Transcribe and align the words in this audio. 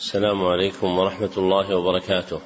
السلام 0.00 0.44
عليكم 0.44 0.98
ورحمة 0.98 1.30
الله 1.36 1.76
وبركاته. 1.76 2.40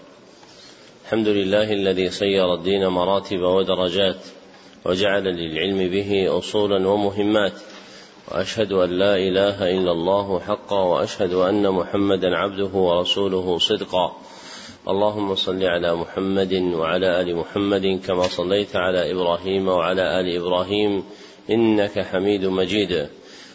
الحمد 1.04 1.28
لله 1.28 1.72
الذي 1.72 2.10
صير 2.10 2.54
الدين 2.54 2.86
مراتب 2.86 3.40
ودرجات 3.40 4.16
وجعل 4.84 5.22
للعلم 5.24 5.90
به 5.90 6.38
أصولا 6.38 6.88
ومهمات 6.88 7.52
وأشهد 8.28 8.72
أن 8.72 8.90
لا 8.90 9.16
إله 9.16 9.70
إلا 9.70 9.92
الله 9.92 10.40
حقا 10.40 10.82
وأشهد 10.82 11.32
أن 11.32 11.70
محمدا 11.70 12.36
عبده 12.36 12.74
ورسوله 12.74 13.58
صدقا. 13.58 14.16
اللهم 14.88 15.34
صل 15.34 15.62
على 15.62 15.94
محمد 15.94 16.54
وعلى 16.54 17.20
آل 17.20 17.36
محمد 17.36 18.00
كما 18.06 18.22
صليت 18.22 18.76
على 18.76 19.12
إبراهيم 19.12 19.68
وعلى 19.68 20.20
آل 20.20 20.36
إبراهيم 20.36 21.04
إنك 21.50 21.98
حميد 21.98 22.46
مجيد 22.46 23.08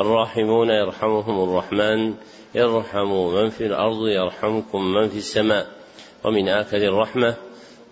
الراحمون 0.00 0.70
يرحمهم 0.70 1.44
الرحمن 1.44 2.14
ارحموا 2.56 3.42
من 3.42 3.50
في 3.50 3.66
الأرض 3.66 4.08
يرحمكم 4.08 4.84
من 4.84 5.08
في 5.08 5.16
السماء. 5.16 5.66
ومن 6.24 6.48
اكل 6.48 6.84
الرحمة 6.84 7.36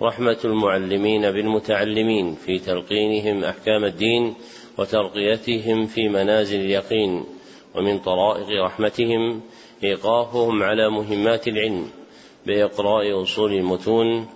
رحمة 0.03 0.39
المعلمين 0.45 1.31
بالمتعلمين 1.31 2.35
في 2.35 2.59
تلقينهم 2.59 3.45
أحكام 3.45 3.85
الدين 3.85 4.35
وترقيتهم 4.79 5.87
في 5.87 6.09
منازل 6.09 6.61
اليقين. 6.61 7.25
ومن 7.75 7.99
طرائق 7.99 8.65
رحمتهم 8.65 9.41
إيقافهم 9.85 10.63
على 10.63 10.91
مهمات 10.91 11.49
العلم 11.49 11.91
بإقراء 12.47 13.23
أصول 13.23 13.53
المتون 13.53 14.27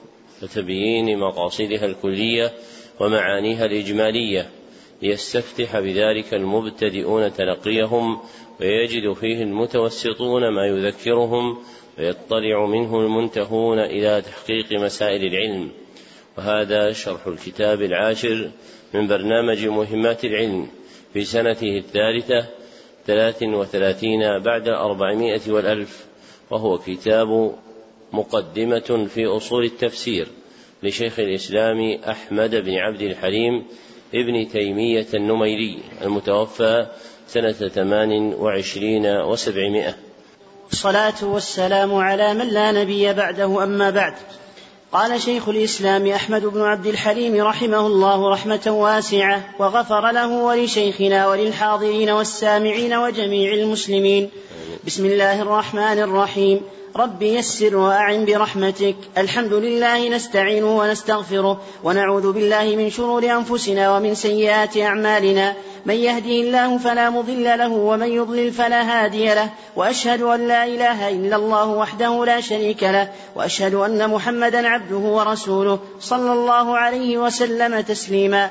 وتبيين 0.42 1.18
مقاصدها 1.18 1.84
الكلية 1.84 2.52
ومعانيها 3.00 3.64
الإجمالية. 3.64 4.61
ليستفتح 5.02 5.80
بذلك 5.80 6.34
المبتدئون 6.34 7.32
تلقيهم 7.32 8.20
ويجد 8.60 9.12
فيه 9.12 9.42
المتوسطون 9.42 10.48
ما 10.48 10.66
يذكرهم 10.66 11.58
ويطلع 11.98 12.66
منه 12.66 13.00
المنتهون 13.00 13.78
إلى 13.78 14.22
تحقيق 14.22 14.72
مسائل 14.72 15.24
العلم. 15.24 15.70
وهذا 16.38 16.92
شرح 16.92 17.26
الكتاب 17.26 17.82
العاشر 17.82 18.50
من 18.94 19.06
برنامج 19.06 19.66
مهمات 19.66 20.24
العلم 20.24 20.68
في 21.12 21.24
سنته 21.24 21.78
الثالثة 21.78 22.46
ثلاث 23.06 23.42
وثلاثين 23.42 24.38
بعد 24.38 24.68
أربعمائة 24.68 25.40
والألف 25.48 26.06
وهو 26.50 26.78
كتاب 26.78 27.54
مقدمة 28.12 29.08
في 29.14 29.26
أصول 29.26 29.64
التفسير 29.64 30.26
لشيخ 30.82 31.18
الإسلام 31.20 31.98
أحمد 32.08 32.54
بن 32.54 32.74
عبد 32.74 33.02
الحليم 33.02 33.64
ابن 34.14 34.48
تيمية 34.48 35.06
النميري 35.14 35.78
المتوفى 36.02 36.86
سنة 37.28 37.52
ثمان 37.52 38.34
وعشرين 38.34 39.06
وسبعمائة. 39.06 39.94
الصلاة 40.72 41.14
والسلام 41.22 41.94
على 41.94 42.34
من 42.34 42.48
لا 42.48 42.72
نبي 42.72 43.12
بعده 43.12 43.64
أما 43.64 43.90
بعد. 43.90 44.14
قال 44.92 45.20
شيخ 45.20 45.48
الإسلام 45.48 46.06
أحمد 46.06 46.46
بن 46.46 46.60
عبد 46.60 46.86
الحليم 46.86 47.40
رحمه 47.40 47.86
الله 47.86 48.30
رحمة 48.30 48.66
واسعة 48.66 49.44
وغفر 49.58 50.10
له 50.10 50.28
ولشيخنا 50.28 51.28
وللحاضرين 51.28 52.10
والسامعين 52.10 52.94
وجميع 52.94 53.52
المسلمين. 53.52 54.30
بسم 54.86 55.06
الله 55.06 55.42
الرحمن 55.42 55.98
الرحيم. 55.98 56.60
رب 56.96 57.22
يسر 57.22 57.76
وأعن 57.76 58.24
برحمتك. 58.24 58.96
الحمد 59.18 59.52
لله 59.52 60.08
نستعينه 60.08 60.78
ونستغفره 60.78 61.60
ونعوذ 61.84 62.32
بالله 62.32 62.76
من 62.76 62.90
شرور 62.90 63.24
أنفسنا 63.24 63.96
ومن 63.96 64.14
سيئات 64.14 64.76
أعمالنا. 64.76 65.54
من 65.86 65.94
يهده 65.94 66.30
الله 66.30 66.78
فلا 66.78 67.10
مضل 67.10 67.44
له 67.44 67.68
ومن 67.68 68.12
يضلل 68.12 68.52
فلا 68.52 69.04
هادي 69.04 69.34
له. 69.34 69.48
وأشهد 69.76 70.22
أن 70.22 70.48
لا 70.48 70.64
إله 70.64 71.08
إلا 71.08 71.36
الله 71.36 71.66
وحده 71.66 72.24
لا 72.24 72.40
شريك 72.40 72.82
له. 72.82 73.08
وأشهد 73.36 73.74
أن 73.74 74.10
محمدا 74.10 74.68
عبده 74.68 74.96
ورسوله 74.96 75.78
صلى 76.00 76.32
الله 76.32 76.76
عليه 76.78 77.18
وسلم 77.18 77.80
تسليما. 77.80 78.50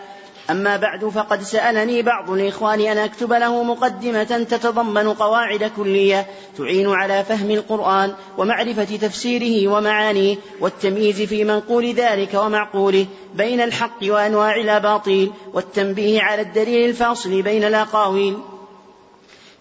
أما 0.49 0.77
بعد 0.77 1.05
فقد 1.05 1.41
سألني 1.41 2.01
بعض 2.01 2.29
الإخوان 2.29 2.81
أن 2.81 2.97
أكتب 2.97 3.33
له 3.33 3.63
مقدمة 3.63 4.23
تتضمن 4.23 5.13
قواعد 5.13 5.71
كلية 5.77 6.25
تعين 6.57 6.89
على 6.89 7.23
فهم 7.23 7.51
القرآن 7.51 8.13
ومعرفة 8.37 8.97
تفسيره 8.97 9.73
ومعانيه 9.73 10.37
والتمييز 10.59 11.21
في 11.21 11.43
منقول 11.43 11.93
ذلك 11.93 12.33
ومعقوله 12.33 13.05
بين 13.35 13.61
الحق 13.61 13.99
وأنواع 14.03 14.55
الأباطيل 14.55 15.31
والتنبيه 15.53 16.21
على 16.21 16.41
الدليل 16.41 16.89
الفاصل 16.89 17.41
بين 17.41 17.63
الأقاويل. 17.63 18.37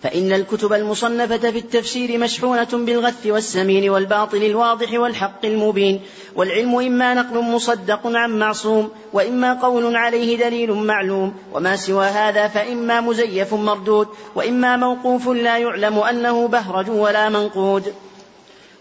فإن 0.02 0.32
الكتب 0.32 0.72
المصنفة 0.72 1.50
في 1.50 1.58
التفسير 1.58 2.18
مشحونة 2.18 2.68
بالغث 2.72 3.26
والسمين 3.26 3.90
والباطل 3.90 4.42
الواضح 4.42 4.92
والحق 4.92 5.44
المبين 5.44 6.00
والعلم 6.36 6.74
إما 6.74 7.14
نقل 7.14 7.38
مصدق 7.38 8.00
عن 8.04 8.38
معصوم 8.38 8.90
وإما 9.12 9.54
قول 9.54 9.96
عليه 9.96 10.38
دليل 10.38 10.72
معلوم 10.72 11.34
وما 11.52 11.76
سوى 11.76 12.06
هذا 12.06 12.48
فإما 12.48 13.00
مزيف 13.00 13.54
مردود 13.54 14.08
وإما 14.34 14.76
موقوف 14.76 15.28
لا 15.28 15.58
يعلم 15.58 15.98
أنه 15.98 16.48
بهرج 16.48 16.90
ولا 16.90 17.28
منقود. 17.28 17.94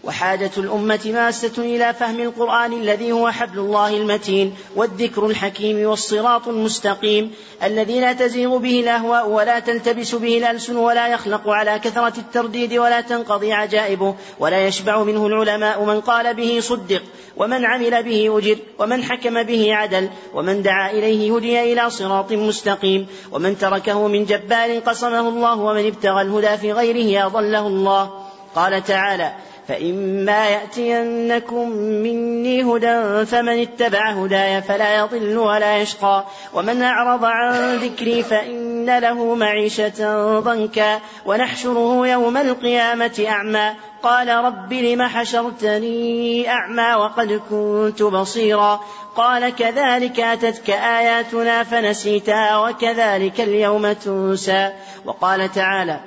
وحاجة 0.04 0.52
الأمة 0.58 1.00
ماسة 1.06 1.52
إلى 1.58 1.94
فهم 1.94 2.20
القرآن 2.20 2.74
الذي 2.74 3.12
هو 3.12 3.32
حبل 3.32 3.60
الله 3.60 3.98
المتين 3.98 4.56
والذكر 4.76 5.26
الحكيم 5.26 5.90
والصراط 5.90 6.48
المستقيم 6.48 7.32
الذي 7.64 8.00
لا 8.00 8.14
تزيغ 8.14 8.58
به 8.58 8.80
الأهواء 8.80 9.30
ولا 9.30 9.60
تلتبس 9.60 10.16
به 10.16 10.38
الألسن 10.38 10.76
ولا 10.76 11.08
يخلق 11.08 11.50
على 11.50 11.80
كثرة 11.80 12.14
الترديد 12.18 12.74
ولا 12.74 13.02
تنقضي 13.02 13.54
عجائبه 13.54 14.16
ولا 14.40 14.68
يشبع 14.68 15.04
منه 15.04 15.28
العلماء 15.28 15.84
من 15.84 16.02
قال 16.02 16.34
به 16.34 16.60
صدق 16.60 17.02
ومن 17.38 17.66
عمل 17.66 18.04
به 18.04 18.38
أجر 18.38 18.58
ومن 18.80 19.04
حكم 19.04 19.44
به 19.44 19.76
عدل 19.76 20.10
ومن 20.34 20.62
دعا 20.62 20.92
إليه 20.92 21.36
هدي 21.36 21.74
إلى 21.74 21.90
صراط 21.90 22.32
مستقيم 22.32 23.08
ومن 23.32 23.58
تركه 23.58 24.08
من 24.08 24.26
جبار 24.26 24.80
قصمه 24.80 25.30
الله 25.30 25.60
ومن 25.60 25.86
ابتغى 25.86 26.22
الهدى 26.22 26.58
في 26.58 26.72
غيره 26.74 27.26
أضله 27.26 27.68
الله 27.68 28.12
قال 28.56 28.84
تعالى 28.84 29.34
فإما 29.70 30.50
يأتينكم 30.50 31.70
مني 31.70 32.64
هدى 32.64 33.26
فمن 33.26 33.62
اتبع 33.62 34.10
هداي 34.12 34.62
فلا 34.62 34.98
يضل 34.98 35.38
ولا 35.38 35.78
يشقى. 35.78 36.24
ومن 36.54 36.82
أعرض 36.82 37.26
عن 37.26 37.76
ذكري 37.76 38.24
فإن 38.24 39.00
له 39.00 39.36
معيشة 39.36 40.40
ضنكا. 40.40 41.00
ونحشره 41.26 42.08
يوم 42.08 42.38
القيامة 42.38 43.26
أعمى. 43.28 43.72
قال 44.04 44.28
رب 44.28 44.74
لم 44.74 45.02
حشرتني 45.02 46.50
أعمى 46.50 46.96
وقد 46.96 47.42
كنت 47.50 48.04
بصيرا. 48.04 48.80
قال 49.16 49.56
كذلك 49.56 50.20
أتتك 50.20 50.70
آياتنا 50.70 51.64
فنسيتها 51.64 52.58
وكذلك 52.58 53.42
اليوم 53.42 53.92
تنسى. 53.92 54.72
وقال 55.06 55.52
تعالى 55.52 56.00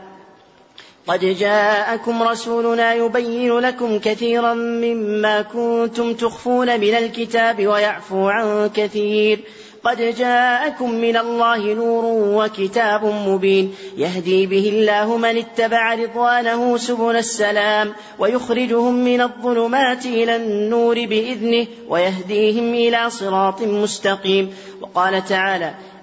قد 1.07 1.21
جاءكم 1.25 2.23
رسولنا 2.23 2.95
يبين 2.95 3.59
لكم 3.59 3.99
كثيرا 3.99 4.55
مما 4.55 5.43
كنتم 5.43 6.15
تخفون 6.15 6.81
من 6.81 6.95
الكتاب 6.95 7.67
ويعفو 7.67 8.29
عن 8.29 8.71
كثير. 8.75 9.41
قد 9.85 10.15
جاءكم 10.19 10.91
من 10.91 11.17
الله 11.17 11.75
نور 11.75 12.05
وكتاب 12.45 13.05
مبين. 13.05 13.75
يهدي 13.97 14.47
به 14.47 14.69
الله 14.69 15.17
من 15.17 15.37
اتبع 15.37 15.95
رضوانه 15.95 16.77
سبل 16.77 17.17
السلام 17.17 17.93
ويخرجهم 18.19 18.95
من 18.95 19.21
الظلمات 19.21 20.07
إلى 20.07 20.37
النور 20.37 20.95
بإذنه 20.95 21.67
ويهديهم 21.89 22.75
إلى 22.75 23.11
صراط 23.11 23.63
مستقيم. 23.63 24.55
وقال 24.81 25.25
تعالى 25.25 25.75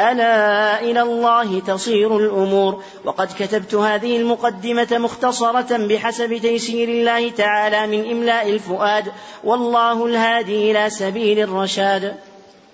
ألا 0.00 0.82
إلى 0.82 1.02
الله 1.02 1.60
تصير 1.60 2.16
الأمور. 2.16 2.82
وقد 3.04 3.28
كتبت 3.38 3.74
هذه 3.74 4.16
المقدمة 4.16 4.98
مختصرة 4.98 5.86
بحسب 5.86 6.36
تيسير 6.36 6.88
الله 6.88 7.30
تعالى 7.30 7.86
من 7.86 8.10
إملاء 8.10 8.50
الفؤاد 8.50 9.12
والله 9.44 10.06
الهادي 10.06 10.70
إلى 10.70 10.90
سبيل 10.90 11.38
الرشاد. 11.38 12.14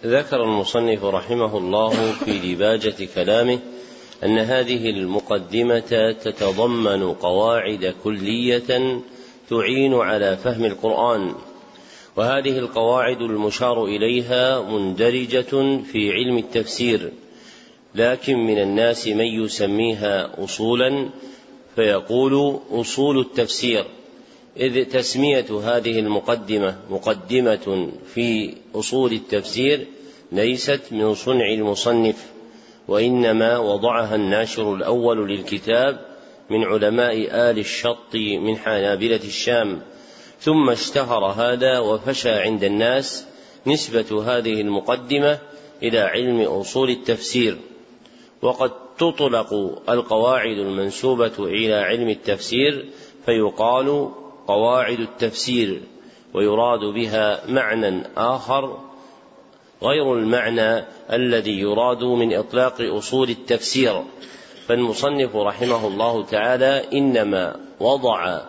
ذكر 0.04 0.42
المصنف 0.42 1.04
رحمه 1.04 1.58
الله 1.58 1.90
في 2.24 2.38
ديباجة 2.38 3.08
كلامه 3.14 3.58
أن 4.24 4.38
هذه 4.38 4.90
المقدمة 4.90 6.14
تتضمن 6.24 7.14
قواعد 7.14 7.94
كلية 8.04 9.00
تعين 9.50 9.94
على 9.94 10.36
فهم 10.36 10.64
القرآن. 10.64 11.34
وهذه 12.16 12.58
القواعد 12.58 13.22
المشار 13.22 13.84
إليها 13.84 14.62
مندرجة 14.62 15.82
في 15.82 16.12
علم 16.12 16.38
التفسير 16.38 17.12
لكن 17.94 18.36
من 18.36 18.58
الناس 18.58 19.08
من 19.08 19.24
يسميها 19.24 20.44
اصولا 20.44 21.08
فيقول 21.76 22.60
أصول 22.70 23.18
التفسير 23.18 23.84
إذ 24.56 24.84
تسمية 24.84 25.46
هذه 25.64 25.98
المقدمة 25.98 26.76
مقدمة 26.90 27.90
في 28.14 28.54
أصول 28.74 29.12
التفسير 29.12 29.86
ليست 30.32 30.80
من 30.90 31.14
صنع 31.14 31.52
المصنف 31.52 32.26
وإنما 32.88 33.58
وضعها 33.58 34.14
الناشر 34.14 34.74
الأول 34.74 35.28
للكتاب 35.28 36.00
من 36.50 36.64
علماء 36.64 37.14
آل 37.50 37.58
الشط 37.58 38.14
من 38.14 38.56
حنابلة 38.56 39.20
الشام 39.24 39.80
ثم 40.40 40.70
اشتهر 40.70 41.24
هذا 41.24 41.78
وفشى 41.78 42.30
عند 42.30 42.64
الناس 42.64 43.26
نسبة 43.66 44.22
هذه 44.24 44.60
المقدمة 44.60 45.38
إلى 45.82 45.98
علم 45.98 46.40
أصول 46.40 46.90
التفسير. 46.90 47.58
وقد 48.42 48.70
تطلق 48.98 49.54
القواعد 49.88 50.58
المنسوبة 50.58 51.32
إلى 51.38 51.74
علم 51.74 52.08
التفسير 52.08 52.86
فيقال 53.26 54.10
قواعد 54.46 55.00
التفسير 55.00 55.80
ويراد 56.34 56.80
بها 56.80 57.50
معنى 57.50 58.02
آخر 58.16 58.78
غير 59.82 60.14
المعنى 60.14 60.84
الذي 61.12 61.60
يراد 61.60 62.04
من 62.04 62.34
إطلاق 62.34 62.74
أصول 62.80 63.30
التفسير. 63.30 64.02
فالمصنف 64.66 65.36
رحمه 65.36 65.86
الله 65.86 66.24
تعالى 66.24 66.84
إنما 66.92 67.56
وضع 67.80 68.40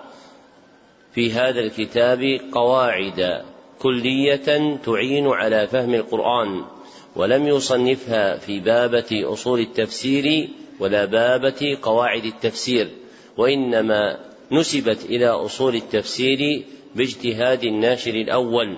في 1.17 1.31
هذا 1.31 1.59
الكتاب 1.59 2.39
قواعد 2.51 3.43
كلية 3.79 4.77
تعين 4.85 5.27
على 5.27 5.67
فهم 5.67 5.93
القرآن 5.93 6.63
ولم 7.15 7.47
يصنفها 7.47 8.37
في 8.37 8.59
بابة 8.59 9.33
أصول 9.33 9.59
التفسير 9.59 10.49
ولا 10.79 11.05
بابة 11.05 11.77
قواعد 11.81 12.25
التفسير 12.25 12.89
وإنما 13.37 14.19
نسبت 14.51 15.05
إلى 15.05 15.27
أصول 15.27 15.75
التفسير 15.75 16.63
باجتهاد 16.95 17.63
الناشر 17.63 18.13
الأول. 18.13 18.77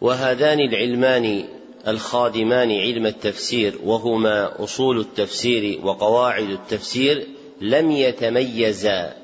وهذان 0.00 0.60
العلمان 0.60 1.44
الخادمان 1.88 2.70
علم 2.70 3.06
التفسير 3.06 3.74
وهما 3.84 4.64
أصول 4.64 5.00
التفسير 5.00 5.80
وقواعد 5.86 6.50
التفسير 6.50 7.26
لم 7.60 7.90
يتميزا 7.90 9.14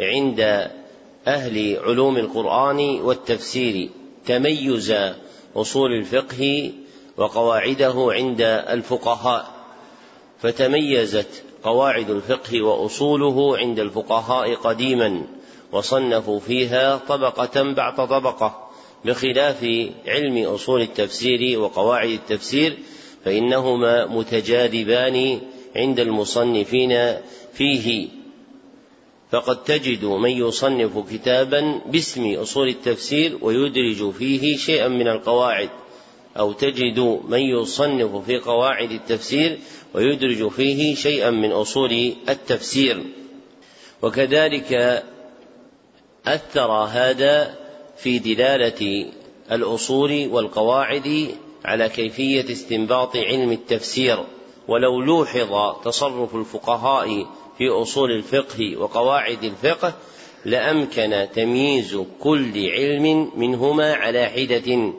عند 0.00 0.70
أهل 1.26 1.76
علوم 1.76 2.16
القرآن 2.16 3.00
والتفسير 3.00 3.90
تميز 4.26 4.94
أصول 5.56 5.92
الفقه 5.92 6.72
وقواعده 7.16 7.94
عند 7.96 8.40
الفقهاء 8.40 9.54
فتميزت 10.40 11.42
قواعد 11.64 12.10
الفقه 12.10 12.62
وأصوله 12.62 13.58
عند 13.58 13.80
الفقهاء 13.80 14.54
قديما 14.54 15.22
وصنفوا 15.72 16.40
فيها 16.40 16.96
طبقة 16.96 17.62
بعد 17.62 17.96
طبقة. 17.96 18.70
بخلاف 19.04 19.64
علم 20.06 20.44
أصول 20.44 20.80
التفسير 20.80 21.60
وقواعد 21.60 22.08
التفسير 22.08 22.78
فإنهما 23.24 24.06
متجاذبان 24.06 25.40
عند 25.76 26.00
المصنفين 26.00 27.16
فيه. 27.52 28.08
فقد 29.30 29.64
تجد 29.64 30.04
من 30.04 30.30
يصنف 30.30 31.10
كتابا 31.12 31.80
باسم 31.86 32.34
أصول 32.34 32.68
التفسير 32.68 33.38
ويدرج 33.40 34.10
فيه 34.10 34.56
شيئا 34.56 34.88
من 34.88 35.08
القواعد 35.08 35.70
أو 36.38 36.52
تجد 36.52 37.20
من 37.28 37.40
يصنف 37.40 38.26
في 38.26 38.38
قواعد 38.38 38.90
التفسير 38.90 39.58
ويدرج 39.94 40.48
فيه 40.48 40.94
شيئا 40.94 41.30
من 41.30 41.52
أصول 41.52 42.12
التفسير. 42.28 43.02
وكذلك 44.02 45.02
أثر 46.26 46.70
هذا 46.70 47.54
في 47.96 48.18
دلالة 48.18 49.06
الأصول 49.52 50.28
والقواعد 50.32 51.34
على 51.64 51.88
كيفية 51.88 52.52
استنباط 52.52 53.16
علم 53.16 53.52
التفسير 53.52 54.18
ولو 54.68 55.00
لوحظ 55.00 55.82
تصرف 55.84 56.34
الفقهاء 56.34 57.26
في 57.58 57.68
أصول 57.68 58.10
الفقه 58.10 58.76
وقواعد 58.76 59.44
الفقه 59.44 59.94
لأمكن 60.44 61.26
تمييز 61.34 61.98
كل 62.20 62.70
علم 62.70 63.30
منهما 63.36 63.94
على 63.94 64.26
حدة 64.26 64.92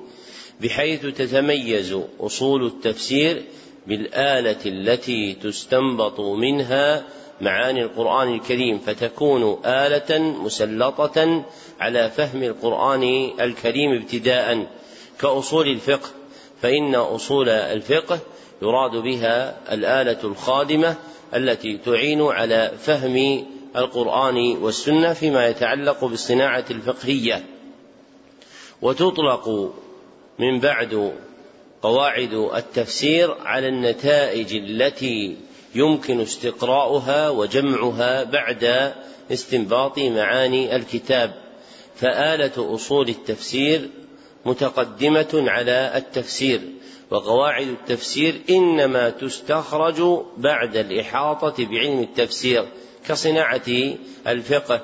بحيث 0.62 1.06
تتميز 1.06 1.98
أصول 2.20 2.66
التفسير 2.66 3.44
بالآلة 3.88 4.66
التي 4.66 5.34
تستنبط 5.34 6.20
منها 6.20 7.04
معاني 7.42 7.84
القرآن 7.84 8.34
الكريم 8.34 8.80
فتكون 8.80 9.66
آلة 9.66 10.20
مسلطة 10.20 11.46
على 11.80 12.10
فهم 12.10 12.44
القرآن 12.44 13.32
الكريم 13.40 13.92
ابتداء. 14.02 14.68
كأصول 15.22 15.68
الفقه 15.68 16.10
فإن 16.62 16.96
أصول 16.96 17.50
الفقه 17.50 18.20
يراد 18.62 18.92
بها 18.92 19.58
الآلة 19.74 20.24
الخادمة 20.24 20.96
التي 21.34 21.78
تعين 21.78 22.22
على 22.22 22.72
فهم 22.78 23.46
القرآن 23.76 24.58
والسنة 24.58 25.14
فيما 25.14 25.48
يتعلق 25.48 26.06
بالصناعة 26.06 26.66
الفقهية. 26.72 27.46
وتطلق 28.82 29.74
من 30.40 30.60
بعد 30.60 31.14
قواعد 31.82 32.34
التفسير 32.34 33.34
على 33.34 33.68
النتائج 33.68 34.56
التي 34.56 35.38
يمكن 35.76 36.22
استقراؤها 36.22 37.30
وجمعها 37.30 38.24
بعد 38.24 38.94
استنباط 39.32 40.00
معاني 40.00 40.76
الكتاب. 40.76 41.34
فآلة 41.96 42.76
أصول 42.76 43.10
التفسير 43.10 43.90
متقدمة 44.46 45.44
على 45.48 45.92
التفسير. 45.96 46.62
وقواعد 47.12 47.68
التفسير 47.68 48.42
إنما 48.50 49.10
تستخرج 49.10 50.24
بعد 50.38 50.78
الإحاطة 50.78 51.66
بعلم 51.66 52.00
التفسير 52.00 52.66
كصناعة 53.08 53.96
الفقه 54.28 54.82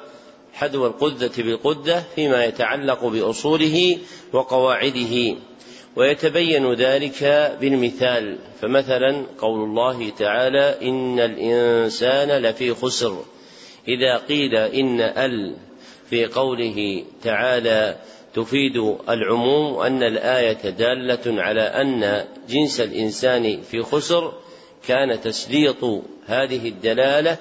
حذو 0.54 0.88
القذة 0.88 1.32
بالقدة 1.38 2.04
فيما 2.16 2.46
يتعلق 2.46 3.06
بأصوله 3.06 3.98
وقواعده. 4.34 5.36
ويتبين 5.96 6.74
ذلك 6.74 7.24
بالمثال 7.62 8.38
فمثلا 8.62 9.26
قول 9.40 9.64
الله 9.64 10.10
تعالى 10.10 10.78
إن 10.82 11.20
الإنسان 11.20 12.42
لفي 12.42 12.74
خسر. 12.74 13.24
إذا 13.88 14.18
قيل 14.18 14.56
إن 14.56 15.02
ال 15.02 15.56
في 16.10 16.26
قوله 16.26 17.04
تعالى 17.24 17.98
تفيد 18.34 18.78
العموم 19.10 19.82
أن 19.82 20.04
الآية 20.04 20.70
دالة 20.70 21.42
على 21.42 21.62
أن 21.62 22.26
جنس 22.50 22.82
الإنسان 22.82 23.62
في 23.62 23.82
خسر 23.82 24.34
كان 24.88 25.22
تسليط 25.22 25.84
هذه 26.26 26.68
الدلالة 26.68 27.38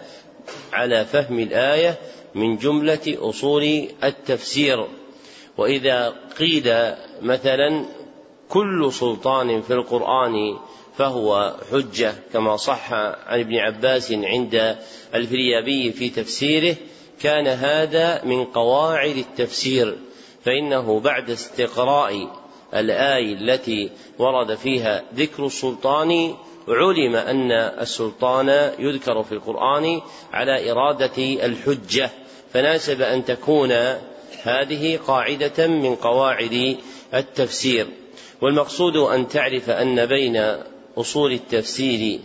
على 0.73 1.05
فهم 1.05 1.39
الآية 1.39 1.99
من 2.35 2.57
جملة 2.57 3.17
أصول 3.19 3.89
التفسير. 4.05 4.87
وإذا 5.59 6.15
قيل 6.39 6.95
مثلا 7.23 7.85
كل 8.49 8.93
سلطان 8.93 9.63
في 9.63 9.73
القرآن 9.73 10.59
فهو 10.97 11.55
حجة 11.73 12.15
كما 12.33 12.57
صح 12.57 12.93
عن 12.93 13.41
ابن 13.41 13.57
عباس 13.57 14.13
عند 14.13 14.77
الفريابي 15.15 15.93
في 15.93 16.09
تفسيره 16.09 16.77
كان 17.23 17.47
هذا 17.47 18.25
من 18.25 18.45
قواعد 18.45 19.17
التفسير. 19.17 19.97
فإنه 20.45 21.01
بعد 21.01 21.31
استقراء 21.31 22.41
الآية 22.75 23.35
التي 23.35 23.91
ورد 24.19 24.55
فيها 24.55 25.05
ذكر 25.15 25.47
السلطان 25.47 26.35
علم 26.69 27.17
أن 27.17 27.53
السلطان 27.53 28.73
يذكر 28.79 29.23
في 29.23 29.33
القرآن 29.33 30.01
على 30.33 30.71
إرادة 30.71 31.47
الحجة. 31.47 32.11
فناسب 32.53 33.03
أن 33.03 33.25
تكون 33.25 33.73
هذه 34.43 34.99
قاعدة 35.07 35.67
من 35.67 35.95
قواعد 35.95 36.77
التفسير. 37.15 37.87
والمقصود 38.41 38.97
أن 38.97 39.29
تعرف 39.29 39.71
أن 39.71 40.07
بين 40.07 40.57
أصول 40.99 41.33
التفسير 41.33 42.21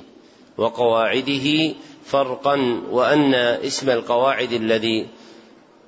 وقواعده 0.57 1.74
فرقا 2.05 2.81
وأن 2.91 3.34
اسم 3.34 3.89
القواعد 3.89 4.51
الذي 4.51 5.07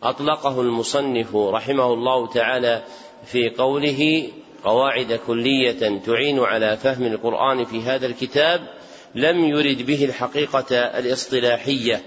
أطلقه 0.03 0.61
المصنف 0.61 1.35
رحمه 1.35 1.93
الله 1.93 2.27
تعالى 2.27 2.83
في 3.25 3.49
قوله 3.49 4.29
قواعد 4.63 5.19
كلية 5.27 5.99
تعين 6.05 6.39
على 6.39 6.77
فهم 6.77 7.03
القرآن 7.03 7.65
في 7.65 7.81
هذا 7.81 8.05
الكتاب 8.05 8.67
لم 9.15 9.45
يرد 9.45 9.85
به 9.85 10.05
الحقيقة 10.05 10.75
الاصطلاحية 10.75 12.03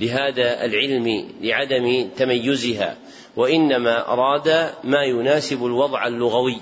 لهذا 0.00 0.64
العلم 0.64 1.28
لعدم 1.40 2.08
تميزها 2.16 2.96
وإنما 3.36 4.12
أراد 4.12 4.70
ما 4.84 5.02
يناسب 5.02 5.66
الوضع 5.66 6.06
اللغوي 6.06 6.60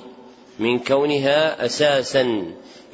من 0.58 0.78
كونها 0.78 1.66
أساسا 1.66 2.44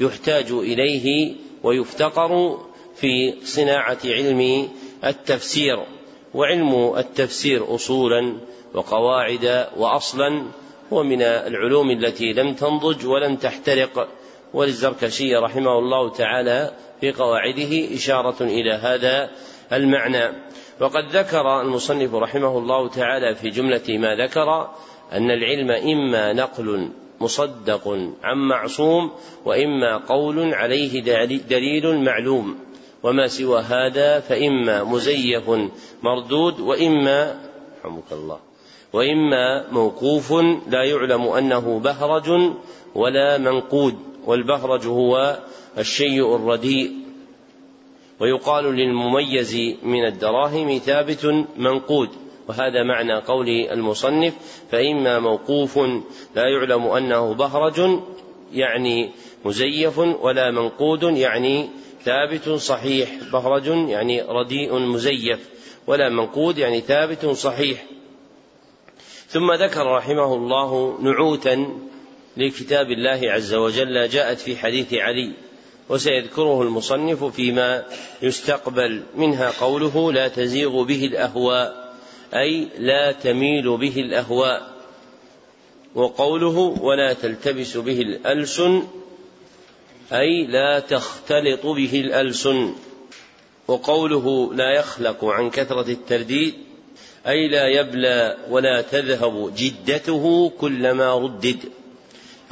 يحتاج 0.00 0.50
إليه 0.50 1.34
ويفتقر 1.62 2.58
في 2.94 3.34
صناعة 3.44 3.98
علم 4.04 4.68
التفسير. 5.04 5.86
وعلم 6.34 6.94
التفسير 6.96 7.74
أصولا 7.74 8.36
وقواعد 8.74 9.66
وأصلا 9.76 10.42
هو 10.92 11.02
من 11.02 11.22
العلوم 11.22 11.90
التي 11.90 12.32
لم 12.32 12.54
تنضج 12.54 13.06
ولم 13.06 13.36
تحترق. 13.36 14.08
وللزركشي 14.54 15.36
رحمه 15.36 15.78
الله 15.78 16.10
تعالى 16.10 16.70
في 17.00 17.12
قواعده 17.12 17.94
إشارة 17.94 18.42
إلى 18.42 18.72
هذا 18.72 19.30
المعنى. 19.72 20.32
وقد 20.80 21.16
ذكر 21.16 21.60
المصنف 21.60 22.14
رحمه 22.14 22.58
الله 22.58 22.88
تعالى 22.88 23.34
في 23.34 23.50
جملة 23.50 23.82
ما 23.88 24.24
ذكر 24.24 24.70
أن 25.12 25.30
العلم 25.30 25.70
إما 25.70 26.32
نقل 26.32 26.88
مصدق 27.20 27.88
عن 28.22 28.36
معصوم 28.36 29.10
وإما 29.44 29.96
قول 29.96 30.54
عليه 30.54 31.02
دليل 31.48 32.04
معلوم. 32.04 32.69
وما 33.02 33.26
سوى 33.26 33.60
هذا 33.60 34.20
فإما 34.20 34.84
مزيف 34.84 35.50
مردود 36.02 36.60
وإما 36.60 37.40
رحمك 37.84 38.12
الله 38.12 38.38
وإما 38.92 39.72
موقوف 39.72 40.32
لا 40.68 40.84
يعلم 40.84 41.22
أنه 41.22 41.78
بهرج 41.78 42.52
ولا 42.94 43.38
منقود 43.38 43.94
والبهرج 44.26 44.86
هو 44.86 45.38
الشيء 45.78 46.36
الرديء. 46.36 46.92
ويقال 48.20 48.64
للمميز 48.64 49.56
من 49.82 50.06
الدراهم 50.06 50.78
ثابت 50.78 51.46
منقود 51.56 52.08
وهذا 52.48 52.82
معنى 52.82 53.14
قول 53.14 53.48
المصنف 53.48 54.34
فإما 54.70 55.18
موقوف 55.18 55.78
لا 56.36 56.48
يعلم 56.48 56.82
أنه 56.82 57.34
بهرج 57.34 58.00
يعني 58.52 59.10
مزيف 59.44 59.98
ولا 59.98 60.50
منقود 60.50 61.02
يعني 61.02 61.68
ثابت 62.04 62.48
صحيح 62.48 63.10
بهرج 63.32 63.66
يعني 63.66 64.22
رديء 64.22 64.78
مزيف 64.78 65.38
ولا 65.86 66.08
منقود 66.08 66.58
يعني 66.58 66.80
ثابت 66.80 67.26
صحيح. 67.26 67.84
ثم 69.28 69.52
ذكر 69.52 69.86
رحمه 69.86 70.34
الله 70.34 70.98
نعوتا 71.02 71.68
لكتاب 72.36 72.90
الله 72.90 73.20
عز 73.22 73.54
وجل 73.54 74.08
جاءت 74.08 74.38
في 74.38 74.56
حديث 74.56 74.94
علي 74.94 75.32
وسيذكره 75.88 76.62
المصنف 76.62 77.24
فيما 77.24 77.84
يستقبل 78.22 79.02
منها 79.16 79.50
قوله 79.60 80.12
لا 80.12 80.28
تزيغ 80.28 80.82
به 80.82 81.04
الأهواء 81.04 81.94
أي 82.34 82.68
لا 82.78 83.12
تميل 83.12 83.76
به 83.76 83.96
الأهواء 83.96 84.70
وقوله 85.94 86.58
ولا 86.58 87.12
تلتبس 87.12 87.76
به 87.76 88.00
الألسن 88.00 88.82
أي 90.12 90.46
لا 90.46 90.80
تختلط 90.80 91.66
به 91.66 92.00
الألسن. 92.00 92.72
وقوله 93.68 94.54
لا 94.54 94.74
يخلق 94.78 95.24
عن 95.24 95.50
كثرة 95.50 95.90
الترديد 95.90 96.54
أي 97.26 97.48
لا 97.48 97.68
يبلى 97.68 98.36
ولا 98.50 98.80
تذهب 98.80 99.52
جدته 99.56 100.52
كلما 100.60 101.14
ردد. 101.14 101.58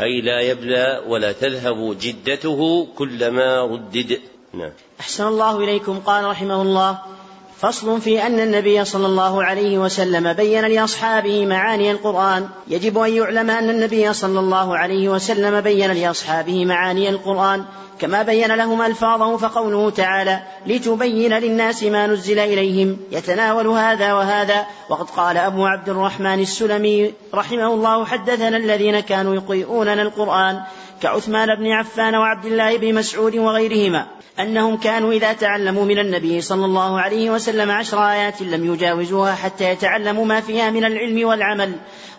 أي 0.00 0.20
لا 0.20 0.40
يبلى 0.40 1.02
ولا 1.06 1.32
تذهب 1.32 1.96
جدته 2.00 2.88
كلما 2.96 3.62
ردد. 3.62 4.20
نعم. 4.54 4.72
أحسن 5.00 5.26
الله 5.26 5.58
إليكم. 5.64 5.98
قال 5.98 6.24
رحمه 6.24 6.62
الله 6.62 7.17
فصل 7.60 8.00
في 8.00 8.26
أن 8.26 8.40
النبي 8.40 8.84
صلى 8.84 9.06
الله 9.06 9.44
عليه 9.44 9.78
وسلم 9.78 10.32
بين 10.32 10.64
لأصحابه 10.64 11.46
معاني 11.46 11.90
القرآن. 11.90 12.48
يجب 12.68 12.98
أن 12.98 13.12
يعلم 13.12 13.50
أن 13.50 13.70
النبي 13.70 14.12
صلى 14.12 14.40
الله 14.40 14.76
عليه 14.76 15.08
وسلم 15.08 15.60
بين 15.60 15.92
لأصحابه 15.92 16.64
معاني 16.64 17.08
القرآن. 17.08 17.64
كما 17.98 18.22
بين 18.22 18.54
لهم 18.54 18.82
ألفاظه 18.82 19.36
فقوله 19.36 19.90
تعالى 19.90 20.42
لتبين 20.66 21.32
للناس 21.32 21.82
ما 21.82 22.06
نزل 22.06 22.38
إليهم. 22.38 22.96
يتناول 23.12 23.66
هذا 23.66 24.12
وهذا. 24.12 24.66
وقد 24.88 25.10
قال 25.10 25.36
أبو 25.36 25.66
عبد 25.66 25.88
الرحمن 25.88 26.40
السلمي 26.40 27.12
رحمه 27.34 27.74
الله 27.74 28.04
حدثنا 28.04 28.56
الذين 28.56 29.00
كانوا 29.00 29.34
يقيئوننا 29.34 30.02
القرآن. 30.02 30.60
كعثمان 31.02 31.54
بن 31.54 31.66
عفان 31.72 32.14
وعبد 32.14 32.46
الله 32.46 32.76
بن 32.76 32.94
مسعود 32.94 33.36
وغيرهما 33.36 34.06
أنهم 34.40 34.76
كانوا 34.76 35.12
إذا 35.12 35.32
تعلموا 35.32 35.84
من 35.84 35.98
النبي 35.98 36.40
صلى 36.40 36.64
الله 36.64 37.00
عليه 37.00 37.30
وسلم 37.30 37.70
عشر 37.70 38.10
آيات 38.10 38.42
لم 38.42 38.74
يجاوزوها 38.74 39.34
حتى 39.34 39.64
يتعلموا 39.70 40.24
ما 40.24 40.40
فيها 40.40 40.70
من 40.70 40.84
العلم 40.84 41.28
والعمل. 41.28 41.72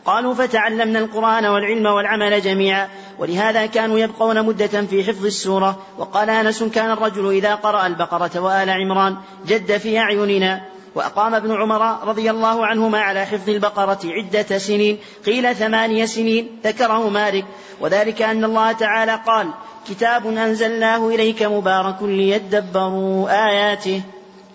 قالوا 0.05 0.33
فتعلمنا 0.33 0.99
القرآن 0.99 1.45
والعلم 1.45 1.85
والعمل 1.85 2.41
جميعا 2.41 2.89
ولهذا 3.19 3.65
كانوا 3.65 3.99
يبقون 3.99 4.45
مدة 4.45 4.81
في 4.81 5.03
حفظ 5.03 5.25
السورة. 5.25 5.83
وقال 5.97 6.29
أنس 6.29 6.63
كان 6.63 6.91
الرجل 6.91 7.31
إذا 7.31 7.55
قرأ 7.55 7.87
البقرة 7.87 8.39
وآل 8.39 8.69
عمران 8.69 9.17
جد 9.47 9.77
في 9.77 9.99
أعيننا 9.99 10.61
وأقام 10.95 11.35
ابن 11.35 11.51
عمر 11.51 12.07
رضي 12.07 12.31
الله 12.31 12.65
عنهما 12.65 12.99
على 12.99 13.25
حفظ 13.25 13.49
البقرة 13.49 13.99
عدة 14.05 14.57
سنين 14.57 14.97
قيل 15.25 15.55
ثمانية 15.55 16.05
سنين 16.05 16.59
ذكره 16.63 17.09
مالك. 17.09 17.45
وذلك 17.81 18.21
أن 18.21 18.43
الله 18.43 18.71
تعالى 18.71 19.19
قال 19.27 19.47
كتاب 19.89 20.27
أنزلناه 20.27 21.07
إليك 21.07 21.43
مبارك 21.43 22.03
ليدبروا 22.03 23.47
آياته. 23.49 24.01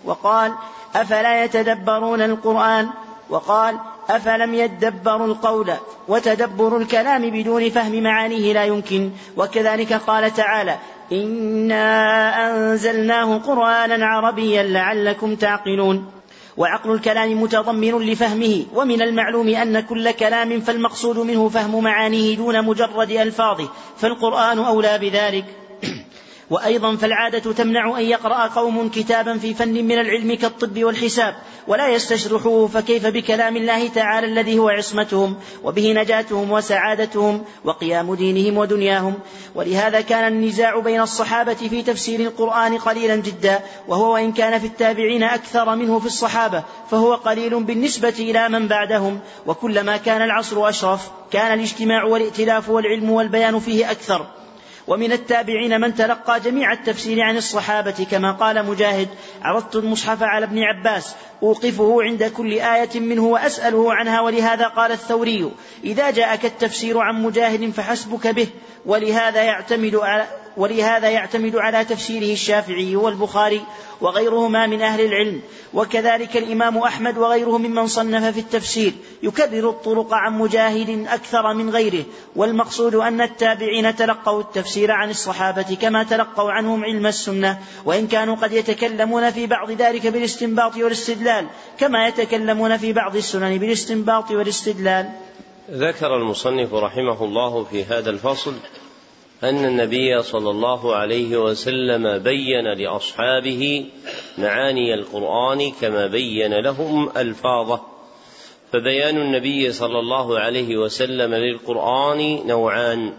وقال 0.05 0.53
أفلا 0.95 1.43
يتدبرون 1.43 2.21
القرآن؟ 2.21 2.89
وقال 3.29 3.77
أفلم 4.09 4.53
يدبروا 4.53 5.27
القول 5.27 5.71
وتدبر 6.07 6.77
الكلام 6.77 7.29
بدون 7.29 7.69
فهم 7.69 8.03
معانيه 8.03 8.53
لا 8.53 8.63
يمكن؟ 8.63 9.11
وكذلك 9.37 9.93
قال 9.93 10.33
تعالى 10.33 10.75
إنا 11.11 12.49
أنزلناه 12.49 13.37
قرآنا 13.37 14.05
عربيا 14.05 14.63
لعلكم 14.63 15.35
تعقلون. 15.35 16.14
وعقل 16.57 16.91
الكلام 16.91 17.41
متضمن 17.41 17.99
لفهمه 17.99 18.65
ومن 18.73 19.01
المعلوم 19.01 19.47
أن 19.47 19.79
كل 19.79 20.11
كلام 20.11 20.61
فالمقصود 20.61 21.17
منه 21.17 21.49
فهم 21.49 21.83
معانيه 21.83 22.35
دون 22.35 22.65
مجرد 22.65 23.11
ألفاظه 23.11 23.69
فالقرآن 23.97 24.59
أولى 24.59 24.97
بذلك. 24.97 25.45
وأيضا 26.49 26.95
فالعادة 26.95 27.53
تمنع 27.53 27.99
أن 27.99 28.03
يقرأ 28.03 28.47
قوم 28.47 28.89
كتابا 28.89 29.37
في 29.37 29.53
فن 29.53 29.73
من 29.73 29.99
العلم 29.99 30.33
كالطب 30.35 30.83
والحساب 30.83 31.35
ولا 31.67 31.87
يستشرحوه 31.87 32.67
فكيف 32.67 33.07
بكلام 33.07 33.57
الله 33.57 33.87
تعالى 33.87 34.27
الذي 34.27 34.59
هو 34.59 34.69
عصمتهم 34.69 35.35
وبه 35.63 35.93
نجاتهم 35.93 36.51
وسعادتهم 36.51 37.43
وقيام 37.63 38.15
دينهم 38.15 38.57
ودنياهم. 38.57 39.13
ولهذا 39.55 40.01
كان 40.01 40.33
النزاع 40.33 40.79
بين 40.79 41.01
الصحابة 41.01 41.53
في 41.53 41.81
تفسير 41.81 42.19
القرآن 42.19 42.77
قليلا 42.77 43.15
جدا 43.15 43.59
وهو 43.87 44.13
وإن 44.13 44.31
كان 44.31 44.59
في 44.59 44.67
التابعين 44.67 45.23
أكثر 45.23 45.75
منه 45.75 45.99
في 45.99 46.05
الصحابة 46.05 46.63
فهو 46.91 47.15
قليل 47.15 47.63
بالنسبة 47.63 48.15
إلى 48.19 48.49
من 48.49 48.67
بعدهم. 48.67 49.19
وكلما 49.45 49.97
كان 49.97 50.21
العصر 50.21 50.69
أشرف 50.69 51.09
كان 51.31 51.59
الاجتماع 51.59 52.03
والائتلاف 52.03 52.69
والعلم 52.69 53.09
والبيان 53.09 53.59
فيه 53.59 53.91
أكثر. 53.91 54.25
ومن 54.87 55.11
التابعين 55.11 55.81
من 55.81 55.95
تلقى 55.95 56.39
جميع 56.39 56.73
التفسير 56.73 57.21
عن 57.21 57.37
الصحابة 57.37 58.07
كما 58.11 58.31
قال 58.31 58.65
مجاهد 58.65 59.07
عرضت 59.41 59.75
المصحف 59.75 60.23
على 60.23 60.45
ابن 60.45 60.63
عباس 60.63 61.15
أوقفه 61.43 62.03
عند 62.03 62.23
كل 62.23 62.53
آية 62.53 62.99
منه 62.99 63.23
وأسأله 63.23 63.93
عنها 63.93 64.21
ولهذا 64.21 64.67
قال 64.67 64.91
الثوري 64.91 65.51
إذا 65.83 66.11
جاءك 66.11 66.45
التفسير 66.45 66.99
عن 66.99 67.23
مجاهد 67.23 67.69
فحسبك 67.69 68.27
به 68.27 68.47
ولهذا 68.85 69.43
يعتمد 69.43 69.95
على 69.95 70.27
ولهذا 70.57 71.09
يعتمد 71.09 71.55
على 71.55 71.85
تفسيره 71.85 72.33
الشافعي 72.33 72.95
والبخاري 72.95 73.61
وغيرهما 74.01 74.67
من 74.67 74.81
أهل 74.81 75.05
العلم. 75.05 75.41
وكذلك 75.73 76.37
الإمام 76.37 76.77
أحمد 76.77 77.17
وغيره 77.17 77.57
ممن 77.57 77.87
صنف 77.87 78.33
في 78.33 78.39
التفسير. 78.39 78.93
يكرر 79.23 79.69
الطرق 79.69 80.13
عن 80.13 80.37
مجاهد 80.37 81.07
أكثر 81.07 81.53
من 81.53 81.69
غيره. 81.69 82.03
والمقصود 82.35 82.95
أن 82.95 83.21
التابعين 83.21 83.95
تلقوا 83.95 84.41
التفسير 84.41 84.91
عن 84.91 85.09
الصحابة 85.09 85.77
كما 85.81 86.03
تلقوا 86.03 86.51
عنهم 86.51 86.83
علم 86.83 87.05
السنة. 87.05 87.59
وإن 87.85 88.07
كانوا 88.07 88.35
قد 88.35 88.53
يتكلمون 88.53 89.31
في 89.31 89.47
بعض 89.47 89.71
ذلك 89.71 90.07
بالاستنباط 90.07 90.77
والاستدلال. 90.77 91.47
كما 91.79 92.07
يتكلمون 92.07 92.77
في 92.77 92.93
بعض 92.93 93.15
السنن 93.15 93.57
بالاستنباط 93.57 94.31
والاستدلال. 94.31 95.09
ذكر 95.71 96.15
المصنف 96.15 96.73
رحمه 96.73 97.23
الله 97.23 97.63
في 97.63 97.83
هذا 97.83 98.09
الفصل 98.09 98.53
أن 99.43 99.65
النبي 99.65 100.21
صلى 100.21 100.49
الله 100.49 100.95
عليه 100.95 101.37
وسلم 101.37 102.17
بين 102.17 102.73
لأصحابه 102.73 103.85
معاني 104.37 104.93
القرآن 104.93 105.71
كما 105.81 106.07
بين 106.07 106.53
لهم 106.53 107.09
ألفاظه. 107.17 107.81
فبيان 108.71 109.17
النبي 109.17 109.71
صلى 109.71 109.99
الله 109.99 110.39
عليه 110.39 110.77
وسلم 110.77 111.33
للقرآن 111.33 112.47
نوعان. 112.47 113.13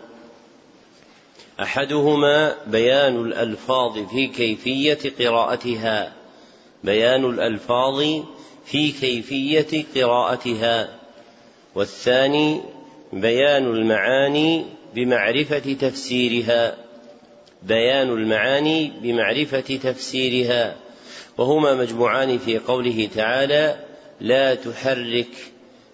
أحدهما 1.62 2.54
بيان 2.66 3.20
الألفاظ 3.20 3.98
في 3.98 4.26
كيفية 4.26 5.12
قراءتها. 5.20 6.12
بيان 6.84 7.24
الألفاظ 7.24 8.04
في 8.66 8.92
كيفية 8.92 9.84
قراءتها. 9.96 10.88
والثاني 11.74 12.60
بيان 13.12 13.66
المعاني 13.66 14.75
بمعرفة 14.96 15.76
تفسيرها 15.80 16.76
بيان 17.62 18.08
المعاني 18.08 18.92
بمعرفة 19.02 19.60
تفسيرها. 19.60 20.76
وهما 21.38 21.74
مجموعان 21.74 22.38
في 22.38 22.58
قوله 22.58 23.08
تعالى 23.14 23.76
لا 24.20 24.54
تحرك 24.54 25.28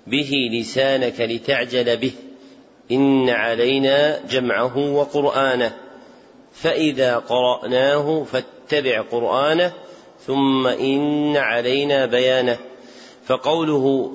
به 0.07 0.31
لسانك 0.53 1.21
لتعجل 1.21 1.97
به 1.97 2.13
إن 2.91 3.29
علينا 3.29 4.21
جمعه 4.31 4.79
وقرآنه 4.79 5.73
فإذا 6.53 7.17
قرأناه 7.17 8.25
فاتبع 8.25 9.01
قرآنه 9.01 9.73
ثم 10.27 10.67
إن 10.67 11.37
علينا 11.37 12.07
بيانه. 12.07 12.59
فقوله 13.27 14.15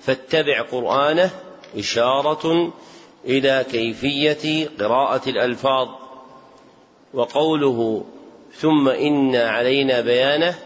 فاتبع 0.00 0.62
قرآنه 0.62 1.30
إشارة 1.78 2.72
إلى 3.26 3.64
كيفية 3.70 4.68
قراءة 4.80 5.28
الألفاظ. 5.28 5.88
وقوله 7.14 8.04
ثم 8.54 8.88
إن 8.88 9.36
علينا 9.36 10.00
بيانه 10.00 10.58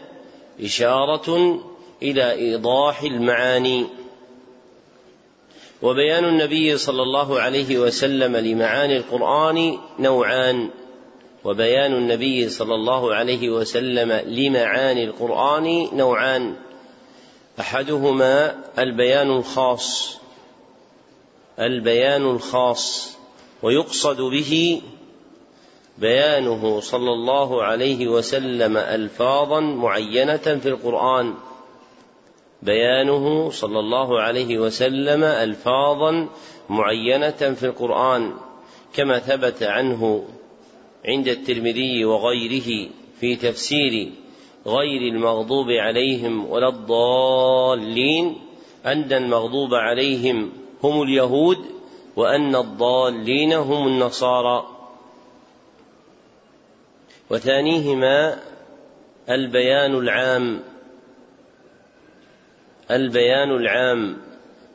إشارة 0.61 1.61
إلى 2.02 2.33
إيضاح 2.33 3.02
المعاني. 3.02 3.87
وبيان 5.83 6.25
النبي 6.25 6.76
صلى 6.76 7.02
الله 7.02 7.40
عليه 7.40 7.79
وسلم 7.79 8.37
لمعاني 8.37 8.97
القرآن 8.97 9.79
نوعان. 9.99 10.71
وبيان 11.45 11.93
النبي 11.93 12.49
صلى 12.49 12.75
الله 12.75 13.14
عليه 13.14 13.50
وسلم 13.50 14.12
لمعاني 14.12 15.05
القرآن 15.05 15.88
نوعان. 15.93 16.57
أحدهما 17.61 18.64
البيان 18.79 19.31
الخاص. 19.31 20.20
البيان 21.61 22.31
الخاص 22.31 23.17
ويقصد 23.62 24.21
به 24.21 24.83
بيانه 25.99 26.81
صلى 26.81 27.12
الله 27.12 27.62
عليه 27.62 28.09
وسلم 28.09 28.76
الفاظا 28.76 29.61
معينة 29.61 30.37
في 30.37 30.69
القرآن. 30.69 31.35
بيانه 32.62 33.50
صلى 33.50 33.79
الله 33.79 34.21
عليه 34.21 34.59
وسلم 34.59 35.25
الفاظا 35.25 36.29
معينة 36.71 37.31
في 37.31 37.67
القرآن 37.67 38.35
كما 38.95 39.19
ثبت 39.19 39.62
عنه 39.62 40.25
عند 41.05 41.29
الترمذي 41.29 42.05
وغيره 42.05 42.88
في 43.20 43.37
تفسير 43.37 44.12
غير 44.66 45.12
المغضوب 45.12 45.70
عليهم 45.70 46.51
ولا 46.51 46.68
الضالين 46.68 48.37
أن 48.87 49.12
المغضوب 49.12 49.75
عليهم 49.75 50.53
هم 50.85 51.03
اليهود 51.03 51.59
وأن 52.16 52.57
الضالين 52.57 53.53
هم 53.53 53.87
النصارى. 53.87 54.66
وثانيهما 57.31 58.38
البيان 59.31 59.95
العام. 59.95 60.62
البيان 62.90 63.51
العام 63.51 64.16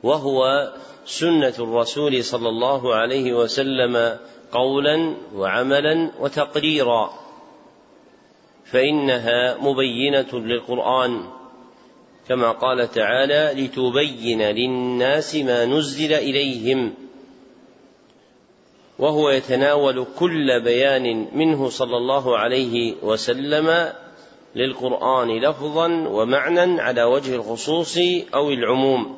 وهو 0.04 0.72
سنة 1.06 1.54
الرسول 1.60 2.24
صلى 2.24 2.50
الله 2.50 2.96
عليه 2.96 3.34
وسلم 3.34 4.18
قولا 4.52 5.16
وعملا 5.36 6.12
وتقريرا 6.20 7.14
فإنها 8.66 9.58
مبينة 9.62 10.34
للقرآن. 10.34 11.35
كما 12.30 12.52
قال 12.52 12.92
تعالى 12.92 13.64
لتبين 13.64 14.42
للناس 14.42 15.36
ما 15.36 15.66
نزل 15.66 16.14
إليهم. 16.14 16.94
وهو 19.00 19.30
يتناول 19.30 20.06
كل 20.20 20.62
بيان 20.64 21.28
منه 21.34 21.70
صلى 21.70 21.98
الله 21.98 22.38
عليه 22.38 22.94
وسلم 23.04 23.94
للقرآن 24.56 25.40
لفظا 25.40 25.88
ومعنى 26.08 26.82
على 26.82 27.04
وجه 27.04 27.36
الخصوص 27.36 27.98
أو 28.34 28.50
العموم. 28.50 29.18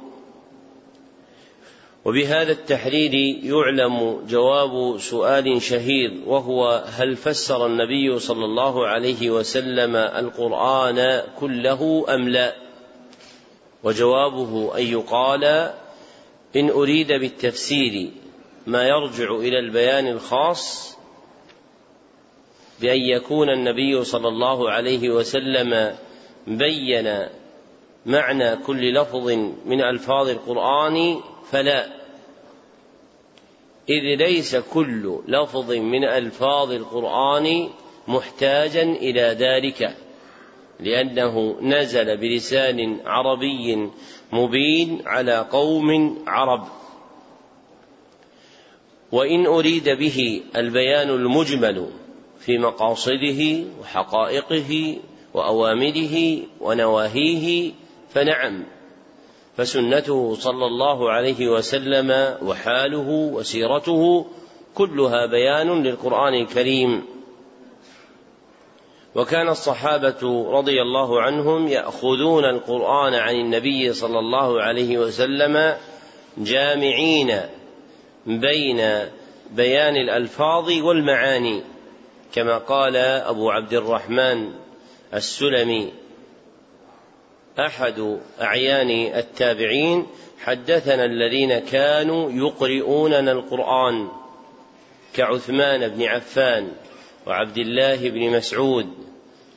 وبهذا 2.05 2.51
التحرير 2.51 3.13
يعلم 3.43 4.19
جواب 4.29 4.97
سؤال 4.99 5.61
شهير 5.61 6.13
وهو 6.25 6.83
هل 6.97 7.15
فسر 7.15 7.65
النبي 7.65 8.19
صلى 8.19 8.45
الله 8.45 8.87
عليه 8.87 9.29
وسلم 9.29 9.95
القرآن 9.95 11.21
كله 11.39 12.05
أم 12.09 12.29
لا؟ 12.29 12.66
وجوابه 13.83 14.77
أن 14.77 14.83
يقال 14.83 15.73
إن 16.55 16.69
أريد 16.69 17.07
بالتفسير 17.07 18.11
ما 18.67 18.87
يرجع 18.87 19.35
إلى 19.35 19.59
البيان 19.59 20.07
الخاص 20.07 20.97
بأن 22.81 22.99
يكون 23.01 23.49
النبي 23.49 24.03
صلى 24.03 24.27
الله 24.27 24.71
عليه 24.71 25.09
وسلم 25.09 25.97
بين 26.47 27.27
معنى 28.05 28.55
كل 28.55 28.93
لفظ 28.93 29.29
من 29.65 29.81
ألفاظ 29.81 30.29
القرآن 30.29 31.19
فلا. 31.51 31.87
إذ 33.89 34.15
ليس 34.15 34.55
كل 34.55 35.19
لفظ 35.27 35.71
من 35.71 36.03
ألفاظ 36.03 36.71
القرآن 36.71 37.69
محتاجا 38.07 38.83
إلى 38.83 39.21
ذلك. 39.21 40.06
لأنه 40.79 41.57
نزل 41.61 42.17
بلسان 42.17 42.97
عربي 43.05 43.89
مبين 44.33 45.01
على 45.05 45.37
قوم 45.51 46.17
عرب. 46.27 46.67
وإن 49.11 49.45
أريد 49.45 49.89
به 49.89 50.41
البيان 50.55 51.09
المجمل 51.09 51.89
في 52.39 52.57
مقاصده 52.57 53.63
وحقائقه 53.81 54.97
وأوامره 55.33 56.39
ونواهيه 56.61 57.71
فنعم 58.09 58.63
فسنته 59.57 60.35
صلى 60.35 60.65
الله 60.65 61.11
عليه 61.11 61.47
وسلم 61.47 62.37
وحاله 62.41 63.09
وسيرته 63.09 64.25
كلها 64.75 65.25
بيان 65.25 65.83
للقرآن 65.83 66.33
الكريم. 66.33 67.16
وكان 69.17 69.49
الصحابة 69.49 70.51
رضي 70.51 70.81
الله 70.81 71.21
عنهم 71.21 71.67
يأخذون 71.67 72.45
القرآن 72.45 73.13
عن 73.13 73.35
النبي 73.35 73.93
صلى 73.93 74.19
الله 74.19 74.61
عليه 74.61 74.97
وسلم 74.97 75.77
جامعين 76.37 77.39
بين 78.25 79.07
بيان 79.51 79.95
الألفاظ 79.95 80.71
والمعاني 80.71 81.61
كما 82.33 82.57
قال 82.57 82.95
أبو 82.95 83.51
عبد 83.51 83.73
الرحمن 83.73 84.51
السلمي 85.13 85.93
أحد 87.59 88.19
أعيان 88.41 89.15
التابعين 89.15 90.07
حدثنا 90.39 91.05
الذين 91.05 91.59
كانوا 91.59 92.31
يقرؤوننا 92.31 93.31
القرآن 93.31 94.07
كعثمان 95.13 95.87
بن 95.87 96.03
عفان 96.03 96.71
وعبد 97.27 97.57
الله 97.57 98.09
بن 98.09 98.37
مسعود 98.37 99.06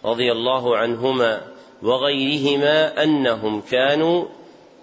رضي 0.04 0.32
الله 0.32 0.76
عنهما 0.76 1.40
وغيرهما 1.82 3.02
أنهم 3.02 3.60
كانوا 3.60 4.24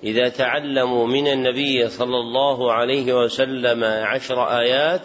إذا 0.03 0.29
تعلموا 0.29 1.07
من 1.07 1.27
النبي 1.27 1.89
صلى 1.89 2.17
الله 2.17 2.73
عليه 2.73 3.13
وسلم 3.13 3.83
عشر 3.83 4.59
آيات 4.59 5.01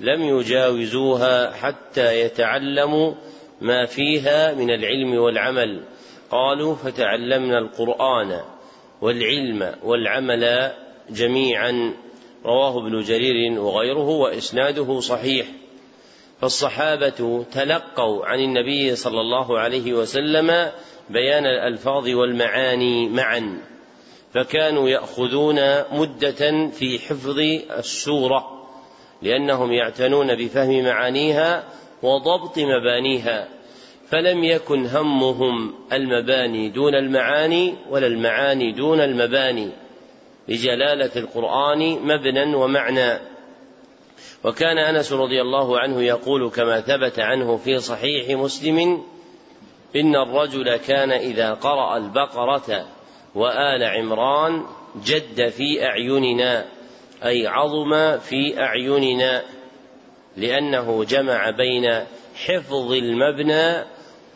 لم 0.00 0.22
يجاوزوها 0.22 1.52
حتى 1.52 2.20
يتعلموا 2.20 3.12
ما 3.60 3.86
فيها 3.86 4.54
من 4.54 4.70
العلم 4.70 5.14
والعمل. 5.14 5.82
قالوا 6.30 6.74
فتعلمنا 6.74 7.58
القرآن 7.58 8.40
والعلم 9.00 9.74
والعمل 9.82 10.72
جميعا. 11.10 11.94
رواه 12.44 12.78
ابن 12.78 13.02
جرير 13.02 13.60
وغيره 13.60 14.08
وإسناده 14.08 15.00
صحيح. 15.00 15.46
فالصحابة 16.40 17.44
تلقوا 17.52 18.26
عن 18.26 18.38
النبي 18.38 18.96
صلى 18.96 19.20
الله 19.20 19.58
عليه 19.58 19.92
وسلم 19.92 20.70
بيان 21.10 21.46
الألفاظ 21.46 22.08
والمعاني 22.08 23.08
معا 23.08 23.60
فكانوا 24.34 24.88
يأخذون 24.88 25.60
مدة 25.92 26.70
في 26.70 26.98
حفظ 26.98 27.38
السورة 27.78 28.66
لأنهم 29.22 29.72
يعتنون 29.72 30.34
بفهم 30.34 30.84
معانيها 30.84 31.64
وضبط 32.02 32.58
مبانيها 32.58 33.48
فلم 34.08 34.44
يكن 34.44 34.86
همهم 34.86 35.74
المباني 35.92 36.68
دون 36.68 36.94
المعاني 36.94 37.74
ولا 37.90 38.06
المعاني 38.06 38.72
دون 38.72 39.00
المباني 39.00 39.68
لجلالة 40.48 41.10
القرآن 41.16 41.98
مبنى 42.02 42.54
ومعنى. 42.54 43.33
وكان 44.44 44.78
أنس 44.78 45.12
رضي 45.12 45.40
الله 45.40 45.78
عنه 45.78 46.02
يقول 46.02 46.50
كما 46.50 46.80
ثبت 46.80 47.18
عنه 47.18 47.56
في 47.56 47.78
صحيح 47.78 48.38
مسلم 48.38 49.02
إن 49.96 50.16
الرجل 50.16 50.76
كان 50.76 51.12
إذا 51.12 51.54
قرأ 51.54 51.96
البقرة 51.96 52.86
وآل 53.34 53.84
عمران 53.84 54.64
جد 55.04 55.48
في 55.48 55.84
أعيننا 55.84 56.64
أي 57.24 57.46
عظم 57.46 58.18
في 58.18 58.60
أعيننا 58.60 59.42
لأنه 60.36 61.04
جمع 61.04 61.50
بين 61.50 62.04
حفظ 62.46 62.92
المبنى 62.92 63.84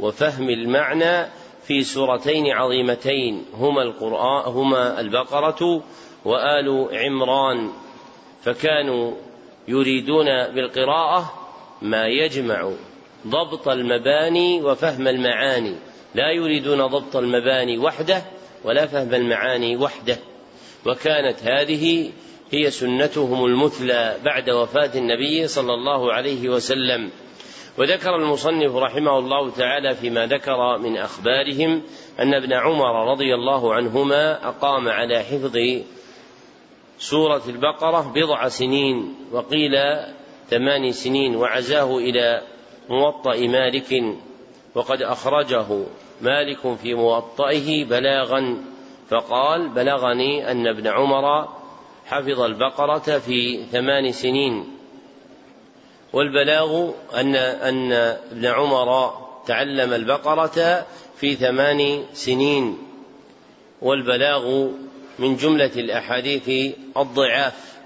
وفهم 0.00 0.50
المعنى 0.50 1.26
في 1.62 1.82
سورتين 1.82 2.46
عظيمتين 2.46 3.44
هما 3.54 3.82
القرآن 3.82 4.52
هما 4.52 5.00
البقرة 5.00 5.82
وآل 6.24 6.88
عمران. 6.92 7.70
فكانوا 8.42 9.12
يريدون 9.68 10.26
بالقراءة 10.26 11.32
ما 11.82 12.06
يجمع 12.06 12.70
ضبط 13.26 13.68
المباني 13.68 14.62
وفهم 14.62 15.08
المعاني. 15.08 15.74
لا 16.14 16.30
يريدون 16.30 16.86
ضبط 16.86 17.16
المباني 17.16 17.78
وحده 17.78 18.22
ولا 18.64 18.86
فهم 18.86 19.14
المعاني 19.14 19.76
وحده. 19.76 20.16
وكانت 20.86 21.42
هذه 21.42 22.10
هي 22.50 22.70
سنتهم 22.70 23.44
المثلى 23.44 24.16
بعد 24.24 24.50
وفاة 24.50 24.90
النبي 24.94 25.48
صلى 25.48 25.74
الله 25.74 26.12
عليه 26.12 26.48
وسلم. 26.48 27.10
وذكر 27.78 28.16
المصنف 28.16 28.76
رحمه 28.76 29.18
الله 29.18 29.50
تعالى 29.50 29.94
فيما 29.94 30.26
ذكر 30.26 30.78
من 30.78 30.96
أخبارهم 30.96 31.82
أن 32.20 32.34
ابن 32.34 32.52
عمر 32.52 33.10
رضي 33.10 33.34
الله 33.34 33.74
عنهما 33.74 34.48
أقام 34.48 34.88
على 34.88 35.18
حفظ 35.18 35.56
سورة 36.98 37.42
البقرة 37.48 38.12
بضع 38.14 38.48
سنين 38.48 39.14
وقيل 39.32 39.72
ثمان 40.50 40.92
سنين 40.92 41.36
وعزاه 41.36 41.98
إلى 41.98 42.42
موطأ 42.88 43.36
مالك 43.36 44.04
وقد 44.74 45.02
أخرجه 45.02 45.66
مالك 46.20 46.76
في 46.82 46.94
موطئه 46.94 47.84
بلاغا 47.84 48.64
فقال 49.10 49.68
بلغني 49.68 50.50
أن 50.50 50.66
ابن 50.66 50.86
عمر 50.86 51.48
حفظ 52.06 52.40
البقرة 52.40 53.18
في 53.18 53.64
ثمان 53.72 54.12
سنين. 54.12 54.64
والبلاغ 56.12 56.90
أن 57.14 57.36
أن 57.36 57.92
ابن 57.92 58.46
عمر 58.46 59.12
تعلم 59.46 59.92
البقرة 59.92 60.86
في 61.16 61.34
ثمان 61.34 62.04
سنين. 62.12 62.78
والبلاغ 63.82 64.68
من 65.18 65.36
جملة 65.36 65.72
الأحاديث 65.76 66.74
الضعاف. 66.96 67.78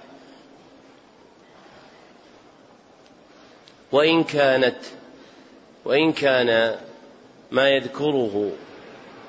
وإن 3.93 4.25
كانت 4.25 4.77
وإن 5.85 6.13
كان 6.13 6.77
ما 7.51 7.69
يذكره 7.69 8.51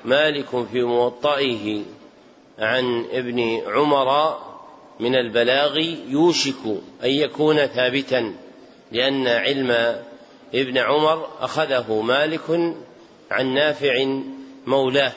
مالك 0.04 0.66
في 0.72 0.82
موطئه 0.82 1.82
عن 2.58 3.06
ابن 3.12 3.62
عمر 3.66 4.38
من 5.00 5.14
البلاغ 5.14 5.78
يوشك 6.08 6.66
أن 7.04 7.10
يكون 7.10 7.66
ثابتا 7.66 8.34
لأن 8.92 9.26
علم 9.26 10.00
ابن 10.54 10.78
عمر 10.78 11.28
أخذه 11.40 12.00
مالك 12.00 12.74
عن 13.30 13.54
نافع 13.54 14.20
مولاه. 14.66 15.12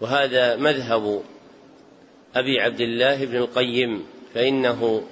وهذا 0.00 0.56
مذهب 0.56 1.22
أبي 2.36 2.60
عبد 2.60 2.80
الله 2.80 3.24
بن 3.24 3.36
القيم 3.36 4.06
فإنه 4.34 5.02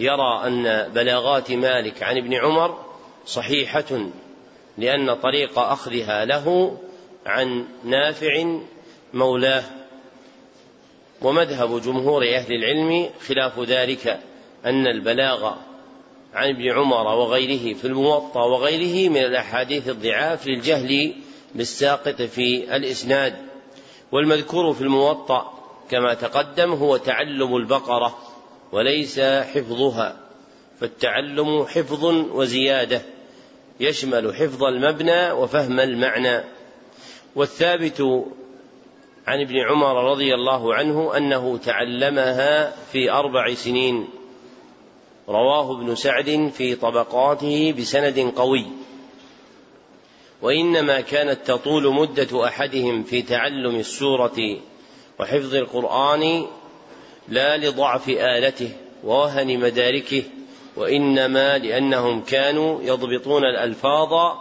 يرى 0.00 0.42
أن 0.46 0.88
بلاغات 0.94 1.50
مالك 1.50 2.02
عن 2.02 2.16
ابن 2.16 2.34
عمر 2.34 2.84
صحيحة 3.26 4.08
لأن 4.78 5.14
طريق 5.14 5.58
أخذها 5.58 6.24
له 6.24 6.76
عن 7.26 7.64
نافع 7.84 8.60
مولاه. 9.14 9.64
ومذهب 11.22 11.80
جمهور 11.80 12.22
أهل 12.22 12.52
العلم 12.52 13.10
خلاف 13.26 13.58
ذلك 13.60 14.20
أن 14.64 14.86
البلاغ 14.86 15.52
عن 16.34 16.48
ابن 16.48 16.70
عمر 16.70 17.06
وغيره 17.06 17.74
في 17.74 17.84
الموطأ 17.84 18.44
وغيره 18.44 19.10
من 19.10 19.24
الأحاديث 19.24 19.88
الضعاف 19.88 20.46
للجهل 20.46 21.14
بالساقط 21.54 22.22
في 22.22 22.76
الإسناد. 22.76 23.36
والمذكور 24.12 24.72
في 24.72 24.80
الموطأ 24.80 25.57
كما 25.90 26.14
تقدم 26.14 26.72
هو 26.72 26.96
تعلم 26.96 27.56
البقرة 27.56 28.18
وليس 28.72 29.20
حفظها. 29.20 30.16
فالتعلم 30.80 31.64
حفظ 31.64 32.04
وزيادة 32.32 33.02
يشمل 33.80 34.34
حفظ 34.34 34.64
المبنى 34.64 35.30
وفهم 35.30 35.80
المعنى. 35.80 36.44
والثابت 37.36 38.00
عن 39.26 39.40
ابن 39.40 39.56
عمر 39.58 40.10
رضي 40.10 40.34
الله 40.34 40.74
عنه 40.74 41.16
أنه 41.16 41.58
تعلمها 41.58 42.76
في 42.92 43.10
أربع 43.10 43.54
سنين. 43.54 44.08
رواه 45.28 45.72
ابن 45.72 45.94
سعد 45.94 46.50
في 46.54 46.74
طبقاته 46.74 47.74
بسند 47.78 48.32
قوي. 48.36 48.66
وإنما 50.42 51.00
كانت 51.00 51.46
تطول 51.46 51.94
مدة 51.94 52.46
أحدهم 52.46 53.02
في 53.02 53.22
تعلم 53.22 53.76
السورة 53.76 54.58
وحفظ 55.20 55.54
القرآن 55.54 56.46
لا 57.28 57.56
لضعف 57.56 58.08
آلته 58.08 58.70
ووهن 59.04 59.58
مداركه 59.58 60.22
وإنما 60.76 61.58
لأنهم 61.58 62.20
كانوا 62.20 62.82
يضبطون 62.82 63.44
الألفاظ 63.44 64.36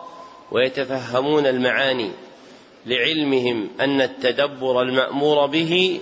ويتفهمون 0.51 1.45
المعاني 1.45 2.11
لعلمهم 2.85 3.69
أن 3.79 4.01
التدبر 4.01 4.81
المأمور 4.81 5.45
به 5.45 6.01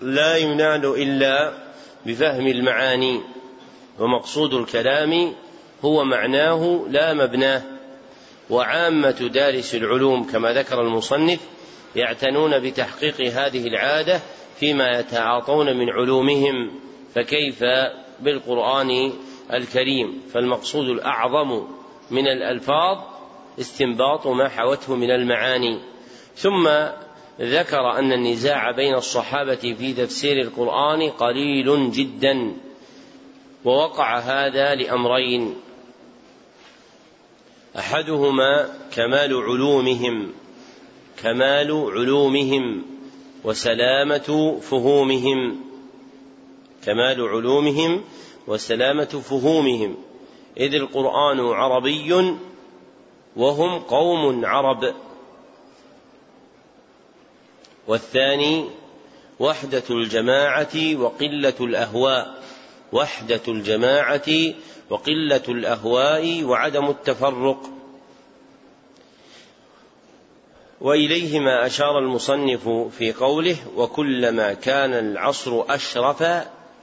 لا 0.00 0.36
ينال 0.36 0.86
إلا 0.86 1.52
بفهم 2.06 2.46
المعاني 2.46 3.20
ومقصود 3.98 4.54
الكلام 4.54 5.34
هو 5.84 6.04
معناه 6.04 6.86
لا 6.88 7.14
مبناه 7.14 7.62
وعامة 8.50 9.30
دارس 9.34 9.74
العلوم 9.74 10.24
كما 10.24 10.52
ذكر 10.52 10.80
المصنف 10.80 11.40
يعتنون 11.96 12.58
بتحقيق 12.58 13.20
هذه 13.20 13.66
العادة 13.66 14.20
فيما 14.60 14.98
يتعاطون 14.98 15.76
من 15.76 15.90
علومهم 15.90 16.80
فكيف 17.14 17.64
بالقرآن 18.20 19.12
الكريم؟ 19.52 20.22
فالمقصود 20.34 20.88
الأعظم 20.88 21.66
من 22.10 22.26
الألفاظ 22.26 22.98
استنباط 23.60 24.26
ما 24.26 24.48
حوته 24.48 24.96
من 24.96 25.10
المعاني. 25.10 25.80
ثم 26.36 26.68
ذكر 27.40 27.98
أن 27.98 28.12
النزاع 28.12 28.70
بين 28.70 28.94
الصحابة 28.94 29.74
في 29.78 29.92
تفسير 29.92 30.40
القرآن 30.40 31.10
قليل 31.10 31.92
جدا 31.92 32.52
ووقع 33.64 34.18
هذا 34.18 34.74
لأمرين. 34.74 35.56
أحدهما 37.78 38.68
كمال 38.92 39.34
علومهم. 39.34 40.32
كمال 41.22 41.90
علومهم 41.90 42.82
وسلامة 43.44 44.58
فهومهم. 44.62 45.60
كمال 46.84 47.28
علومهم 47.28 48.04
وسلامة 48.46 49.04
فهومهم. 49.04 49.96
إذ 50.56 50.74
القرآن 50.74 51.40
عربي 51.40 52.36
وهم 53.36 53.78
قوم 53.78 54.44
عرب. 54.44 54.94
والثاني 57.88 58.64
وحدة 59.40 59.82
الجماعة 59.90 60.96
وقلة 60.96 61.54
الأهواء. 61.60 62.42
وحدة 62.92 63.40
الجماعة 63.48 64.54
وقلة 64.90 65.42
الأهواء 65.48 66.42
وعدم 66.44 66.88
التفرق. 66.88 67.79
واليهما 70.80 71.66
أشار 71.66 71.98
المصنف 71.98 72.68
في 72.68 73.12
قوله 73.12 73.56
وكلما 73.76 74.52
كان 74.52 74.92
العصر 74.92 75.64
أشرف 75.68 76.22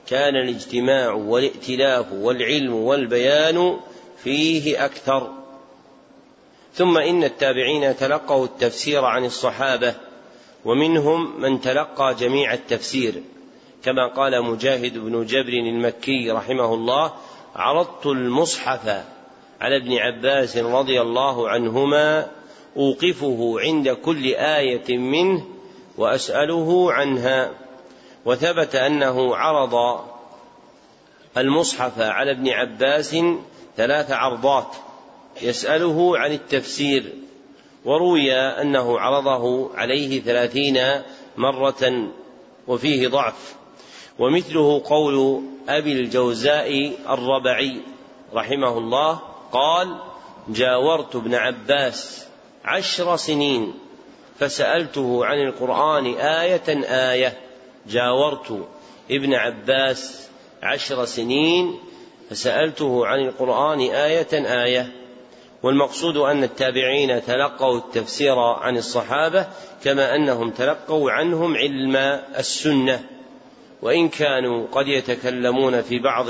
كان 0.07 0.35
الاجتماع 0.35 1.13
والائتلاف 1.13 2.13
والعلم 2.13 2.73
والبيان 2.73 3.79
فيه 4.23 4.85
أكثر. 4.85 5.31
ثم 6.73 6.97
إن 6.97 7.23
التابعين 7.23 7.97
تلقوا 7.97 8.45
التفسير 8.45 9.05
عن 9.05 9.25
الصحابة 9.25 9.95
ومنهم 10.65 11.41
من 11.41 11.61
تلقى 11.61 12.15
جميع 12.19 12.53
التفسير. 12.53 13.23
كما 13.83 14.07
قال 14.07 14.43
مجاهد 14.43 14.97
بن 14.97 15.25
جبر 15.25 15.53
المكي 15.53 16.31
رحمه 16.31 16.73
الله 16.73 17.13
عرضت 17.55 18.05
المصحف 18.05 19.03
على 19.61 19.77
ابن 19.77 19.93
عباس 19.97 20.57
رضي 20.57 21.01
الله 21.01 21.49
عنهما 21.49 22.27
أوقفه 22.77 23.55
عند 23.59 23.89
كل 23.89 24.25
آية 24.35 24.97
منه 24.97 25.45
وأسأله 25.97 26.93
عنها. 26.93 27.51
وثبت 28.25 28.75
أنه 28.75 29.35
عرض 29.35 29.99
المصحف 31.37 31.99
على 31.99 32.31
ابن 32.31 32.49
عباس 32.49 33.15
ثلاث 33.77 34.11
عرضات 34.11 34.75
يسأله 35.41 36.17
عن 36.17 36.31
التفسير 36.31 37.13
وروي 37.85 38.33
أنه 38.33 38.99
عرضه 38.99 39.75
عليه 39.75 40.21
ثلاثين 40.21 40.79
مرة 41.37 42.09
وفيه 42.67 43.07
ضعف. 43.07 43.55
ومثله 44.19 44.81
قول 44.85 45.41
أبي 45.69 45.91
الجوزاء 45.93 46.91
الربعي 47.09 47.81
رحمه 48.33 48.77
الله 48.77 49.19
قال 49.51 49.97
جاورت 50.49 51.15
ابن 51.15 51.35
عباس 51.35 52.26
عشر 52.67 53.15
سنين 53.15 53.73
فسألته 54.39 55.25
عن 55.25 55.37
القرآن 55.37 56.05
آية 56.15 56.85
آية. 57.11 57.37
جاورت 57.89 58.67
ابن 59.11 59.33
عباس 59.33 60.29
عشر 60.63 61.05
سنين 61.05 61.79
فسألته 62.29 63.07
عن 63.07 63.19
القرآن 63.19 63.79
آية 63.79 64.63
آية. 64.63 64.91
والمقصود 65.63 66.17
أن 66.17 66.43
التابعين 66.43 67.25
تلقوا 67.25 67.77
التفسير 67.77 68.39
عن 68.39 68.77
الصحابة 68.77 69.47
كما 69.83 70.15
أنهم 70.15 70.51
تلقوا 70.51 71.11
عنهم 71.11 71.55
علم 71.55 71.95
السنة. 72.37 73.03
وإن 73.81 74.09
كانوا 74.09 74.67
قد 74.71 74.87
يتكلمون 74.87 75.81
في 75.81 75.99
بعض 75.99 76.29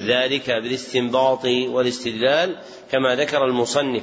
ذلك 0.00 0.50
بالاستنباط 0.50 1.44
والاستدلال 1.44 2.56
كما 2.92 3.14
ذكر 3.14 3.44
المصنف. 3.44 4.02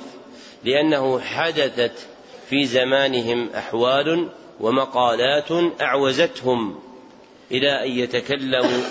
لأنه 0.63 1.19
حدثت 1.19 2.08
في 2.50 2.65
زمانهم 2.65 3.50
أحوال 3.50 4.30
ومقالات 4.60 5.52
أعوزتهم 5.82 6.80
إلى 7.52 7.86
أن 7.86 7.91
يتكلموا 7.91 8.82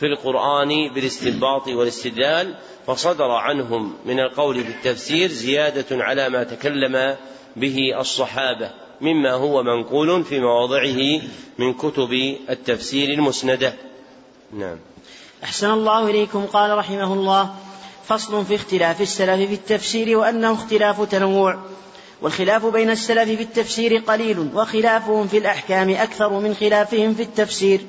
في 0.00 0.06
القرآن 0.06 0.68
بالاستنباط 0.94 1.68
والاستدلال 1.68 2.54
فصدر 2.86 3.30
عنهم 3.30 3.94
من 4.06 4.20
القول 4.20 4.64
في 4.64 4.70
التفسير 4.70 5.30
زيادة 5.30 6.04
على 6.04 6.28
ما 6.28 6.44
تكلم 6.44 7.16
به 7.56 8.00
الصحابة 8.00 8.70
مما 9.00 9.32
هو 9.32 9.62
منقول 9.62 10.24
في 10.24 10.40
مواضعه 10.40 11.20
من 11.58 11.74
كتب 11.74 12.36
التفسير 12.50 13.08
المسندة. 13.08 13.74
نعم. 14.52 14.78
أحسن 15.44 15.70
الله 15.70 16.10
إليكم 16.10 16.46
قال 16.46 16.78
رحمه 16.78 17.12
الله 17.12 17.54
فصل 18.08 18.44
في 18.44 18.54
اختلاف 18.54 19.00
السلف 19.00 19.48
في 19.48 19.54
التفسير 19.54 20.18
وأنه 20.18 20.52
اختلاف 20.52 21.02
تنوع 21.02 21.58
والخلاف 22.22 22.66
بين 22.66 22.90
السلف 22.90 23.28
في 23.28 23.42
التفسير 23.42 23.96
قليل 23.96 24.50
وخلافهم 24.54 25.28
في 25.28 25.38
الأحكام 25.38 25.90
أكثر 25.90 26.40
من 26.40 26.54
خلافهم 26.54 27.14
في 27.14 27.22
التفسير 27.22 27.80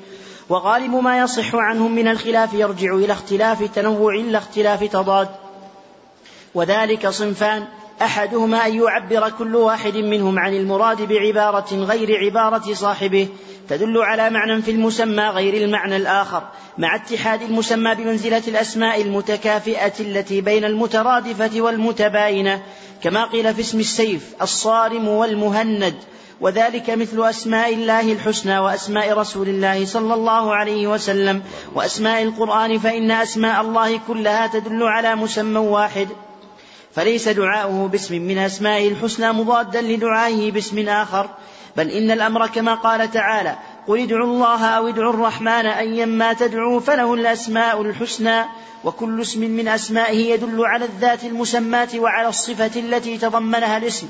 وغالب 0.48 0.94
ما 0.94 1.18
يصح 1.18 1.54
عنهم 1.54 1.94
من 1.94 2.08
الخلاف 2.08 2.54
يرجع 2.54 2.94
إلى 2.94 3.12
اختلاف 3.12 3.62
تنوع 3.62 4.14
لا 4.14 4.38
اختلاف 4.38 4.84
تضاد 4.84 5.28
وذلك 6.54 7.08
صنفان 7.08 7.64
أحدهما 8.02 8.66
أن 8.66 8.74
يعبر 8.74 9.30
كل 9.30 9.56
واحد 9.56 9.96
منهم 9.96 10.38
عن 10.38 10.54
المراد 10.54 11.02
بعبارة 11.02 11.74
غير 11.74 12.16
عبارة 12.24 12.74
صاحبه 12.74 13.28
تدل 13.68 13.98
على 13.98 14.30
معنى 14.30 14.62
في 14.62 14.70
المسمى 14.70 15.22
غير 15.22 15.64
المعنى 15.64 15.96
الآخر 15.96 16.42
مع 16.78 16.94
اتحاد 16.94 17.42
المسمى 17.42 17.94
بمنزلة 17.94 18.42
الأسماء 18.48 19.02
المتكافئة 19.02 19.92
التي 20.00 20.40
بين 20.40 20.64
المترادفة 20.64 21.60
والمتباينة 21.60 22.62
كما 23.02 23.24
قيل 23.24 23.54
في 23.54 23.60
اسم 23.60 23.80
السيف 23.80 24.34
الصارم 24.42 25.08
والمهند 25.08 25.94
وذلك 26.40 26.90
مثل 26.90 27.28
أسماء 27.30 27.74
الله 27.74 28.12
الحسنى 28.12 28.58
وأسماء 28.58 29.12
رسول 29.12 29.48
الله 29.48 29.86
صلى 29.86 30.14
الله 30.14 30.54
عليه 30.54 30.86
وسلم 30.86 31.42
وأسماء 31.74 32.22
القرآن 32.22 32.78
فإن 32.78 33.10
أسماء 33.10 33.60
الله 33.60 34.00
كلها 34.08 34.46
تدل 34.46 34.82
على 34.82 35.14
مسمى 35.14 35.58
واحد. 35.58 36.08
فليس 36.94 37.28
دعاؤه 37.28 37.88
باسم 37.88 38.14
من 38.22 38.38
أسمائه 38.38 38.88
الحسنى 38.88 39.32
مضادا 39.32 39.80
لدعائه 39.80 40.52
باسم 40.52 40.88
آخر. 40.88 41.30
بل 41.76 41.90
إن 41.90 42.10
الأمر 42.10 42.46
كما 42.46 42.74
قال 42.74 43.10
تعالى 43.10 43.56
قل 43.86 44.00
ادعوا 44.00 44.24
الله 44.24 44.64
أو 44.64 44.88
ادعوا 44.88 45.12
الرحمن 45.12 45.66
أيما 45.66 46.32
تدعوا 46.32 46.80
فله 46.80 47.14
الأسماء 47.14 47.82
الحسنى. 47.82 48.44
وكل 48.84 49.20
اسم 49.20 49.40
من 49.40 49.68
أسمائه 49.68 50.32
يدل 50.32 50.64
على 50.64 50.84
الذات 50.84 51.24
المسماة 51.24 51.88
وعلى 51.96 52.28
الصفة 52.28 52.80
التي 52.80 53.18
تضمنها 53.18 53.76
الاسم. 53.76 54.08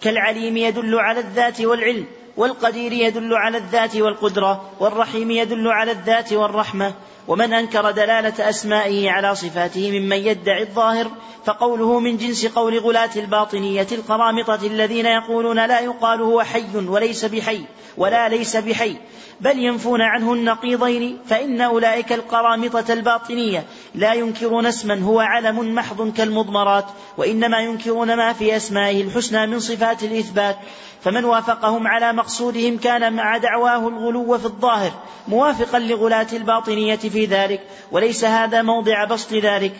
كالعليم 0.00 0.56
يدل 0.56 0.98
على 0.98 1.20
الذات 1.20 1.60
والعلم. 1.60 2.06
والقدير 2.36 2.92
يدل 2.92 3.34
على 3.34 3.58
الذات 3.58 3.96
والقدرة 3.96 4.70
والرحيم 4.80 5.30
يدل 5.30 5.68
على 5.68 5.92
الذات 5.92 6.32
والرحمة. 6.32 6.92
ومن 7.28 7.52
أنكر 7.52 7.90
دلالة 7.90 8.48
أسمائه 8.48 9.10
على 9.10 9.34
صفاته 9.34 10.00
ممن 10.00 10.16
يدعي 10.16 10.62
الظاهر 10.62 11.10
فقوله 11.44 12.00
من 12.00 12.16
جنس 12.16 12.46
قول 12.46 12.78
غلاة 12.78 13.10
الباطنية 13.16 13.86
القرامطة 13.92 14.66
الذين 14.66 15.06
يقولون 15.06 15.66
لا 15.66 15.80
يقال 15.80 16.22
هو 16.22 16.42
حي 16.42 16.76
وليس 16.86 17.24
بحي 17.24 17.60
ولا 17.96 18.28
ليس 18.28 18.56
بحي 18.56 18.96
بل 19.40 19.58
ينفون 19.58 20.00
عنه 20.00 20.32
النقيضين 20.32 21.18
فإن 21.26 21.60
أولئك 21.60 22.12
القرامطة 22.12 22.92
الباطنية 22.92 23.64
لا 23.94 24.14
ينكرون 24.14 24.66
اسما 24.66 25.00
هو 25.00 25.20
علم 25.20 25.74
محض 25.74 26.12
كالمضمرات 26.12 26.84
وإنما 27.16 27.60
ينكرون 27.60 28.16
ما 28.16 28.32
في 28.32 28.56
أسمائه 28.56 29.02
الحسنى 29.02 29.46
من 29.46 29.60
صفات 29.60 30.02
الإثبات. 30.02 30.56
فمن 31.04 31.24
وافقهم 31.24 31.86
على 31.86 32.12
مقصودهم 32.12 32.78
كان 32.78 33.12
مع 33.12 33.36
دعواه 33.36 33.88
الغلو 33.88 34.38
في 34.38 34.44
الظاهر 34.44 34.92
موافقا 35.28 35.78
لغلاة 35.78 36.26
الباطنية 36.32 36.96
في 36.96 37.24
ذلك 37.24 37.60
وليس 37.92 38.24
هذا 38.24 38.62
موضع 38.62 39.04
بسط 39.04 39.32
ذلك. 39.32 39.72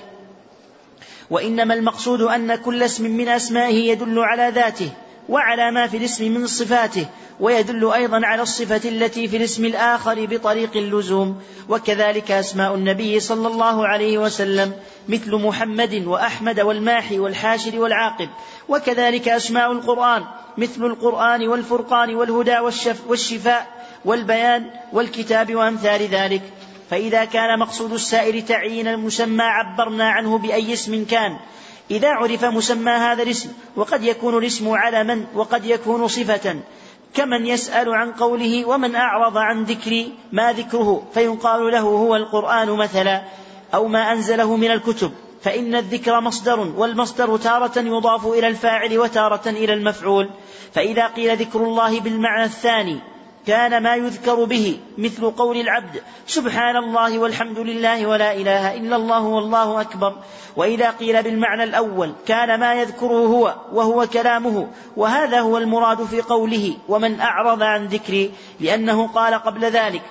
وإنما 1.30 1.74
المقصود 1.74 2.20
أن 2.20 2.54
كل 2.54 2.82
اسم 2.82 3.10
من 3.10 3.28
أسمائه 3.28 3.90
يدل 3.90 4.18
على 4.18 4.48
ذاته 4.54 4.90
وعلى 5.28 5.70
ما 5.70 5.86
في 5.86 5.96
الاسم 5.96 6.34
من 6.34 6.46
صفاته 6.46 7.06
ويدل 7.40 7.92
أيضا 7.92 8.20
على 8.26 8.42
الصفة 8.42 8.88
التي 8.88 9.28
في 9.28 9.36
الاسم 9.36 9.64
الآخر 9.64 10.26
بطريق 10.26 10.76
اللزوم 10.76 11.42
وكذلك 11.68 12.30
أسماء 12.30 12.74
النبي 12.74 13.20
صلى 13.20 13.48
الله 13.48 13.86
عليه 13.86 14.18
وسلم 14.18 14.72
مثل 15.08 15.36
محمد 15.36 15.94
وأحمد 16.06 16.60
والماحي 16.60 17.18
والحاشر 17.18 17.78
والعاقب 17.78 18.28
وكذلك 18.68 19.28
أسماء 19.28 19.72
القرآن 19.72 20.24
مثل 20.58 20.84
القرآن 20.84 21.48
والفرقان 21.48 22.14
والهدى 22.14 22.58
والشفاء 23.08 23.66
والبيان 24.04 24.70
والكتاب 24.92 25.54
وأمثال 25.54 26.02
ذلك. 26.02 26.42
فإذا 26.90 27.24
كان 27.24 27.58
مقصود 27.58 27.92
السائر 27.92 28.40
تعيين 28.40 28.88
المسمى 28.88 29.42
عبرنا 29.42 30.10
عنه 30.10 30.38
بأي 30.38 30.72
اسم 30.72 31.04
كان 31.04 31.36
إذا 31.90 32.08
عرف 32.08 32.44
مسمى 32.44 32.90
هذا 32.90 33.22
الاسم 33.22 33.52
وقد 33.76 34.04
يكون 34.04 34.38
الاسم 34.38 34.70
علما 34.70 35.24
وقد 35.34 35.64
يكون 35.64 36.08
صفة. 36.08 36.56
كمن 37.14 37.46
يسأل 37.46 37.94
عن 37.94 38.12
قوله 38.12 38.64
ومن 38.64 38.94
أعرض 38.94 39.38
عن 39.38 39.64
ذكري 39.64 40.12
ما 40.32 40.52
ذكره؟ 40.52 41.02
فيقال 41.14 41.72
له 41.72 41.80
هو 41.80 42.16
القرآن 42.16 42.70
مثلا 42.70 43.22
أو 43.74 43.88
ما 43.88 44.12
أنزله 44.12 44.56
من 44.56 44.70
الكتب. 44.70 45.12
فإن 45.42 45.74
الذكر 45.74 46.20
مصدر 46.20 46.60
والمصدر 46.60 47.36
تارة 47.36 47.78
يضاف 47.78 48.26
إلى 48.26 48.46
الفاعل 48.48 48.98
وتارة 48.98 49.48
إلى 49.48 49.72
المفعول. 49.72 50.30
فإذا 50.74 51.06
قيل 51.06 51.36
ذكر 51.36 51.60
الله 51.60 52.00
بالمعنى 52.00 52.44
الثاني 52.44 53.11
كان 53.46 53.82
ما 53.82 53.96
يذكر 53.96 54.44
به 54.44 54.78
مثل 54.98 55.30
قول 55.30 55.56
العبد 55.56 56.02
سبحان 56.26 56.76
الله 56.76 57.18
والحمد 57.18 57.58
لله 57.58 58.06
ولا 58.06 58.32
إله 58.32 58.76
إلا 58.76 58.96
الله 58.96 59.22
والله 59.22 59.80
أكبر. 59.80 60.16
وإذا 60.56 60.90
قيل 60.90 61.22
بالمعنى 61.22 61.64
الأول 61.64 62.12
كان 62.26 62.60
ما 62.60 62.74
يذكره 62.74 63.26
هو 63.26 63.54
وهو 63.72 64.06
كلامه 64.06 64.68
وهذا 64.96 65.40
هو 65.40 65.58
المراد 65.58 66.04
في 66.04 66.20
قوله 66.20 66.76
ومن 66.88 67.20
أعرض 67.20 67.62
عن 67.62 67.86
ذكري 67.86 68.32
لأنه 68.60 69.06
قال 69.06 69.34
قبل 69.34 69.64
ذلك 69.64 70.02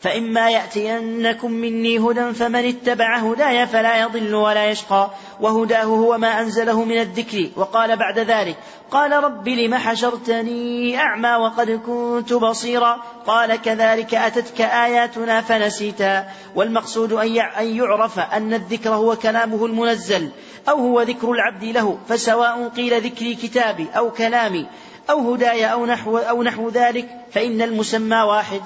فإما 0.00 0.50
يأتينكم 0.50 1.52
مني 1.52 1.98
هدى 1.98 2.32
فمن 2.32 2.68
اتبع 2.68 3.16
هداي 3.16 3.66
فلا 3.66 4.00
يضل 4.00 4.34
ولا 4.34 4.70
يشقى. 4.70 5.10
وهداه 5.40 5.84
هو 5.84 6.18
ما 6.18 6.40
أنزله 6.40 6.84
من 6.84 7.00
الذكر. 7.00 7.48
وقال 7.56 7.96
بعد 7.96 8.18
ذلك 8.18 8.56
قال 8.90 9.12
رب 9.12 9.48
لم 9.48 9.74
حشرتني 9.74 10.98
أعمى 10.98 11.34
وقد 11.34 11.70
كنت 11.70 12.32
بصيرا. 12.32 13.02
قال 13.26 13.56
كذلك 13.56 14.14
أتتك 14.14 14.60
آياتنا 14.60 15.40
فنسيتها 15.40 16.32
والمقصود 16.54 17.12
أن 17.12 17.76
يعرف 17.76 18.18
أن 18.18 18.54
الذكر 18.54 18.90
هو 18.90 19.16
كلامه 19.16 19.66
المنزل 19.66 20.30
أو 20.68 20.76
هو 20.76 21.02
ذكر 21.02 21.32
العبد 21.32 21.64
له 21.64 21.98
فسواء 22.08 22.68
قيل 22.68 23.02
ذكري 23.02 23.34
كتابي 23.34 23.86
أو 23.96 24.10
كلامي 24.10 24.66
أو 25.10 25.32
هداي 25.32 25.72
أو 25.72 25.86
نحو, 25.86 26.18
أو 26.18 26.42
نحو 26.42 26.68
ذلك 26.68 27.08
فإن 27.32 27.62
المسمى 27.62 28.16
واحد. 28.16 28.60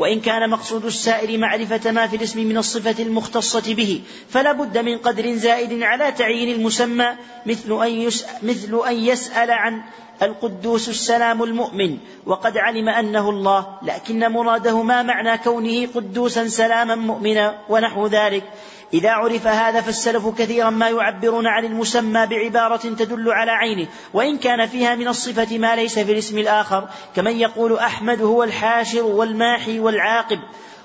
وإن 0.00 0.20
كان 0.20 0.50
مقصود 0.50 0.84
السائر 0.84 1.38
معرفة 1.38 1.90
ما 1.90 2.06
في 2.06 2.16
الاسم 2.16 2.40
من 2.40 2.56
الصفة 2.56 3.02
المختصة 3.02 3.74
به 3.74 4.00
فلا 4.28 4.52
بد 4.52 4.78
من 4.78 4.98
قدر 4.98 5.34
زائد 5.34 5.82
على 5.82 6.12
تعيين 6.12 6.54
المسمى 6.54 7.08
مثل 7.46 7.82
أن, 7.86 8.10
مثل 8.42 8.80
أن 8.88 8.96
يسأل 8.96 9.50
عن 9.50 9.82
القدوس 10.22 10.88
السلام 10.88 11.42
المؤمن 11.42 11.98
وقد 12.26 12.58
علم 12.58 12.88
أنه 12.88 13.30
الله 13.30 13.66
لكن 13.82 14.32
مراده 14.32 14.82
ما 14.82 15.02
معنى 15.02 15.38
كونه 15.38 15.86
قدوسا 15.94 16.48
سلاما 16.48 16.94
مؤمنا 16.94 17.58
ونحو 17.68 18.06
ذلك. 18.06 18.44
إذا 18.94 19.10
عرف 19.10 19.46
هذا 19.46 19.80
فالسلف 19.80 20.28
كثيرا 20.28 20.70
ما 20.70 20.88
يعبرون 20.88 21.46
عن 21.46 21.64
المسمى 21.64 22.26
بعبارة 22.26 22.76
تدل 22.76 23.30
على 23.30 23.50
عينه 23.50 23.86
وإن 24.14 24.38
كان 24.38 24.66
فيها 24.66 24.94
من 24.94 25.08
الصفة 25.08 25.58
ما 25.58 25.76
ليس 25.76 25.98
في 25.98 26.12
الاسم 26.12 26.38
الآخر 26.38 26.88
كمن 27.16 27.36
يقول 27.36 27.78
أحمد 27.78 28.22
هو 28.22 28.42
الحاشر 28.42 29.02
والماحي 29.02 29.78
والعاقب 29.78 30.38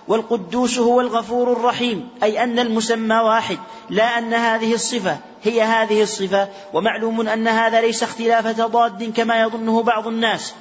والقدوس 0.08 0.80
هو 0.80 1.02
الغفور 1.02 1.52
الرحيم 1.52 2.10
أي 2.24 2.44
أن 2.44 2.60
المسمى 2.60 3.16
واحد 3.16 3.58
لا 3.90 4.18
أن 4.18 4.34
هذه 4.34 4.74
الصفة 4.74 5.18
هي 5.44 5.62
هذه 5.62 6.04
الصفة 6.04 6.48
ومعلوم 6.74 7.28
أن 7.28 7.48
هذا 7.48 7.82
ليس 7.82 8.04
اختلاف 8.04 8.48
تضاد 8.48 9.14
كما 9.16 9.42
يظنه 9.42 9.84
بعض 9.84 10.08
الناس. 10.08 10.54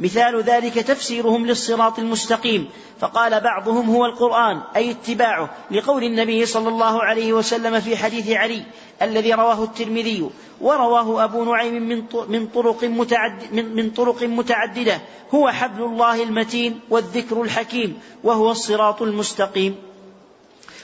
مثال 0.00 0.42
ذلك 0.42 0.74
تفسيرهم 0.74 1.46
للصراط 1.46 1.98
المستقيم 1.98 2.68
فقال 3.00 3.40
بعضهم 3.40 3.90
هو 3.90 4.06
القرآن 4.06 4.60
أي 4.76 4.90
اتباعه 4.90 5.50
لقول 5.70 6.04
النبي 6.04 6.46
صلى 6.46 6.68
الله 6.68 7.02
عليه 7.02 7.32
وسلم 7.32 7.80
في 7.80 7.96
حديث 7.96 8.30
علي 8.30 8.62
الذي 9.02 9.32
رواه 9.32 9.64
الترمذي 9.64 10.30
ورواه 10.60 11.24
أبو 11.24 11.44
نعيم 11.44 12.06
من 12.28 12.46
طرق 12.46 12.84
متعد 12.84 13.52
من 13.52 13.90
طرق 13.90 14.22
متعددة 14.22 15.00
هو 15.34 15.48
حبل 15.48 15.82
الله 15.82 16.22
المتين 16.22 16.80
والذكر 16.90 17.42
الحكيم 17.42 18.00
وهو 18.24 18.50
الصراط 18.50 19.02
المستقيم. 19.02 19.87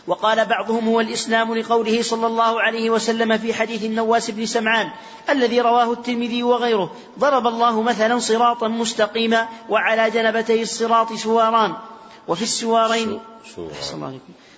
وقال 0.06 0.44
بعضهم 0.44 0.88
هو 0.88 1.00
الإسلام 1.00 1.54
لقوله 1.54 2.02
صلى 2.02 2.26
الله 2.26 2.60
عليه 2.60 2.90
وسلم 2.90 3.38
في 3.38 3.54
حديث 3.54 3.84
النواس 3.84 4.30
بن 4.30 4.46
سمعان 4.46 4.90
الذي 5.30 5.60
رواه 5.60 5.92
الترمذي 5.92 6.42
وغيره 6.42 6.90
ضرب 7.18 7.46
الله 7.46 7.82
مثلا 7.82 8.18
صراطا 8.18 8.68
مستقيما 8.68 9.48
وعلى 9.68 10.10
جنبتي 10.10 10.62
الصراط 10.62 11.12
سواران 11.12 11.74
وفي 12.28 12.42
السوارين 12.42 13.20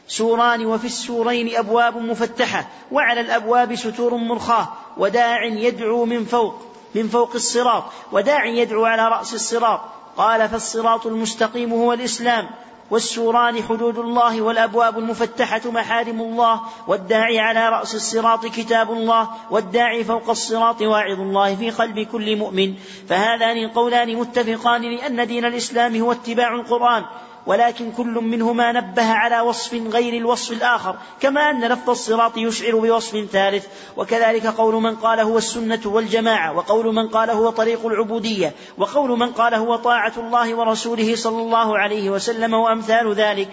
سوران 0.08 0.66
وفي 0.66 0.86
السورين 0.86 1.56
أبواب 1.56 1.96
مفتحة 1.96 2.68
وعلى 2.92 3.20
الأبواب 3.20 3.74
ستور 3.74 4.14
مرخاة 4.14 4.68
وداع 4.96 5.44
يدعو 5.44 6.04
من 6.04 6.24
فوق 6.24 6.54
من 6.94 7.08
فوق 7.08 7.30
الصراط 7.34 7.84
وداع 8.12 8.46
يدعو 8.46 8.84
على 8.84 9.08
رأس 9.08 9.34
الصراط. 9.34 9.80
قال 10.16 10.48
فالصراط 10.48 11.06
المستقيم 11.06 11.72
هو 11.72 11.92
الإسلام. 11.92 12.48
والسوران 12.90 13.62
حدود 13.62 13.98
الله 13.98 14.42
والأبواب 14.42 14.98
المفتحة 14.98 15.60
محارم 15.64 16.20
الله 16.20 16.60
والداعي 16.88 17.38
على 17.38 17.68
رأس 17.68 17.94
الصراط 17.94 18.46
كتاب 18.46 18.92
الله 18.92 19.28
والداعي 19.50 20.04
فوق 20.04 20.30
الصراط 20.30 20.82
واعظ 20.82 21.20
الله 21.20 21.54
في 21.54 21.70
قلب 21.70 21.98
كل 22.00 22.36
مؤمن. 22.36 22.74
فهذان 23.08 23.56
القولان 23.56 24.16
متفقان 24.16 24.82
لأن 24.82 25.26
دين 25.26 25.44
الإسلام 25.44 25.96
هو 25.96 26.12
اتباع 26.12 26.54
القرآن. 26.54 27.04
ولكن 27.46 27.92
كل 27.92 28.14
منهما 28.22 28.72
نبه 28.72 29.02
على 29.02 29.40
وصف 29.40 29.74
غير 29.74 30.14
الوصف 30.14 30.52
الآخر 30.52 30.96
كما 31.20 31.50
أن 31.50 31.64
لفظ 31.64 31.90
الصراط 31.90 32.36
يشعر 32.36 32.76
بوصف 32.76 33.24
ثالث 33.32 33.66
وكذلك 33.96 34.46
قول 34.46 34.74
من 34.74 34.96
قال 34.96 35.20
هو 35.20 35.38
السنة 35.38 35.80
والجماعة 35.84 36.56
وقول 36.56 36.94
من 36.94 37.08
قال 37.08 37.30
هو 37.30 37.50
طريق 37.50 37.86
العبودية 37.86 38.52
وقول 38.78 39.18
من 39.18 39.32
قال 39.32 39.54
هو 39.54 39.76
طاعة 39.76 40.12
الله 40.16 40.54
ورسوله 40.54 41.16
صلى 41.16 41.42
الله 41.42 41.78
عليه 41.78 42.10
وسلم 42.10 42.54
وأمثال 42.54 43.14
ذلك. 43.14 43.48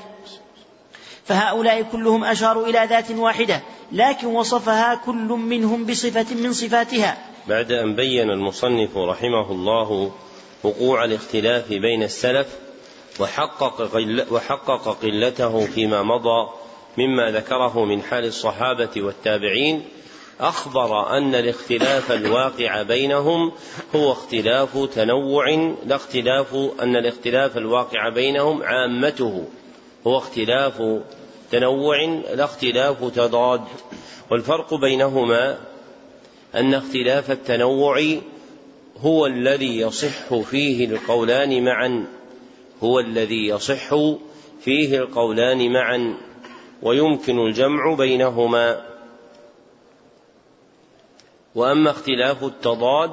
فهؤلاء 1.25 1.81
كلهم 1.81 2.23
أشاروا 2.23 2.67
إلى 2.67 2.87
ذات 2.89 3.11
واحدة 3.11 3.61
لكن 3.91 4.27
وصفها 4.27 4.95
كل 4.95 5.27
منهم 5.27 5.85
بصفة 5.85 6.35
من 6.35 6.53
صفاتها. 6.53 7.17
بعد 7.47 7.71
أن 7.71 7.95
بين 7.95 8.29
المصنف 8.29 8.97
رحمه 8.97 9.51
الله 9.51 10.11
وقوع 10.63 11.05
الاختلاف 11.05 11.69
بين 11.69 12.03
السلف 12.03 12.62
وحقق, 13.19 13.91
وحقق 14.31 14.97
قلته 15.03 15.65
فيما 15.65 16.03
مضى 16.03 16.49
مما 16.97 17.31
ذكره 17.31 17.85
من 17.85 18.01
حال 18.01 18.25
الصحابة 18.25 18.89
والتابعين 18.97 19.83
أخبر 20.39 21.17
أن 21.17 21.35
الاختلاف 21.35 22.11
الواقع 22.11 22.81
بينهم 22.81 23.51
هو 23.95 24.11
اختلاف 24.11 24.77
تنوع 24.95 25.49
لا 25.85 25.95
اختلاف 25.95 26.55
أن 26.81 26.95
الاختلاف 26.95 27.57
الواقع 27.57 28.09
بينهم 28.09 28.63
عامته 28.63 29.45
هو 30.07 30.17
اختلاف 30.17 30.83
تنوع 31.51 32.03
لا 32.33 32.43
اختلاف 32.43 33.03
تضاد. 33.15 33.61
والفرق 34.31 34.73
بينهما 34.73 35.57
أن 36.55 36.73
اختلاف 36.73 37.31
التنوع 37.31 38.03
هو 38.99 39.25
الذي 39.25 39.79
يصح 39.79 40.39
فيه 40.39 40.85
القولان 40.85 41.65
معا. 41.65 42.05
هو 42.83 42.99
الذي 42.99 43.47
يصح 43.47 43.95
فيه 44.61 44.97
القولان 44.97 45.73
معا 45.73 46.17
ويمكن 46.81 47.39
الجمع 47.39 47.93
بينهما. 47.93 48.81
وأما 51.55 51.89
اختلاف 51.89 52.43
التضاد 52.43 53.11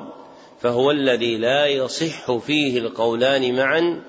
فهو 0.60 0.90
الذي 0.90 1.36
لا 1.36 1.66
يصح 1.66 2.36
فيه 2.36 2.78
القولان 2.78 3.56
معا 3.56 4.02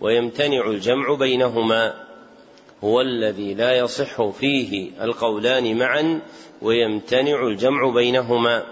ويمتنع 0.00 0.70
الجمع 0.70 1.14
بينهما. 1.14 2.04
هو 2.84 3.00
الذي 3.00 3.54
لا 3.54 3.78
يصح 3.78 4.28
فيه 4.28 4.90
القولان 5.00 5.78
معا 5.78 6.20
ويمتنع 6.62 7.46
الجمع 7.46 7.90
بينهما. 7.94 8.64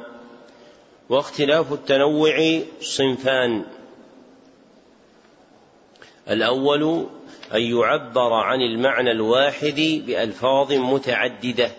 واختلاف 1.09 1.73
التنوع 1.73 2.61
صنفان. 2.81 3.65
الأول 6.31 7.07
أن 7.55 7.63
يعبر 7.63 8.33
عن 8.33 8.61
المعنى 8.61 9.11
الواحد 9.11 10.03
بألفاظ 10.07 10.73
متعددة. 10.73 11.71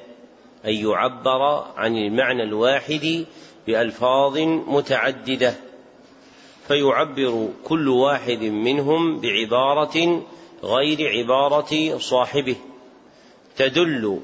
أن 0.66 0.74
يعبر 0.74 1.66
عن 1.78 1.98
المعنى 1.98 2.44
الواحد 2.44 3.26
بألفاظ 3.68 4.38
متعددة. 4.68 5.54
فيعبر 6.68 7.50
كل 7.64 7.88
واحد 7.88 8.44
منهم 8.44 9.22
بعبارة 9.22 10.24
غير 10.64 11.10
عبارة 11.10 11.98
صاحبه. 11.98 12.56
تدل 13.58 14.20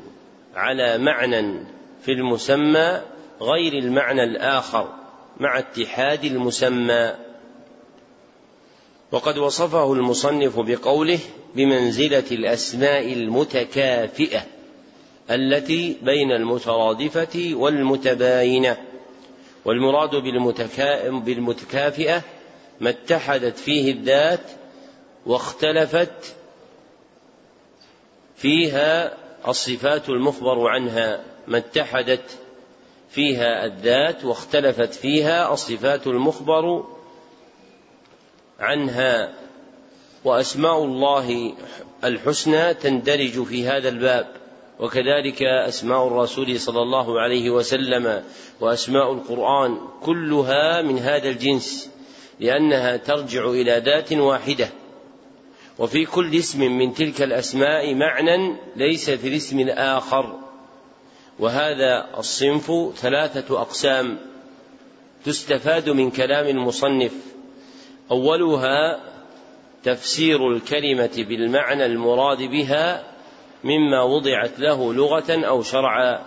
على 0.56 0.98
معنى 0.98 1.66
في 2.02 2.12
المسمى 2.12 3.02
غير 3.42 3.74
المعنى 3.74 4.24
الآخر 4.24 4.90
مع 5.40 5.60
اتحاد 5.60 6.26
المسمى. 6.26 7.12
وقد 9.14 9.38
وصفه 9.38 9.94
المصنف 9.94 10.60
بقوله 10.60 11.20
بمنزلة 11.56 12.24
الأسماء 12.32 13.14
المتكافئة 13.14 14.46
التي 15.32 15.98
بين 16.02 16.32
المترادفة 16.32 17.52
والمتباينة 17.54 18.78
والمراد 19.66 20.10
بالمتكافئة 21.26 22.22
ما 22.82 22.90
اتحدت 22.90 23.58
فيه 23.58 23.92
الذات 23.92 24.52
واختلفت 25.26 26.36
فيها 28.36 29.18
الصفات 29.48 30.10
المخبر 30.10 30.68
عنها 30.68 31.24
ما 31.48 31.58
اتحدت 31.58 32.40
فيها 33.10 33.66
الذات 33.66 34.26
واختلفت 34.26 34.94
فيها 34.94 35.54
الصفات 35.54 36.08
المخبر 36.08 36.86
عنها 38.64 39.34
وأسماء 40.24 40.84
الله 40.84 41.54
الحسنى 42.04 42.74
تندرج 42.74 43.44
في 43.44 43.68
هذا 43.68 43.90
الباب. 43.90 44.28
وكذلك 44.80 45.44
أسماء 45.44 46.08
الرسول 46.08 46.60
صلى 46.60 46.82
الله 46.82 47.22
عليه 47.22 47.50
وسلم 47.50 48.24
وأسماء 48.60 49.12
القرآن 49.12 49.78
كلها 50.02 50.82
من 50.82 51.00
هذا 51.00 51.30
الجنس 51.30 51.90
لأنها 52.40 52.98
ترجع 52.98 53.46
إلى 53.50 53.82
ذات 53.86 54.14
واحدة. 54.14 54.70
وفي 55.80 56.06
كل 56.06 56.36
اسم 56.36 56.78
من 56.78 56.94
تلك 56.94 57.22
الأسماء 57.22 57.96
معنى 57.96 58.56
ليس 58.76 59.10
في 59.10 59.28
الاسم 59.28 59.60
الآخر. 59.60 60.40
وهذا 61.40 62.10
الصنف 62.18 62.72
ثلاثة 62.96 63.62
أقسام 63.62 64.18
تستفاد 65.26 65.90
من 65.90 66.12
كلام 66.12 66.48
المصنف. 66.48 67.33
أولها 68.14 69.00
تفسير 69.84 70.52
الكلمة 70.52 71.26
بالمعنى 71.30 71.86
المراد 71.86 72.38
بها 72.38 73.04
مما 73.64 74.04
وضعت 74.04 74.60
له 74.60 74.94
لغة 74.94 75.46
أو 75.48 75.64
شرعا. 75.64 76.20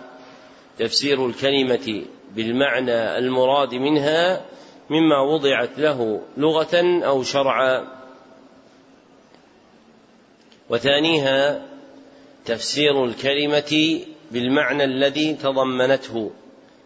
تفسير 0.79 1.25
الكلمة 1.25 2.05
بالمعنى 2.35 3.17
المراد 3.17 3.73
منها 3.73 4.45
مما 4.89 5.21
وضعت 5.21 5.79
له 5.79 6.21
لغة 6.37 7.03
أو 7.05 7.23
شرعا. 7.23 7.87
وثانيها 10.69 11.65
تفسير 12.45 13.05
الكلمة 13.05 14.01
بالمعنى 14.31 14.83
الذي 14.83 15.33
تضمنته. 15.33 16.31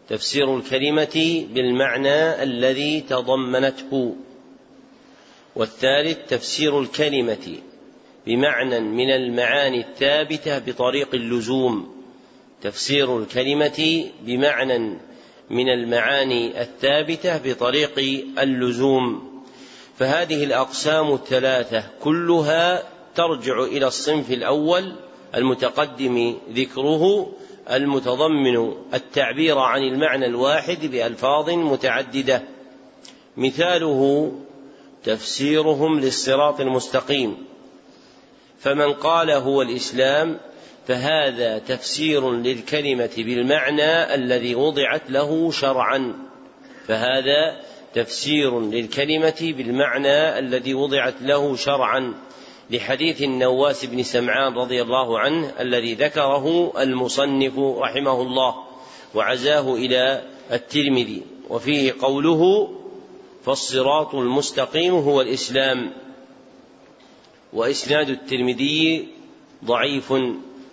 تفسير 0.10 0.58
الكلمة 0.58 1.46
بالمعنى 1.54 2.44
الذي 2.44 3.02
تضمنته. 3.02 4.16
والثالث 5.56 6.18
تفسير 6.30 6.80
الكلمة 6.80 7.58
بمعنى 8.28 8.80
من 8.80 9.10
المعاني 9.12 9.80
الثابتة 9.80 10.60
بطريق 10.60 11.10
اللزوم. 11.14 11.96
تفسير 12.62 13.18
الكلمة 13.18 14.06
بمعنى 14.22 14.98
من 15.50 15.70
المعاني 15.70 16.62
الثابتة 16.62 17.38
بطريق 17.38 18.00
اللزوم. 18.40 19.32
فهذه 19.98 20.44
الأقسام 20.44 21.14
الثلاثة 21.14 21.84
كلها 22.02 22.84
ترجع 23.16 23.64
إلى 23.64 23.88
الصنف 23.88 24.32
الأول 24.32 24.94
المتقدم 25.36 26.36
ذكره 26.54 27.32
المتضمن 27.72 28.74
التعبير 28.94 29.60
عن 29.60 29.82
المعنى 29.82 30.26
الواحد 30.26 30.86
بألفاظ 30.86 31.50
متعددة. 31.50 32.44
مثاله 33.38 34.32
تفسيرهم 35.04 36.00
للصراط 36.00 36.60
المستقيم. 36.60 37.38
فمن 38.60 38.94
قال 38.94 39.32
هو 39.32 39.62
الإسلام 39.62 40.40
فهذا 40.88 41.60
تفسير 41.60 42.32
للكلمة 42.32 43.12
بالمعنى 43.18 44.16
الذي 44.16 44.56
وضعت 44.56 45.02
له 45.10 45.52
شرعا. 45.52 46.14
فهذا 46.88 47.60
تفسير 47.94 48.60
للكلمة 48.60 49.54
بالمعنى 49.58 50.40
الذي 50.40 50.74
وضعت 50.74 51.22
له 51.22 51.56
شرعا. 51.56 52.14
لحديث 52.70 53.22
النواس 53.22 53.86
بن 53.86 54.04
سمعان 54.04 54.54
رضي 54.54 54.82
الله 54.82 55.20
عنه 55.20 55.52
الذي 55.60 55.94
ذكره 55.94 56.74
المصنف 56.82 57.60
رحمه 57.60 58.22
الله 58.22 58.56
وعزاه 59.16 59.76
إلى 59.76 60.22
الترمذي. 60.52 61.22
وفيه 61.50 61.94
قوله 62.02 62.72
فالصراط 63.46 64.16
المستقيم 64.16 64.94
هو 64.94 65.22
الإسلام. 65.22 65.92
وإسناد 67.54 68.10
الترمذي 68.10 69.08
ضعيف 69.66 70.12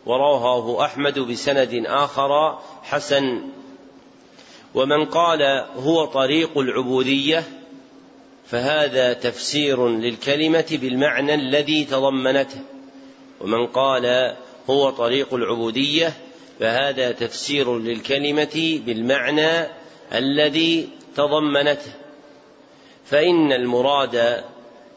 ورواه 0.06 0.84
أحمد 0.84 1.18
بسند 1.18 1.82
آخر 1.86 2.58
حسن. 2.82 3.42
ومن 4.74 5.04
قال 5.04 5.42
هو 5.76 6.04
طريق 6.04 6.58
العبودية 6.58 7.44
فهذا 8.46 9.12
تفسير 9.12 9.88
للكلمة 9.88 10.78
بالمعنى 10.80 11.34
الذي 11.34 11.84
تضمنته. 11.84 12.60
ومن 13.40 13.66
قال 13.66 14.36
هو 14.70 14.90
طريق 14.90 15.34
العبودية 15.34 16.12
فهذا 16.60 17.12
تفسير 17.12 17.78
للكلمة 17.78 18.80
بالمعنى 18.86 19.68
الذي 20.12 20.88
تضمنته. 21.16 21.92
فإن 23.10 23.52
المراد 23.52 24.44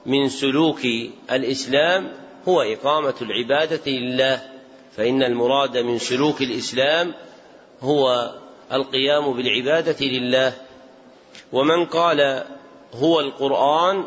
من 0.06 0.30
سلوك 0.30 0.86
الإسلام 1.32 2.12
هو 2.48 2.62
إقامة 2.62 3.14
العبادة 3.22 3.92
لله. 3.92 4.42
فإن 4.98 5.24
المراد 5.24 5.78
من 5.78 5.98
سلوك 5.98 6.42
الإسلام 6.42 7.14
هو 7.82 8.32
القيام 8.72 9.34
بالعبادة 9.34 10.06
لله. 10.06 10.54
ومن 11.52 11.86
قال 11.86 12.44
هو 12.94 13.20
القرآن 13.20 14.04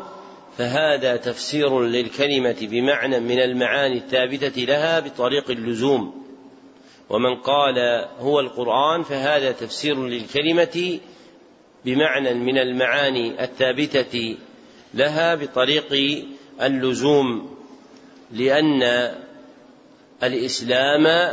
فهذا 0.57 1.15
تفسير 1.15 1.81
للكلمة 1.81 2.57
بمعنى 2.61 3.19
من 3.19 3.39
المعاني 3.39 3.97
الثابتة 3.97 4.61
لها 4.61 4.99
بطريق 4.99 5.51
اللزوم. 5.51 6.25
ومن 7.09 7.35
قال 7.35 8.05
هو 8.19 8.39
القرآن 8.39 9.03
فهذا 9.03 9.51
تفسير 9.51 10.05
للكلمة 10.05 10.99
بمعنى 11.85 12.33
من 12.33 12.57
المعاني 12.57 13.43
الثابتة 13.43 14.37
لها 14.93 15.35
بطريق 15.35 16.23
اللزوم 16.61 17.55
لأن 18.31 19.11
الإسلام 20.23 21.31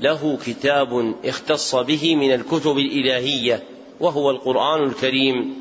له 0.00 0.38
كتاب 0.46 1.14
اختص 1.24 1.74
به 1.76 2.16
من 2.16 2.34
الكتب 2.34 2.78
الإلهية 2.78 3.62
وهو 4.00 4.30
القرآن 4.30 4.82
الكريم. 4.82 5.60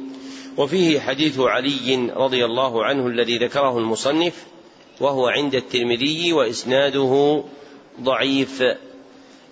وفيه 0.57 0.99
حديث 0.99 1.39
علي 1.39 2.11
رضي 2.15 2.45
الله 2.45 2.85
عنه 2.85 3.07
الذي 3.07 3.37
ذكره 3.37 3.77
المصنف 3.77 4.45
وهو 4.99 5.27
عند 5.27 5.55
الترمذي 5.55 6.33
وإسناده 6.33 7.43
ضعيف. 8.01 8.63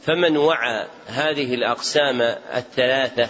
فمن 0.02 0.38
وعى 0.38 0.88
هذه 1.08 1.54
الأقسام 1.54 2.22
الثلاثة 2.56 3.30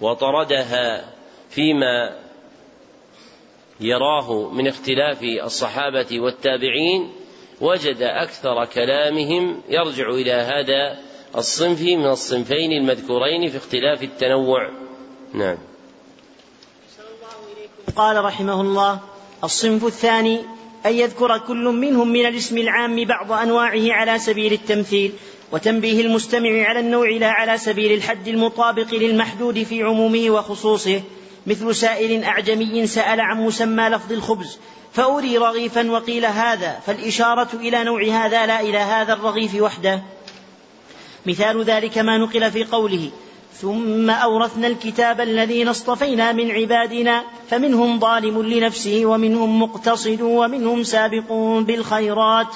وطردها 0.00 1.12
فيما 1.50 2.16
يراه 3.80 4.50
من 4.52 4.68
اختلاف 4.68 5.22
الصحابة 5.22 6.20
والتابعين 6.20 7.12
وجد 7.60 8.02
أكثر 8.02 8.64
كلامهم 8.64 9.62
يرجع 9.68 10.08
إلى 10.08 10.32
هذا 10.32 10.98
الصنف 11.36 11.80
من 11.80 12.06
الصنفين 12.06 12.72
المذكورين 12.72 13.50
في 13.50 13.56
اختلاف 13.56 14.02
التنوع. 14.02 14.70
نعم. 15.34 15.58
قال 17.96 18.24
رحمه 18.24 18.60
الله 18.60 19.00
الصنف 19.44 19.84
الثاني 19.84 20.40
أن 20.86 20.94
يذكر 20.94 21.38
كل 21.38 21.64
منهم 21.64 22.08
من 22.08 22.26
الاسم 22.26 22.58
العام 22.58 23.04
بعض 23.04 23.32
أنواعه 23.32 23.92
على 23.92 24.18
سبيل 24.18 24.52
التمثيل 24.52 25.12
وتنبيه 25.52 26.00
المستمع 26.00 26.68
على 26.68 26.80
النوع 26.80 27.08
لا 27.08 27.30
على 27.30 27.58
سبيل 27.58 27.92
الحد 27.92 28.28
المطابق 28.28 28.94
للمحدود 28.94 29.62
في 29.62 29.82
عمومه 29.82 30.30
وخصوصه 30.30 31.02
مثل 31.46 31.74
سائل 31.74 32.24
أعجمي 32.24 32.86
سأل 32.86 33.20
عن 33.20 33.40
مسمى 33.40 33.88
لفظ 33.88 34.12
الخبز 34.12 34.58
فأري 34.92 35.38
رغيفا 35.38 35.90
وقيل 35.90 36.26
هذا 36.26 36.80
فالإشارة 36.86 37.48
إلى 37.54 37.84
نوع 37.84 38.04
هذا 38.04 38.46
لا 38.46 38.60
إلى 38.60 38.78
هذا 38.78 39.12
الرغيف 39.12 39.54
وحده. 39.54 40.02
مثال 41.26 41.64
ذلك 41.64 41.98
ما 41.98 42.18
نقل 42.18 42.50
في 42.50 42.64
قوله 42.64 43.10
ثم 43.60 44.10
أورثنا 44.10 44.66
الكتاب 44.66 45.20
الذين 45.20 45.68
اصطفينا 45.68 46.32
من 46.32 46.50
عبادنا 46.50 47.24
فمنهم 47.50 48.00
ظالم 48.00 48.42
لنفسه 48.42 49.02
ومنهم 49.04 49.62
مقتصد 49.62 50.20
ومنهم 50.20 50.82
سابق 50.82 51.32
بالخيرات 51.60 52.46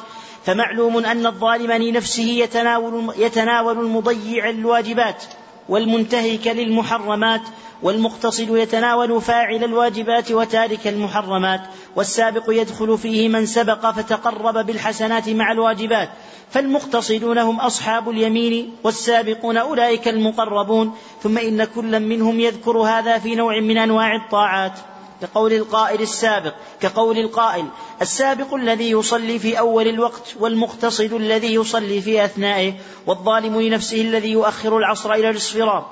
فمعلوم 0.45 1.05
أن 1.05 1.27
الظالم 1.27 1.73
لنفسه 1.73 2.23
يتناول, 2.23 3.15
يتناول 3.17 3.79
المضيع 3.79 4.49
الواجبات 4.51 5.25
والمنتهك 5.69 6.47
للمحرمات 6.47 7.41
والمقتصد 7.83 8.57
يتناول 8.57 9.21
فاعل 9.21 9.65
الواجبات 9.65 10.33
وتارك 10.33 10.87
المحرمات 10.87 11.61
والسابق 11.97 12.45
يدخل 12.49 12.99
فيه 12.99 13.29
من 13.29 13.47
سبق 13.47 13.91
فتقرب 13.91 14.67
بالحسنات 14.67 15.29
مع 15.29 15.53
الواجبات. 15.53 16.09
فالمقتصدون 16.51 17.39
هم 17.39 17.61
أصحاب 17.61 18.11
اليمين 18.11 18.73
والسابقون 18.85 19.57
أولئك 19.57 20.09
المقربون. 20.09 20.95
ثم 21.23 21.39
إن 21.39 21.65
كلا 21.65 21.99
منهم 21.99 22.41
يذكر 22.41 22.79
هذا 22.79 23.19
في 23.19 23.35
نوع 23.35 23.61
من 23.61 23.79
أنواع 23.79 24.17
الطاعات. 24.17 24.73
كقول 25.23 25.53
القائل 25.53 26.03
السابق 26.03 26.55
كقول 26.81 27.19
القائل 27.19 27.67
السابق 28.03 28.55
الذي 28.55 28.91
يصلي 28.91 29.39
في 29.39 29.59
أول 29.59 29.89
الوقت 29.89 30.35
والمقتصد 30.41 31.13
الذي 31.13 31.55
يصلي 31.55 32.01
في 32.01 32.25
أثنائه 32.25 32.75
والظالم 33.07 33.61
لنفسه 33.61 34.01
الذي 34.01 34.31
يؤخر 34.31 34.79
العصر 34.79 35.13
إلى 35.13 35.31
الاصفرار. 35.31 35.87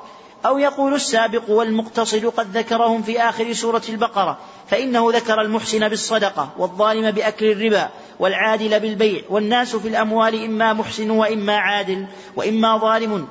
أو 0.47 0.59
يقول 0.59 0.95
السابق 0.95 1.51
والمقتصد 1.51 2.27
قد 2.27 2.57
ذكرهم 2.57 3.03
في 3.03 3.21
آخر 3.21 3.53
سورة 3.53 3.83
البقرة 3.89 4.39
فإنه 4.71 5.11
ذكر 5.13 5.41
المحسن 5.41 5.89
بالصدقة 5.89 6.51
والظالم 6.59 7.11
بأكل 7.11 7.47
الربا 7.51 7.89
والعادل 8.19 8.81
بالبيع 8.81 9.23
والناس 9.31 9.77
في 9.77 9.89
الأموال 9.89 10.45
إما 10.45 10.73
محسن 10.73 11.11
وإما 11.11 11.57
عادل 11.57 12.07
وإما 12.37 12.77
ظالم. 12.77 13.29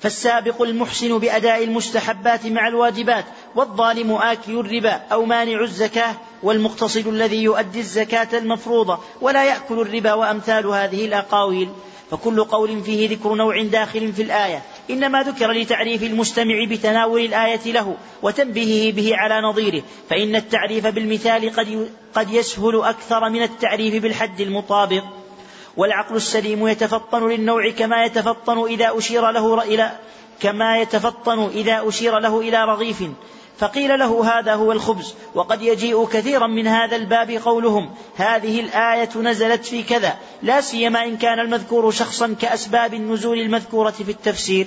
فالسابق 0.00 0.62
المحسن 0.62 1.18
بأداء 1.18 1.64
المستحبات 1.64 2.46
مع 2.46 2.68
الواجبات 2.68 3.24
والظالم 3.58 4.12
آكل 4.12 4.60
الربا 4.60 5.00
أو 5.12 5.24
مانع 5.24 5.60
الزكاة 5.60 6.14
والمقتصد 6.42 7.06
الذي 7.06 7.42
يؤدي 7.42 7.80
الزكاة 7.80 8.38
المفروضة 8.38 8.98
ولا 9.20 9.44
يأكل 9.44 9.80
الربا 9.80 10.12
وأمثال 10.12 10.66
هذه 10.66 11.04
الأقاويل. 11.04 11.68
فكل 12.10 12.44
قول 12.44 12.82
فيه 12.82 13.10
ذكر 13.10 13.34
نوع 13.34 13.62
داخل 13.62 14.12
في 14.12 14.22
الآية. 14.22 14.62
إنما 14.90 15.22
ذكر 15.22 15.52
لتعريف 15.52 16.02
المستمع 16.02 16.64
بتناول 16.70 17.20
الآية 17.20 17.72
له 17.72 17.96
وتنبيهه 18.22 18.92
به 18.92 19.16
على 19.16 19.40
نظيره. 19.40 19.82
فإن 20.10 20.36
التعريف 20.36 20.86
بالمثال 20.86 21.52
قد 21.56 21.88
قد 22.14 22.30
يسهل 22.30 22.80
أكثر 22.82 23.30
من 23.30 23.42
التعريف 23.42 24.02
بالحد 24.02 24.40
المطابق. 24.40 25.04
والعقل 25.76 26.16
السليم 26.16 26.68
يتفطن 26.68 27.28
للنوع 27.28 27.70
كما 27.70 28.04
يتفطن 28.04 28.64
إذا 28.64 28.98
أشير 28.98 29.30
له 29.30 29.62
إلى 29.62 29.90
كما 30.40 30.78
يتفطن 30.78 31.50
إذا 31.54 31.88
أشير 31.88 32.18
له 32.18 32.40
إلى 32.40 32.64
رغيف. 32.64 33.02
فقيل 33.58 33.98
له 33.98 34.38
هذا 34.38 34.54
هو 34.54 34.72
الخبز 34.72 35.14
وقد 35.34 35.62
يجيء 35.62 36.06
كثيرا 36.06 36.46
من 36.46 36.66
هذا 36.66 36.96
الباب 36.96 37.30
قولهم 37.30 37.90
هذه 38.16 38.60
الآية 38.60 39.08
نزلت 39.16 39.64
في 39.64 39.82
كذا 39.82 40.16
لا 40.42 40.60
سيما 40.60 41.04
إن 41.04 41.16
كان 41.16 41.40
المذكور 41.40 41.90
شخصا 41.90 42.36
كأسباب 42.40 42.94
النزول 42.94 43.38
المذكورة 43.38 43.90
في 43.90 44.10
التفسير. 44.10 44.66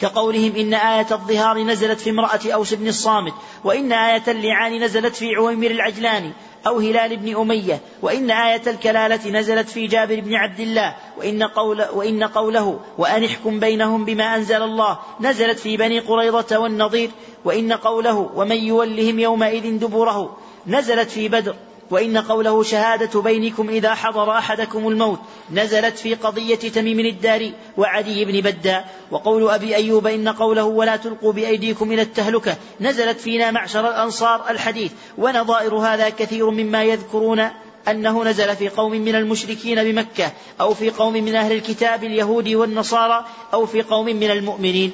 كقولهم 0.00 0.56
إن 0.56 0.74
آية 0.74 1.06
الظهار 1.10 1.58
نزلت 1.58 2.00
في 2.00 2.10
امرأة 2.10 2.40
أوس 2.46 2.74
بن 2.74 2.88
الصامت 2.88 3.34
وإن 3.64 3.92
آية 3.92 4.22
اللعان 4.28 4.82
نزلت 4.82 5.16
في 5.16 5.34
عويمر 5.34 5.70
العجلاني 5.70 6.32
أو 6.66 6.78
هلال 6.78 7.16
بن 7.16 7.36
أمية 7.36 7.80
وإن 8.02 8.30
آية 8.30 8.62
الكلالة 8.66 9.30
نزلت 9.30 9.68
في 9.68 9.86
جابر 9.86 10.20
بن 10.20 10.34
عبد 10.34 10.60
الله 10.60 10.96
وإن, 11.18 11.42
قول 11.42 11.84
وإن 11.92 12.24
قوله 12.24 12.80
وأن 12.98 13.24
احكم 13.24 13.60
بينهم 13.60 14.04
بما 14.04 14.36
أنزل 14.36 14.62
الله 14.62 14.98
نزلت 15.20 15.58
في 15.58 15.76
بني 15.76 15.98
قريظة 15.98 16.58
والنضير 16.58 17.10
وإن 17.44 17.72
قوله 17.72 18.30
ومن 18.34 18.56
يولهم 18.56 19.18
يومئذ 19.18 19.78
دبره 19.78 20.36
نزلت 20.66 21.10
في 21.10 21.28
بدر 21.28 21.54
وإن 21.90 22.18
قوله 22.18 22.62
شهادة 22.62 23.20
بينكم 23.20 23.68
إذا 23.68 23.94
حضر 23.94 24.30
أحدكم 24.30 24.88
الموت 24.88 25.18
نزلت 25.50 25.98
في 25.98 26.14
قضية 26.14 26.54
تميم 26.54 27.00
الداري 27.00 27.52
وعدي 27.76 28.24
بن 28.24 28.40
بدا 28.40 28.84
وقول 29.10 29.50
أبي 29.50 29.76
أيوب 29.76 30.06
إن 30.06 30.28
قوله 30.28 30.64
ولا 30.64 30.96
تلقوا 30.96 31.32
بأيديكم 31.32 31.92
إلى 31.92 32.02
التهلكة 32.02 32.56
نزلت 32.80 33.20
فينا 33.20 33.50
معشر 33.50 33.88
الأنصار 33.88 34.50
الحديث 34.50 34.92
ونظائر 35.18 35.74
هذا 35.74 36.08
كثير 36.08 36.50
مما 36.50 36.84
يذكرون 36.84 37.48
أنه 37.88 38.24
نزل 38.24 38.56
في 38.56 38.68
قوم 38.68 38.92
من 38.92 39.14
المشركين 39.14 39.84
بمكة 39.84 40.32
أو 40.60 40.74
في 40.74 40.90
قوم 40.90 41.12
من 41.12 41.34
أهل 41.34 41.52
الكتاب 41.52 42.04
اليهود 42.04 42.48
والنصارى 42.48 43.24
أو 43.54 43.66
في 43.66 43.82
قوم 43.82 44.06
من 44.06 44.30
المؤمنين. 44.30 44.92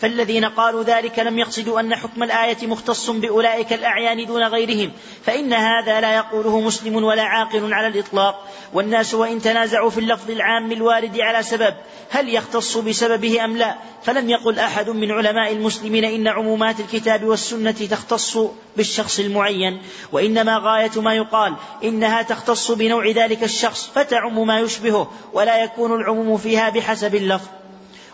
فالذين 0.00 0.44
قالوا 0.44 0.82
ذلك 0.82 1.18
لم 1.18 1.38
يقصدوا 1.38 1.80
أن 1.80 1.94
حكم 1.94 2.22
الآية 2.22 2.66
مختص 2.66 3.10
بأولئك 3.10 3.72
الأعيان 3.72 4.26
دون 4.26 4.42
غيرهم 4.42 4.92
فإن 5.24 5.52
هذا 5.52 6.00
لا 6.00 6.16
يقوله 6.16 6.60
مسلم 6.60 7.04
ولا 7.04 7.22
عاقل 7.22 7.74
على 7.74 7.86
الإطلاق. 7.86 8.48
والناس 8.72 9.14
وإن 9.14 9.42
تنازعوا 9.42 9.90
في 9.90 10.00
اللفظ 10.00 10.30
العام 10.30 10.72
الوارد 10.72 11.20
على 11.20 11.42
سبب 11.42 11.74
هل 12.10 12.34
يختص 12.34 12.76
بسببه 12.76 13.44
أم 13.44 13.56
لا؟ 13.56 13.74
فلم 14.02 14.30
يقل 14.30 14.58
أحد 14.58 14.90
من 14.90 15.10
علماء 15.10 15.52
المسلمين 15.52 16.04
إن 16.04 16.28
عمومات 16.28 16.80
الكتاب 16.80 17.24
والسنة 17.24 17.70
تختص 17.70 18.38
بالشخص 18.76 19.18
المعين. 19.18 19.82
وإنما 20.12 20.58
غاية 20.58 21.00
ما 21.00 21.14
يقال 21.14 21.54
إنها 21.84 22.22
تختص 22.22 22.70
بنوع 22.70 23.08
ذلك 23.08 23.44
الشخص 23.44 23.90
فتعم 23.94 24.46
ما 24.46 24.60
يشبهه 24.60 25.12
ولا 25.32 25.64
يكون 25.64 26.00
العموم 26.00 26.36
فيها 26.36 26.68
بحسب 26.68 27.14
اللفظ. 27.14 27.48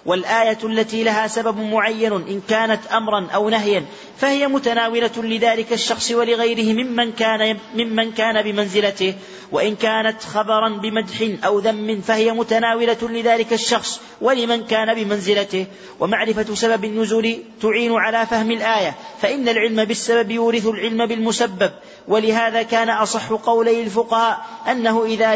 والآية 0.06 0.58
التي 0.64 1.04
لها 1.04 1.26
سبب 1.26 1.58
معين 1.58 2.12
إن 2.12 2.40
كانت 2.48 2.86
أمرا 2.86 3.26
أو 3.34 3.48
نهيا 3.48 3.84
فهي 4.18 4.46
متناولة 4.46 5.10
لذلك 5.16 5.72
الشخص 5.72 6.10
ولغيره 6.10 6.72
ممن 6.72 7.12
كان 7.12 7.58
ممن 7.74 8.12
كان 8.12 8.42
بمنزلته 8.42 9.14
وإن 9.52 9.76
كانت 9.76 10.22
خبرا 10.22 10.68
بمدح 10.68 11.44
أو 11.44 11.58
ذم 11.58 12.00
فهي 12.00 12.32
متناولة 12.32 12.98
لذلك 13.02 13.52
الشخص 13.52 14.00
ولمن 14.20 14.64
كان 14.64 14.94
بمنزلته. 14.94 15.66
ومعرفة 16.00 16.54
سبب 16.54 16.84
النزول 16.84 17.38
تعين 17.62 17.92
على 17.92 18.26
فهم 18.26 18.50
الآية 18.50 18.94
فإن 19.22 19.48
العلم 19.48 19.84
بالسبب 19.84 20.30
يورث 20.30 20.66
العلم 20.66 21.06
بالمسبب. 21.06 21.70
ولهذا 22.08 22.62
كان 22.62 22.90
أصح 22.90 23.32
قولي 23.32 23.82
الفقهاء 23.82 24.46
أنه 24.70 25.04
إذا 25.04 25.34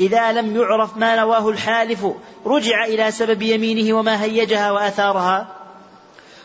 إذا 0.00 0.32
لم 0.32 0.56
يعرف 0.56 0.96
ما 0.96 1.16
نواه 1.16 1.48
الحالف 1.48 2.06
رجع 2.46 2.84
إلى 2.84 3.10
سبب 3.10 3.42
يمينه 3.42 3.98
وما 3.98 4.22
هيجها 4.22 4.72
وأثارها. 4.72 5.46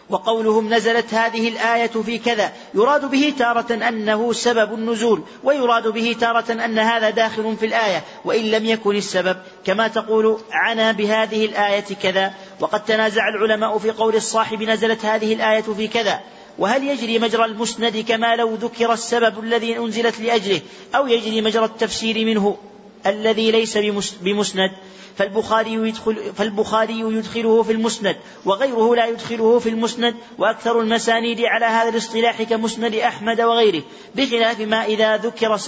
وقولهم 0.10 0.74
نزلت 0.74 1.14
هذه 1.14 1.50
الآية 1.50 1.88
في 1.88 2.18
كذا 2.18 2.52
يراد 2.74 3.06
به 3.12 3.34
تارة 3.40 3.74
أنه 3.74 4.34
سبب 4.34 4.74
النزول 4.74 5.24
ويراد 5.44 5.88
به 5.88 6.16
تارة 6.20 6.52
أن 6.52 6.80
هذا 6.80 7.10
داخل 7.10 7.56
في 7.60 7.66
الآية 7.66 8.04
وإن 8.26 8.46
لم 8.46 8.66
يكن 8.66 8.96
السبب 8.96 9.38
كما 9.66 9.88
تقول 9.88 10.40
عنا 10.52 10.92
بهذه 10.92 11.46
الآية 11.46 11.96
كذا. 12.04 12.34
وقد 12.60 12.86
تنازع 12.86 13.30
العلماء 13.30 13.78
في 13.78 13.92
قول 13.92 14.16
الصاحب 14.16 14.64
نزلت 14.64 15.06
هذه 15.06 15.34
الآية 15.34 15.62
في 15.62 15.88
كذا 15.88 16.20
وهل 16.60 16.84
يجري 16.84 17.20
مجرى 17.20 17.46
المسند 17.46 18.06
كما 18.08 18.36
لو 18.36 18.56
ذكر 18.56 18.94
السبب 18.94 19.40
الذي 19.40 19.78
أنزلت 19.78 20.20
لأجله 20.20 20.62
أو 20.96 21.08
يجري 21.08 21.42
مجرى 21.42 21.66
التفسير 21.66 22.26
منه؟ 22.26 22.58
الذي 23.06 23.52
ليس 23.52 23.78
بمسند 24.22 24.72
فالبخاري 25.18 25.74
يدخل 25.74 26.34
فالبخاري 26.38 27.00
يدخله 27.00 27.64
في 27.64 27.72
المسند 27.72 28.16
وغيره 28.46 28.96
لا 28.96 29.06
يدخله 29.06 29.60
في 29.60 29.70
المسند 29.70 30.16
وأكثر 30.38 30.82
المسانيد 30.82 31.42
على 31.42 31.66
هذا 31.66 31.90
الاصطلاح 31.90 32.44
كمسند 32.44 32.96
أحمد 32.96 33.42
وغيره 33.42 33.84
بخلاف 34.16 34.60
ما 34.60 34.86
إذا 34.86 35.18
ذكر 35.18 35.60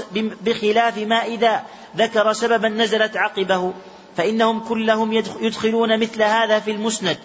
بخلاف 0.42 0.98
ما 0.98 1.26
إذا 1.26 1.64
ذكر 1.98 2.34
سببا 2.34 2.70
نزلت 2.70 3.18
عقبه 3.18 3.74
فإنهم 4.18 4.60
كلهم 4.60 5.14
يدخلون 5.42 6.00
مثل 6.00 6.24
هذا 6.24 6.60
في 6.60 6.72
المسند. 6.72 7.18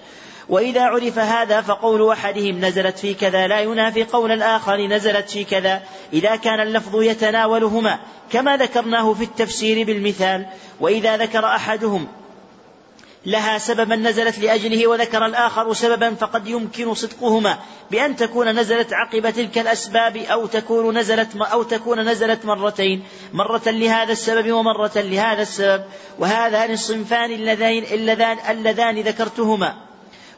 وإذا 0.49 0.83
عرف 0.83 1.19
هذا 1.19 1.61
فقول 1.61 2.11
أحدهم 2.11 2.65
نزلت 2.65 2.99
في 2.99 3.15
كذا 3.15 3.47
لا 3.47 3.61
ينافي 3.61 4.05
قول 4.05 4.33
الآخر 4.33 4.87
نزلت 4.87 5.31
في 5.31 5.45
كذا. 5.45 5.83
إذا 6.13 6.37
كان 6.37 6.61
اللفظ 6.61 7.03
يتناولهما 7.03 7.99
كما 8.33 8.57
ذكرناه 8.57 9.15
في 9.15 9.25
التفسير 9.25 9.87
بالمثال 9.87 10.47
وإذا 10.81 11.17
ذكر 11.17 11.45
أحدهم 11.45 12.07
لها 13.27 13.59
سببا 13.59 13.97
نزلت 13.97 14.39
لأجله 14.39 14.87
وذكر 14.87 15.27
الآخر 15.27 15.73
سببا 15.73 16.15
فقد 16.15 16.49
يمكن 16.49 16.95
صدقهما 16.95 17.59
بأن 17.91 18.17
تكون 18.17 18.49
نزلت 18.49 18.93
عقب 18.93 19.31
تلك 19.31 19.59
الأسباب 19.59 20.17
أو 20.17 20.47
تكون 20.47 20.99
نزلت 20.99 21.37
أو 21.37 21.63
تكون 21.63 22.09
نزلت 22.09 22.45
مرتين 22.45 23.03
مرة 23.33 23.63
لهذا 23.67 24.13
السبب 24.13 24.53
ومرة 24.53 24.93
لهذا 24.97 25.43
السبب. 25.43 25.85
وهذان 26.19 26.71
الصنفان 26.73 27.31
اللذان 27.31 27.83
اللذان, 27.93 28.39
اللذان 28.51 29.01
ذكرتهما. 29.01 29.86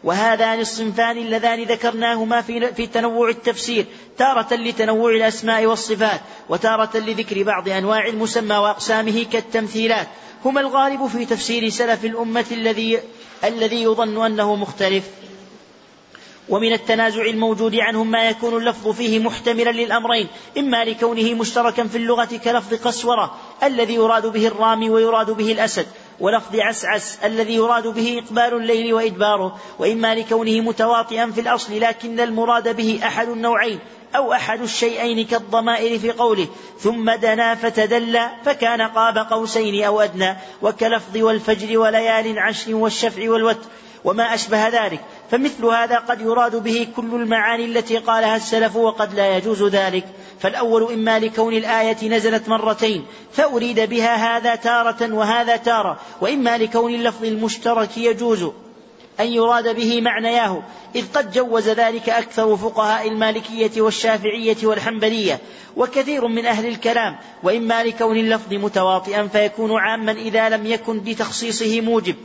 وهذان 0.04 0.60
الصنفان 0.60 1.18
اللذان 1.18 1.64
ذكرناهما 1.64 2.40
في, 2.40 2.74
في 2.74 2.86
تنوع 2.86 3.28
التفسير 3.28 3.86
تارة 4.18 4.54
لتنوع 4.54 5.10
الأسماء 5.10 5.66
والصفات 5.66 6.20
وتارة 6.48 6.98
لذكر 6.98 7.42
بعض 7.42 7.68
أنواع 7.68 8.06
المسمى 8.06 8.56
وأقسامه 8.56 9.26
كالتمثيلات. 9.32 10.08
هما 10.44 10.60
الغالب 10.60 11.06
في 11.06 11.24
تفسير 11.24 11.68
سلف 11.68 12.04
الأمة 12.04 12.46
الذي 12.52 12.98
الذي 13.44 13.82
يظن 13.82 14.24
أنه 14.24 14.56
مختلف. 14.56 15.04
ومن 16.48 16.72
التنازع 16.72 17.22
الموجود 17.22 17.74
عنهم 17.74 18.10
ما 18.10 18.28
يكون 18.28 18.56
اللفظ 18.56 18.88
فيه 18.88 19.18
محتملا 19.18 19.70
للأمرين 19.70 20.28
إما 20.58 20.84
لكونه 20.84 21.34
مشتركا 21.34 21.84
في 21.84 21.96
اللغة 21.96 22.40
كلفظ 22.44 22.74
قسورة 22.74 23.34
الذي 23.62 23.94
يراد 23.94 24.26
به 24.26 24.46
الرامي 24.46 24.90
ويراد 24.90 25.30
به 25.30 25.52
الأسد 25.52 25.86
ولفظ 26.20 26.56
عسعس 26.56 27.18
الذي 27.24 27.54
يراد 27.54 27.86
به 27.86 28.22
إقبال 28.24 28.54
الليل 28.54 28.94
وإدباره 28.94 29.58
وإما 29.78 30.14
لكونه 30.14 30.60
متواطئا 30.60 31.30
في 31.30 31.40
الأصل 31.40 31.80
لكن 31.80 32.20
المراد 32.20 32.76
به 32.76 33.00
أحد 33.04 33.28
النوعين 33.28 33.78
أو 34.16 34.32
أحد 34.32 34.60
الشيئين 34.62 35.26
كالضمائر 35.26 35.98
في 35.98 36.10
قوله 36.10 36.48
ثم 36.80 37.10
دنا 37.10 37.54
فتدلى 37.54 38.30
فكان 38.44 38.82
قاب 38.82 39.18
قوسين 39.18 39.84
أو 39.84 40.00
أدنى 40.00 40.36
وكلفظ 40.62 41.16
والفجر 41.16 41.78
وليال 41.78 42.38
عشر 42.38 42.74
والشفع 42.74 43.30
والوتر 43.30 43.68
وما 44.04 44.34
أشبه 44.34 44.68
ذلك. 44.68 45.00
فمثل 45.30 45.64
هذا 45.64 45.96
قد 45.96 46.20
يراد 46.20 46.56
به 46.56 46.88
كل 46.96 47.14
المعاني 47.14 47.64
التي 47.64 47.98
قالها 47.98 48.36
السلف 48.36 48.76
وقد 48.76 49.14
لا 49.14 49.36
يجوز 49.36 49.62
ذلك. 49.62 50.04
فالأول 50.40 50.92
إما 50.92 51.18
لكون 51.18 51.54
الآية 51.54 52.08
نزلت 52.08 52.48
مرتين 52.48 53.06
فأريد 53.32 53.80
بها 53.80 54.36
هذا 54.36 54.54
تارة 54.54 55.12
وهذا 55.12 55.56
تارة 55.56 55.98
وإما 56.20 56.58
لكون 56.58 56.94
اللفظ 56.94 57.24
المشترك 57.24 57.98
يجوز 57.98 58.42
أن 59.20 59.26
يراد 59.26 59.76
به 59.76 60.00
معنياه. 60.00 60.62
إذ 60.94 61.04
قد 61.14 61.32
جوز 61.32 61.68
ذلك 61.68 62.08
أكثر 62.08 62.56
فقهاء 62.56 63.08
المالكية 63.08 63.80
والشافعية 63.80 64.56
والحنبلية 64.62 65.38
وكثير 65.76 66.26
من 66.26 66.46
أهل 66.46 66.66
الكلام 66.66 67.16
وإما 67.42 67.84
لكون 67.84 68.16
اللفظ 68.16 68.54
متواطئا 68.54 69.26
فيكون 69.26 69.72
عاما 69.72 70.12
إذا 70.12 70.48
لم 70.48 70.66
يكن 70.66 71.00
بتخصيصه 71.00 71.80
موجب. 71.80 72.16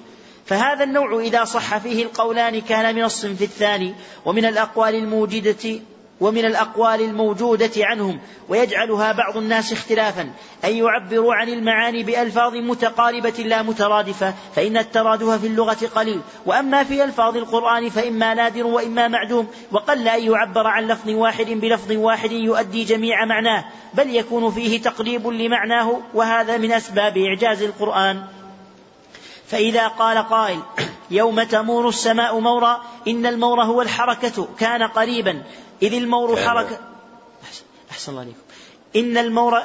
فهذا 0.45 0.83
النوع 0.83 1.19
إذا 1.19 1.43
صح 1.43 1.77
فيه 1.77 2.03
القولان 2.03 2.61
كان 2.61 2.95
من 2.95 3.03
الصنف 3.03 3.41
الثاني 3.41 3.95
ومن 4.25 4.45
الأقوال 4.45 4.95
الموجدة 4.95 5.79
ومن 6.21 6.45
الأقوال 6.45 7.01
الموجودة 7.01 7.71
عنهم 7.77 8.19
ويجعلها 8.49 9.11
بعض 9.11 9.37
الناس 9.37 9.73
اختلافا 9.73 10.21
أن 10.65 10.75
يعبروا 10.75 11.33
عن 11.33 11.49
المعاني 11.49 12.03
بألفاظ 12.03 12.55
متقاربة 12.55 13.29
لا 13.29 13.61
مترادفة 13.61 14.33
فإن 14.55 14.77
الترادف 14.77 15.29
في 15.29 15.47
اللغة 15.47 15.77
قليل 15.95 16.21
وأما 16.45 16.83
في 16.83 17.03
ألفاظ 17.03 17.37
القرآن 17.37 17.89
فإما 17.89 18.33
نادر 18.33 18.67
وإما 18.67 19.07
معدوم 19.07 19.47
وقل 19.71 20.07
أن 20.07 20.23
يعبر 20.23 20.67
عن 20.67 20.87
لفظ 20.87 21.09
واحد 21.09 21.45
بلفظ 21.45 21.91
واحد 21.91 22.31
يؤدي 22.31 22.83
جميع 22.83 23.25
معناه 23.25 23.65
بل 23.93 24.15
يكون 24.15 24.51
فيه 24.51 24.81
تقريب 24.81 25.27
لمعناه 25.27 26.01
وهذا 26.13 26.57
من 26.57 26.71
أسباب 26.71 27.17
إعجاز 27.17 27.63
القرآن. 27.63 28.23
فإذا 29.47 29.87
قال 29.87 30.17
قائل 30.17 30.59
يوم 31.11 31.43
تمور 31.43 31.89
السماء 31.89 32.39
مورا 32.39 32.81
إن 33.07 33.25
المور 33.25 33.63
هو 33.63 33.81
الحركة 33.81 34.47
كان 34.59 34.83
قريبا. 34.83 35.43
إذ 35.81 35.93
المور 35.93 36.37
حركة 36.37 36.79
أحسن 37.91 38.11
الله 38.11 38.21
عليكم. 38.21 38.37
إن 38.95 39.17
المور 39.17 39.61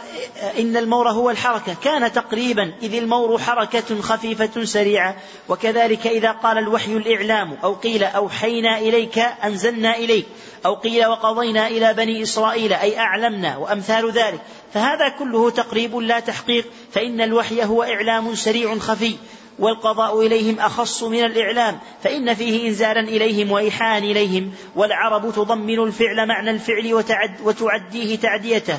إن 0.59 0.77
المور 0.77 1.11
هو 1.11 1.31
الحركة 1.31 1.77
كان 1.85 2.13
تقريبا. 2.13 2.73
إذ 2.83 2.95
المور 2.95 3.39
حركة 3.39 4.01
خفيفة 4.01 4.65
سريعة. 4.65 5.17
وكذلك 5.49 6.07
إذا 6.07 6.33
قال 6.33 6.59
الوحي 6.59 6.97
الإعلام 6.97 7.59
أو 7.65 7.75
قيل 7.75 8.05
أوحينا 8.05 8.79
إليك 8.79 9.19
أنزلنا 9.19 9.97
إليك 9.97 10.27
أو 10.67 10.75
قيل 10.75 11.07
وقضينا 11.07 11.67
إلى 11.67 11.95
بني 11.95 12.23
إسرائيل 12.23 12.73
أي 12.73 12.99
أعلمنا 12.99 13.57
وأمثال 13.57 14.11
ذلك. 14.11 14.41
فهذا 14.75 15.09
كله 15.09 15.51
تقريب 15.51 15.97
لا 15.97 16.21
تحقيق 16.21 16.67
فإن 16.93 17.21
الوحي 17.21 17.65
هو 17.65 17.83
إعلام 17.83 18.35
سريع 18.35 18.79
خفي. 18.79 19.17
والقضاء 19.59 20.27
إليهم 20.27 20.61
أخص 20.61 21.03
من 21.03 21.25
الإعلام 21.25 21.79
فإن 22.03 22.35
فيه 22.35 22.69
إنزالا 22.69 23.01
إليهم 23.01 23.53
وإيحاء 23.53 23.99
إليهم 23.99 24.53
والعرب 24.77 25.33
تضمن 25.33 25.79
الفعل 25.79 26.27
معنى 26.27 26.51
الفعل 26.51 26.95
وتعد 26.95 27.41
وتعديه 27.41 28.17
تعديته. 28.17 28.79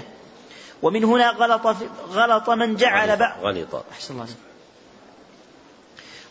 ومن 0.82 1.04
هنا 1.04 1.30
غلط 1.30 1.76
غلط 2.12 2.50
من 2.50 2.76
جعل 2.76 3.18
بعض 3.18 3.38
غلط. 3.44 3.86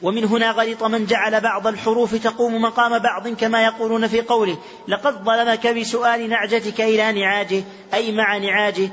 ومن 0.02 0.24
هنا 0.24 0.50
غلط 0.50 0.82
من 0.84 1.06
جعل 1.06 1.40
بعض 1.40 1.66
الحروف 1.66 2.14
تقوم 2.14 2.62
مقام 2.62 2.98
بعض 2.98 3.28
كما 3.28 3.64
يقولون 3.64 4.06
في 4.06 4.20
قوله 4.20 4.58
لقد 4.88 5.24
ظلمك 5.24 5.66
بسؤال 5.66 6.28
نعجتك 6.28 6.80
إلى 6.80 7.12
نعاجه 7.12 7.64
أي 7.94 8.12
مع 8.12 8.36
نعاجه 8.38 8.90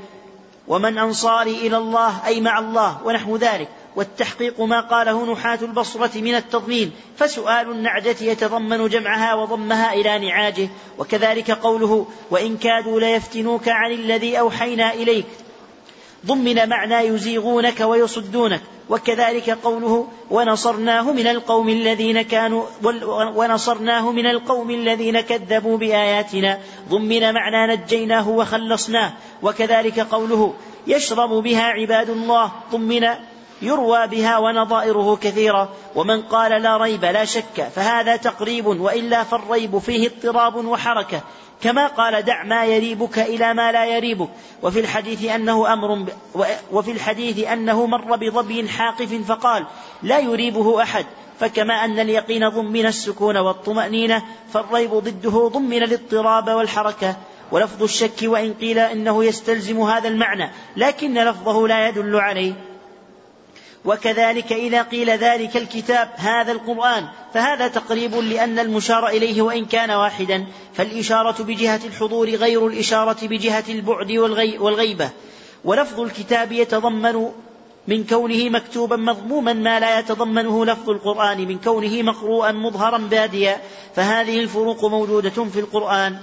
ومن 0.68 0.98
أنصاري 0.98 1.66
إلى 1.66 1.76
الله 1.76 2.26
أي 2.26 2.40
مع 2.40 2.58
الله. 2.58 3.00
ونحو 3.04 3.36
ذلك. 3.36 3.68
والتحقيق 3.96 4.60
ما 4.60 4.80
قاله 4.80 5.32
نحاة 5.32 5.58
البصرة 5.62 6.20
من 6.20 6.34
التضمين 6.34 6.92
فسؤال 7.16 7.70
النعجة 7.70 8.16
يتضمن 8.20 8.88
جمعها 8.88 9.34
وضمها 9.34 9.92
إلى 9.92 10.28
نعاجه 10.28 10.68
وكذلك 10.98 11.50
قوله 11.50 12.06
وإن 12.30 12.56
كادوا 12.56 13.00
ليفتنوك 13.00 13.68
عن 13.68 13.92
الذي 13.92 14.38
أوحينا 14.38 14.94
إليك 14.94 15.26
ضمن 16.26 16.68
معنى 16.68 16.94
يزيغونك 16.94 17.80
ويصدونك 17.80 18.60
وكذلك 18.90 19.50
قوله 19.50 20.08
ونصرناه 20.30 21.12
من 21.12 21.26
القوم 21.26 21.68
الذين 21.68 22.22
كانوا 22.22 22.64
ونصرناه 23.34 24.12
من 24.12 24.26
القوم 24.26 24.70
الذين 24.70 25.20
كذبوا 25.20 25.78
بآياتنا 25.78 26.58
ضمن 26.88 27.34
معنى 27.34 27.76
نجيناه 27.76 28.28
وخلصناه 28.28 29.12
وكذلك 29.42 30.00
قوله 30.00 30.54
يشرب 30.86 31.30
بها 31.30 31.62
عباد 31.62 32.10
الله 32.10 32.52
ضمن 32.72 33.08
يروى 33.62 34.06
بها 34.06 34.38
ونظائره 34.38 35.18
كثيرة. 35.22 35.68
ومن 35.94 36.22
قال 36.22 36.62
لا 36.62 36.76
ريب 36.76 37.04
لا 37.04 37.24
شك 37.24 37.68
فهذا 37.74 38.16
تقريب 38.16 38.66
وإلا 38.66 39.22
فالريب 39.22 39.78
فيه 39.78 40.08
اضطراب 40.08 40.56
وحركة. 40.56 41.20
كما 41.62 41.86
قال 41.86 42.22
دع 42.24 42.44
ما 42.44 42.64
يريبك 42.64 43.18
إلى 43.18 43.54
ما 43.54 43.72
لا 43.72 43.84
يريبك. 43.84 44.28
وفي 44.62 44.80
الحديث 44.80 45.24
أنه 45.24 45.72
أمر 45.72 46.06
وفي 46.72 46.90
الحديث 46.90 47.46
أنه 47.46 47.86
مر 47.86 48.16
بظبي 48.16 48.68
حاقف 48.68 49.28
فقال 49.28 49.66
لا 50.02 50.18
يريبه 50.18 50.82
أحد. 50.82 51.06
فكما 51.40 51.84
أن 51.84 51.98
اليقين 51.98 52.48
ضمن 52.48 52.86
السكون 52.86 53.36
والطمأنينة 53.36 54.22
فالريب 54.52 54.94
ضده 54.94 55.48
ضمن 55.48 55.82
الاضطراب 55.82 56.48
والحركة. 56.48 57.16
ولفظ 57.52 57.82
الشك 57.82 58.22
وإن 58.22 58.54
قيل 58.54 58.78
إنه 58.78 59.24
يستلزم 59.24 59.80
هذا 59.80 60.08
المعنى 60.08 60.50
لكن 60.76 61.14
لفظه 61.14 61.68
لا 61.68 61.88
يدل 61.88 62.16
عليه. 62.16 62.52
وكذلك 63.86 64.52
إذا 64.52 64.82
قيل 64.82 65.10
ذلك 65.10 65.56
الكتاب 65.56 66.08
هذا 66.16 66.52
القرآن 66.52 67.06
فهذا 67.34 67.68
تقريب 67.68 68.14
لأن 68.14 68.58
المشار 68.58 69.08
إليه 69.08 69.42
وإن 69.42 69.64
كان 69.64 69.90
واحدا 69.90 70.46
فالإشارة 70.74 71.42
بجهة 71.42 71.80
الحضور 71.84 72.30
غير 72.30 72.66
الإشارة 72.66 73.26
بجهة 73.26 73.64
البعد 73.68 74.12
والغيبة. 74.58 75.10
ولفظ 75.64 76.00
الكتاب 76.00 76.52
يتضمن 76.52 77.28
من 77.88 78.04
كونه 78.04 78.48
مكتوبا 78.48 78.96
مضموما 78.96 79.52
ما 79.52 79.80
لا 79.80 79.98
يتضمنه 79.98 80.64
لفظ 80.64 80.90
القرآن 80.90 81.48
من 81.48 81.58
كونه 81.58 82.02
مقروءا 82.02 82.52
مظهرا 82.52 82.98
باديا 82.98 83.60
فهذه 83.96 84.40
الفروق 84.40 84.84
موجودة 84.84 85.44
في 85.44 85.60
القرآن. 85.60 86.16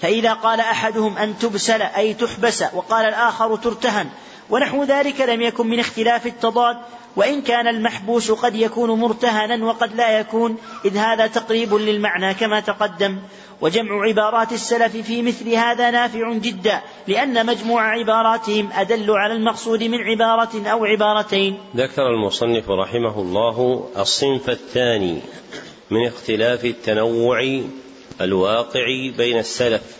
فإذا 0.00 0.32
قال 0.32 0.60
أحدهم 0.60 1.16
أن 1.16 1.38
تبسل 1.38 1.82
أي 1.82 2.14
تحبس 2.14 2.64
وقال 2.74 3.08
الآخر 3.08 3.56
ترتهن 3.56 4.08
ونحو 4.50 4.84
ذلك 4.84 5.20
لم 5.20 5.42
يكن 5.42 5.66
من 5.66 5.80
اختلاف 5.80 6.26
التضاد 6.26 6.76
وإن 7.16 7.42
كان 7.42 7.68
المحبوس 7.68 8.30
قد 8.30 8.54
يكون 8.54 8.90
مرتهنا 8.90 9.64
وقد 9.64 9.96
لا 9.96 10.18
يكون 10.18 10.56
إذ 10.84 10.96
هذا 10.96 11.26
تقريب 11.26 11.74
للمعنى 11.74 12.34
كما 12.34 12.60
تقدم. 12.60 13.18
وجمع 13.60 14.04
عبارات 14.04 14.52
السلف 14.52 14.96
في 14.96 15.22
مثل 15.22 15.54
هذا 15.54 15.90
نافع 15.90 16.32
جدا 16.32 16.80
لأن 17.08 17.46
مجموع 17.46 17.82
عباراتهم 17.82 18.68
أدل 18.72 19.10
على 19.10 19.34
المقصود 19.34 19.82
من 19.82 19.98
عبارة 19.98 20.68
أو 20.68 20.84
عبارتين. 20.84 21.58
ذكر 21.76 22.06
المصنف 22.06 22.70
رحمه 22.70 23.20
الله 23.20 23.88
الصنف 23.96 24.50
الثاني 24.50 25.18
من 25.90 26.06
اختلاف 26.06 26.64
التنوع 26.64 27.60
الواقع 28.20 28.86
بين 29.16 29.38
السلف. 29.38 29.97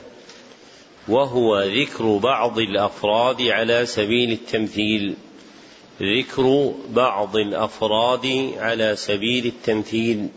وهو 1.08 1.60
ذكر 1.60 2.16
بعض 2.16 2.58
الأفراد 2.58 3.42
على 3.42 3.86
سبيل 3.86 4.32
التمثيل. 4.32 5.14
ذكر 6.02 6.74
بعض 6.90 7.36
الأفراد 7.36 8.52
على 8.56 8.96
سبيل 8.96 9.46
التمثيل. 9.46 10.28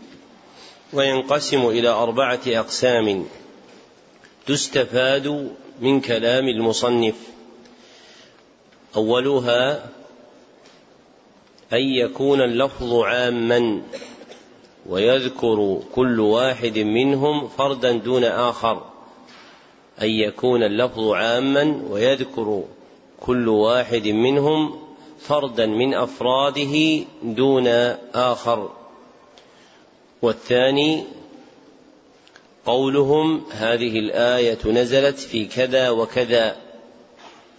وينقسم 0.92 1.68
إلى 1.68 1.88
أربعة 1.88 2.40
أقسام 2.46 3.26
تستفاد 4.46 5.50
من 5.80 6.00
كلام 6.00 6.48
المصنف. 6.48 7.14
أولها 8.96 9.88
أن 11.72 11.82
يكون 11.82 12.40
اللفظ 12.40 12.94
عاما 12.94 13.82
ويذكر 14.86 15.82
كل 15.94 16.20
واحد 16.20 16.78
منهم 16.78 17.48
فردا 17.48 17.92
دون 17.92 18.24
آخر. 18.24 18.91
أن 20.02 20.08
يكون 20.08 20.62
اللفظ 20.62 21.08
عاما 21.08 21.82
ويذكر 21.90 22.64
كل 23.20 23.48
واحد 23.48 24.08
منهم 24.08 24.78
فردا 25.18 25.66
من 25.66 25.94
أفراده 25.94 27.04
دون 27.22 27.66
آخر. 28.14 28.70
والثاني 30.22 31.04
قولهم 32.66 33.42
هذه 33.50 33.98
الآية 33.98 34.58
نزلت 34.66 35.18
في 35.18 35.46
كذا 35.46 35.90
وكذا. 35.90 36.56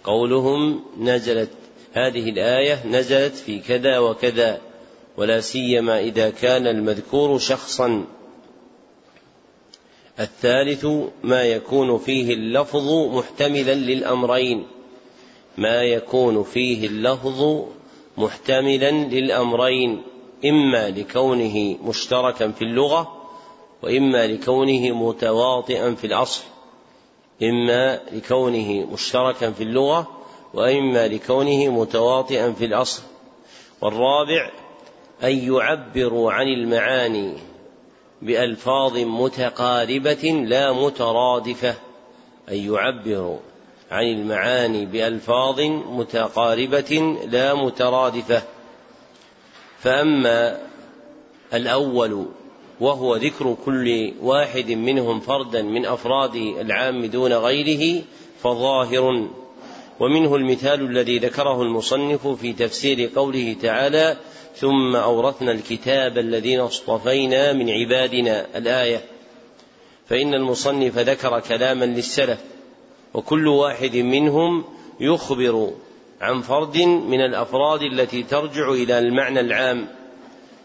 قولهم 0.04 0.84
نزلت 1.00 1.50
هذه 1.92 2.30
الآية 2.30 2.86
نزلت 2.86 3.34
في 3.34 3.58
كذا 3.58 3.98
وكذا 3.98 4.60
ولا 5.16 5.40
سيما 5.40 6.00
إذا 6.00 6.30
كان 6.30 6.66
المذكور 6.66 7.38
شخصا. 7.38 8.04
الثالث 10.20 10.86
ما 11.22 11.42
يكون 11.42 11.98
فيه 11.98 12.34
اللفظ 12.34 12.92
محتملا 12.92 13.74
للأمرين. 13.74 14.66
ما 15.58 15.82
يكون 15.82 16.42
فيه 16.42 16.86
اللفظ 16.86 17.64
محتملا 18.16 18.90
للأمرين. 18.90 20.02
إما 20.44 20.90
لكونه 20.90 21.76
مشتركا 21.84 22.50
في 22.50 22.62
اللغة 22.62 23.24
وإما 23.82 24.26
لكونه 24.26 24.90
متواطئا 24.90 25.94
في 25.94 26.06
الأصل. 26.06 26.44
إما 27.42 28.00
لكونه 28.12 28.86
مشتركا 28.92 29.50
في 29.50 29.62
اللغة 29.62 30.08
وإما 30.54 31.08
لكونه 31.08 31.68
متواطئا 31.68 32.52
في 32.52 32.64
الأصل. 32.64 33.02
والرابع 33.80 34.50
أن 35.24 35.54
يعبروا 35.54 36.32
عن 36.32 36.46
المعاني. 36.46 37.53
بألفاظ 38.24 38.98
متقاربة 38.98 40.44
لا 40.46 40.72
مترادفة 40.72 41.74
أن 42.48 42.56
يعبروا 42.56 43.38
عن 43.90 44.04
المعاني 44.04 44.86
بألفاظ 44.86 45.60
متقاربة 45.90 47.16
لا 47.30 47.54
مترادفة. 47.54 48.42
فأما 49.78 50.60
الأول 51.54 52.26
وهو 52.80 53.16
ذكر 53.16 53.56
كل 53.64 54.12
واحد 54.22 54.70
منهم 54.70 55.20
فردا 55.20 55.62
من 55.62 55.86
أفراد 55.86 56.34
العام 56.34 57.04
دون 57.06 57.32
غيره 57.32 58.02
فظاهر. 58.42 59.28
ومنه 60.00 60.36
المثال 60.36 60.80
الذي 60.80 61.18
ذكره 61.18 61.62
المصنف 61.62 62.26
في 62.26 62.52
تفسير 62.52 63.10
قوله 63.16 63.56
تعالى 63.62 64.16
ثم 64.56 64.96
أورثنا 64.96 65.52
الكتاب 65.52 66.18
الذين 66.18 66.60
اصطفينا 66.60 67.52
من 67.52 67.70
عبادنا. 67.70 68.46
الآية 68.56 69.04
فإن 70.08 70.34
المصنف 70.34 70.98
ذكر 70.98 71.40
كلاما 71.40 71.84
للسلف 71.84 72.40
وكل 73.14 73.48
واحد 73.48 73.96
منهم 73.96 74.64
يخبر 75.00 75.70
عن 76.20 76.40
فرد 76.40 76.78
من 76.78 77.20
الأفراد 77.20 77.82
التي 77.82 78.22
ترجع 78.22 78.68
إلى 78.72 78.98
المعنى 78.98 79.40
العام 79.40 79.88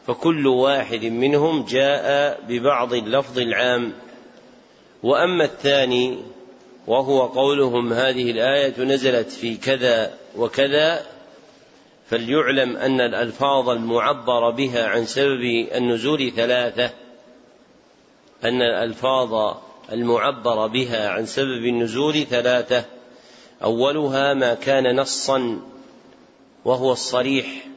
فكل 0.07 0.47
واحد 0.47 1.05
منهم 1.05 1.65
جاء 1.65 2.39
ببعض 2.47 2.93
اللفظ 2.93 3.39
العام. 3.39 3.93
وأما 5.03 5.43
الثاني 5.43 6.17
وهو 6.87 7.21
قولهم 7.21 7.93
هذه 7.93 8.31
الآية 8.31 8.83
نزلت 8.83 9.31
في 9.31 9.57
كذا 9.57 10.13
وكذا 10.37 11.05
فليعلم 12.09 12.77
أن 12.77 13.01
الألفاظ 13.01 13.69
المعبر 13.69 14.49
بها 14.49 14.87
عن 14.87 15.05
سبب 15.05 15.41
النزول 15.75 16.31
ثلاثة. 16.31 16.91
أن 18.43 18.61
الألفاظ 18.61 19.57
المعبر 19.91 20.67
بها 20.67 21.09
عن 21.09 21.25
سبب 21.25 21.65
النزول 21.65 22.25
ثلاثة. 22.25 22.85
أولها 23.63 24.33
ما 24.33 24.53
كان 24.53 24.95
نصا 24.95 25.59
وهو 26.65 26.91
الصريح. 26.91 27.67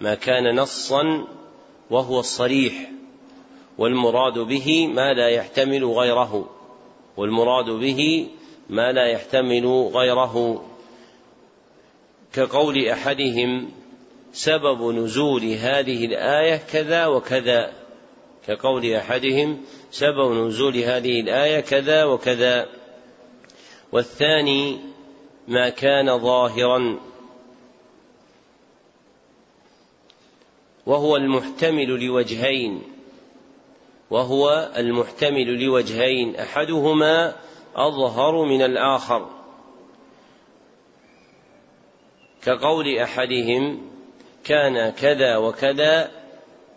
ما 0.00 0.14
كان 0.14 0.60
نصا 0.60 1.26
وهو 1.90 2.20
الصريح. 2.20 2.90
والمراد 3.78 4.38
به 4.38 4.86
ما 4.86 5.12
لا 5.12 5.28
يحتمل 5.28 5.84
غيره. 5.84 6.50
والمراد 7.16 7.70
به 7.70 8.28
ما 8.70 8.92
لا 8.92 9.06
يحتمل 9.06 9.66
غيره. 9.94 10.64
كقول 12.32 12.88
أحدهم 12.88 13.70
سبب 14.32 14.82
نزول 14.94 15.44
هذه 15.44 16.04
الآية 16.04 16.56
كذا 16.56 17.06
وكذا. 17.06 17.72
كقول 18.46 18.92
أحدهم 18.94 19.60
سبب 19.90 20.32
نزول 20.32 20.76
هذه 20.76 21.20
الآية 21.20 21.60
كذا 21.60 22.04
وكذا. 22.04 22.68
والثاني 23.92 24.78
ما 25.48 25.68
كان 25.68 26.18
ظاهرا. 26.18 27.00
وهو 30.86 31.16
المحتمل 31.16 32.06
لوجهين. 32.06 32.82
وهو 34.10 34.72
المحتمل 34.76 35.64
لوجهين. 35.64 36.36
أحدهما 36.36 37.34
أظهر 37.76 38.44
من 38.44 38.62
الآخر. 38.62 39.37
كقول 42.44 42.98
أحدهم 42.98 43.90
كان 44.44 44.90
كذا 44.90 45.36
وكذا 45.36 46.10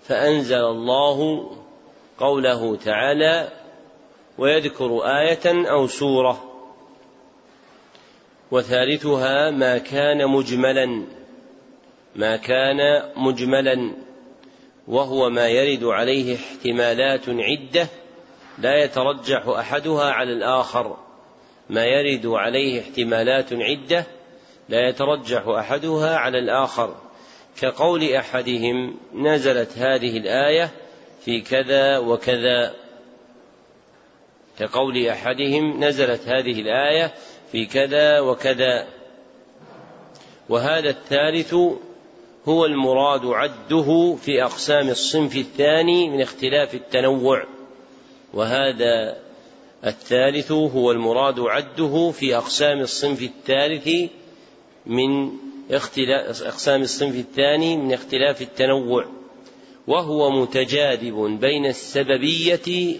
فأنزل 0.03 0.63
الله 0.63 1.49
قوله 2.19 2.75
تعالى 2.75 3.49
ويذكر 4.37 5.01
آية 5.03 5.71
أو 5.71 5.87
سورة 5.87 6.43
وثالثها 8.51 9.51
ما 9.51 9.77
كان 9.77 10.27
مجملا 10.27 11.05
ما 12.15 12.35
كان 12.37 13.03
مجملا 13.15 13.91
وهو 14.87 15.29
ما 15.29 15.47
يرد 15.47 15.83
عليه 15.83 16.35
احتمالات 16.35 17.29
عدة 17.29 17.87
لا 18.57 18.83
يترجح 18.83 19.47
أحدها 19.47 20.11
على 20.11 20.33
الآخر 20.33 20.97
ما 21.69 21.85
يرد 21.85 22.25
عليه 22.25 22.81
احتمالات 22.81 23.53
عدة 23.53 24.05
لا 24.71 24.89
يترجح 24.89 25.47
أحدها 25.47 26.17
على 26.17 26.39
الآخر. 26.39 26.95
كقول 27.61 28.13
أحدهم 28.13 28.97
نزلت 29.13 29.77
هذه 29.77 30.17
الآية 30.17 30.71
في 31.25 31.41
كذا 31.41 31.97
وكذا. 31.97 32.73
كقول 34.59 35.07
أحدهم 35.07 35.83
نزلت 35.83 36.27
هذه 36.27 36.61
الآية 36.61 37.13
في 37.51 37.65
كذا 37.65 38.19
وكذا. 38.19 38.87
وهذا 40.49 40.89
الثالث 40.89 41.53
هو 42.47 42.65
المراد 42.65 43.25
عده 43.25 44.15
في 44.21 44.43
أقسام 44.43 44.89
الصنف 44.89 45.35
الثاني 45.35 46.09
من 46.09 46.21
اختلاف 46.21 46.73
التنوع. 46.75 47.43
وهذا 48.33 49.17
الثالث 49.85 50.51
هو 50.51 50.91
المراد 50.91 51.39
عده 51.39 52.11
في 52.11 52.35
أقسام 52.37 52.79
الصنف 52.79 53.21
الثالث 53.21 54.11
من 54.85 55.31
أقسام 55.71 56.81
الصنف 56.81 57.15
الثاني 57.15 57.77
من 57.77 57.93
اختلاف 57.93 58.41
التنوع 58.41 59.05
وهو 59.87 60.29
متجاذب 60.31 61.37
بين 61.41 61.65
السببية 61.65 62.99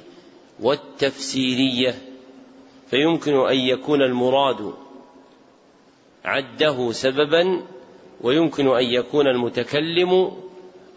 والتفسيرية 0.60 1.96
فيمكن 2.90 3.34
أن 3.34 3.58
يكون 3.58 4.02
المراد 4.02 4.74
عده 6.26 6.92
سببا 6.92 7.62
ويمكن 8.22 8.68
أن 8.68 8.84
يكون 8.84 9.28
المتكلم 9.28 10.32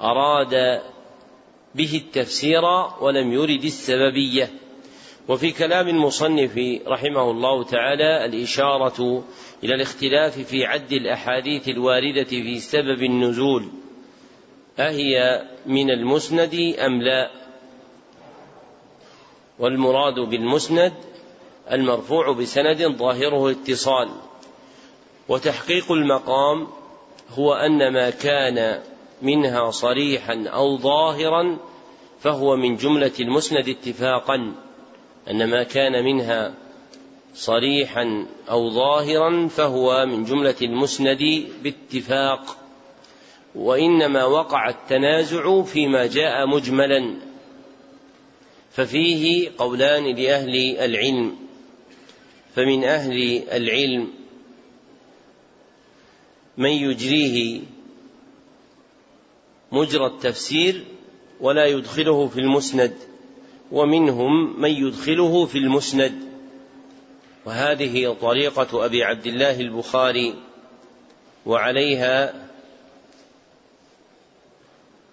أراد 0.01 0.83
به 1.75 2.03
التفسير 2.05 2.63
ولم 3.01 3.33
يرد 3.33 3.65
السببية. 3.65 4.51
وفي 5.29 5.53
كلام 5.53 5.89
المصنف 5.89 6.59
رحمه 6.87 7.31
الله 7.31 7.65
تعالى 7.65 8.25
الإشارة 8.25 9.25
إلى 9.63 9.75
الاختلاف 9.75 10.39
في 10.39 10.65
عد 10.65 10.93
الأحاديث 10.93 11.69
الواردة 11.69 12.25
في 12.25 12.59
سبب 12.61 13.03
النزول. 13.03 13.69
أهي 14.79 15.43
من 15.67 15.91
المسند 15.91 16.55
أم 16.87 17.03
لا؟ 17.03 17.31
والمراد 19.59 20.15
بالمسند 20.15 20.93
المرفوع 21.73 22.33
بسند 22.33 22.83
ظاهره 22.83 23.47
الاتصال 23.47 24.09
وتحقيق 25.29 25.93
المقام 25.93 26.67
هو 27.31 27.53
أن 27.53 27.93
ما 27.93 28.11
كان 28.11 28.83
منها 29.23 29.71
صريحا 29.71 30.45
أو 30.49 30.79
ظاهرا 30.79 31.59
فهو 32.21 32.57
من 32.57 32.77
جملة 32.77 33.13
المسند 33.21 33.69
اتفاقا 33.69 34.55
أن 35.31 35.51
ما 35.51 35.63
كان 35.63 36.05
منها 36.05 36.55
صريحا 37.35 38.27
أو 38.51 38.71
ظاهرا 38.71 39.49
فهو 39.49 40.07
من 40.07 40.25
جملة 40.25 40.55
المسند 40.63 41.47
باتفاق 41.63 42.57
وإنما 43.55 44.25
وقع 44.25 44.69
التنازع 44.69 45.63
فيما 45.63 46.07
جاء 46.07 46.47
مجملا 46.47 47.17
ففيه 48.71 49.51
قولان 49.59 50.17
لأهل 50.17 50.77
العلم. 50.79 51.37
فمن 52.55 52.85
أهل 52.85 53.43
العلم 53.53 54.09
من 56.59 56.71
يجريه 56.71 57.61
مجرى 59.73 60.07
التفسير 60.07 60.85
ولا 61.41 61.67
يدخله 61.67 62.29
في 62.29 62.41
المسند 62.41 62.95
ومنهم 63.73 64.61
من 64.61 64.71
يدخله 64.71 65.47
في 65.47 65.59
المسند. 65.59 66.34
وهذه 67.47 68.17
طريقة 68.21 68.85
أبي 68.85 69.05
عبد 69.05 69.27
الله 69.27 69.61
البخاري 69.61 70.35
وعليها 71.47 72.35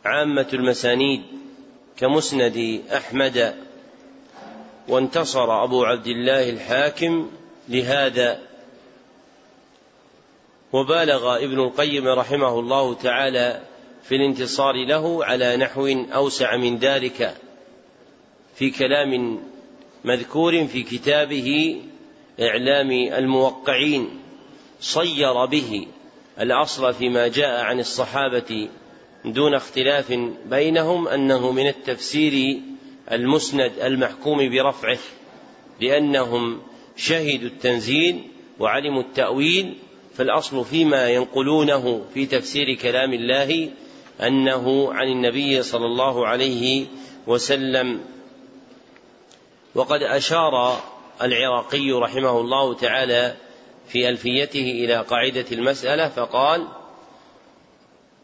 عامة 0.05 0.47
المسانيد 0.53 1.21
كمسند 1.97 2.81
أحمد 2.95 3.55
وانتصر 4.87 5.63
أبو 5.63 5.85
عبد 5.85 6.07
الله 6.07 6.49
الحاكم 6.49 7.31
لهذا. 7.69 8.39
وبالغ 10.73 11.37
ابن 11.37 11.59
القيم 11.59 12.07
رحمه 12.07 12.59
الله 12.59 12.93
تعالى 12.93 13.61
في 14.03 14.15
الانتصار 14.15 14.85
له 14.87 15.25
على 15.25 15.57
نحو 15.57 15.87
أوسع 16.13 16.57
من 16.57 16.77
ذلك 16.77 17.37
في 18.55 18.69
كلام 18.69 19.39
مذكور 20.03 20.67
في 20.67 20.83
كتابه 20.83 21.81
إعلام 22.39 22.91
الموقعين 22.91 24.09
صير 24.79 25.45
به 25.45 25.87
الأصل 26.39 26.93
فيما 26.93 27.27
جاء 27.27 27.63
عن 27.63 27.79
الصحابة 27.79 28.69
دون 29.25 29.53
اختلاف 29.53 30.19
بينهم 30.45 31.07
أنه 31.07 31.51
من 31.51 31.67
التفسير 31.67 32.61
المسند 33.11 33.71
المحكوم 33.81 34.49
برفعه 34.49 34.97
لأنهم 35.81 36.61
شهدوا 36.95 37.49
التنزيل 37.49 38.23
وعلموا 38.59 39.01
التأويل 39.01 39.77
فالأصل 40.15 40.65
فيما 40.65 41.09
ينقلونه 41.09 42.05
في 42.13 42.25
تفسير 42.25 42.73
كلام 42.75 43.13
الله 43.13 43.69
أنه 44.21 44.93
عن 44.93 45.07
النبي 45.07 45.63
صلى 45.63 45.85
الله 45.85 46.27
عليه 46.27 46.85
وسلم. 47.27 47.99
وقد 49.75 50.03
أشار 50.03 50.83
العراقي 51.21 51.91
رحمه 51.91 52.39
الله 52.39 52.73
تعالى 52.73 53.35
في 53.87 54.09
ألفيته 54.09 54.71
إلى 54.71 55.01
قاعدة 55.01 55.45
المسألة 55.51 56.09
فقال 56.09 56.67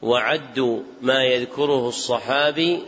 وعد 0.01 0.83
ما 1.01 1.23
يذكره 1.23 1.87
الصحابي 1.87 2.81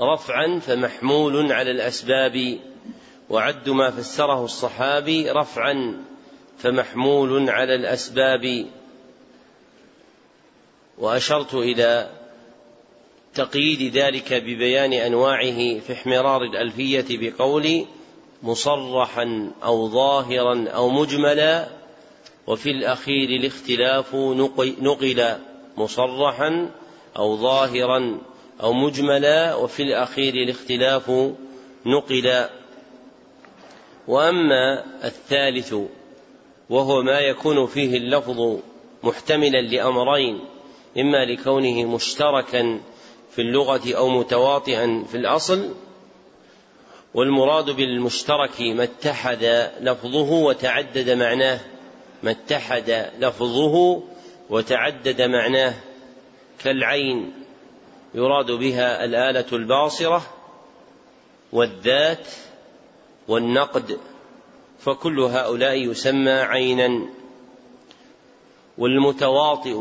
رفعا 0.00 0.58
فمحمول 0.58 1.52
على 1.52 1.70
الأسباب 1.70 2.58
وعد 3.30 3.68
ما 3.68 3.90
فسره 3.90 4.44
الصحابي 4.44 5.30
رفعا 5.30 6.04
فمحمول 6.58 7.50
على 7.50 7.74
الأسباب. 7.74 8.66
وأشرت 10.98 11.54
إلى 11.54 12.10
تقييد 13.34 13.96
ذلك 13.96 14.32
ببيان 14.32 14.92
أنواعه 14.92 15.78
في 15.78 15.92
احمرار 15.92 16.42
الألفية 16.42 17.04
بقول 17.10 17.86
مصرحا 18.42 19.50
أو 19.64 19.88
ظاهرا 19.88 20.68
أو 20.68 20.90
مجملا 20.90 21.68
وفي 22.46 22.70
الأخير 22.70 23.28
الاختلاف 23.28 24.14
نقل 24.14 25.36
مصرحا 25.76 26.70
أو 27.18 27.36
ظاهرا 27.36 28.18
أو 28.62 28.72
مجملا 28.72 29.54
وفي 29.54 29.82
الأخير 29.82 30.34
الاختلاف 30.34 31.10
نقل. 31.86 32.48
وأما 34.08 34.84
الثالث 35.04 35.74
وهو 36.70 37.02
ما 37.02 37.18
يكون 37.20 37.66
فيه 37.66 37.96
اللفظ 37.96 38.58
محتملا 39.02 39.60
لأمرين 39.62 40.40
إما 40.98 41.24
لكونه 41.24 41.84
مشتركا 41.84 42.80
في 43.30 43.42
اللغة 43.42 43.94
أو 43.96 44.08
متواطئا 44.08 45.04
في 45.10 45.16
الأصل 45.16 45.74
والمراد 47.16 47.70
بالمشترك 47.70 48.60
ما 48.60 48.82
اتحد 48.82 49.70
لفظه 49.80 50.32
وتعدد 50.32 51.10
معناه 51.10 51.60
ما 52.22 52.30
اتحد 52.30 53.10
لفظه 53.20 54.02
وتعدد 54.50 55.22
معناه. 55.22 55.74
كالعين 56.64 57.32
يراد 58.14 58.50
بها 58.50 59.04
الآلة 59.04 59.44
الباصرة 59.52 60.22
والذات 61.52 62.28
والنقد 63.28 63.98
فكل 64.78 65.20
هؤلاء 65.20 65.90
يسمى 65.90 66.30
عينا. 66.30 67.06
والمتواطئ 68.78 69.78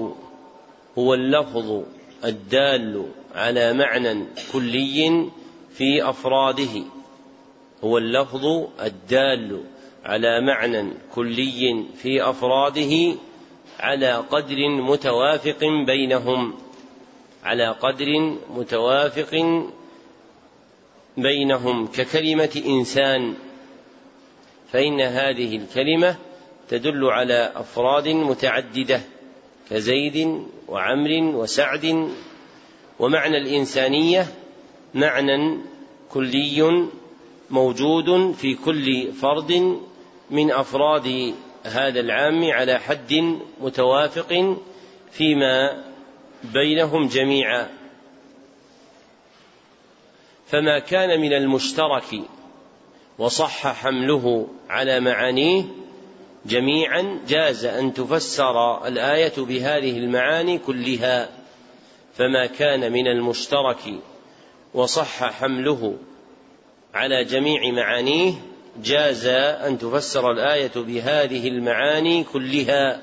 هو 0.97 1.13
اللفظ 1.13 1.83
الدال 2.25 3.05
على 3.35 3.73
معنى 3.73 4.25
كلي 4.53 5.29
في 5.73 6.09
أفراده. 6.09 6.94
هو 7.85 7.97
اللفظ 7.97 8.45
الدال 8.81 9.63
على 10.05 10.41
معنى 10.41 10.93
كلي 11.15 11.85
في 11.97 12.29
أفراده 12.29 13.15
على 13.79 14.13
قدر 14.13 14.69
متوافق 14.69 15.59
بينهم 15.85 16.53
على 17.43 17.67
قدر 17.67 18.37
متوافق 18.49 19.63
بينهم 21.17 21.87
ككلمة 21.87 22.61
إنسان. 22.65 23.33
فإن 24.71 25.01
هذه 25.01 25.57
الكلمة 25.57 26.15
تدل 26.69 27.05
على 27.05 27.51
أفراد 27.55 28.07
متعددة 28.07 29.01
كزيد 29.69 30.45
وعمر 30.67 31.11
وسعد. 31.11 32.09
ومعنى 32.99 33.37
الإنسانية 33.37 34.27
معنى 34.93 35.57
كلي 36.09 36.87
موجود 37.49 38.31
في 38.31 38.55
كل 38.55 39.11
فرد 39.13 39.79
من 40.31 40.51
أفراد 40.51 41.33
هذا 41.63 41.99
العام 41.99 42.51
على 42.51 42.79
حد 42.79 43.39
متوافق 43.61 44.57
فيما 45.11 45.83
بينهم 46.43 47.07
جميعا. 47.07 47.69
فما 50.47 50.79
كان 50.79 51.21
من 51.21 51.33
المشترك 51.33 52.21
وصح 53.17 53.67
حمله 53.67 54.47
على 54.69 54.99
معانيه 54.99 55.63
جميعا 56.45 57.19
جاز 57.27 57.65
أن 57.65 57.93
تفسر 57.93 58.87
الآية 58.87 59.33
بهذه 59.37 59.97
المعاني 59.97 60.57
كلها. 60.57 61.29
فما 62.15 62.45
كان 62.45 62.91
من 62.91 63.07
المشترك 63.07 63.93
وصح 64.73 65.23
حمله 65.23 65.97
على 66.95 67.23
جميع 67.23 67.71
معانيه 67.71 68.33
جاز 68.83 69.25
أن 69.67 69.77
تفسر 69.77 70.31
الآية 70.31 70.71
بهذه 70.75 71.47
المعاني 71.47 72.23
كلها. 72.23 73.01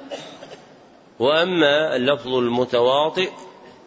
وأما 1.19 1.97
اللفظ 1.97 2.35
المتواطئ 2.35 3.29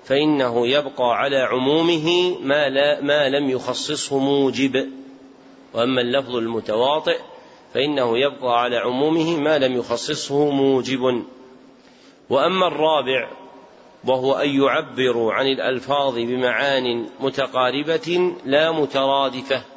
فإنه 0.04 0.68
يبقى 0.68 1.18
على 1.18 1.38
عمومه 1.38 2.38
ما, 2.42 2.70
لا 2.70 3.02
ما 3.02 3.30
لم 3.30 3.50
يخصصه 3.50 4.20
موجب. 4.20 4.90
وأما 5.74 6.02
اللفظ 6.02 6.36
المتواطئ 6.36 7.20
فإنه 7.74 8.18
يبقى 8.18 8.62
على 8.62 8.78
عمومه 8.78 9.40
ما 9.40 9.58
لم 9.58 9.78
يخصصه 9.78 10.50
موجب. 10.52 11.24
وأما 12.30 12.68
الرابع 12.68 13.30
وهو 14.04 14.34
أن 14.34 14.50
يعبروا 14.50 15.34
عن 15.34 15.48
الألفاظ 15.48 16.16
بمعان 16.16 17.06
متقاربة 17.20 18.36
لا 18.46 18.72
مترادفة. 18.72 19.75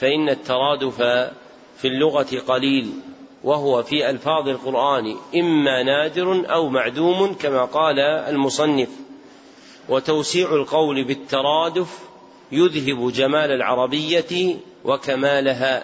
فإن 0.00 0.28
الترادف 0.28 1.02
في 1.76 1.88
اللغة 1.88 2.38
قليل 2.46 2.92
وهو 3.44 3.82
في 3.82 4.10
ألفاظ 4.10 4.48
القرآن 4.48 5.16
إما 5.36 5.82
نادر 5.82 6.52
أو 6.52 6.68
معدوم 6.68 7.34
كما 7.34 7.64
قال 7.64 8.00
المصنف. 8.00 8.88
وتوسيع 9.88 10.54
القول 10.54 11.04
بالترادف 11.04 11.98
يذهب 12.52 13.12
جمال 13.12 13.50
العربية 13.50 14.56
وكمالها. 14.84 15.82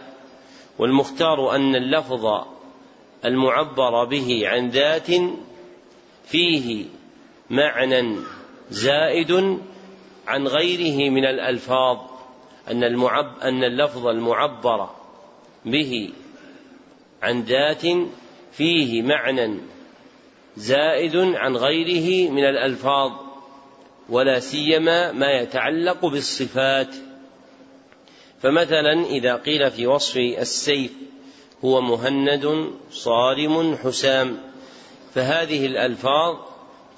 والمختار 0.78 1.56
أن 1.56 1.76
اللفظ 1.76 2.44
المعبر 3.24 4.04
به 4.04 4.42
عن 4.44 4.68
ذات 4.68 5.06
فيه 6.26 6.84
معنى 7.50 8.16
زائد 8.70 9.58
عن 10.26 10.46
غيره 10.46 11.10
من 11.10 11.24
الألفاظ. 11.24 12.13
أن 12.70 12.84
المعب 12.84 13.38
أن 13.42 13.64
اللفظ 13.64 14.06
المعبر 14.06 14.90
به 15.64 16.10
عن 17.22 17.42
ذات 17.42 17.82
فيه 18.52 19.02
معنى 19.02 19.60
زائد 20.56 21.16
عن 21.16 21.56
غيره 21.56 22.30
من 22.30 22.44
الألفاظ 22.44 23.12
ولا 24.08 24.40
سيما 24.40 25.12
ما 25.12 25.32
يتعلق 25.32 26.06
بالصفات. 26.06 26.94
فمثلا 28.42 29.06
إذا 29.06 29.36
قيل 29.36 29.70
في 29.70 29.86
وصف 29.86 30.16
السيف 30.16 30.92
هو 31.64 31.80
مهند 31.80 32.70
صارم 32.90 33.76
حسام 33.76 34.38
فهذه 35.14 35.66
الألفاظ 35.66 36.36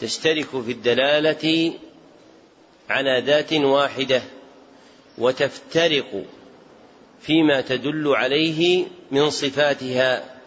تشترك 0.00 0.46
في 0.46 0.72
الدلالة 0.72 1.72
على 2.90 3.22
ذات 3.26 3.52
واحدة. 3.52 4.22
وتفترق 5.18 6.24
فيما 7.20 7.60
تدل 7.60 8.08
عليه 8.08 8.84
من 9.10 9.30
صفاتها. 9.30 10.38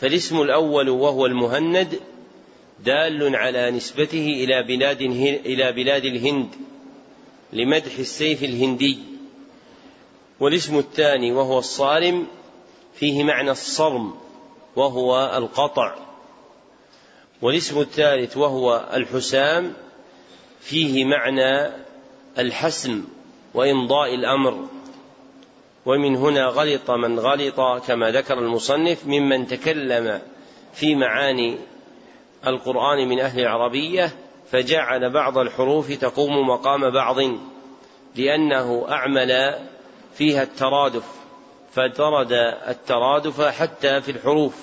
فالاسم 0.00 0.40
الأول 0.40 0.88
وهو 0.88 1.26
المهند 1.26 2.00
دال 2.84 3.36
على 3.36 3.70
نسبته 3.70 4.26
إلى 4.26 4.62
بلاد 4.62 5.02
إلى 5.46 5.72
بلاد 5.72 6.04
الهند 6.04 6.48
لمدح 7.52 7.98
السيف 7.98 8.44
الهندي. 8.44 8.98
والاسم 10.40 10.78
الثاني 10.78 11.32
وهو 11.32 11.58
الصارم 11.58 12.26
فيه 12.94 13.24
معنى 13.24 13.50
الصرم 13.50 14.14
وهو 14.76 15.32
القطع. 15.36 15.94
والاسم 17.42 17.80
الثالث 17.80 18.36
وهو 18.36 18.88
الحسام 18.94 19.74
فيه 20.60 21.04
معنى 21.04 21.72
الحسم 22.38 23.04
وإمضاء 23.54 24.14
الأمر. 24.14 24.68
ومن 25.86 26.16
هنا 26.16 26.46
غلط 26.46 26.90
من 26.90 27.18
غلط 27.18 27.86
كما 27.86 28.10
ذكر 28.10 28.38
المصنف 28.38 29.06
ممن 29.06 29.46
تكلم 29.46 30.20
في 30.72 30.94
معاني 30.94 31.58
القرآن 32.46 33.08
من 33.08 33.20
أهل 33.20 33.40
العربية 33.40 34.10
فجعل 34.50 35.10
بعض 35.10 35.38
الحروف 35.38 35.92
تقوم 35.92 36.48
مقام 36.48 36.90
بعض 36.90 37.16
لأنه 38.16 38.86
أعمل 38.90 39.58
فيها 40.14 40.42
الترادف 40.42 41.04
فطرد 41.72 42.32
الترادف 42.68 43.40
حتى 43.40 44.00
في 44.00 44.10
الحروف 44.10 44.54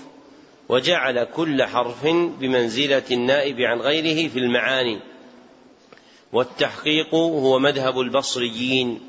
وجعل 0.70 1.24
كل 1.24 1.64
حرف 1.64 2.06
بمنزلة 2.40 3.04
النائب 3.12 3.62
عن 3.62 3.80
غيره 3.80 4.30
في 4.30 4.40
المعاني. 4.40 5.00
والتحقيق 6.36 7.16
هو 7.16 7.60
مذهب 7.60 8.00
البصريين 8.00 9.00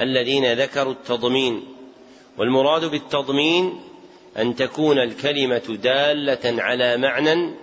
الذين 0.00 0.52
ذكروا 0.52 0.92
التضمين 0.92 1.62
والمراد 2.38 2.84
بالتضمين 2.84 3.80
أن 4.38 4.54
تكون 4.54 4.98
الكلمة 4.98 5.78
دالة 5.82 6.62
على 6.62 6.96
معنى 6.96 7.54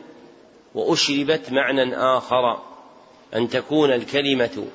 وأشربت 0.75 1.51
معنى 1.51 1.95
آخر 1.95 2.59
أن 3.35 3.49
تكون 3.49 3.91
الكلمة 3.91 4.65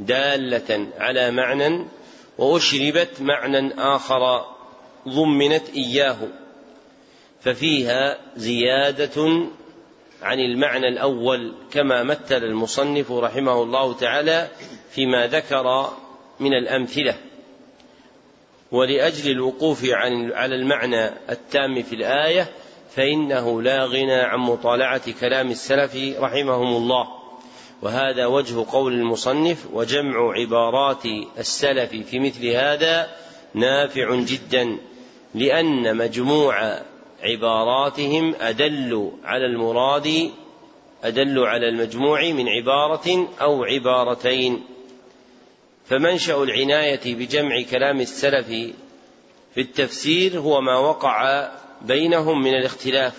دالة 0.00 0.86
على 0.98 1.30
معنى 1.30 1.84
وأشربت 2.38 3.20
معنى 3.20 3.74
آخر 3.78 4.44
ضمنت 5.08 5.68
إياه 5.76 6.18
ففيها 7.40 8.18
زيادة 8.36 9.46
عن 10.24 10.40
المعنى 10.40 10.88
الأول 10.88 11.54
كما 11.72 12.02
مثل 12.02 12.44
المصنف 12.44 13.12
رحمه 13.12 13.62
الله 13.62 13.94
تعالى 13.94 14.48
فيما 14.90 15.26
ذكر 15.26 15.92
من 16.40 16.54
الأمثلة 16.54 17.16
ولأجل 18.72 19.30
الوقوف 19.30 19.84
عن 19.84 20.32
على 20.32 20.54
المعنى 20.54 21.06
التام 21.30 21.82
في 21.82 21.94
الآية 21.94 22.48
فإنه 22.96 23.62
لا 23.62 23.84
غنى 23.84 24.20
عن 24.20 24.38
مطالعة 24.38 25.20
كلام 25.20 25.50
السلف 25.50 25.96
رحمهم 26.20 26.76
الله. 26.76 27.08
وهذا 27.82 28.26
وجه 28.26 28.64
قول 28.70 28.92
المصنف 28.92 29.66
وجمع 29.72 30.32
عبارات 30.32 31.02
السلف 31.38 31.90
في 31.90 32.18
مثل 32.18 32.46
هذا 32.46 33.10
نافع 33.54 34.14
جدا 34.14 34.78
لأن 35.34 35.96
مجموع 35.96 36.80
عباراتهم 37.24 38.34
أدل 38.40 39.12
على 39.24 39.46
المراد 39.46 40.30
أدل 41.04 41.38
على 41.38 41.68
المجموع 41.68 42.32
من 42.32 42.48
عبارة 42.48 43.28
أو 43.40 43.64
عبارتين. 43.64 44.64
فمنشأ 45.86 46.42
العناية 46.42 47.14
بجمع 47.14 47.62
كلام 47.70 48.00
السلف 48.00 48.46
في 49.54 49.60
التفسير 49.60 50.38
هو 50.38 50.60
ما 50.60 50.78
وقع 50.78 51.48
بينهم 51.82 52.42
من 52.42 52.54
الاختلاف 52.54 53.12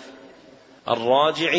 الراجع 0.90 1.54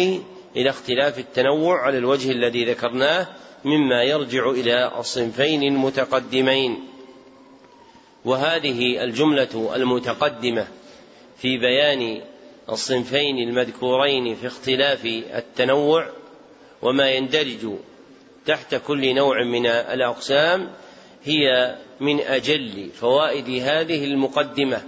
إلى 0.56 0.70
اختلاف 0.70 1.18
التنوع 1.18 1.80
على 1.80 1.98
الوجه 1.98 2.30
الذي 2.30 2.64
ذكرناه 2.64 3.26
مما 3.64 4.02
يرجع 4.02 4.50
إلى 4.50 4.92
الصنفين 4.98 5.62
المتقدمين. 5.62 6.84
وهذه 8.24 9.04
الجملة 9.04 9.72
المتقدمة 9.74 10.68
في 11.38 11.58
بيان 11.58 12.20
الصنفين 12.70 13.38
المذكورين 13.38 14.34
في 14.34 14.46
اختلاف 14.46 15.04
التنوع 15.34 16.06
وما 16.82 17.10
يندرج 17.10 17.72
تحت 18.46 18.74
كل 18.74 19.14
نوع 19.14 19.44
من 19.44 19.66
الأقسام 19.66 20.72
هي 21.24 21.76
من 22.00 22.20
أجل 22.20 22.90
فوائد 23.00 23.62
هذه 23.62 24.04
المقدمة 24.04 24.82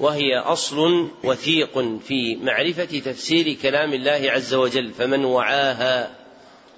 وهي 0.00 0.38
أصل 0.38 1.08
وثيق 1.24 1.78
في 1.98 2.36
معرفة 2.36 2.84
تفسير 2.84 3.52
كلام 3.62 3.92
الله 3.92 4.30
عز 4.30 4.54
وجل 4.54 4.92
فمن 4.92 5.24
وعاها 5.24 6.10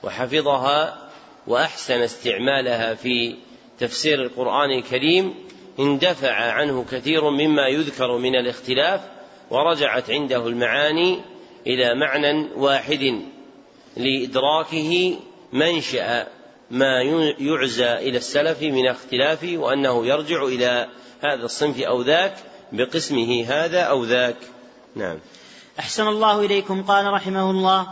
وحفظها 0.03 1.09
وأحسن 1.47 2.01
استعمالها 2.01 2.95
في 2.95 3.35
تفسير 3.79 4.23
القرآن 4.23 4.71
الكريم 4.71 5.35
اندفع 5.79 6.33
عنه 6.33 6.85
كثير 6.91 7.31
مما 7.31 7.69
يذكر 7.69 8.17
من 8.17 8.37
الاختلاف 8.37 9.01
ورجعت 9.51 10.11
عنده 10.11 10.47
المعاني 10.47 11.21
إلى 11.67 11.95
معنى 11.95 12.47
واحد 12.57 13.23
لإدراكه 13.97 15.17
منشأ 15.53 16.27
ما 16.71 17.03
يعزى 17.39 17.93
إلى 17.93 18.17
السلف 18.17 18.63
من 18.63 18.89
اختلاف 18.89 19.39
وأنه 19.45 20.07
يرجع 20.07 20.43
إلى 20.43 20.87
هذا 21.21 21.45
الصنف 21.45 21.81
أو 21.81 22.03
ذاك 22.03 22.35
بقسمه 22.73 23.45
هذا 23.49 23.81
أو 23.81 24.05
ذاك. 24.05 24.37
نعم. 24.97 25.19
أحسن 25.79 26.07
الله 26.07 26.41
إليكم 26.41 26.83
قال 26.83 27.13
رحمه 27.13 27.51
الله. 27.51 27.87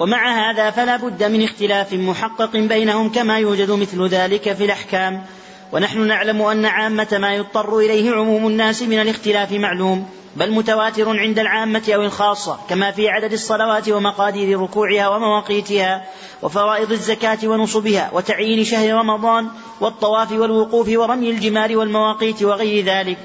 ومع 0.00 0.50
هذا 0.50 0.70
فلا 0.70 0.96
بد 0.96 1.24
من 1.24 1.44
اختلاف 1.44 1.92
محقق 1.92 2.56
بينهم 2.56 3.12
كما 3.12 3.38
يوجد 3.38 3.70
مثل 3.70 4.06
ذلك 4.06 4.52
في 4.52 4.64
الأحكام. 4.64 5.26
ونحن 5.72 6.06
نعلم 6.06 6.42
أن 6.42 6.64
عامة 6.64 7.18
ما 7.20 7.34
يضطر 7.34 7.78
إليه 7.78 8.12
عموم 8.12 8.46
الناس 8.46 8.82
من 8.82 9.00
الاختلاف 9.00 9.52
معلوم. 9.52 10.08
بل 10.36 10.50
متواتر 10.50 11.18
عند 11.18 11.38
العامة 11.38 11.82
أو 11.94 12.02
الخاصة 12.02 12.58
كما 12.68 12.90
في 12.90 13.08
عدد 13.08 13.32
الصلوات 13.32 13.88
ومقادير 13.88 14.60
ركوعها 14.60 15.08
ومواقيتها 15.08 16.04
وفرائض 16.42 16.92
الزكاة 16.92 17.38
ونصبها 17.44 18.10
وتعيين 18.12 18.64
شهر 18.64 18.94
رمضان 18.94 19.48
والطواف 19.80 20.32
والوقوف 20.32 20.88
ورمي 20.88 21.30
الجمار 21.30 21.76
والمواقيت 21.76 22.42
وغير 22.42 22.84
ذلك. 22.84 23.18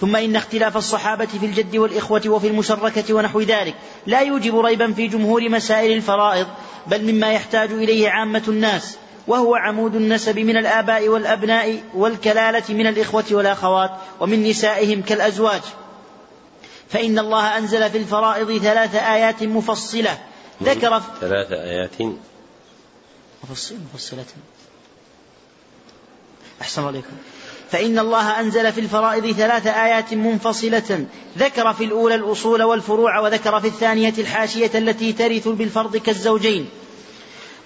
ثم 0.00 0.16
إن 0.16 0.36
اختلاف 0.36 0.76
الصحابة 0.76 1.26
في 1.26 1.46
الجد 1.46 1.76
والإخوة 1.76 2.22
وفي 2.26 2.48
المشركة 2.48 3.14
ونحو 3.14 3.40
ذلك 3.40 3.74
لا 4.06 4.20
يوجب 4.20 4.58
ريبا 4.58 4.92
في 4.92 5.06
جمهور 5.06 5.48
مسائل 5.48 5.96
الفرائض 5.96 6.46
بل 6.86 7.12
مما 7.12 7.32
يحتاج 7.32 7.72
إليه 7.72 8.10
عامة 8.10 8.42
الناس 8.48 8.96
وهو 9.26 9.54
عمود 9.54 9.94
النسب 9.94 10.38
من 10.38 10.56
الآباء 10.56 11.08
والأبناء 11.08 11.82
والكلالة 11.94 12.62
من 12.68 12.86
الإخوة 12.86 13.24
والأخوات 13.30 13.90
ومن 14.20 14.42
نسائهم 14.42 15.02
كالأزواج. 15.02 15.62
فإن 16.94 17.18
الله 17.18 17.58
أنزل 17.58 17.90
في 17.90 17.98
الفرائض 17.98 18.58
ثلاث 18.58 18.94
آيات 18.94 19.42
مفصلة. 19.42 20.18
ذكر 20.62 21.02
ثلاث 21.20 21.52
آيات 21.52 22.18
مفصلة. 23.94 24.24
أحسن 26.62 26.84
عليكم 26.84 27.12
فإن 27.70 27.98
الله 27.98 28.40
أنزل 28.40 28.72
في 28.72 28.80
الفرائض 28.80 29.32
ثلاث 29.32 29.66
آيات 29.66 30.14
منفصلة. 30.14 31.06
ذكر 31.38 31.72
في 31.72 31.84
الأولى 31.84 32.14
الأصول 32.14 32.62
والفروع 32.62 33.18
وذكر 33.18 33.60
في 33.60 33.66
الثانية 33.66 34.14
الحاشية 34.18 34.70
التي 34.74 35.12
ترث 35.12 35.48
بالفرض 35.48 35.96
كالزوجين. 35.96 36.68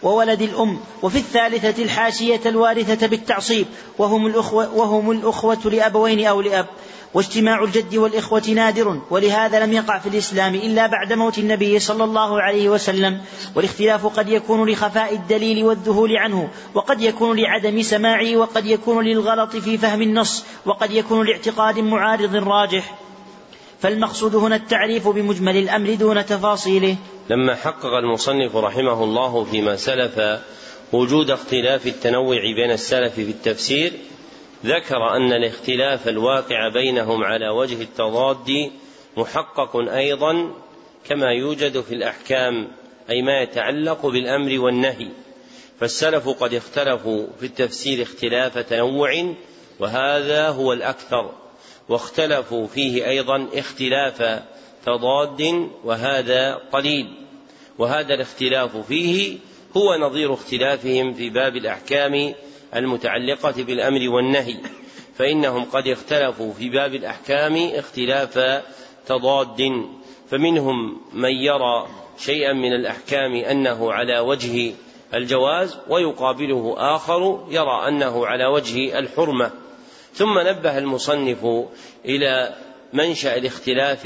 وولد 0.03 0.43
الأم 0.43 0.79
وفي 1.03 1.19
الثالثة 1.19 1.83
الحاشية 1.83 2.41
الوارثة 2.47 3.07
بالتعصيب 3.07 3.67
وهم 3.99 4.27
الأخوة, 4.27 4.75
وهم 4.75 5.11
الأخوة 5.11 5.59
لأبوين 5.65 6.27
أو 6.27 6.41
لأب. 6.41 6.67
واجتماع 7.15 7.65
الجد 7.65 7.97
والإخوة 7.97 8.43
نادر 8.55 9.01
ولهذا 9.11 9.67
لم 9.67 9.73
يقع 9.73 9.99
في 9.99 10.09
الإسلام 10.09 10.55
إلا 10.55 10.87
بعد 10.87 11.13
موت 11.13 11.39
النبي 11.39 11.79
صلى 11.79 12.05
الله 12.05 12.43
عليه 12.43 12.69
وسلم. 12.69 13.21
والاختلاف 13.55 14.07
قد 14.07 14.29
يكون 14.29 14.71
لخفاء 14.71 15.15
الدليل 15.15 15.65
والذهول 15.65 16.17
عنه 16.17 16.49
وقد 16.75 17.01
يكون 17.01 17.39
لعدم 17.39 17.83
سماعه 17.83 18.37
وقد 18.37 18.67
يكون 18.67 19.05
للغلط 19.05 19.57
في 19.57 19.79
فهم 19.79 20.03
النص 20.03 20.45
وقد 20.67 20.91
يكون 20.91 21.27
لاعتقاد 21.27 21.79
معارض 21.79 22.35
راجح. 22.35 23.08
فالمقصود 23.81 24.35
هنا 24.35 24.57
التعريف 24.57 25.09
بمجمل 25.09 25.57
الأمر 25.57 25.95
دون 25.95 26.27
تفاصيله. 26.27 26.97
لما 27.31 27.55
حقق 27.55 27.95
المصنف 27.95 28.57
رحمه 28.57 29.05
الله 29.05 29.45
فيما 29.45 29.77
سلف 29.77 30.41
وجود 30.93 31.31
اختلاف 31.31 31.87
التنوع 31.87 32.41
بين 32.41 32.71
السلف 32.71 33.15
في 33.15 33.31
التفسير 33.31 33.93
ذكر 34.67 35.17
أن 35.17 35.33
الاختلاف 35.33 36.09
الواقع 36.09 36.69
بينهم 36.69 37.25
على 37.25 37.49
وجه 37.49 37.83
التضاد 37.83 38.71
محقق 39.17 39.77
أيضا 39.77 40.51
كما 41.09 41.33
يوجد 41.33 41.81
في 41.81 41.95
الأحكام 41.95 42.69
أي 43.11 43.23
ما 43.23 43.41
يتعلق 43.41 44.07
بالأمر 44.07 44.61
والنهي. 44.61 45.09
فالسلف 45.81 46.29
قد 46.29 46.55
اختلفوا 46.55 47.27
في 47.41 47.47
التفسير 47.47 48.03
اختلاف 48.03 48.59
تنوع 48.59 49.35
وهذا 49.81 50.49
هو 50.49 50.73
الأكثر. 50.73 51.31
واختلفوا 51.89 52.67
فيه 52.67 53.09
أيضا 53.09 53.49
اختلاف 53.55 54.43
تضاد 54.87 55.71
وهذا 55.85 56.55
قليل. 56.55 57.15
وهذا 57.79 58.15
الاختلاف 58.15 58.77
فيه 58.77 59.39
هو 59.77 59.97
نظير 59.97 60.35
اختلافهم 60.35 61.15
في 61.15 61.31
باب 61.31 61.57
الأحكام 61.57 62.35
المتعلقة 62.77 63.65
بالأمر 63.65 64.09
والنهي 64.09 64.57
فإنهم 65.15 65.65
قد 65.65 65.89
اختلفوا 65.89 66.53
في 66.53 66.69
باب 66.69 66.95
الأحكام 66.95 67.57
اختلاف 67.57 68.63
تضاد. 69.07 69.73
فمنهم 70.31 71.01
من 71.13 71.31
يرى 71.31 71.89
شيئا 72.19 72.53
من 72.53 72.73
الأحكام 72.73 73.35
أنه 73.35 73.93
على 73.93 74.19
وجه 74.19 74.75
الجواز 75.15 75.79
ويقابله 75.89 76.75
آخر 76.79 77.47
يرى 77.51 77.89
أنه 77.89 78.27
على 78.27 78.47
وجه 78.47 78.99
الحرمة. 78.99 79.51
ثم 80.19 80.39
نبه 80.39 80.79
المصنف 80.79 81.47
إلى 82.05 82.55
منشأ 82.93 83.37
الاختلاف 83.37 84.03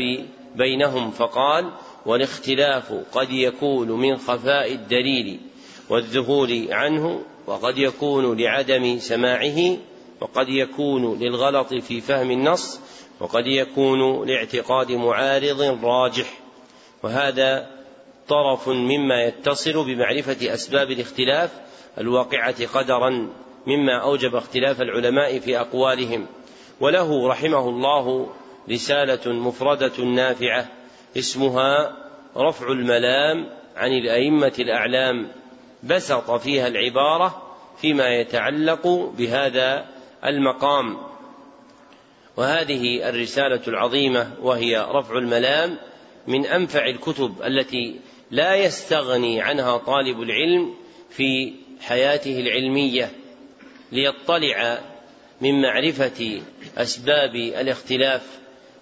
بينهم 0.57 1.11
فقال 1.11 1.73
والاختلاف 2.07 2.93
قد 3.13 3.31
يكون 3.31 3.89
من 3.89 4.17
خفاء 4.17 4.73
الدليل 4.73 5.41
والذهول 5.89 6.67
عنه 6.71 7.23
وقد 7.47 7.79
يكون 7.79 8.41
لعدم 8.41 8.99
سماعه 8.99 9.77
وقد 10.21 10.49
يكون 10.49 11.19
للغلط 11.19 11.75
في 11.75 12.01
فهم 12.01 12.31
النص 12.31 12.81
وقد 13.21 13.47
يكون 13.47 14.29
لاعتقاد 14.29 14.93
معارض 14.93 15.85
راجح. 15.85 16.41
وهذا 17.03 17.71
طرف 18.29 18.69
مما 18.69 19.23
يتصل 19.25 19.85
بمعرفة 19.85 20.55
أسباب 20.55 20.91
الاختلاف 20.91 21.51
الواقعة 21.99 22.67
قدرا 22.67 23.29
مما 23.67 23.99
أوجب 24.03 24.35
اختلاف 24.35 24.81
العلماء 24.81 25.39
في 25.39 25.61
أقوالهم. 25.61 26.27
وله 26.81 27.29
رحمه 27.29 27.69
الله 27.69 28.29
رسالة 28.71 29.33
مفردة 29.33 30.05
نافعة 30.05 30.69
اسمها 31.17 31.97
رفع 32.37 32.73
الملام 32.73 33.47
عن 33.77 33.93
الأئمة 33.93 34.53
الأعلام. 34.59 35.29
بسط 35.83 36.31
فيها 36.31 36.69
العبارة 36.69 37.43
فيما 37.81 38.09
يتعلق 38.09 38.87
بهذا 39.19 39.87
المقام. 40.25 40.97
وهذه 42.37 43.09
الرسالة 43.09 43.61
العظيمة 43.69 44.33
وهي 44.43 44.87
رفع 44.91 45.19
الملام 45.19 45.79
من 46.27 46.47
أنفع 46.47 46.87
الكتب 46.87 47.35
التي 47.45 48.01
لا 48.31 48.55
يستغني 48.55 49.41
عنها 49.41 49.77
طالب 49.77 50.23
العلم 50.23 50.75
في 51.11 51.53
حياته 51.81 52.41
العلمية. 52.41 53.11
ليطلع 53.93 54.79
من 55.41 55.63
معرفة 55.63 56.43
أسباب 56.79 57.35
الاختلاف 57.35 58.23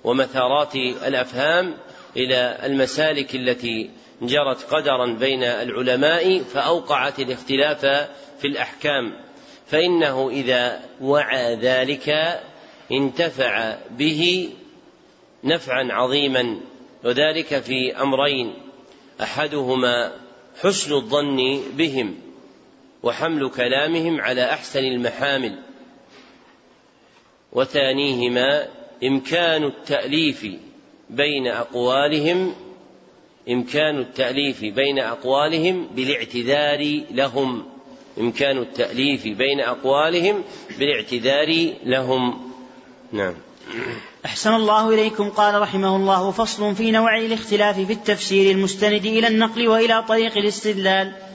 ومثارات 0.04 0.74
الأفهام 0.76 1.74
إلى 2.16 2.58
المسالك 2.62 3.34
التي 3.34 3.90
جرت 4.22 4.74
قدرا 4.74 5.06
بين 5.14 5.42
العلماء 5.42 6.38
فأوقعت 6.38 7.18
الاختلاف 7.20 7.80
في 8.40 8.44
الأحكام. 8.44 9.12
فإنه 9.66 10.30
إذا 10.30 10.80
وعى 11.00 11.54
ذلك 11.54 12.40
انتفع 12.92 13.76
به 13.90 14.50
نفعا 15.44 15.88
عظيما 15.90 16.60
وذلك 17.04 17.58
في 17.62 18.02
أمرين 18.02 18.54
أحدهما 19.20 20.12
حسن 20.62 20.94
الظن 20.94 21.62
بهم. 21.76 22.29
وحمل 23.02 23.50
كلامهم 23.50 24.20
على 24.20 24.44
أحسن 24.50 24.84
المحامل. 24.84 25.58
وثانيهما 27.52 28.68
إمكان 29.04 29.64
التأليف 29.64 30.46
بين 31.10 31.46
أقوالهم 31.46 32.54
إمكان 33.48 33.98
التأليف 33.98 34.60
بين 34.60 34.98
أقوالهم 34.98 35.86
بالاعتذار 35.96 37.00
لهم. 37.10 37.66
إمكان 38.18 38.58
التأليف 38.58 39.24
بين 39.24 39.60
أقوالهم 39.60 40.44
بالاعتذار 40.78 41.72
لهم. 41.84 42.52
نعم. 43.12 43.34
أحسن 44.24 44.54
الله 44.54 44.94
إليكم 44.94 45.30
قال 45.30 45.62
رحمه 45.62 45.96
الله. 45.96 46.30
فصل 46.30 46.74
في 46.74 46.90
نوع 46.90 47.18
الاختلاف 47.18 47.80
في 47.80 47.92
التفسير 47.92 48.50
المستند 48.50 49.06
إلى 49.06 49.28
النقل 49.28 49.68
وإلى 49.68 50.04
طريق 50.08 50.38
الاستدلال. 50.38 51.29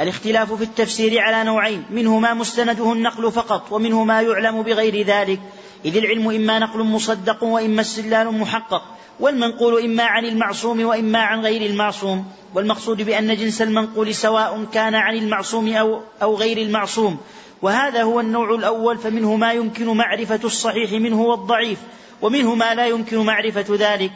الاختلاف 0.00 0.52
في 0.52 0.64
التفسير 0.64 1.20
على 1.20 1.44
نوعين 1.44 1.84
منه 1.90 2.18
ما 2.18 2.34
مستنده 2.34 2.92
النقل 2.92 3.32
فقط 3.32 3.72
ومنه 3.72 4.04
ما 4.04 4.22
يعلم 4.22 4.62
بغير 4.62 5.06
ذلك. 5.06 5.40
إذ 5.84 5.96
العلم 5.96 6.30
إما 6.30 6.58
نقل 6.58 6.82
مصدق 6.82 7.44
وإما 7.44 7.80
استدلال 7.80 8.38
محقق 8.38 8.82
والمنقول 9.20 9.84
إما 9.84 10.02
عن 10.02 10.24
المعصوم 10.24 10.84
وإما 10.84 11.18
عن 11.18 11.40
غير 11.40 11.70
المعصوم. 11.70 12.24
والمقصود 12.54 13.02
بأن 13.02 13.36
جنس 13.36 13.62
المنقول 13.62 14.14
سواء 14.14 14.64
كان 14.72 14.94
عن 14.94 15.16
المعصوم 15.16 15.72
أو, 15.72 16.00
أو 16.22 16.36
غير 16.36 16.58
المعصوم. 16.58 17.18
وهذا 17.62 18.02
هو 18.02 18.20
النوع 18.20 18.54
الأول 18.54 18.98
فمنه 18.98 19.36
ما 19.36 19.52
يمكن 19.52 19.86
معرفة 19.86 20.40
الصحيح 20.44 20.92
منه 20.92 21.22
والضعيف 21.22 21.78
ومنه 22.22 22.54
ما 22.54 22.74
لا 22.74 22.86
يمكن 22.86 23.18
معرفة 23.18 23.66
ذلك. 23.70 24.12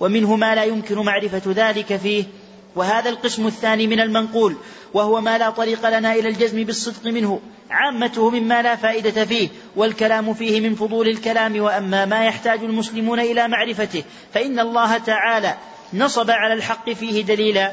ومنه 0.00 0.36
ما 0.36 0.54
لا 0.54 0.64
يمكن 0.64 0.98
معرفة 0.98 1.42
ذلك 1.46 1.96
فيه. 1.96 2.24
وهذا 2.76 3.10
القسم 3.10 3.46
الثاني 3.46 3.86
من 3.86 4.00
المنقول. 4.00 4.56
وهو 4.94 5.20
ما 5.20 5.38
لا 5.38 5.50
طريق 5.50 5.88
لنا 5.88 6.14
إلى 6.14 6.28
الجزم 6.28 6.64
بالصدق 6.64 7.06
منه. 7.06 7.40
عامته 7.70 8.30
مما 8.30 8.62
لا 8.62 8.76
فائدة 8.76 9.24
فيه 9.24 9.48
والكلام 9.76 10.34
فيه 10.34 10.60
من 10.60 10.74
فضول 10.74 11.08
الكلام. 11.08 11.60
وأما 11.60 12.04
ما 12.04 12.26
يحتاج 12.26 12.64
المسلمون 12.64 13.20
إلى 13.20 13.48
معرفته 13.48 14.02
فإن 14.34 14.60
الله 14.60 14.98
تعالى 14.98 15.56
نصب 15.94 16.30
على 16.30 16.54
الحق 16.54 16.90
فيه 16.90 17.22
دليلا. 17.22 17.72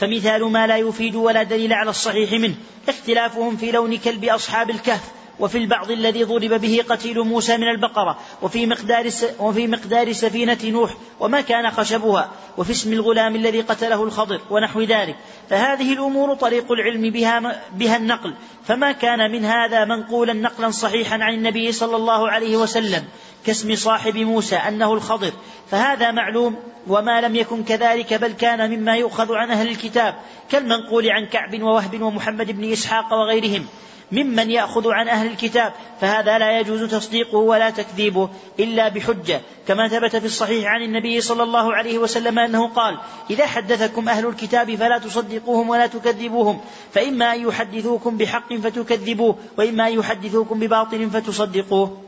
فمثال 0.00 0.44
ما 0.44 0.66
لا 0.66 0.76
يفيد 0.76 1.14
ولا 1.14 1.42
دليل 1.42 1.72
على 1.72 1.90
الصحيح 1.90 2.32
منه 2.32 2.54
اختلافهم 2.88 3.56
في 3.56 3.70
لون 3.70 3.96
كلب 3.96 4.24
أصحاب 4.24 4.70
الكهف. 4.70 5.10
وفي 5.40 5.58
البعض 5.58 5.90
الذي 5.90 6.24
ضرب 6.24 6.60
به 6.60 6.84
قتيل 6.88 7.20
موسى 7.20 7.56
من 7.56 7.68
البقرة 7.68 8.18
وفي 8.42 8.66
مقدار 8.66 9.10
وفي 9.38 9.66
مقدار 9.66 10.12
سفينة 10.12 10.58
نوح 10.64 10.94
وما 11.20 11.40
كان 11.40 11.70
خشبها 11.70 12.30
وفي 12.56 12.70
اسم 12.70 12.92
الغلام 12.92 13.36
الذي 13.36 13.60
قتله 13.60 14.02
الخضر 14.04 14.40
ونحو 14.50 14.80
ذلك. 14.80 15.16
فهذه 15.50 15.92
الأمور 15.92 16.34
طريق 16.34 16.72
العلم 16.72 17.10
بها 17.10 17.62
بها 17.72 17.96
النقل. 17.96 18.34
فما 18.64 18.92
كان 18.92 19.32
من 19.32 19.44
هذا 19.44 19.84
منقولا 19.84 20.32
نقلا 20.32 20.70
صحيحا 20.70 21.22
عن 21.22 21.34
النبي 21.34 21.72
صلى 21.72 21.96
الله 21.96 22.30
عليه 22.30 22.56
وسلم 22.56 23.04
كاسم 23.46 23.74
صاحب 23.74 24.16
موسى 24.16 24.56
أنه 24.56 24.92
الخضر. 24.92 25.32
فهذا 25.70 26.10
معلوم 26.10 26.56
وما 26.86 27.20
لم 27.20 27.36
يكن 27.36 27.64
كذلك 27.64 28.14
بل 28.14 28.32
كان 28.32 28.70
مما 28.70 28.96
يؤخذ 28.96 29.34
عن 29.34 29.50
أهل 29.50 29.68
الكتاب 29.68 30.14
كالمنقول 30.50 31.10
عن 31.10 31.26
كعب 31.26 31.62
ووهب 31.62 32.02
ومحمد 32.02 32.50
بن 32.50 32.72
إسحاق 32.72 33.12
وغيرهم. 33.12 33.66
ممن 34.12 34.50
يأخذ 34.50 34.90
عن 34.90 35.08
أهل 35.08 35.26
الكتاب 35.26 35.72
فهذا 36.00 36.38
لا 36.38 36.60
يجوز 36.60 36.82
تصديقه 36.82 37.38
ولا 37.38 37.70
تكذيبه 37.70 38.28
إلا 38.60 38.88
بحجة 38.88 39.40
كما 39.68 39.88
ثبت 39.88 40.16
في 40.16 40.26
الصحيح 40.26 40.68
عن 40.68 40.82
النبي 40.82 41.20
صلى 41.20 41.42
الله 41.42 41.74
عليه 41.74 41.98
وسلم 41.98 42.38
أنه 42.38 42.68
قال 42.68 42.98
إذا 43.30 43.46
حدثكم 43.46 44.08
أهل 44.08 44.26
الكتاب 44.26 44.74
فلا 44.74 44.98
تصدقوهم 44.98 45.68
ولا 45.68 45.86
تكذبوهم 45.86 46.60
فإما 46.92 47.34
أن 47.34 47.48
يحدثوكم 47.48 48.16
بحق 48.16 48.54
فتكذبوه 48.54 49.36
وإما 49.58 49.88
أن 49.88 49.98
يحدثوكم 49.98 50.60
بباطل 50.60 51.10
فتصدقوه. 51.10 52.05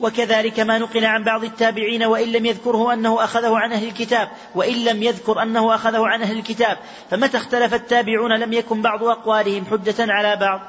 وكذلك 0.00 0.60
ما 0.60 0.78
نقل 0.78 1.04
عن 1.04 1.24
بعض 1.24 1.44
التابعين 1.44 2.04
وإن 2.04 2.32
لم 2.32 2.46
يذكره 2.46 2.92
أنه 2.92 3.24
أخذه 3.24 3.56
عن 3.56 3.72
أهل 3.72 3.88
الكتاب 3.88 4.28
وإن 4.54 4.84
لم 4.84 5.02
يذكر 5.02 5.42
أنه 5.42 5.74
أخذه 5.74 6.06
عن 6.06 6.22
أهل 6.22 6.38
الكتاب. 6.38 6.78
فمتى 7.10 7.36
اختلف 7.36 7.74
التابعون 7.74 8.38
لم 8.38 8.52
يكن 8.52 8.82
بعض 8.82 9.04
أقوالهم 9.04 9.64
حجة 9.70 10.12
على 10.12 10.36
بعض. 10.36 10.60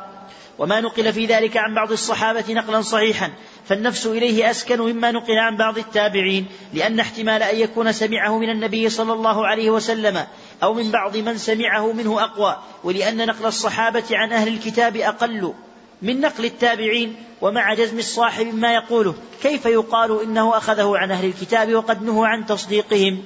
وما 0.59 0.81
نقل 0.81 1.13
في 1.13 1.25
ذلك 1.25 1.57
عن 1.57 1.75
بعض 1.75 1.91
الصحابة 1.91 2.43
نقلا 2.49 2.81
صحيحا. 2.81 3.31
فالنفس 3.69 4.05
إليه 4.05 4.49
أسكن 4.49 4.81
مما 4.81 5.11
نقل 5.11 5.37
عن 5.37 5.57
بعض 5.57 5.77
التابعين 5.77 6.47
لأن 6.73 6.99
احتمال 6.99 7.43
أن 7.43 7.55
يكون 7.59 7.91
سمعه 7.91 8.37
من 8.37 8.49
النبي 8.49 8.89
صلى 8.89 9.13
الله 9.13 9.47
عليه 9.47 9.69
وسلم 9.69 10.25
أو 10.63 10.73
من 10.73 10.91
بعض 10.91 11.17
من 11.17 11.37
سمعه 11.37 11.91
منه 11.91 12.23
أقوى 12.23 12.57
ولأن 12.83 13.27
نقل 13.27 13.45
الصحابة 13.45 14.03
عن 14.11 14.33
أهل 14.33 14.47
الكتاب 14.47 14.95
أقل. 14.95 15.53
من 16.01 16.21
نقل 16.21 16.45
التابعين 16.45 17.15
ومع 17.41 17.73
جزم 17.73 17.99
الصاحب 17.99 18.55
ما 18.55 18.73
يقوله 18.73 19.15
كيف 19.41 19.65
يقال 19.65 20.21
إنه 20.21 20.57
أخذه 20.57 20.97
عن 20.97 21.11
أهل 21.11 21.25
الكتاب 21.25 21.73
وقد 21.75 22.03
نهوا 22.03 22.27
عن 22.27 22.45
تصديقهم؟ 22.45 23.23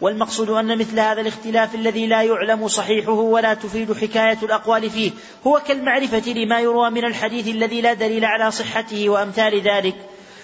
والمقصود 0.00 0.50
أن 0.50 0.78
مثل 0.78 1.00
هذا 1.00 1.20
الاختلاف 1.20 1.74
الذي 1.74 2.06
لا 2.06 2.22
يعلم 2.22 2.68
صحيحه 2.68 3.12
ولا 3.12 3.54
تفيد 3.54 3.92
حكاية 3.92 4.38
الأقوال 4.42 4.90
فيه 4.90 5.10
هو 5.46 5.60
كالمعرفة 5.68 6.32
لما 6.32 6.60
يروى 6.60 6.90
من 6.90 7.04
الحديث 7.04 7.48
الذي 7.48 7.80
لا 7.80 7.92
دليل 7.92 8.24
على 8.24 8.50
صحته 8.50 9.08
وأمثال 9.08 9.60
ذلك. 9.60 9.94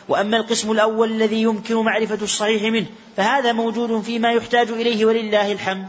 وأما 0.09 0.37
القسم 0.37 0.71
الأول 0.71 1.11
الذي 1.11 1.43
يمكن 1.43 1.77
معرفة 1.77 2.19
الصحيح 2.23 2.63
منه 2.63 2.87
فهذا 3.17 3.53
موجود 3.53 4.03
فيما 4.03 4.33
يحتاج 4.33 4.71
إليه 4.71 5.05
ولله 5.05 5.53
الحمد. 5.53 5.89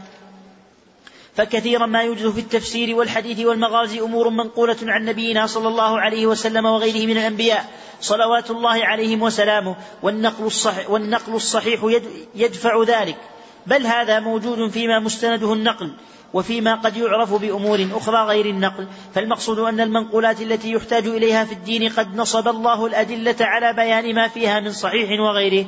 فكثيرا 1.34 1.86
ما 1.86 2.02
يوجد 2.02 2.30
في 2.30 2.40
التفسير 2.40 2.96
والحديث 2.96 3.40
والمغازي 3.40 4.00
أمور 4.00 4.28
منقولة 4.28 4.76
عن 4.82 5.04
نبينا 5.04 5.46
صلى 5.46 5.68
الله 5.68 6.00
عليه 6.00 6.26
وسلم 6.26 6.66
وغيره 6.66 7.06
من 7.06 7.16
الأنبياء. 7.16 7.70
صلوات 8.00 8.50
الله 8.50 8.84
عليهم 8.84 9.22
وسلامه. 9.22 9.76
والنقل 10.02 10.44
الصحيح, 10.44 10.90
والنقل 10.90 11.34
الصحيح 11.34 12.00
يدفع 12.34 12.82
ذلك. 12.82 13.16
بل 13.66 13.86
هذا 13.86 14.20
موجود 14.20 14.70
فيما 14.70 14.98
مستنده 14.98 15.52
النقل 15.52 15.92
وفيما 16.34 16.74
قد 16.74 16.96
يعرف 16.96 17.34
بأمور 17.34 17.88
أخرى 17.92 18.26
غير 18.26 18.46
النقل. 18.46 18.86
فالمقصود 19.14 19.58
أن 19.58 19.80
المنقولات 19.80 20.42
التي 20.42 20.72
يحتاج 20.72 21.06
إليها 21.06 21.44
في 21.44 21.52
الدين 21.52 21.88
قد 21.88 22.16
نصب 22.16 22.48
الله 22.48 22.86
الأدلة 22.86 23.36
على 23.40 23.72
بيان 23.72 24.14
ما 24.14 24.28
فيها 24.28 24.60
من 24.60 24.72
صحيح 24.72 25.20
وغيره. 25.20 25.66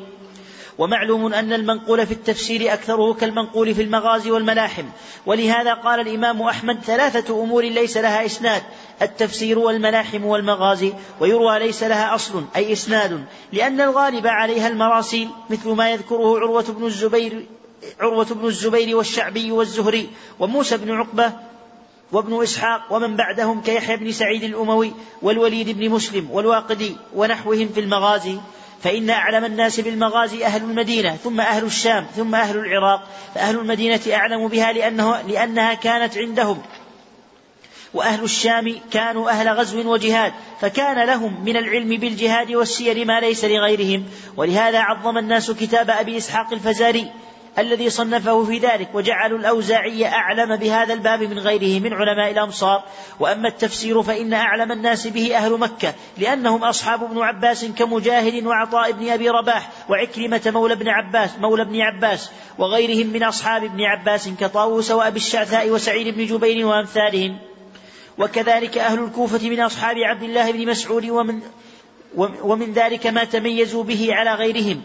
ومعلوم 0.79 1.35
أن 1.35 1.53
المنقول 1.53 2.07
في 2.07 2.13
التفسير 2.13 2.73
أكثره 2.73 3.15
كالمنقول 3.15 3.75
في 3.75 3.83
المغازي 3.83 4.31
والملاحم. 4.31 4.85
ولهذا 5.27 5.75
قال 5.75 6.01
الإمام 6.01 6.43
أحمد 6.43 6.81
ثلاثة 6.81 7.43
أمور 7.43 7.65
ليس 7.65 7.97
لها 7.97 8.27
إسناد 8.27 8.63
التفسير 9.03 9.59
والملاحم 9.59 10.25
والمغازي 10.25 10.93
ويروى 11.21 11.59
ليس 11.59 11.83
لها 11.83 12.15
أصل 12.15 12.45
أي 12.57 12.73
إسناد 12.73 13.25
لأن 13.53 13.81
الغالب 13.81 14.27
عليها 14.27 14.69
المراسيل 14.69 15.29
مثل 15.51 15.69
ما 15.69 15.91
يذكره 15.91 16.39
عروة 16.39 16.65
بن 16.69 16.87
الزبير 16.87 17.47
عروة 18.01 18.25
بن 18.25 18.47
الزبير 18.47 18.97
والشعبي 18.97 19.53
والزهري 19.53 20.09
وموسى 20.39 20.77
بن 20.77 20.91
عقبة 20.91 21.33
وابن 22.13 22.43
إسحاق 22.43 22.93
ومن 22.93 23.17
بعدهم 23.17 23.61
كيحيى 23.61 23.97
بن 23.97 24.13
سعيد 24.13 24.43
الأموي 24.43 24.93
والوليد 25.23 25.79
بن 25.79 25.91
مسلم 25.91 26.31
والواقدي 26.31 26.97
ونحوهم 27.15 27.69
في 27.69 27.81
المغازي. 27.81 28.37
فإن 28.85 29.11
أعلم 29.11 29.44
الناس 29.44 29.81
بالمغازي 29.81 30.44
أهل 30.44 30.62
المدينة 30.62 31.16
ثم 31.16 31.40
أهل 31.40 31.65
الشام 31.65 32.06
ثم 32.16 32.35
أهل 32.35 32.59
العراق 32.59 33.09
فأهل 33.35 33.59
المدينة 33.59 34.01
أعلم 34.12 34.48
بها 34.48 34.73
لأنه 34.73 35.20
لأنها 35.20 35.74
كانت 35.74 36.19
عندهم. 36.19 36.62
وأهل 37.94 38.24
الشام 38.24 38.81
كانوا 38.93 39.31
أهل 39.31 39.48
غزو 39.48 39.93
وجهاد 39.93 40.32
فكان 40.61 41.06
لهم 41.06 41.44
من 41.44 41.56
العلم 41.56 41.89
بالجهاد 41.97 42.52
والسير 42.52 43.05
ما 43.05 43.20
ليس 43.20 43.44
لغيرهم. 43.44 44.05
ولهذا 44.36 44.78
عظم 44.78 45.19
الناس 45.19 45.51
كتاب 45.51 45.90
أبي 45.90 46.16
إسحاق 46.16 46.52
الفزاري 46.52 47.11
الذي 47.59 47.90
صنفه 47.90 48.44
في 48.44 48.59
ذلك 48.59 48.89
وجعلوا 48.94 49.39
الأوزاعي 49.39 50.06
أعلم 50.06 50.56
بهذا 50.56 50.94
الباب 50.94 51.22
من 51.22 51.39
غيره 51.39 51.81
من 51.81 51.93
علماء 51.93 52.31
الأمصار 52.31 52.85
وأما 53.20 53.48
التفسير 53.48 54.02
فإن 54.02 54.32
أعلم 54.32 54.72
الناس 54.72 55.06
به 55.06 55.36
أهل 55.36 55.59
مكة 55.59 55.94
لأنهم 56.18 56.64
أصحاب 56.64 57.05
ابن 57.05 57.18
عباس 57.18 57.64
كمجاهد 57.64 58.47
وعطاء 58.47 58.93
بن 58.93 59.09
أبي 59.09 59.31
رباح 59.31 59.70
وعكرمة 59.89 60.43
مولى 60.47 60.74
ابن 60.74 60.89
عباس 60.89 61.31
مولى 61.39 61.62
ابن 61.62 61.81
عباس 61.81 62.31
وغيرهم 62.59 63.06
من 63.06 63.22
أصحاب 63.22 63.64
ابن 63.64 63.82
عباس 63.82 64.28
كطاووس 64.28 64.90
وأبي 64.90 65.16
الشعثاء 65.16 65.70
وسعيد 65.70 66.14
بن 66.14 66.26
جبير 66.26 66.66
وأمثالهم. 66.66 67.39
وكذلك 68.18 68.78
أهل 68.78 69.05
الكوفة 69.05 69.48
من 69.48 69.60
أصحاب 69.60 69.97
عبد 69.98 70.22
الله 70.22 70.52
بن 70.52 70.66
مسعود 70.70 71.05
ومن 71.05 71.40
ومن 72.43 72.72
ذلك 72.72 73.06
ما 73.06 73.24
تميزوا 73.24 73.85
به 73.85 74.09
على 74.14 74.35
غيرهم. 74.35 74.82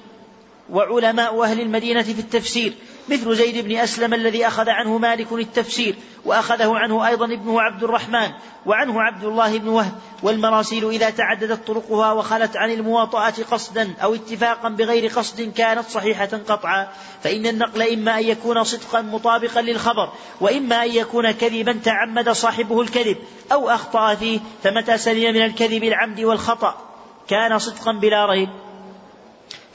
وعلماء 0.71 1.43
أهل 1.43 1.61
المدينة 1.61 2.01
في 2.01 2.11
التفسير 2.11 2.73
مثل 3.09 3.35
زيد 3.35 3.65
بن 3.65 3.75
أسلم 3.75 4.13
الذي 4.13 4.47
أخذ 4.47 4.69
عنه 4.69 4.97
مالك 4.97 5.31
التفسير 5.31 5.95
وأخذه 6.25 6.77
عنه 6.77 7.07
أيضا 7.07 7.25
ابنه 7.25 7.61
عبد 7.61 7.83
الرحمن 7.83 8.31
وعنه 8.65 9.01
عبد 9.01 9.23
الله 9.23 9.57
بن 9.57 9.67
وهب 9.67 9.91
والمراسيل 10.23 10.89
إذا 10.89 11.09
تعددت 11.09 11.67
طرقها 11.67 12.11
وخلت 12.11 12.57
عن 12.57 12.71
المواطأة 12.71 13.33
قصدا 13.51 13.93
أو 14.03 14.15
اتفاقا 14.15 14.69
بغير 14.69 15.11
قصد 15.11 15.41
كانت 15.41 15.89
صحيحة 15.89 16.25
قطعا 16.25 16.87
فإن 17.23 17.47
النقل 17.47 17.81
إما 17.81 18.19
أن 18.19 18.23
يكون 18.23 18.63
صدقا 18.63 19.01
مطابقا 19.01 19.61
للخبر 19.61 20.09
وإما 20.41 20.83
أن 20.83 20.91
يكون 20.91 21.31
كذبا 21.31 21.79
تعمد 21.83 22.29
صاحبه 22.29 22.81
الكذب 22.81 23.17
أو 23.51 23.69
أخطأ 23.69 24.15
فيه 24.15 24.39
فمتى 24.63 24.97
سلم 24.97 25.33
من 25.33 25.41
الكذب 25.41 25.83
العمد 25.83 26.19
والخطأ؟ 26.19 26.77
كان 27.27 27.59
صدقا 27.59 27.91
بلا 27.91 28.25
ريب. 28.25 28.49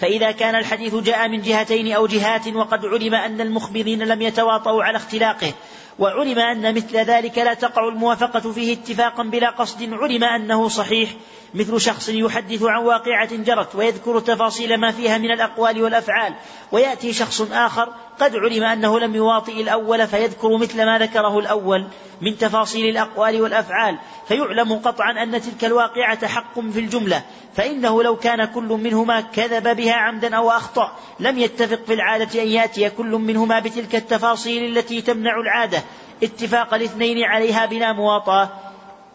فإذا 0.00 0.30
كان 0.30 0.54
الحديث 0.54 0.94
جاء 0.94 1.28
من 1.28 1.42
جهتين 1.42 1.92
أو 1.92 2.06
جهات 2.06 2.48
وقد 2.48 2.84
علم 2.84 3.14
أن 3.14 3.40
المخبرين 3.40 4.02
لم 4.02 4.22
يتواطؤوا 4.22 4.84
على 4.84 4.96
اختلاقه 4.96 5.52
وعلم 5.98 6.38
أن 6.38 6.74
مثل 6.74 6.96
ذلك 6.96 7.38
لا 7.38 7.54
تقع 7.54 7.88
الموافقة 7.88 8.52
فيه 8.52 8.72
اتفاقا 8.72 9.22
بلا 9.22 9.50
قصد. 9.50 9.92
علم 9.92 10.24
أنه 10.24 10.68
صحيح. 10.68 11.10
مثل 11.54 11.80
شخص 11.80 12.08
يحدث 12.08 12.62
عن 12.62 12.82
واقعة 12.82 13.36
جرت 13.36 13.74
ويذكر 13.74 14.20
تفاصيل 14.20 14.76
ما 14.76 14.92
فيها 14.92 15.18
من 15.18 15.30
الأقوال 15.30 15.82
والأفعال 15.82 16.34
ويأتي 16.72 17.12
شخص 17.12 17.40
آخر 17.52 17.92
قد 18.20 18.36
علم 18.36 18.62
أنه 18.64 19.00
لم 19.00 19.14
يواطئ 19.14 19.62
الأول 19.62 20.06
فيذكر 20.06 20.56
مثل 20.56 20.84
ما 20.84 20.98
ذكره 20.98 21.38
الأول 21.38 21.86
من 22.20 22.38
تفاصيل 22.38 22.88
الأقوال 22.88 23.42
والأفعال. 23.42 23.98
فيعلم 24.28 24.72
قطعا 24.72 25.22
أن 25.22 25.40
تلك 25.42 25.64
الواقعة 25.64 26.26
حق 26.26 26.60
في 26.60 26.80
الجملة. 26.80 27.22
فإنه 27.56 28.02
لو 28.02 28.16
كان 28.16 28.44
كل 28.44 28.68
منهما 28.68 29.20
كذب 29.20 29.76
بها 29.76 29.94
عمدا 29.94 30.36
أو 30.36 30.50
أخطأ 30.50 30.96
لم 31.20 31.38
يتفق 31.38 31.80
في 31.86 31.94
العادة 31.94 32.42
أن 32.42 32.48
يأتي 32.48 32.90
كل 32.90 33.10
منهما 33.10 33.58
بتلك 33.58 33.94
التفاصيل 33.94 34.78
التي 34.78 35.02
تمنع 35.02 35.40
العادة. 35.40 35.82
اتفاق 36.22 36.74
الاثنين 36.74 37.24
عليها 37.24 37.66
بلا 37.66 37.92
مواطأة 37.92 38.48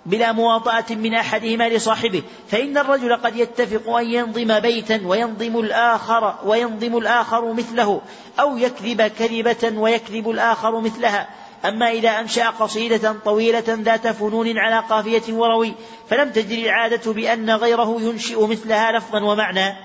بلا 0.06 0.32
مواطأة 0.32 0.86
من 0.90 1.14
أحدهما 1.14 1.70
لصاحبه. 1.70 2.24
فإن 2.52 2.78
الرجل 2.78 3.16
قد 3.16 3.36
يتفق 3.36 3.96
أن 3.96 4.06
ينظم 4.06 4.60
بيتا 4.60 5.02
وينظم 5.06 5.60
الآخر 5.60 6.36
وينظم 6.46 6.98
الآخر 6.98 7.54
مثله 7.54 8.02
أو 8.40 8.58
يكذب 8.58 9.02
كذبة 9.02 9.80
ويكذب 9.80 10.30
الآخر 10.30 10.80
مثلها. 10.80 11.30
أما 11.66 11.92
إذا 11.92 12.10
أنشأ 12.10 12.50
قصيدة 12.50 13.16
طويلة 13.26 13.64
ذات 13.68 14.08
فنون 14.08 14.58
على 14.58 14.80
قافية 14.90 15.34
وروي 15.34 15.74
فلم 16.10 16.30
تجري 16.30 16.66
العادة 16.66 17.14
بأن 17.14 17.50
غيره 17.50 18.02
ينشئ 18.02 18.48
مثلها 18.48 18.92
لفظا 18.92 19.24
ومعنى. 19.24 19.76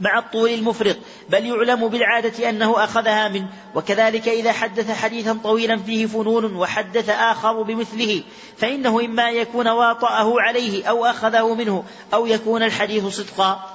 مع 0.00 0.18
الطول 0.18 0.50
المفرط 0.50 0.96
بل 1.28 1.46
يعلم 1.46 1.88
بالعادة 1.88 2.48
أنه 2.48 2.84
أخذها 2.84 3.28
منه 3.28 3.48
وكذلك 3.74 4.28
إذا 4.28 4.52
حدث 4.52 4.90
حديثا 4.90 5.38
طويلا 5.44 5.76
فيه 5.76 6.06
فنون 6.06 6.56
وحدث 6.56 7.10
آخر 7.10 7.62
بمثله 7.62 8.22
فإنه 8.56 9.00
إما 9.00 9.28
أن 9.28 9.34
يكون 9.34 9.68
واطأه 9.68 10.40
عليه 10.40 10.84
أو 10.84 11.04
أخذه 11.06 11.54
منه 11.54 11.84
أو 12.14 12.26
يكون 12.26 12.62
الحديث 12.62 13.06
صدقا. 13.06 13.74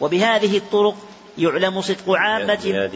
وبهذه 0.00 0.56
الطرق 0.56 0.94
يعلم 1.38 1.80
صدق 1.80 2.10
عامة. 2.10 2.90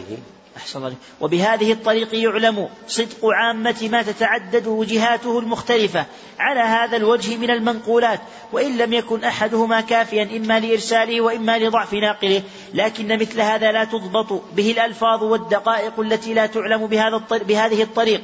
أحسن 0.59 0.79
الله 0.79 0.95
وبهذه 1.21 1.71
الطريق 1.71 2.15
يعلم 2.15 2.69
صدق 2.87 3.25
عامة 3.25 3.89
ما 3.91 4.01
تتعدد 4.01 4.67
وجهاته 4.67 5.39
المختلفة 5.39 6.05
على 6.39 6.59
هذا 6.59 6.97
الوجه 6.97 7.37
من 7.37 7.49
المنقولات. 7.49 8.19
وإن 8.51 8.77
لم 8.77 8.93
يكن 8.93 9.23
أحدهما 9.23 9.81
كافيا 9.81 10.37
إما 10.37 10.59
لإرساله 10.59 11.21
وإما 11.21 11.59
لضعف 11.59 11.93
ناقله. 11.93 12.43
لكن 12.73 13.19
مثل 13.19 13.41
هذا 13.41 13.71
لا 13.71 13.83
تضبط 13.83 14.43
به 14.55 14.71
الألفاظ 14.71 15.23
والدقائق 15.23 15.99
التي 15.99 16.33
لا 16.33 16.45
تعلم 16.45 16.87
بهذا 16.87 17.21
بهذه 17.31 17.83
الطريق. 17.83 18.21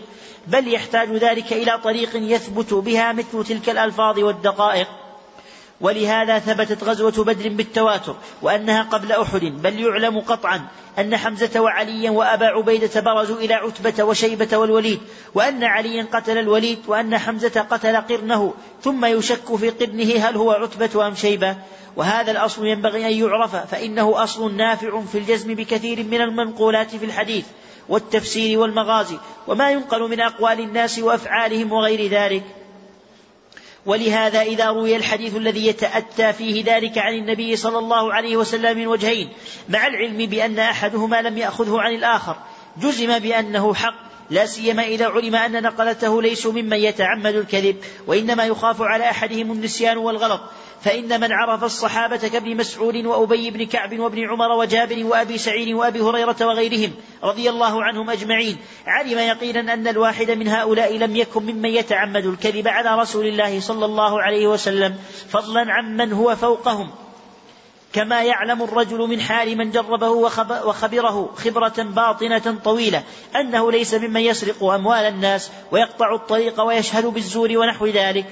بل 0.48 0.74
يحتاج 0.74 1.10
ذلك 1.10 1.54
إلى 1.54 1.80
طريق 1.84 2.10
يثبت 2.14 2.74
بها 2.74 3.14
مثل 3.14 3.44
تلك 3.44 3.70
الألفاظ 3.70 4.20
والدقائق. 4.20 4.88
ولهذا 5.82 6.40
ثبتت 6.40 6.84
غزوة 6.84 7.24
بدر 7.24 7.50
بالتواتر 7.50 8.16
وأنها 8.42 8.84
قبل 8.84 9.12
أحد 9.12 9.42
بل 9.42 9.80
يعلم 9.80 10.20
قطعا 10.20 10.68
أن 11.00 11.18
حمزة 11.18 11.60
وعليا 11.62 12.12
وأبا 12.12 12.46
عبيدة 12.46 13.02
برزوا 13.02 13.38
إلى 13.38 13.54
عتبة 13.54 14.04
وشيبة 14.04 14.58
والوليد 14.58 15.00
وأن 15.34 15.64
عليا 15.64 16.08
قتل 16.14 16.38
الوليد 16.38 16.80
وأن 16.88 17.18
حمزة 17.18 17.62
قتل 17.62 17.98
قرنه 17.98 18.54
ثم 18.82 19.06
يشك 19.06 19.56
في 19.56 19.70
قرنه 19.70 20.28
هل 20.28 20.36
هو 20.36 20.52
عتبة 20.52 21.08
أم 21.08 21.16
شيبة. 21.16 21.56
وهذا 21.96 22.32
الأصل 22.32 22.66
ينبغي 22.66 23.08
أن 23.08 23.14
يعرف 23.14 23.56
فإنه 23.56 24.24
أصل 24.24 24.56
نافع 24.56 25.02
في 25.02 25.18
الجزم 25.18 25.54
بكثير 25.54 26.04
من 26.04 26.22
المنقولات 26.22 26.96
في 26.96 27.06
الحديث 27.06 27.46
والتفسير 27.90 28.60
والمغازي 28.60 29.18
وما 29.48 29.72
ينقل 29.72 30.10
من 30.10 30.20
أقوال 30.20 30.60
الناس 30.60 31.00
وأفعالهم 31.00 31.72
وغير 31.72 32.12
ذلك. 32.12 32.44
ولهذا 33.86 34.42
إذا 34.42 34.70
روي 34.70 34.96
الحديث 34.96 35.36
الذي 35.36 35.68
يتأتى 35.68 36.34
فيه 36.34 36.64
ذلك 36.76 36.98
عن 36.98 37.14
النبي 37.14 37.56
صلى 37.56 37.78
الله 37.78 38.14
عليه 38.14 38.38
وسلم 38.38 38.78
من 38.78 38.88
وجهين 38.88 39.30
مع 39.70 39.88
العلم 39.88 40.18
بأن 40.18 40.60
أحدهما 40.60 41.22
لم 41.22 41.38
يأخذه 41.38 41.82
عن 41.82 41.96
الآخر 41.96 42.36
جزم 42.78 43.20
بأنه 43.20 43.74
حق 43.74 44.06
لا 44.30 44.46
سيما 44.46 44.84
إذا 44.84 45.08
علم 45.08 45.36
أن 45.36 45.64
نقلته 45.64 46.22
ليسوا 46.22 46.52
ممن 46.52 46.78
يتعمد 46.78 47.36
الكذب 47.36 47.76
وإنما 48.08 48.46
يخاف 48.46 48.82
على 48.82 49.10
أحدهم 49.10 49.52
النسيان 49.52 49.98
والغلط. 49.98 50.42
فإن 50.82 51.22
من 51.22 51.32
عرف 51.32 51.64
الصحابة 51.64 52.18
كابن 52.18 52.58
مسعود 52.58 53.06
وأبي 53.06 53.52
بن 53.52 53.66
كعب 53.66 54.00
وابن 54.00 54.30
عمر 54.30 54.52
وجابر 54.52 55.06
وأبي 55.06 55.38
سعيد 55.38 55.74
وأبي 55.74 56.02
هريرة 56.02 56.36
وغيرهم 56.42 56.92
رضي 57.24 57.50
الله 57.50 57.84
عنهم 57.84 58.10
أجمعين 58.10 58.58
علم 58.88 59.20
يقينا 59.20 59.74
أن 59.74 59.88
الواحد 59.88 60.32
من 60.32 60.48
هؤلاء 60.48 60.98
لم 60.98 61.16
يكن 61.16 61.44
ممن 61.44 61.70
يتعمد 61.70 62.26
الكذب 62.26 62.68
على 62.68 63.02
رسول 63.02 63.28
الله 63.28 63.60
صلى 63.60 63.86
الله 63.86 64.22
عليه 64.22 64.48
وسلم 64.48 64.96
فضلا 65.30 65.74
عمن 65.74 66.14
هو 66.14 66.36
فوقهم. 66.36 66.90
كما 67.94 68.24
يعلم 68.24 68.64
الرجل 68.64 68.98
من 68.98 69.22
حال 69.22 69.58
من 69.58 69.72
جربه 69.72 70.10
وخبره 70.10 71.34
خبرة 71.36 71.74
باطنة 71.78 72.58
طويلة 72.64 73.04
أنه 73.36 73.72
ليس 73.72 73.94
ممن 73.94 74.22
يسرق 74.22 74.64
أموال 74.64 75.06
الناس 75.06 75.52
ويقطع 75.72 76.16
الطريق 76.16 76.62
ويشهد 76.62 77.06
بالزور 77.06 77.58
ونحو 77.58 77.86
ذلك. 77.86 78.26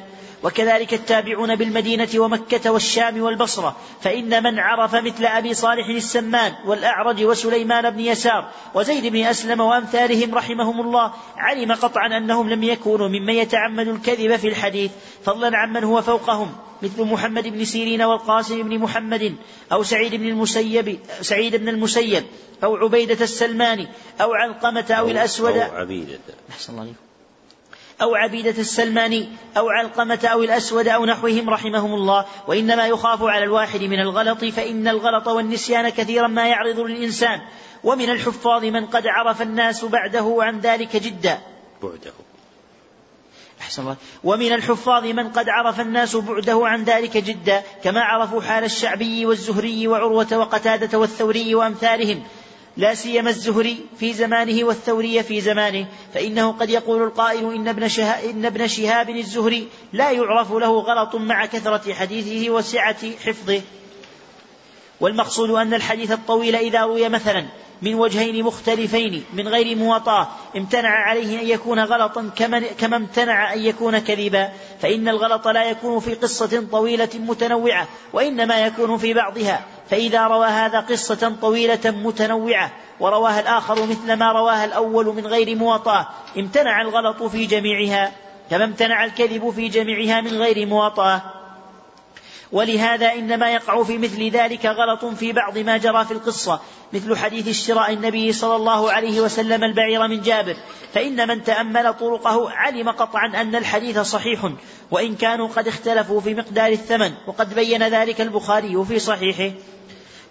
وكذلك 0.44 0.94
التابعون 0.94 1.56
بالمدينة 1.56 2.10
ومكة 2.15 2.72
والشام 2.72 3.22
والبصرة 3.22 3.76
فإن 4.02 4.44
من 4.44 4.60
عرف 4.60 4.95
مثل 4.95 5.26
أبي 5.26 5.53
صالح 5.53 5.88
السمان 5.88 6.53
والأعرج 6.65 7.24
وسليمان 7.24 7.90
بن 7.90 7.99
يسار 7.99 8.49
وزيد 8.74 9.06
بن 9.07 9.24
أسلم 9.24 9.61
وأمثالهم 9.61 10.36
رحمهم 10.36 10.82
الله 10.82 11.14
علم 11.38 11.72
قطعا 11.72 12.18
أنهم 12.18 12.49
لم 12.49 12.64
يكونوا 12.64 13.07
ممن 13.07 13.34
يتعمد 13.34 13.88
الكذب 13.88 14.36
في 14.36 14.48
الحديث 14.48 14.91
فضلا 15.26 15.57
عمن 15.57 15.84
هو 15.84 16.02
فوقهم 16.02 16.56
مثل 16.82 17.03
محمد 17.03 17.48
بن 17.48 17.65
سيرين 17.65 18.02
والقاسم 18.02 18.64
بن 18.64 18.80
محمد 18.80 19.36
أو 19.72 19.84
سعيد 19.84 20.15
بن 20.15 20.28
المسيب 20.28 20.99
سعيد 21.22 21.56
بن 21.56 21.70
المسيب 21.70 22.24
أو 22.64 22.76
عبيدة 22.76 23.24
السلماني 23.24 23.88
أو 24.22 24.34
علقمة 24.34 24.86
أو, 24.91 25.06
أو 25.06 25.11
الأسود. 25.11 25.57
أو 25.57 25.76
عبيدة. 25.76 26.20
أحسن 26.49 26.74
الله 26.74 26.94
أو 28.02 28.15
عبيدة 28.15 28.61
السلماني 28.61 29.30
أو 29.57 29.70
علقمة 29.70 30.20
أو 30.26 30.44
الأسود 30.44 30.88
أو 30.88 31.06
نحوهم 31.06 31.49
رحمهم 31.49 31.94
الله 31.94 32.26
وإنما 32.48 32.88
يخاف 32.88 33.24
على 33.24 33.44
الواحد 33.44 33.82
من 33.82 33.99
الغلط 33.99 34.45
فإن 34.45 34.88
الغلط 34.88 35.28
والنسيان 35.28 35.90
كثيرا 35.90 36.28
ما 36.28 36.48
يعرض 36.48 36.80
للإنسان 36.80 37.41
ومن 37.84 38.10
الحفاظ 38.10 38.65
من 38.65 38.86
قد 38.86 39.07
عرف 39.07 39.41
الناس 39.41 39.86
بعده 39.86 40.38
عن 40.40 40.60
ذلك 40.60 40.95
جدا. 40.95 41.40
بعده. 41.84 42.14
أحسن 43.61 43.82
الله. 43.82 43.95
ومن 44.24 44.53
الحفاظ 44.53 45.06
من 45.06 45.30
قد 45.30 45.49
عرف 45.49 45.80
الناس 45.80 46.15
بعده 46.15 46.68
عن 46.68 46.84
ذلك 46.84 47.18
جدا 47.18 47.64
كما 47.84 48.02
عرفوا 48.02 48.41
حال 48.41 48.64
الشعبي 48.64 49.26
والزهري 49.26 49.88
وعروة 49.88 50.38
وقتادة 50.38 50.99
والثوري 50.99 51.56
وأمثالهم 51.56 52.24
لا 52.78 52.94
سيما 52.94 53.30
الزهري 53.30 53.78
في 54.00 54.14
زمانه 54.14 54.64
والثوري 54.64 55.24
في 55.24 55.41
زمانه 55.41 55.88
فإنه 56.14 56.52
قد 56.52 56.70
يقول 56.70 57.04
القائل 57.04 57.54
إن 57.54 57.68
ابن, 57.68 57.84
إن 58.30 58.45
ابن 58.45 58.68
شهاب 58.68 59.10
الزهري 59.10 59.68
لا 59.94 60.12
يعرف 60.12 60.52
له 60.52 60.80
غلط 60.80 61.16
مع 61.16 61.45
كثرة 61.45 61.94
حديثه 61.94 62.50
وسعة 62.50 63.12
حفظه. 63.26 63.62
والمقصود 65.00 65.50
أن 65.50 65.74
الحديث 65.74 66.12
الطويل 66.12 66.56
إذا 66.56 66.82
روي 66.82 67.10
مثلا 67.10 67.45
من 67.82 67.95
وجهين 67.95 68.44
مختلفين 68.44 69.24
من 69.34 69.48
غير 69.48 69.78
مواطأة. 69.78 70.28
امتنع 70.58 70.90
عليه 70.90 71.41
أن 71.41 71.48
يكون 71.48 71.80
غلطا 71.80 72.30
كما 72.80 72.98
امتنع 72.98 73.54
أن 73.54 73.60
يكون 73.60 74.00
كذبا. 74.00 74.50
فإن 74.82 75.10
الغلط 75.10 75.48
لا 75.48 75.64
يكون 75.64 76.00
في 76.00 76.14
قصة 76.14 76.68
طويلة 76.72 77.10
متنوعة 77.14 77.88
وإنما 78.14 78.66
يكون 78.66 78.98
في 78.98 79.14
بعضها. 79.14 79.66
فإذا 79.90 80.28
روى 80.28 80.48
هذا 80.48 80.80
قصة 80.80 81.36
طويلة 81.41 81.80
متنوعة 81.86 82.72
ورواها 83.00 83.40
الآخر 83.40 83.86
مثل 83.86 84.14
ما 84.14 84.32
رواها 84.32 84.66
الأول 84.66 85.06
من 85.06 85.28
غير 85.28 85.56
مواطأة 85.56 86.08
امتنع 86.38 86.82
الغلط 86.82 87.24
في 87.24 87.45
جميعها. 87.45 88.12
كما 88.50 88.64
امتنع 88.64 89.06
الكذب 89.06 89.50
في 89.50 89.68
جميعها 89.68 90.22
من 90.22 90.34
غير 90.38 90.66
مواطأة. 90.66 91.43
ولهذا 92.52 93.14
إنما 93.14 93.52
يقع 93.52 93.84
في 93.84 93.98
مثل 93.98 94.30
ذلك 94.30 94.65
غلط 94.65 95.06
في 95.06 95.32
بعض 95.32 95.57
ما 95.57 95.78
جرى 95.78 96.06
في 96.06 96.11
القصة 96.11 96.60
مثل 96.94 97.18
حديث 97.18 97.48
اشتراء 97.48 97.94
النبي 97.94 98.34
صلى 98.34 98.56
الله 98.56 98.91
عليه 98.91 99.22
وسلم 99.22 99.64
البعير 99.64 100.07
من 100.07 100.22
جابر 100.22 100.56
فإن 100.94 101.28
من 101.28 101.44
تأمل 101.44 101.94
طرقه 101.94 102.52
علم 102.52 102.90
قطعا 102.90 103.28
أن 103.28 103.56
الحديث 103.56 103.99
صحيح 103.99 104.49
وإن 104.91 105.15
كانوا 105.15 105.48
قد 105.48 105.68
اختلفوا 105.68 106.22
في 106.22 106.34
مقدار 106.34 106.72
الثمن 106.72 107.14
وقد 107.28 107.53
بين 107.56 107.84
ذلك 107.84 108.22
البخاري 108.22 108.86
في 108.86 108.99
صحيحه. 108.99 109.56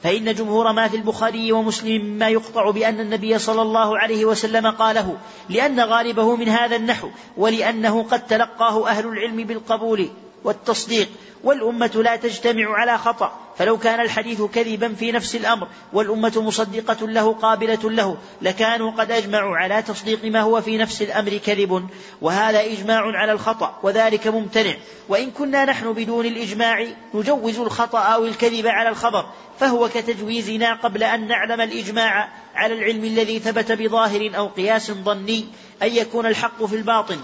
فإن 0.02 0.34
جمهور 0.34 0.72
ما 0.72 0.88
في 0.88 0.96
البخاري 0.96 1.52
ومسلم 1.52 2.04
مما 2.04 2.28
يقطع 2.28 2.70
بأن 2.70 3.00
النبي 3.00 3.38
صلى 3.38 3.62
الله 3.62 3.98
عليه 3.98 4.24
وسلم 4.24 4.70
قاله 4.70 5.16
لأن 5.48 5.80
غالبه 5.80 6.36
من 6.36 6.48
هذا 6.48 6.76
النحو 6.76 7.08
ولأنه 7.36 8.02
قد 8.02 8.26
تلقاه 8.26 8.88
أهل 8.88 9.06
العلم 9.06 9.36
بالقبول 9.44 10.08
والتصديق 10.44 11.08
والأمة 11.44 12.02
لا 12.04 12.16
تجتمع 12.16 12.78
على 12.78 12.98
خطأ 12.98 13.32
فلو 13.58 13.78
كان 13.78 14.00
الحديث 14.00 14.42
كذبا 14.42 14.94
في 14.94 15.12
نفس 15.12 15.36
الأمر 15.36 15.68
والأمة 15.92 16.32
مصدقة 16.36 17.08
له 17.08 17.32
قابلة 17.32 17.90
له 17.90 18.16
لكانوا 18.42 18.90
قد 18.90 19.10
أجمعوا 19.10 19.56
على 19.56 19.82
تصديق 19.82 20.24
ما 20.24 20.40
هو 20.40 20.60
في 20.60 20.76
نفس 20.76 21.02
الأمر 21.02 21.36
كذب 21.36 21.88
وهذا 22.20 22.60
إجماع 22.60 23.02
على 23.16 23.32
الخطأ 23.32 23.78
وذلك 23.82 24.26
ممتنع. 24.26 24.74
وإن 25.08 25.30
كنا 25.30 25.64
نحن 25.64 25.92
بدون 25.92 26.26
الإجماع 26.26 26.86
نجوز 27.14 27.58
الخطأ 27.58 27.98
أو 27.98 28.24
الكذب 28.24 28.66
على 28.66 28.88
الخبر 28.88 29.26
فهو 29.60 29.88
كتجويزنا 29.88 30.74
قبل 30.74 31.02
أن 31.02 31.28
نعلم 31.28 31.60
الإجماع 31.60 32.28
على 32.54 32.74
العلم 32.74 33.04
الذي 33.04 33.38
ثبت 33.38 33.72
بظاهر 33.72 34.30
أو 34.36 34.48
قياس 34.48 34.90
ظني 34.90 35.46
أن 35.82 35.96
يكون 35.96 36.26
الحق 36.26 36.64
في 36.64 36.76
الباطن 36.76 37.18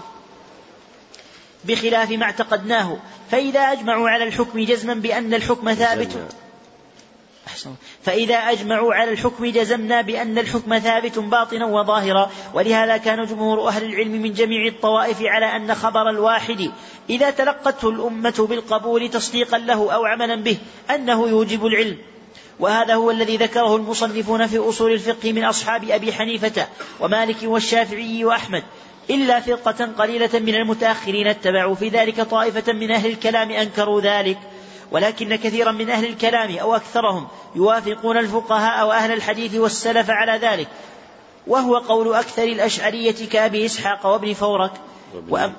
بخلاف 1.65 2.11
ما 2.11 2.25
اعتقدناه. 2.25 2.97
فإذا 3.31 3.59
أجمعوا 3.59 4.09
على 4.09 4.23
الحكم 4.23 4.59
جزما 4.59 4.93
بأن 4.93 5.33
الحكم 5.33 5.73
ثابت. 5.73 6.27
أحسن. 7.47 7.69
فإذا 8.03 8.35
أجمعوا 8.35 8.93
على 8.93 9.11
الحكم 9.11 9.45
جزمنا 9.45 10.01
بأن 10.01 10.37
الحكم 10.37 10.79
ثابت 10.79 11.19
باطنا 11.19 11.65
وظاهرا. 11.65 12.31
ولهذا 12.53 12.97
كان 12.97 13.25
جمهور 13.25 13.67
أهل 13.67 13.85
العلم 13.85 14.11
من 14.11 14.33
جميع 14.33 14.67
الطوائف 14.67 15.21
على 15.21 15.45
أن 15.45 15.75
خبر 15.75 16.09
الواحد 16.09 16.71
إذا 17.09 17.29
تلقته 17.29 17.89
الأمة 17.89 18.47
بالقبول 18.49 19.09
تصديقا 19.09 19.57
له 19.57 19.93
أو 19.93 20.05
عملا 20.05 20.35
به 20.35 20.57
أنه 20.89 21.27
يوجب 21.27 21.65
العلم. 21.65 21.97
وهذا 22.59 22.95
هو 22.95 23.11
الذي 23.11 23.37
ذكره 23.37 23.75
المصنفون 23.75 24.47
في 24.47 24.57
أصول 24.57 24.93
الفقه 24.93 25.33
من 25.33 25.43
أصحاب 25.43 25.89
أبي 25.89 26.13
حنيفة 26.13 26.67
ومالك 26.99 27.37
والشافعي 27.43 28.25
وأحمد. 28.25 28.63
إلا 29.09 29.39
فرقة 29.39 29.89
قليلة 29.97 30.39
من 30.39 30.55
المتأخرين 30.55 31.27
اتبعوا 31.27 31.75
في 31.75 31.89
ذلك 31.89 32.21
طائفة 32.21 32.73
من 32.73 32.91
أهل 32.91 33.09
الكلام 33.09 33.51
أنكروا 33.51 34.01
ذلك. 34.01 34.37
ولكن 34.91 35.35
كثيرا 35.35 35.71
من 35.71 35.89
أهل 35.89 36.05
الكلام 36.05 36.57
أو 36.57 36.75
أكثرهم 36.75 37.27
يوافقون 37.55 38.17
الفقهاء 38.17 38.81
أو 38.81 38.91
أهل 38.91 39.11
الحديث 39.11 39.55
والسلف 39.55 40.09
على 40.09 40.31
ذلك. 40.31 40.67
وهو 41.47 41.77
قول 41.77 42.13
أكثر 42.13 42.43
الأشعرية 42.43 43.29
كأبي 43.29 43.65
إسحاق 43.65 44.05
وابن 44.05 44.33
فورك. 44.33 44.71
وأم 45.29 45.53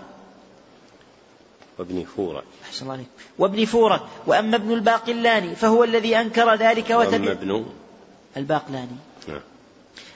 وابن 1.78 2.04
فورك. 2.16 2.44
أحسن 2.64 2.82
الله 2.82 2.92
عليك. 2.92 3.06
وابن 3.38 3.64
فورك. 3.64 4.00
وأما 4.26 4.56
ابن 4.56 4.72
الباقلاني 4.72 5.54
فهو 5.54 5.84
الذي 5.84 6.20
أنكر 6.20 6.54
ذلك 6.54 6.90
وتبع 6.90 6.96
وأما 6.96 7.32
ابن 7.32 7.66
الباقلاني. 8.36 9.09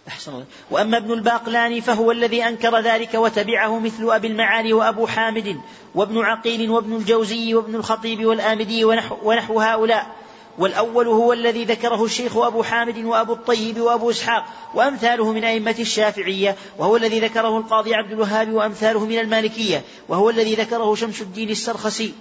أحسن 0.09 0.45
وأما 0.71 0.97
ابن 0.97 1.13
الباقلاني 1.13 1.81
فهو 1.81 2.11
الذي 2.11 2.45
أنكر 2.45 2.81
ذلك 2.81 3.15
وتبعه 3.15 3.79
مثل 3.79 4.11
أبي 4.11 4.29
المعالي 4.29 4.73
وأبو 4.73 5.07
حامد 5.07 5.61
وابن 5.95 6.19
عقيل 6.19 6.71
وابن 6.71 6.97
الجوزي 6.97 7.55
وابن 7.55 7.75
الخطيب 7.75 8.25
والآمدي 8.27 8.85
ونحو, 8.85 9.17
ونحو 9.23 9.61
هؤلاء. 9.61 10.25
والأول 10.59 11.09
هو 11.09 11.33
الذي 11.33 11.65
ذكره 11.65 12.05
الشيخ 12.05 12.37
أبو 12.37 12.63
حامد 12.63 12.99
وأبو 12.99 13.33
الطيب 13.33 13.81
وأبو 13.81 14.11
إسحاق 14.11 14.45
وأمثاله 14.75 15.33
من 15.33 15.45
أئمة 15.45 15.75
الشافعية 15.79 16.57
وهو 16.79 16.97
الذي 16.97 17.21
ذكره 17.21 17.59
القاضي 17.59 17.95
عبد 17.95 18.13
الوهاب 18.13 18.53
وأمثاله 18.53 19.05
من 19.05 19.19
المالكية 19.19 19.83
وهو 20.09 20.31
الذي 20.31 20.55
ذكره 20.55 20.95
شمس 20.95 21.21
الدين 21.21 21.51
السرخسي 21.51 22.15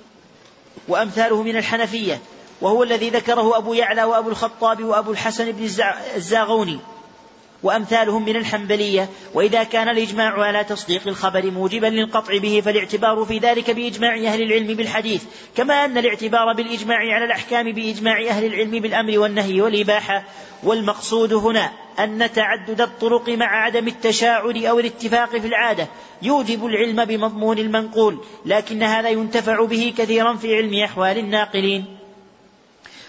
وأمثاله 0.87 1.43
من 1.43 1.57
الحنفية 1.57 2.21
وهو 2.61 2.83
الذي 2.83 3.09
ذكره 3.09 3.57
أبو 3.57 3.73
يعلى 3.73 4.03
وأبو 4.03 4.29
الخطاب 4.29 4.83
وأبو 4.83 5.11
الحسن 5.11 5.51
بن 5.51 5.63
الزاغوني. 6.15 6.79
وأمثالهم 7.63 8.25
من 8.25 8.35
الحنبلية 8.35 9.09
وإذا 9.33 9.63
كان 9.63 9.89
الإجماع 9.89 10.43
على 10.43 10.63
تصديق 10.63 11.07
الخبر 11.07 11.51
موجبا 11.51 11.87
للقطع 11.87 12.37
به 12.37 12.61
فالاعتبار 12.65 13.25
في 13.25 13.37
ذلك 13.37 13.71
بإجماع 13.71 14.15
أهل 14.15 14.41
العلم 14.41 14.67
بالحديث 14.67 15.23
كما 15.55 15.85
أن 15.85 15.97
الاعتبار 15.97 16.53
بالإجماع 16.53 16.97
على 16.97 17.25
الأحكام 17.25 17.71
بإجماع 17.71 18.27
أهل 18.27 18.45
العلم 18.45 18.71
بالأمر 18.71 19.19
والنهي 19.19 19.61
والإباحة. 19.61 20.23
والمقصود 20.63 21.33
هنا 21.33 21.71
أن 21.99 22.31
تعدد 22.33 22.81
الطرق 22.81 23.29
مع 23.29 23.45
عدم 23.45 23.87
التشاعر 23.87 24.61
أو 24.69 24.79
الاتفاق 24.79 25.29
في 25.29 25.47
العادة. 25.47 25.87
يوجب 26.21 26.65
العلم 26.65 27.05
بمضمون 27.05 27.57
المنقول 27.57 28.17
لكن 28.45 28.83
هذا 28.83 29.09
ينتفع 29.09 29.65
به 29.65 29.93
كثيرا 29.97 30.33
في 30.33 30.55
علم 30.55 30.73
أحوال 30.73 31.17
الناقلين. 31.17 31.85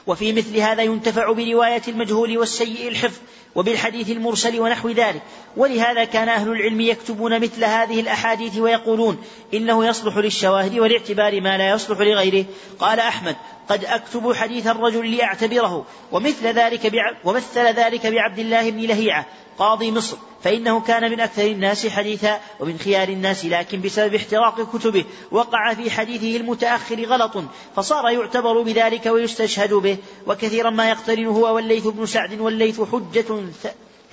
وفي 0.06 0.32
مثل 0.32 0.56
هذا 0.56 0.82
ينتفع 0.82 1.32
برواية 1.32 1.82
المجهول 1.88 2.38
والسيء 2.38 2.88
الحفظ 2.88 3.18
وبالحديث 3.54 4.10
المرسل 4.10 4.60
ونحو 4.60 4.88
ذلك. 4.88 5.22
ولهذا 5.56 6.04
كان 6.04 6.28
أهل 6.28 6.48
العلم 6.48 6.80
يكتبون 6.80 7.40
مثل 7.40 7.64
هذه 7.64 8.00
الأحاديث 8.00 8.58
ويقولون 8.58 9.18
إنه 9.54 9.86
يصلح 9.86 10.16
للشواهد 10.16 10.78
والاعتبار 10.78 11.40
ما 11.40 11.58
لا 11.58 11.70
يصلح 11.70 11.98
لغيره. 11.98 12.44
قال 12.78 13.00
أحمد 13.00 13.36
قد 13.68 13.84
أكتب 13.84 14.32
حديث 14.32 14.66
الرجل 14.66 15.16
لأعتبره 15.16 15.86
ومثل 16.12 16.46
ذلك 16.46 16.92
ومثل 17.24 17.60
ذلك 17.60 18.06
بعبد 18.06 18.38
الله 18.38 18.70
بن 18.70 18.80
لهيعة 18.80 19.26
قاضي 19.58 19.90
مصر 19.90 20.16
فإنه 20.42 20.80
كان 20.80 21.10
من 21.10 21.20
أكثر 21.20 21.46
الناس 21.46 21.86
حديثا 21.86 22.40
ومن 22.60 22.78
خيار 22.78 23.08
الناس 23.08 23.44
لكن 23.44 23.80
بسبب 23.80 24.14
احتراق 24.14 24.76
كتبه 24.76 25.04
وقع 25.30 25.74
في 25.74 25.90
حديثه 25.90 26.36
المتأخر 26.36 27.04
غلط 27.04 27.32
فصار 27.76 28.08
يعتبر 28.08 28.62
بذلك 28.62 29.06
ويستشهد 29.06 29.74
به 29.74 29.96
وكثيرا 30.26 30.70
ما 30.70 30.88
يقترن 30.88 31.26
هو 31.26 31.54
والليث 31.54 31.86
بن 31.86 32.06
سعد 32.06 32.40
والليث 32.40 32.80
حجة 32.80 33.42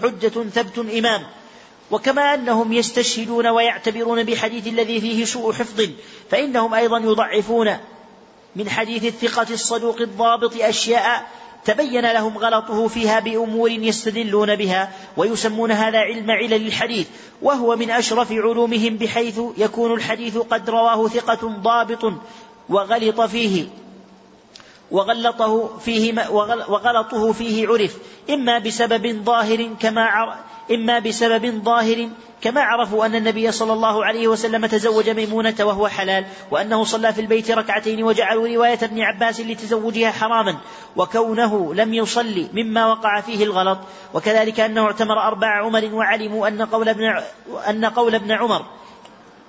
حجة 0.02 0.50
ثبت 0.50 0.78
إمام. 0.78 1.22
وكما 1.92 2.34
أنهم 2.34 2.74
يستشهدون 2.74 3.48
ويعتبرون 3.48 4.24
بحديث 4.24 4.68
الذي 4.68 5.02
فيه 5.02 5.26
سوء 5.26 5.54
حفظ 5.54 5.90
فإنهم 6.32 6.74
أيضا 6.74 6.98
يضعفون 6.98 7.78
من 8.56 8.70
حديث 8.70 9.06
الثقة 9.06 9.54
الصدوق 9.54 10.02
الضابط 10.02 10.62
أشياء 10.62 11.32
تبين 11.66 12.12
لهم 12.12 12.38
غلطه 12.38 12.88
فيها 12.88 13.20
بأمور 13.20 13.72
يستدلون 13.72 14.56
بها 14.56 14.92
ويسمون 15.18 15.72
هذا 15.72 16.00
علم 16.00 16.32
علل 16.32 16.68
الحديث 16.68 17.08
وهو 17.42 17.76
من 17.76 17.92
أشرف 17.92 18.32
علومهم 18.32 18.98
بحيث 18.98 19.40
يكون 19.58 19.94
الحديث 19.94 20.38
قد 20.38 20.70
رواه 20.70 21.08
ثقة 21.08 21.48
ضابط 21.48 22.14
وغلط 22.70 23.22
فيه 23.22 23.68
وغلطه 24.92 25.78
فيه 25.78 26.30
وغلطه 26.70 27.32
فيه 27.32 27.68
عرف 27.68 27.98
إما 28.30 28.60
بسبب 28.60 29.24
ظاهر 29.26 29.70
كما 29.80 30.02
إما 30.74 31.00
بسبب 31.00 31.64
ظاهر 31.64 32.10
كما 32.42 32.62
عرفوا 32.62 33.06
أن 33.06 33.16
النبي 33.16 33.52
صلى 33.52 33.74
الله 33.74 34.06
عليه 34.06 34.28
وسلم 34.28 34.66
تزوج 34.66 35.10
ميمونة 35.10 35.56
وهو 35.60 35.88
حلال 35.88 36.26
وأنه 36.52 36.84
صلى 36.84 37.14
في 37.14 37.22
البيت 37.22 37.52
ركعتين 37.52 38.04
وجعلوا 38.04 38.48
رواية 38.48 38.80
ابن 38.84 39.02
عباس 39.02 39.40
لتزوجها 39.40 40.12
حراما 40.12 40.58
وكونه 40.96 41.74
لم 41.74 41.94
يصلي 41.94 42.50
مما 42.54 42.88
وقع 42.88 43.22
فيه 43.22 43.44
الغلط 43.44 43.80
وكذلك 44.14 44.60
أنه 44.60 44.86
اعتمر 44.86 45.22
أربع 45.22 45.66
عمر 45.66 45.90
وعلموا 45.94 46.48
أن 46.48 46.62
قول 46.62 46.90
ابن, 46.90 47.22
أن 47.70 47.86
قول 47.86 48.16
ابن 48.16 48.32
عمر 48.32 48.66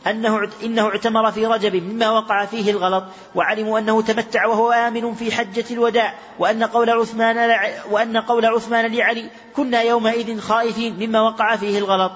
أنه 0.06 0.50
إنه 0.62 0.88
اعتمر 0.88 1.32
في 1.32 1.46
رجب 1.46 1.74
مما 1.74 2.10
وقع 2.10 2.44
فيه 2.44 2.70
الغلط 2.70 3.04
وعلموا 3.34 3.78
أنه 3.78 4.02
تمتع 4.02 4.46
وهو 4.46 4.72
آمن 4.72 5.14
في 5.14 5.32
حجة 5.32 5.64
الوداع 5.70 6.14
وأن 6.38 6.62
قول 6.64 6.90
عثمان 6.90 7.56
وأن 7.90 8.16
قول 8.16 8.46
عثمان 8.46 8.92
لعلي 8.92 9.30
كنا 9.56 9.82
يومئذ 9.82 10.40
خائفين 10.40 11.08
مما 11.08 11.20
وقع 11.20 11.56
فيه 11.56 11.78
الغلط. 11.78 12.12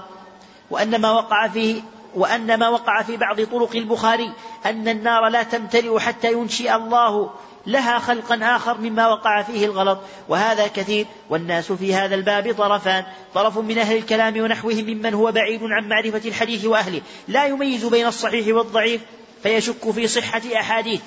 وأن 0.71 1.01
ما 1.01 1.11
وقع 1.11 1.49
فيه 1.49 1.83
وأن 2.15 2.59
ما 2.59 2.69
وقع 2.69 3.03
في 3.03 3.17
بعض 3.17 3.41
طرق 3.41 3.77
البخاري 3.77 4.33
أن 4.67 4.89
النار 4.89 5.29
لا 5.29 5.43
تمتلئ 5.43 5.99
حتى 5.99 6.33
ينشئ 6.33 6.75
الله. 6.75 7.31
لها 7.67 7.99
خلقا 7.99 8.57
آخر 8.57 8.79
مما 8.79 9.09
وقع 9.09 9.43
فيه 9.43 9.67
الغلط 9.67 9.99
وهذا 10.29 10.67
كثير 10.67 11.07
والناس 11.31 11.73
في 11.73 11.95
هذا 11.95 12.15
الباب 12.15 12.55
طرفان 12.59 13.05
طرف 13.35 13.59
من 13.59 13.79
أهل 13.79 13.97
الكلام 13.97 14.41
ونحوهم 14.41 14.85
ممن 14.85 15.15
هو 15.15 15.33
بعيد 15.33 15.61
عن 15.63 15.89
معرفة 15.89 16.29
الحديث 16.29 16.65
وأهله. 16.65 17.01
لا 17.29 17.45
يميز 17.47 17.85
بين 17.85 18.07
الصحيح 18.07 18.57
والضعيف 18.57 19.01
فيشك 19.43 19.91
في 19.91 20.07
صحة 20.07 20.43
أحاديث 20.55 21.01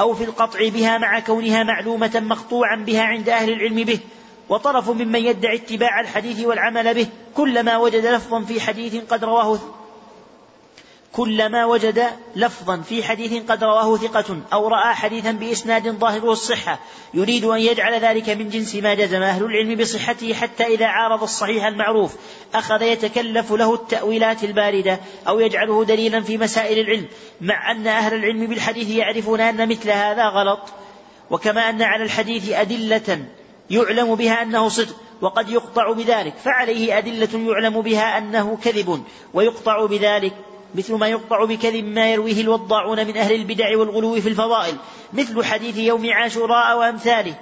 أو 0.00 0.14
في 0.14 0.24
القطع 0.24 0.68
بها 0.68 0.98
مع 0.98 1.20
كونها 1.20 1.62
معلومة 1.62 2.22
مقطوعا 2.24 2.76
بها 2.76 3.02
عند 3.02 3.28
أهل 3.28 3.52
العلم 3.52 3.84
به. 3.84 3.98
وطرف 4.48 4.90
ممن 4.90 5.24
يدعي 5.24 5.56
اتباع 5.56 6.00
الحديث 6.00 6.40
والعمل 6.40 6.94
به 6.94 7.06
كلما 7.34 7.76
وجد 7.76 8.06
لفظا 8.06 8.40
في 8.40 8.60
حديث 8.60 8.96
قد 9.10 9.24
رواه 9.24 9.58
كلما 11.12 11.64
وجد 11.64 12.06
لفظا 12.36 12.76
في 12.76 13.04
حديث 13.04 13.50
قد 13.50 13.64
رواه 13.64 13.96
ثقة 13.96 14.36
أو 14.52 14.68
رأى 14.68 14.94
حديثا 14.94 15.32
بإسناد 15.32 15.88
ظاهره 15.88 16.32
الصحة 16.32 16.78
يريد 17.14 17.44
أن 17.44 17.58
يجعل 17.58 18.00
ذلك 18.00 18.28
من 18.28 18.48
جنس 18.48 18.74
ما 18.74 18.94
جزم 18.94 19.22
أهل 19.22 19.44
العلم 19.44 19.74
بصحته 19.74 20.34
حتى 20.34 20.64
إذا 20.64 20.86
عارض 20.86 21.22
الصحيح 21.22 21.64
المعروف 21.64 22.16
أخذ 22.54 22.82
يتكلف 22.82 23.52
له 23.52 23.74
التأويلات 23.74 24.44
الباردة 24.44 25.00
أو 25.28 25.40
يجعله 25.40 25.84
دليلا 25.84 26.20
في 26.20 26.38
مسائل 26.38 26.78
العلم 26.78 27.06
مع 27.40 27.70
أن 27.70 27.86
أهل 27.86 28.14
العلم 28.14 28.46
بالحديث 28.46 28.90
يعرفون 28.90 29.40
أن 29.40 29.68
مثل 29.68 29.90
هذا 29.90 30.28
غلط 30.28 30.60
وكما 31.30 31.70
أن 31.70 31.82
على 31.82 32.04
الحديث 32.04 32.50
أدلة 32.50 33.24
يعلم 33.70 34.14
بها 34.14 34.42
أنه 34.42 34.68
صدق 34.68 34.96
وقد 35.20 35.50
يقطع 35.50 35.92
بذلك 35.92 36.34
فعليه 36.44 36.98
أدلة 36.98 37.52
يعلم 37.52 37.80
بها 37.80 38.18
أنه 38.18 38.58
كذب 38.64 39.02
ويقطع 39.34 39.86
بذلك 39.86 40.32
مثل 40.74 40.94
ما 40.94 41.08
يقطع 41.08 41.44
بكذب 41.44 41.84
ما 41.84 42.12
يرويه 42.12 42.40
الوضاعون 42.40 43.06
من 43.06 43.16
أهل 43.16 43.34
البدع 43.34 43.78
والغلو 43.78 44.20
في 44.20 44.28
الفضائل 44.28 44.76
مثل 45.12 45.44
حديث 45.44 45.76
يوم 45.76 46.10
عاشوراء 46.10 46.78
وأمثاله 46.78 47.34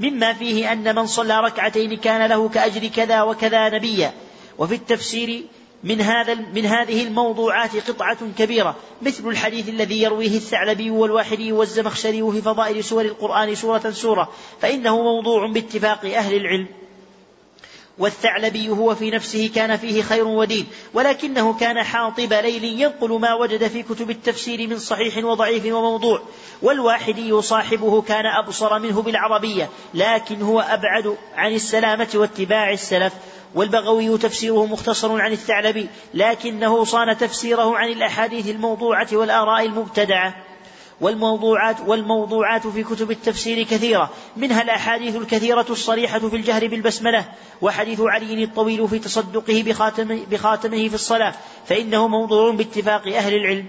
مما 0.00 0.32
فيه 0.32 0.72
أن 0.72 0.94
من 0.94 1.06
صلى 1.06 1.40
ركعتين 1.40 1.96
كان 1.96 2.26
له 2.30 2.48
كأجر 2.48 2.86
كذا 2.88 3.22
وكذا 3.22 3.68
نبيا. 3.68 4.12
وفي 4.58 4.74
التفسير 4.74 5.42
من 5.84 6.00
هذا 6.00 6.34
من 6.34 6.66
هذه 6.66 7.02
الموضوعات 7.02 7.90
قطعة 7.90 8.18
كبيرة 8.38 8.76
مثل 9.02 9.28
الحديث 9.28 9.68
الذي 9.68 10.02
يرويه 10.02 10.36
الثعلبي 10.36 10.90
والواحدي 10.90 11.52
والزمخشري 11.52 12.32
في 12.32 12.42
فضائل 12.42 12.84
سور 12.84 13.04
القرآن 13.04 13.54
سورة 13.54 13.90
سورة 13.90 14.30
فإنه 14.60 15.02
موضوع 15.02 15.46
باتفاق 15.46 16.04
أهل 16.04 16.36
العلم. 16.36 16.66
والثعلبي 18.00 18.68
هو 18.68 18.94
في 18.94 19.10
نفسه 19.10 19.50
كان 19.54 19.76
فيه 19.76 20.02
خير 20.02 20.26
ودين 20.26 20.66
ولكنه 20.94 21.54
كان 21.54 21.82
حاطب 21.82 22.32
ليل 22.32 22.64
ينقل 22.64 23.20
ما 23.20 23.34
وجد 23.34 23.66
في 23.68 23.82
كتب 23.82 24.10
التفسير 24.10 24.68
من 24.68 24.78
صحيح 24.78 25.24
وضعيف 25.24 25.66
وموضوع 25.66 26.22
والواحدي 26.62 27.42
صاحبه 27.42 28.02
كان 28.02 28.26
أبصر 28.26 28.78
منه 28.78 29.02
بالعربية 29.02 29.68
لكن 29.94 30.42
هو 30.42 30.60
أبعد 30.60 31.16
عن 31.34 31.54
السلامة 31.54 32.08
واتباع 32.14 32.72
السلف 32.72 33.12
والبغوي 33.54 34.18
تفسيره 34.18 34.66
مختصر 34.66 35.20
عن 35.20 35.32
الثعلبي 35.32 35.86
لكنه 36.14 36.84
صان 36.84 37.18
تفسيره 37.18 37.76
عن 37.76 37.88
الأحاديث 37.88 38.50
الموضوعة 38.50 39.08
والآراء 39.12 39.66
المبتدعة. 39.66 40.49
والموضوعات 41.00 41.76
والموضوعات 41.86 42.66
في 42.66 42.82
كتب 42.82 43.10
التفسير 43.10 43.62
كثيرة. 43.62 44.10
منها 44.36 44.62
الأحاديث 44.62 45.16
الكثيرة 45.16 45.66
الصريحة 45.70 46.18
في 46.18 46.36
الجهر 46.36 46.66
بالبسملة 46.66 47.24
وحديث 47.62 48.00
علي 48.00 48.44
الطويل 48.44 48.88
في 48.88 48.98
تصدقه 48.98 49.62
بخاتم 49.66 50.18
بخاتمه 50.30 50.88
في 50.88 50.94
الصلاة 50.94 51.34
فإنه 51.66 52.08
موضوع 52.08 52.50
باتفاق 52.50 53.06
أهل 53.06 53.34
العلم. 53.34 53.66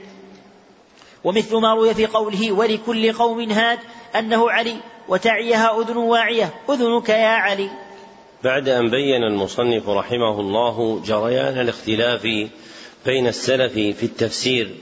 ومثل 1.23 1.55
ما 1.55 1.73
روي 1.73 1.93
في 1.93 2.05
قوله 2.05 2.51
ولكل 2.51 3.13
قوم 3.13 3.51
هاد 3.51 3.79
أنه 4.15 4.51
علي 4.51 4.75
وتعيها 5.07 5.81
أذن 5.81 5.97
واعية 5.97 6.49
أذنك 6.69 7.09
يا 7.09 7.27
علي. 7.27 7.69
بعد 8.43 8.69
أن 8.69 8.89
بين 8.89 9.23
المصنف 9.23 9.89
رحمه 9.89 10.39
الله 10.39 11.01
جريان 11.05 11.59
الاختلاف 11.61 12.21
بين 13.05 13.27
السلف 13.27 13.73
في 13.73 14.03
التفسير 14.03 14.75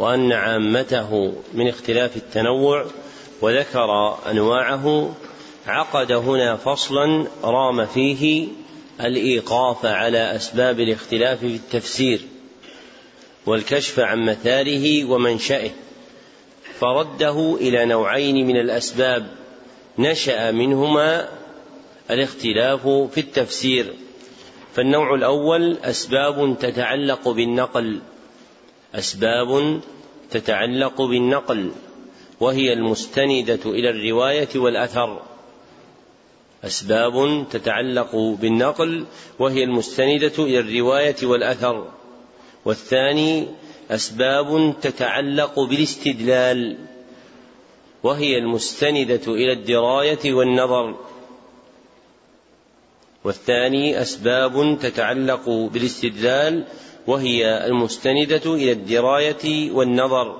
وأن 0.00 0.32
عامته 0.32 1.32
من 1.54 1.68
اختلاف 1.68 2.16
التنوع 2.16 2.86
وذكر 3.40 4.18
أنواعه 4.30 5.14
عقد 5.66 6.12
هنا 6.12 6.56
فصلا 6.56 7.26
رام 7.44 7.86
فيه 7.86 8.48
الإيقاف 9.00 9.86
على 9.86 10.36
أسباب 10.36 10.80
الاختلاف 10.80 11.38
في 11.38 11.46
التفسير 11.46 12.20
والكشف 13.46 14.00
عن 14.00 14.24
مثاله 14.26 15.04
ومنشأه 15.04 15.70
فرده 16.78 17.56
إلى 17.60 17.84
نوعين 17.84 18.46
من 18.46 18.56
الأسباب 18.56 19.26
نشأ 19.98 20.50
منهما 20.50 21.28
الاختلاف 22.10 22.88
في 22.88 23.20
التفسير. 23.20 23.94
فالنوع 24.74 25.14
الأول 25.14 25.78
أسباب 25.84 26.56
تتعلق 26.60 27.28
بالنقل 27.28 28.00
أسباب 28.94 29.80
تتعلق 30.30 31.02
بالنقل 31.02 31.70
وهي 32.40 32.72
المستندة 32.72 33.60
إلى 33.66 33.90
الرواية 33.90 34.48
والأثر. 34.56 35.22
أسباب 36.64 37.46
تتعلق 37.50 38.16
بالنقل 38.16 39.06
وهي 39.38 39.64
المستندة 39.64 40.32
إلى 40.38 40.58
الرواية 40.58 41.16
والأثر. 41.22 41.88
والثاني 42.64 43.46
أسباب 43.90 44.74
تتعلق 44.82 45.60
بالاستدلال 45.60 46.78
وهي 48.02 48.38
المستندة 48.38 49.20
إلى 49.26 49.52
الدراية 49.52 50.32
والنظر. 50.32 50.96
والثاني 53.24 54.02
أسباب 54.02 54.78
تتعلق 54.82 55.48
بالاستدلال 55.48 56.64
وهي 57.06 57.66
المستندة 57.66 58.54
إلى 58.54 58.72
الدراية 58.72 59.70
والنظر 59.70 60.36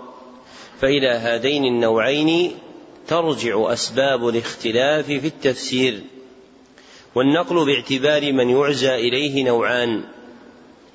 فإلى 0.80 1.08
هذين 1.08 1.64
النوعين 1.64 2.52
ترجع 3.08 3.72
أسباب 3.72 4.28
الاختلاف 4.28 5.06
في 5.06 5.26
التفسير 5.26 6.00
والنقل 7.14 7.66
باعتبار 7.66 8.32
من 8.32 8.50
يعزى 8.50 8.94
إليه 8.94 9.44
نوعان 9.44 10.04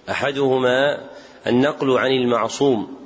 أحدهما 0.09 1.09
النقل 1.47 1.97
عن 1.97 2.11
المعصوم 2.11 2.97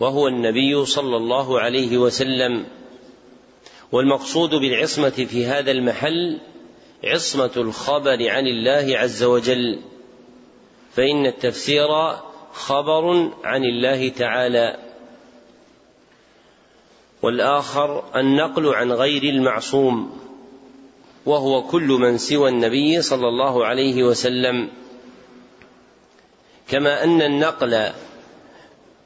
وهو 0.00 0.28
النبي 0.28 0.84
صلى 0.84 1.16
الله 1.16 1.60
عليه 1.60 1.98
وسلم 1.98 2.66
والمقصود 3.92 4.50
بالعصمة 4.50 5.10
في 5.10 5.46
هذا 5.46 5.70
المحل 5.70 6.38
عصمة 7.04 7.50
الخبر 7.56 8.28
عن 8.28 8.46
الله 8.46 8.98
عز 8.98 9.22
وجل. 9.22 9.78
فإن 10.96 11.26
التفسير 11.26 11.88
خبر 12.52 13.30
عن 13.44 13.64
الله 13.64 14.08
تعالى. 14.08 14.76
والآخر 17.22 18.04
النقل 18.16 18.66
عن 18.66 18.92
غير 18.92 19.22
المعصوم 19.22 20.18
وهو 21.26 21.62
كل 21.62 21.88
من 21.88 22.18
سوى 22.18 22.48
النبي 22.48 23.02
صلى 23.02 23.28
الله 23.28 23.66
عليه 23.66 24.02
وسلم. 24.02 24.68
كما 26.68 27.04
أن 27.04 27.22
النقل 27.22 27.90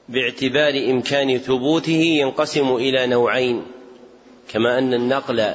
باعتبار 0.09 0.91
إمكان 0.91 1.39
ثبوته 1.39 2.03
ينقسم 2.21 2.77
إلى 2.77 3.07
نوعين. 3.07 3.63
كما 4.49 4.79
أن 4.79 4.95
النقل 4.95 5.55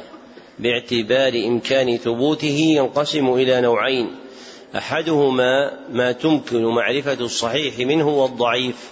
باعتبار 0.59 1.33
إمكان 1.47 1.97
ثبوته 1.97 2.57
ينقسم 2.77 3.33
إلى 3.33 3.61
نوعين. 3.61 4.20
أحدهما 4.77 5.79
ما 5.89 6.11
تمكن 6.11 6.65
معرفة 6.65 7.13
الصحيح 7.13 7.79
منه 7.79 8.07
والضعيف. 8.07 8.91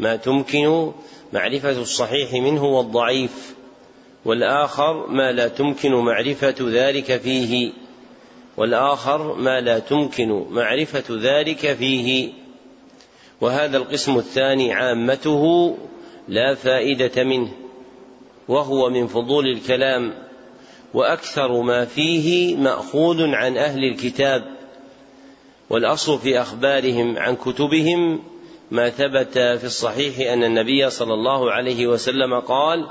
ما 0.00 0.16
تمكن 0.16 0.92
معرفة 1.32 1.80
الصحيح 1.80 2.32
منه 2.32 2.64
والضعيف. 2.64 3.54
والآخر 4.24 5.06
ما 5.06 5.32
لا 5.32 5.48
تمكن 5.48 5.92
معرفة 5.92 6.54
ذلك 6.60 7.16
فيه. 7.16 7.72
والآخر 8.56 9.34
ما 9.34 9.60
لا 9.60 9.78
تمكن 9.78 10.46
معرفة 10.50 11.04
ذلك 11.10 11.74
فيه. 11.74 12.32
وهذا 13.40 13.76
القسم 13.76 14.18
الثاني 14.18 14.72
عامته 14.72 15.76
لا 16.28 16.54
فائدة 16.54 17.24
منه 17.24 17.52
وهو 18.48 18.90
من 18.90 19.06
فضول 19.06 19.46
الكلام. 19.46 20.14
وأكثر 20.94 21.60
ما 21.62 21.84
فيه 21.84 22.56
مأخوذ 22.56 23.22
عن 23.22 23.56
أهل 23.56 23.84
الكتاب. 23.84 24.57
والأصل 25.70 26.18
في 26.18 26.40
أخبارهم 26.40 27.18
عن 27.18 27.36
كتبهم 27.36 28.22
ما 28.70 28.90
ثبت 28.90 29.32
في 29.32 29.64
الصحيح 29.64 30.32
أن 30.32 30.44
النبي 30.44 30.90
صلى 30.90 31.14
الله 31.14 31.52
عليه 31.52 31.86
وسلم 31.86 32.40
قال 32.40 32.86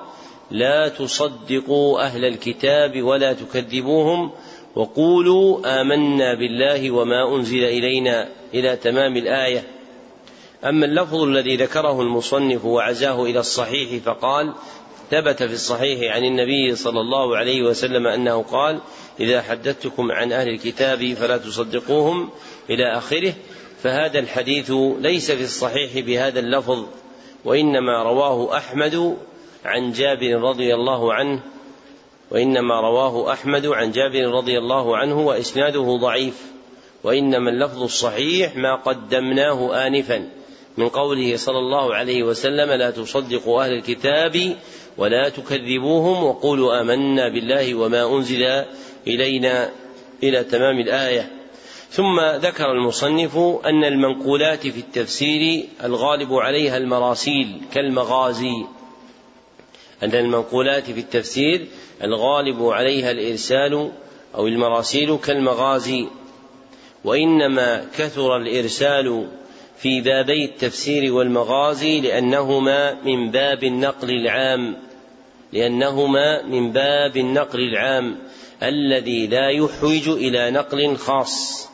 لا 0.52 0.88
تصدقوا 0.88 2.02
أهل 2.02 2.26
الكتاب 2.26 3.02
ولا 3.02 3.34
تكذبوهم 3.34 4.32
وقولوا 4.76 5.82
آمنا 5.82 6.34
بالله 6.34 6.92
وما 6.92 7.36
أنزل 7.36 7.64
إلينا 7.64 8.30
إلى 8.54 8.76
تمام 8.76 9.18
الآية. 9.18 9.64
أما 10.66 10.86
اللفظ 10.86 11.24
الذي 11.24 11.56
ذكره 11.56 12.02
المصنف 12.02 12.66
وعزاه 12.66 13.24
إلى 13.24 13.40
الصحيح 13.40 14.04
فقال 14.04 14.54
ثبت 15.12 15.44
في 15.44 15.54
الصحيح 15.54 16.16
عن 16.16 16.24
النبي 16.24 16.76
صلى 16.76 17.00
الله 17.00 17.38
عليه 17.38 17.62
وسلم 17.62 18.08
أنه 18.08 18.44
قال 18.44 18.80
إذا 19.20 19.42
حدثتكم 19.42 20.12
عن 20.12 20.32
أهل 20.32 20.50
الكتاب 20.50 21.14
فلا 21.14 21.38
تصدقوهم 21.38 22.30
إلى 22.70 22.98
آخره 22.98 23.34
فهذا 23.84 24.20
الحديث 24.20 24.72
ليس 25.00 25.32
في 25.32 25.44
الصحيح 25.44 26.06
بهذا 26.06 26.40
اللفظ 26.40 26.86
وإنما 27.46 28.04
رواه 28.04 28.58
أحمد 28.58 29.18
عن 29.66 29.92
جابر 29.92 30.42
رضي 30.42 30.74
الله 30.74 31.14
عنه 31.14 31.40
وإنما 32.32 32.82
رواه 32.82 33.34
أحمد 33.34 33.66
عن 33.66 33.92
جابر 33.92 34.32
رضي 34.32 34.58
الله 34.58 34.98
عنه 34.98 35.20
وإسناده 35.20 35.98
ضعيف 36.02 36.42
وإنما 37.04 37.50
اللفظ 37.50 37.84
الصحيح 37.84 38.56
ما 38.56 38.76
قدمناه 38.76 39.88
آنفا 39.88 40.30
من 40.78 40.90
قوله 40.90 41.38
صلى 41.38 41.58
الله 41.58 41.96
عليه 41.96 42.24
وسلم 42.24 42.72
لا 42.72 42.92
تصدقوا 42.92 43.64
أهل 43.64 43.74
الكتاب 43.74 44.56
ولا 44.98 45.30
تكذبوهم 45.30 46.24
وقولوا 46.24 46.82
آمنا 46.82 47.30
بالله 47.30 47.76
وما 47.76 48.16
أنزل 48.18 48.66
إلينا 49.08 49.70
إلى 50.24 50.44
تمام 50.44 50.80
الآية 50.80 51.37
ثم 51.90 52.20
ذكر 52.20 52.72
المصنف 52.72 53.38
أن 53.66 53.84
المنقولات 53.84 54.68
في 54.68 54.80
التفسير 54.80 55.66
الغالب 55.84 56.34
عليها 56.34 56.78
المراسيل 56.78 57.62
كالمغازي. 57.74 58.66
أن 60.04 60.16
المنقولات 60.16 60.84
في 60.92 61.00
التفسير 61.00 61.68
الغالب 62.04 62.64
عليها 62.64 63.12
الإرسال 63.12 63.92
أو 64.36 64.48
المراسيل 64.48 65.18
كالمغازي. 65.18 66.08
وإنما 67.04 67.86
كثر 67.98 68.38
الإرسال 68.38 69.28
في 69.78 70.02
بابي 70.02 70.46
التفسير 70.46 71.14
والمغازي 71.14 72.02
لأنهما 72.02 72.94
من 72.94 73.32
باب 73.32 73.64
النقل 73.64 74.10
العام. 74.10 74.78
لأنهما 75.54 76.46
من 76.46 76.72
باب 76.72 77.18
النقل 77.18 77.60
العام 77.60 78.18
الذي 78.64 79.28
لا 79.28 79.50
يحوج 79.50 80.10
إلى 80.10 80.52
نقل 80.52 80.96
خاص. 80.98 81.68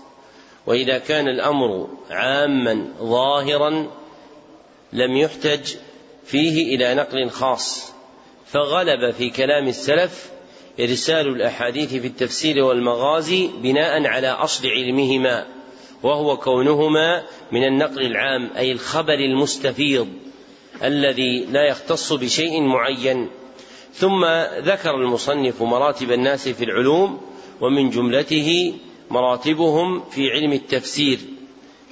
وإذا 0.68 0.98
كان 0.98 1.28
الأمر 1.28 1.88
عاما 2.10 2.88
ظاهرا 3.02 3.92
لم 4.94 5.18
يحتج 5.18 5.76
فيه 6.26 6.76
إلى 6.76 6.96
نقل 6.96 7.30
خاص 7.30 7.94
فغلب 8.46 9.12
في 9.12 9.30
كلام 9.30 9.68
السلف 9.68 10.32
إرسال 10.80 11.28
الأحاديث 11.28 11.90
في 11.96 12.08
التفسير 12.08 12.64
والمغازي 12.64 13.50
بناء 13.62 14.08
على 14.08 14.28
أصل 14.28 14.68
علمهما 14.68 15.46
وهو 16.04 16.38
كونهما 16.38 17.24
من 17.52 17.64
النقل 17.64 18.06
العام 18.06 18.50
أي 18.58 18.72
الخبر 18.72 19.14
المستفيض 19.14 20.08
الذي 20.84 21.46
لا 21.46 21.68
يختص 21.68 22.14
بشيء 22.14 22.62
معين. 22.62 23.30
ثم 23.94 24.26
ذكر 24.58 24.96
المصنف 24.96 25.62
مراتب 25.62 26.12
الناس 26.12 26.50
في 26.50 26.64
العلوم 26.64 27.22
ومن 27.62 27.90
جملته 27.90 28.74
مراتبهم 29.14 30.04
في 30.10 30.32
علم 30.32 30.54
التفسير 30.54 31.20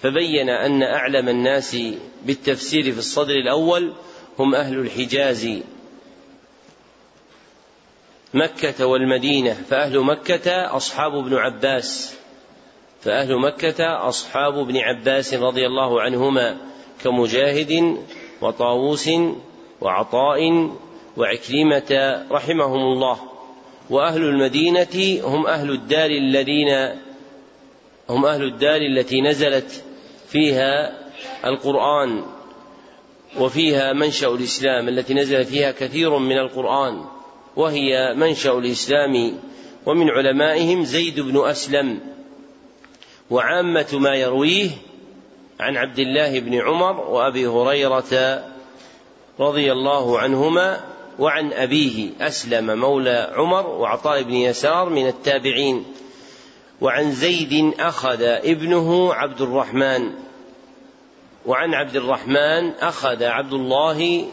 فبين 0.01 0.49
أن 0.49 0.83
أعلم 0.83 1.29
الناس 1.29 1.77
بالتفسير 2.25 2.91
في 2.91 2.99
الصدر 2.99 3.33
الأول 3.33 3.93
هم 4.39 4.55
أهل 4.55 4.79
الحجاز. 4.79 5.49
مكة 8.33 8.85
والمدينة 8.85 9.53
فأهل 9.53 9.99
مكة 9.99 10.75
أصحاب 10.75 11.15
ابن 11.15 11.35
عباس 11.35 12.15
فأهل 13.01 13.39
مكة 13.39 14.07
أصحاب 14.07 14.57
ابن 14.57 14.77
عباس 14.77 15.33
رضي 15.33 15.65
الله 15.65 16.01
عنهما 16.01 16.57
كمجاهد 17.03 17.97
وطاووس 18.41 19.09
وعطاء 19.81 20.69
وعكرمة 21.17 22.23
رحمهم 22.31 22.81
الله. 22.93 23.19
وأهل 23.89 24.21
المدينة 24.21 25.21
هم 25.23 25.47
أهل 25.47 25.71
الدار 25.71 26.09
الذين 26.09 27.01
هم 28.11 28.25
أهل 28.25 28.43
الدار 28.43 28.81
التي 28.81 29.21
نزلت 29.21 29.83
فيها 30.27 31.01
القرآن 31.45 32.23
وفيها 33.39 33.93
منشأ 33.93 34.27
الإسلام 34.27 34.89
التي 34.89 35.13
نزل 35.13 35.45
فيها 35.45 35.71
كثير 35.71 36.17
من 36.17 36.37
القرآن 36.37 37.05
وهي 37.55 38.13
منشأ 38.13 38.51
الإسلام. 38.51 39.39
ومن 39.85 40.09
علمائهم 40.09 40.83
زيد 40.83 41.19
بن 41.19 41.45
أسلم 41.45 41.99
وعامة 43.29 43.87
ما 43.93 44.15
يرويه 44.15 44.69
عن 45.59 45.77
عبد 45.77 45.99
الله 45.99 46.39
بن 46.39 46.61
عمر 46.61 46.99
وأبي 46.99 47.47
هريرة 47.47 48.43
رضي 49.39 49.71
الله 49.71 50.19
عنهما 50.19 50.79
وعن 51.19 51.53
أبيه 51.53 52.09
أسلم 52.21 52.79
مولى 52.79 53.31
عمر 53.33 53.67
وعطاء 53.67 54.23
بن 54.23 54.33
يسار 54.33 54.89
من 54.89 55.07
التابعين. 55.07 55.85
وعن 56.81 57.11
زيد 57.11 57.73
أخذ 57.79 58.21
ابنه 58.23 59.13
عبد 59.13 59.41
الرحمن. 59.41 60.11
وعن 61.45 61.73
عبد 61.73 61.95
الرحمن 61.95 62.69
أخذ 62.69 63.23
عبد 63.23 63.53
الله 63.53 64.27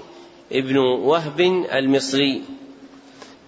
ابن 0.53 0.77
وهب 0.79 1.41
المصري. 1.73 2.43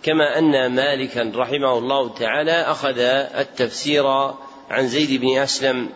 كما 0.03 0.39
أن 0.39 0.75
مالكا 0.75 1.33
رحمه 1.35 1.79
الله 1.79 2.15
تعالى 2.15 2.53
أخذ 2.53 2.99
التفسير 2.99 4.07
عن 4.71 4.89
زيد 4.89 5.21
بن 5.21 5.39
أسلم. 5.39 5.89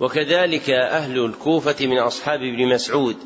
وكذلك 0.00 0.70
أهل 0.70 1.24
الكوفة 1.24 1.86
من 1.86 1.98
أصحاب 1.98 2.40
ابن 2.40 2.74
مسعود 2.74 3.16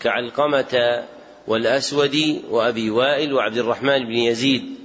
كعلقمة 0.00 1.04
والأسود 1.46 2.42
وأبي 2.50 2.90
وائل 2.90 3.32
وعبد 3.34 3.58
الرحمن 3.58 3.98
بن 3.98 4.14
يزيد. 4.14 4.77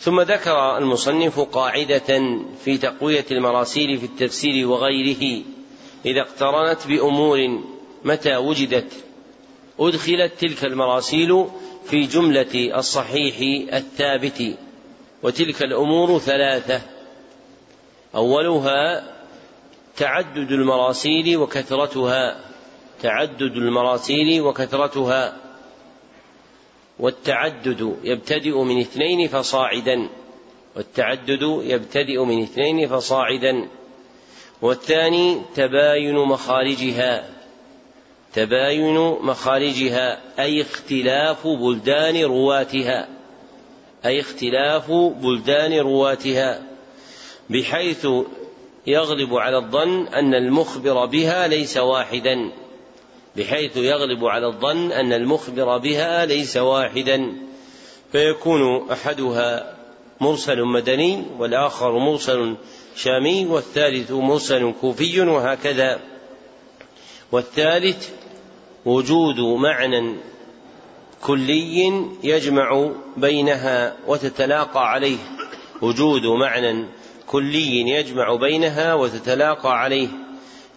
ثم 0.00 0.20
ذكر 0.20 0.78
المصنف 0.78 1.40
قاعدة 1.40 2.38
في 2.64 2.78
تقوية 2.78 3.24
المراسيل 3.30 3.98
في 3.98 4.06
التفسير 4.06 4.68
وغيره. 4.68 5.42
إذا 6.06 6.20
اقترنت 6.20 6.86
بأمور 6.86 7.60
متى 8.04 8.36
وجدت؟ 8.36 8.92
أدخلت 9.80 10.32
تلك 10.40 10.64
المراسيل 10.64 11.44
في 11.84 12.00
جملة 12.00 12.78
الصحيح 12.78 13.36
الثابت 13.74 14.56
وتلك 15.22 15.62
الأمور 15.62 16.18
ثلاثة. 16.18 16.80
أولها 18.14 19.04
تعدد 19.96 20.52
المراسيل 20.52 21.36
وكثرتها 21.36 22.40
تعدد 23.02 23.56
المراسيل 23.56 24.40
وكثرتها. 24.40 25.47
والتعدد 26.98 27.96
يبتدئ 28.04 28.58
من 28.58 28.80
اثنين 28.80 29.28
فصاعدا. 29.28 30.08
والتعدد 30.76 31.42
يبتدئ 31.62 32.24
من 32.24 32.42
اثنين 32.42 32.88
فصاعدا. 32.88 33.68
والثاني 34.62 35.40
تباين 35.54 36.14
مخارجها. 36.14 37.28
تباين 38.34 38.98
مخارجها 38.98 40.20
أي 40.38 40.60
اختلاف 40.60 41.46
بلدان 41.46 42.22
رواتها. 42.24 43.08
أي 44.06 44.20
اختلاف 44.20 44.90
بلدان 44.92 45.72
رواتها. 45.72 46.62
بحيث 47.50 48.06
يغلب 48.86 49.34
على 49.34 49.56
الظن 49.56 50.06
أن 50.06 50.34
المخبر 50.34 51.06
بها 51.06 51.48
ليس 51.48 51.76
واحدا. 51.76 52.52
بحيث 53.38 53.76
يغلب 53.76 54.24
على 54.24 54.46
الظن 54.46 54.92
أن 54.92 55.12
المخبر 55.12 55.78
بها 55.78 56.26
ليس 56.26 56.56
واحدا 56.56 57.32
فيكون 58.12 58.90
أحدها 58.90 59.76
مرسل 60.20 60.64
مدني 60.64 61.24
والآخر 61.38 61.98
مرسل 61.98 62.56
شامي 62.96 63.46
والثالث 63.46 64.10
مرسل 64.10 64.72
كوفي 64.80 65.20
وهكذا. 65.20 66.00
والثالث 67.32 68.10
وجود 68.84 69.40
معنى 69.40 70.16
كلي 71.22 72.02
يجمع 72.22 72.90
بينها 73.16 73.96
وتتلاقى 74.06 74.90
عليه. 74.90 75.18
وجود 75.82 76.26
معنى 76.26 76.86
كلي 77.26 77.90
يجمع 77.90 78.34
بينها 78.34 78.94
وتتلاقى 78.94 79.80
عليه. 79.80 80.08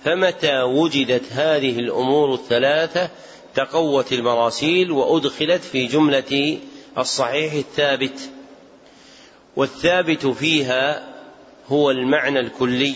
فمتى 0.04 0.62
وجدت 0.62 1.32
هذه 1.32 1.80
الأمور 1.80 2.34
الثلاثة 2.34 3.10
تقوت 3.56 4.14
المراسيل 4.14 4.92
وأدخلت 4.92 5.64
في 5.64 5.86
جملة 5.86 6.58
الصحيح 6.98 7.54
الثابت؟ 7.54 8.30
والثابت 9.56 10.28
فيها 10.28 11.14
هو 11.68 11.92
المعنى 11.92 12.40
الكلي 12.40 12.96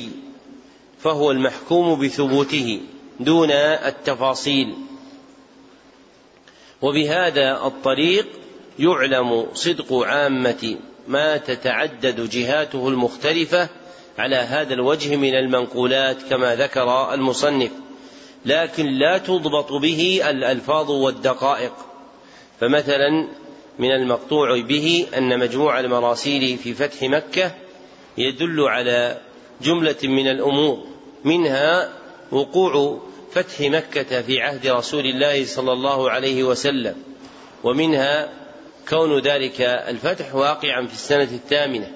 فهو 1.00 1.32
المحكوم 1.32 2.00
بثبوته 2.00 2.82
دون 3.20 3.52
التفاصيل. 3.52 4.76
وبهذا 6.82 7.66
الطريق 7.66 8.28
يعلم 8.80 9.48
صدق 9.54 9.94
عامة 9.94 10.78
ما 11.08 11.38
تتعدد 11.38 12.30
جهاته 12.30 12.88
المختلفة 12.88 13.70
على 14.18 14.36
هذا 14.36 14.74
الوجه 14.74 15.16
من 15.16 15.36
المنقولات 15.36 16.22
كما 16.30 16.56
ذكر 16.56 17.14
المصنف 17.14 17.72
لكن 18.46 18.86
لا 18.86 19.18
تضبط 19.18 19.74
به 19.74 20.22
الألفاظ 20.30 20.92
والدقائق. 20.92 21.74
فمثلا 22.60 23.28
من 23.80 23.92
المقطوع 23.92 24.62
به 24.62 25.08
أن 25.18 25.40
مجموع 25.40 25.80
المراسيل 25.80 26.58
في 26.58 26.74
فتح 26.74 27.04
مكة 27.04 27.52
يدل 28.18 28.62
على 28.62 29.22
جملة 29.62 29.96
من 30.04 30.28
الأمور 30.28 30.84
منها 31.24 31.94
وقوع 32.32 33.02
فتح 33.32 33.62
مكة 33.62 34.22
في 34.22 34.42
عهد 34.42 34.68
رسول 34.68 35.06
الله 35.06 35.46
صلى 35.46 35.72
الله 35.72 36.12
عليه 36.12 36.44
وسلم 36.44 36.96
ومنها 37.64 38.30
كون 38.90 39.20
ذلك 39.20 39.62
الفتح 39.62 40.36
واقعا 40.36 40.88
في 40.88 40.94
السنة 40.94 41.24
الثامنة 41.24 41.92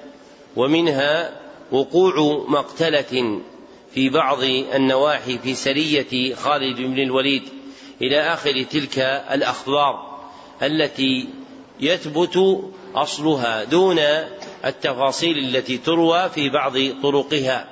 ومنها 0.55 1.38
وقوع 1.71 2.45
مقتلة 2.47 3.41
في 3.93 4.09
بعض 4.09 4.43
النواحي 4.75 5.37
في 5.37 5.55
سرية 5.55 6.35
خالد 6.35 6.77
بن 6.77 6.99
الوليد 6.99 7.43
إلى 8.01 8.19
آخر 8.19 8.63
تلك 8.63 8.99
الأخبار 9.31 10.19
التي 10.63 11.27
يثبت 11.79 12.63
أصلها 12.95 13.63
دون 13.63 13.99
التفاصيل 14.65 15.37
التي 15.37 15.77
تروى 15.77 16.29
في 16.29 16.49
بعض 16.49 16.73
طرقها. 17.03 17.69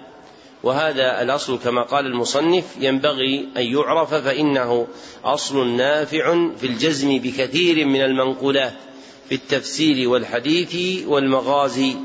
وهذا 0.64 1.22
الأصل 1.22 1.60
كما 1.60 1.82
قال 1.82 2.06
المصنف 2.06 2.66
ينبغي 2.80 3.48
أن 3.58 3.66
يعرف 3.66 4.14
فإنه 4.14 4.88
أصل 5.26 5.68
نافع 5.68 6.50
في 6.58 6.68
الجزم 6.68 7.18
بكثير 7.18 7.86
من 7.86 8.02
المنقولات 8.02 8.74
في 9.30 9.36
التفسير 9.36 10.10
والحديث 10.10 11.04
والمغازي. 11.08 11.96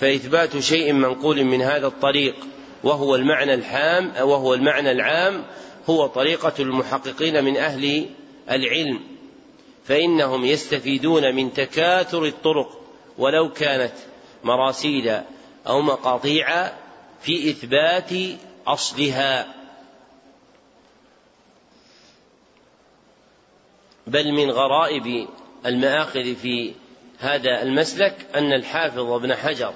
فإثبات 0.00 0.58
شيء 0.58 0.92
منقول 0.92 1.44
من 1.44 1.62
هذا 1.62 1.86
الطريق 1.86 2.34
وهو 2.84 3.14
المعنى 3.14 3.54
الحام 3.54 4.12
وهو 4.20 4.54
المعنى 4.54 4.90
العام 4.92 5.44
هو 5.90 6.06
طريقة 6.06 6.52
المحققين 6.58 7.44
من 7.44 7.56
أهل 7.56 8.06
العلم. 8.50 9.00
فإنهم 9.84 10.44
يستفيدون 10.44 11.34
من 11.34 11.52
تكاثر 11.52 12.24
الطرق 12.24 12.80
ولو 13.18 13.52
كانت 13.52 13.92
مراسيل 14.44 15.20
أو 15.66 15.82
مقاطيع 15.82 16.72
في 17.22 17.50
إثبات 17.50 18.10
أصلها. 18.66 19.54
بل 24.06 24.32
من 24.32 24.50
غرائب 24.50 25.28
المآخذ 25.66 26.34
في 26.34 26.72
هذا 27.18 27.62
المسلك 27.62 28.26
أن 28.34 28.52
الحافظ 28.52 29.10
ابن 29.10 29.34
حجر 29.34 29.74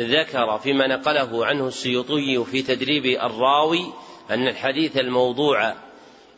ذكر 0.00 0.58
فيما 0.58 0.86
نقله 0.86 1.46
عنه 1.46 1.66
السيوطي 1.66 2.44
في 2.44 2.62
تدريب 2.62 3.06
الراوي 3.06 3.92
أن 4.30 4.48
الحديث 4.48 4.96
الموضوع 4.96 5.74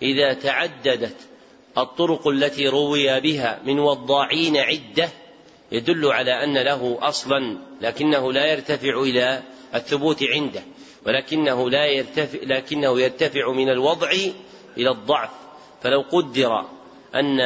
إذا 0.03 0.33
تعددت 0.33 1.17
الطرق 1.79 2.29
التي 2.29 2.69
روي 2.69 3.21
بها 3.21 3.61
من 3.65 3.79
وضاعين 3.79 4.57
عدة 4.57 5.09
يدل 5.73 6.07
على 6.07 6.45
أن 6.45 6.59
له 6.59 6.99
أصلا 7.01 7.59
لكنه 7.81 8.33
لا 8.33 8.47
يرتفع 8.47 9.01
إلى 9.01 9.43
الثبوت 9.75 10.23
عنده 10.23 10.63
ولكنه 11.07 11.71
لا 11.71 11.87
يرتفع 11.87 12.39
لكنه 12.43 13.01
يرتفع 13.01 13.53
من 13.53 13.69
الوضع 13.69 14.11
إلى 14.77 14.91
الضعف. 14.91 15.31
فلو 15.83 16.01
قدر 16.01 16.65
أن 17.15 17.41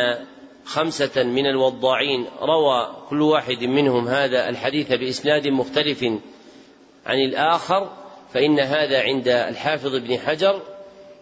خمسة 0.67 1.23
من 1.23 1.47
الوضاعين. 1.47 2.27
روى 2.41 2.97
كل 3.11 3.23
واحد 3.23 3.65
منهم 3.65 4.09
هذا 4.09 4.49
الحديث 4.49 4.93
بإسناد 4.93 5.49
مختلف 5.49 6.05
عن 7.07 7.19
الآخر 7.19 7.91
فإن 8.35 8.61
هذا 8.61 9.03
عند 9.03 9.29
الحافظ 9.29 9.95
ابن 9.95 10.19
حجر 10.19 10.63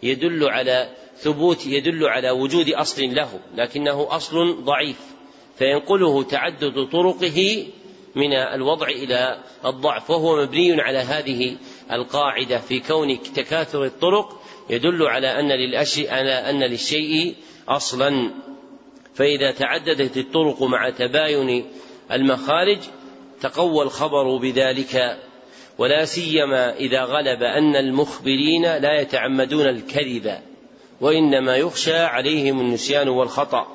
يدل 0.02 0.48
على 0.48 0.88
ثبوت 1.16 1.66
يدل 1.66 2.04
على 2.04 2.30
وجود 2.30 2.68
أصل 2.68 3.14
له 3.14 3.40
لكنه 3.54 4.06
أصل 4.10 4.64
ضعيف 4.64 5.00
فينقله 5.58 6.22
تعدد 6.22 6.88
طرقه 6.92 7.66
من 8.14 8.32
الوضع 8.32 8.88
إلى 8.88 9.38
الضعف. 9.64 10.10
وهو 10.10 10.42
مبني 10.42 10.82
على 10.82 10.98
هذه 10.98 11.56
القاعدة 11.92 12.58
في 12.58 12.80
كون 12.80 13.22
تكاثر 13.22 13.84
الطرق 13.84 14.40
يدل 14.70 15.02
على 15.02 15.40
أن 15.40 15.48
للأشياء 15.48 16.14
على 16.14 16.32
أن 16.32 16.62
للشيء 16.62 17.34
أصلا. 17.68 18.30
فإذا 19.14 19.50
تعددت 19.50 20.16
الطرق 20.16 20.62
مع 20.62 20.90
تباين 20.90 21.64
المخارج 22.12 22.78
تقوى 23.40 23.82
الخبر 23.82 24.36
بذلك 24.36 25.18
ولا 25.78 26.04
سيما 26.04 26.76
إذا 26.76 27.04
غلب 27.04 27.42
أن 27.42 27.76
المخبرين 27.76 28.62
لا 28.62 29.00
يتعمدون 29.00 29.66
الكذب 29.66 30.38
وإنما 31.00 31.56
يخشى 31.56 31.96
عليهم 31.96 32.60
النسيان 32.60 33.08
والخطأ. 33.08 33.66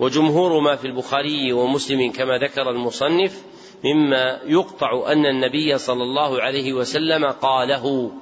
وجمهور 0.00 0.60
ما 0.60 0.76
في 0.76 0.84
البخاري 0.84 1.52
ومسلم 1.52 2.12
كما 2.12 2.38
ذكر 2.38 2.70
المصنف 2.70 3.42
مما 3.84 4.40
يقطع 4.46 5.12
أن 5.12 5.26
النبي 5.26 5.78
صلى 5.78 6.02
الله 6.02 6.42
عليه 6.42 6.72
وسلم 6.72 7.24
قاله 7.26 8.12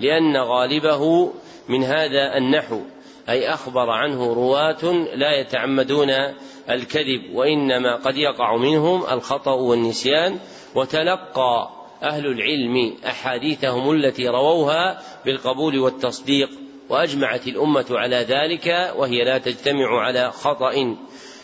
لأن 0.00 0.36
غالبه 0.36 1.32
من 1.68 1.84
هذا 1.84 2.36
النحو. 2.36 2.80
أي 3.30 3.48
أخبر 3.54 3.90
عنه 3.90 4.32
رواة 4.32 4.92
لا 5.14 5.40
يتعمدون 5.40 6.10
الكذب 6.70 7.34
وإنما 7.34 7.96
قد 7.96 8.16
يقع 8.16 8.56
منهم 8.56 9.02
الخطأ 9.10 9.52
والنسيان 9.52 10.38
وتلقى 10.74 11.70
أهل 12.02 12.26
العلم 12.26 12.96
أحاديثهم 13.06 13.90
التي 13.90 14.28
رووها 14.28 15.02
بالقبول 15.24 15.78
والتصديق 15.78 16.50
وأجمعت 16.88 17.48
الأمة 17.48 17.86
على 17.90 18.16
ذلك 18.16 18.94
وهي 18.96 19.24
لا 19.24 19.38
تجتمع 19.38 20.00
على 20.00 20.30
خطأ. 20.30 20.96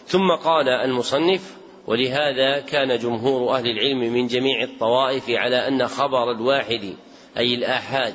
ثم 0.06 0.30
قال 0.44 0.68
المصنف 0.68 1.56
ولهذا 1.86 2.60
كان 2.60 2.98
جمهور 2.98 3.56
أهل 3.56 3.66
العلم 3.66 4.12
من 4.12 4.26
جميع 4.26 4.62
الطوائف 4.62 5.30
على 5.30 5.68
أن 5.68 5.86
خبر 5.86 6.30
الواحد 6.30 6.94
أي 7.38 7.54
الآحاد 7.54 8.14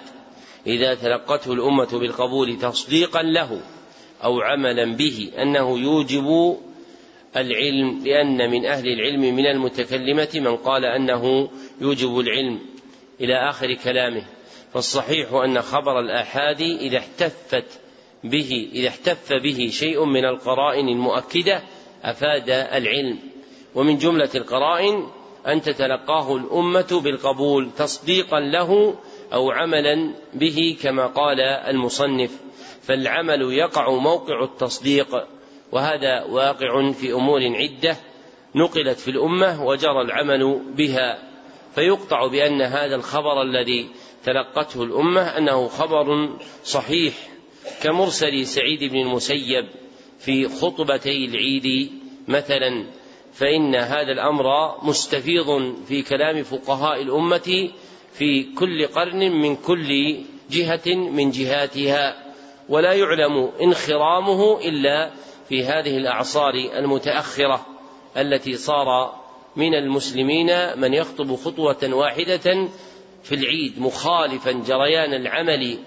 إذا 0.68 0.94
تلقته 0.94 1.54
الأمة 1.54 2.00
بالقبول 2.00 2.58
تصديقا 2.58 3.22
له 3.22 3.62
أو 4.24 4.42
عملا 4.42 4.96
به 4.96 5.32
أنه 5.38 5.80
يوجب 5.80 6.58
العلم 7.38 8.04
لأن 8.06 8.52
من 8.52 8.66
أهل 8.66 8.88
العلم 8.88 9.36
من 9.36 9.46
المتكلمة 9.46 10.30
من 10.36 10.56
قال 10.56 10.86
أنه 10.86 11.50
يوجب 11.82 12.20
العلم 12.20 12.60
إلى 13.22 13.50
آخر 13.50 13.74
كلامه. 13.74 14.24
فالصحيح 14.74 15.34
أن 15.34 15.62
خبر 15.62 16.00
الآحاد 16.00 16.62
إذا 16.62 16.98
احتفت 16.98 17.80
به 18.24 18.70
إذا 18.74 18.88
احتف 18.88 19.34
به 19.34 19.70
شيء 19.72 20.06
من 20.06 20.26
القرائن 20.26 20.90
المؤكدة 20.90 21.62
أفاد 22.04 22.50
العلم. 22.50 23.20
ومن 23.76 23.98
جملة 23.98 24.30
القرائن 24.36 25.08
أن 25.48 25.62
تتلقاه 25.62 26.36
الأمة 26.36 27.02
بالقبول 27.04 27.70
تصديقا 27.78 28.40
له 28.40 28.96
أو 29.34 29.52
عملا 29.52 30.14
به 30.34 30.78
كما 30.82 31.08
قال 31.08 31.40
المصنف 31.42 32.32
فالعمل 32.82 33.42
يقع 33.42 33.92
موقع 33.92 34.44
التصديق 34.44 35.28
وهذا 35.72 36.24
واقع 36.24 36.92
في 36.92 37.14
أمور 37.14 37.42
عدة 37.44 37.98
نقلت 38.56 39.00
في 39.00 39.12
الأمة 39.12 39.66
وجرى 39.66 40.02
العمل 40.02 40.62
بها. 40.78 41.32
فيقطع 41.76 42.28
بأن 42.28 42.62
هذا 42.62 42.96
الخبر 42.96 43.42
الذي 43.42 43.90
تلقته 44.24 44.84
الأمة 44.84 45.22
أنه 45.22 45.68
خبر 45.68 46.30
صحيح 46.64 47.14
كمرسل 47.84 48.46
سعيد 48.46 48.84
بن 48.84 49.02
المسيب 49.02 49.68
في 50.20 50.50
خطبتي 50.50 51.26
العيد 51.26 51.92
مثلا. 52.28 52.86
فإن 53.34 53.76
هذا 53.76 54.12
الأمر 54.12 54.46
مستفيض 54.84 55.76
في 55.88 56.02
كلام 56.02 56.44
فقهاء 56.44 57.02
الأمة 57.02 57.70
في 58.14 58.44
كل 58.44 58.88
قرن 58.88 59.32
من 59.32 59.56
كل 59.56 60.18
جهة 60.50 60.96
من 60.96 61.32
جهاتها 61.32 62.32
ولا 62.70 62.94
يعلم 62.94 63.52
انخرامه 63.62 64.60
إلا 64.60 65.12
في 65.50 65.66
هذه 65.66 65.98
الأعصار 65.98 66.54
المتأخرة 66.54 67.66
التي 68.18 68.56
صار 68.56 69.22
من 69.56 69.76
المسلمين 69.76 70.80
من 70.80 70.94
يخطب 70.94 71.36
خطوة 71.36 71.94
واحدة 71.94 72.68
في 73.24 73.36
العيد 73.36 73.80
مخالفا 73.80 74.52
جريان 74.52 75.14
العمل 75.14 75.80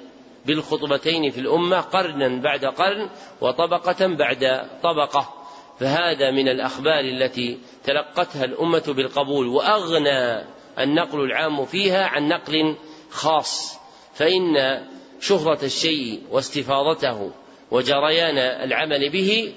بالخطبتين 0.46 1.30
في 1.30 1.40
الأمة 1.40 1.80
قرنا 1.80 2.42
بعد 2.42 2.64
قرن 2.64 3.10
وطبقة 3.40 4.06
بعد 4.06 4.70
طبقة. 4.82 5.34
فهذا 5.80 6.30
من 6.30 6.48
الأخبار 6.48 7.01
التي 7.01 7.59
تلقتها 7.84 8.44
الأمة 8.44 8.84
بالقبول 8.88 9.46
وأغنى 9.46 10.44
النقل 10.78 11.20
العام 11.20 11.64
فيها 11.64 12.06
عن 12.06 12.28
نقل 12.28 12.76
خاص 13.10 13.78
فإن 14.14 14.80
شهرة 15.20 15.64
الشيء 15.64 16.22
واستفاضته 16.30 17.30
وجريان 17.70 18.38
العمل 18.38 19.10
به 19.10 19.52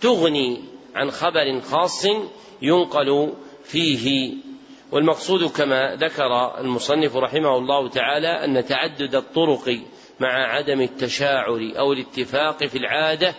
تغني 0.00 0.60
عن 0.94 1.10
خبر 1.10 1.60
خاص 1.60 2.06
ينقل 2.62 3.32
فيه. 3.64 4.34
والمقصود 4.92 5.44
كما 5.44 5.96
ذكر 5.96 6.60
المصنف 6.60 7.16
رحمه 7.16 7.56
الله 7.58 7.88
تعالى 7.88 8.28
أن 8.28 8.64
تعدد 8.64 9.14
الطرق 9.14 9.80
مع 10.20 10.56
عدم 10.56 10.80
التشاعر 10.80 11.72
أو 11.78 11.92
الاتفاق 11.92 12.64
في 12.64 12.78
العادة 12.78 13.34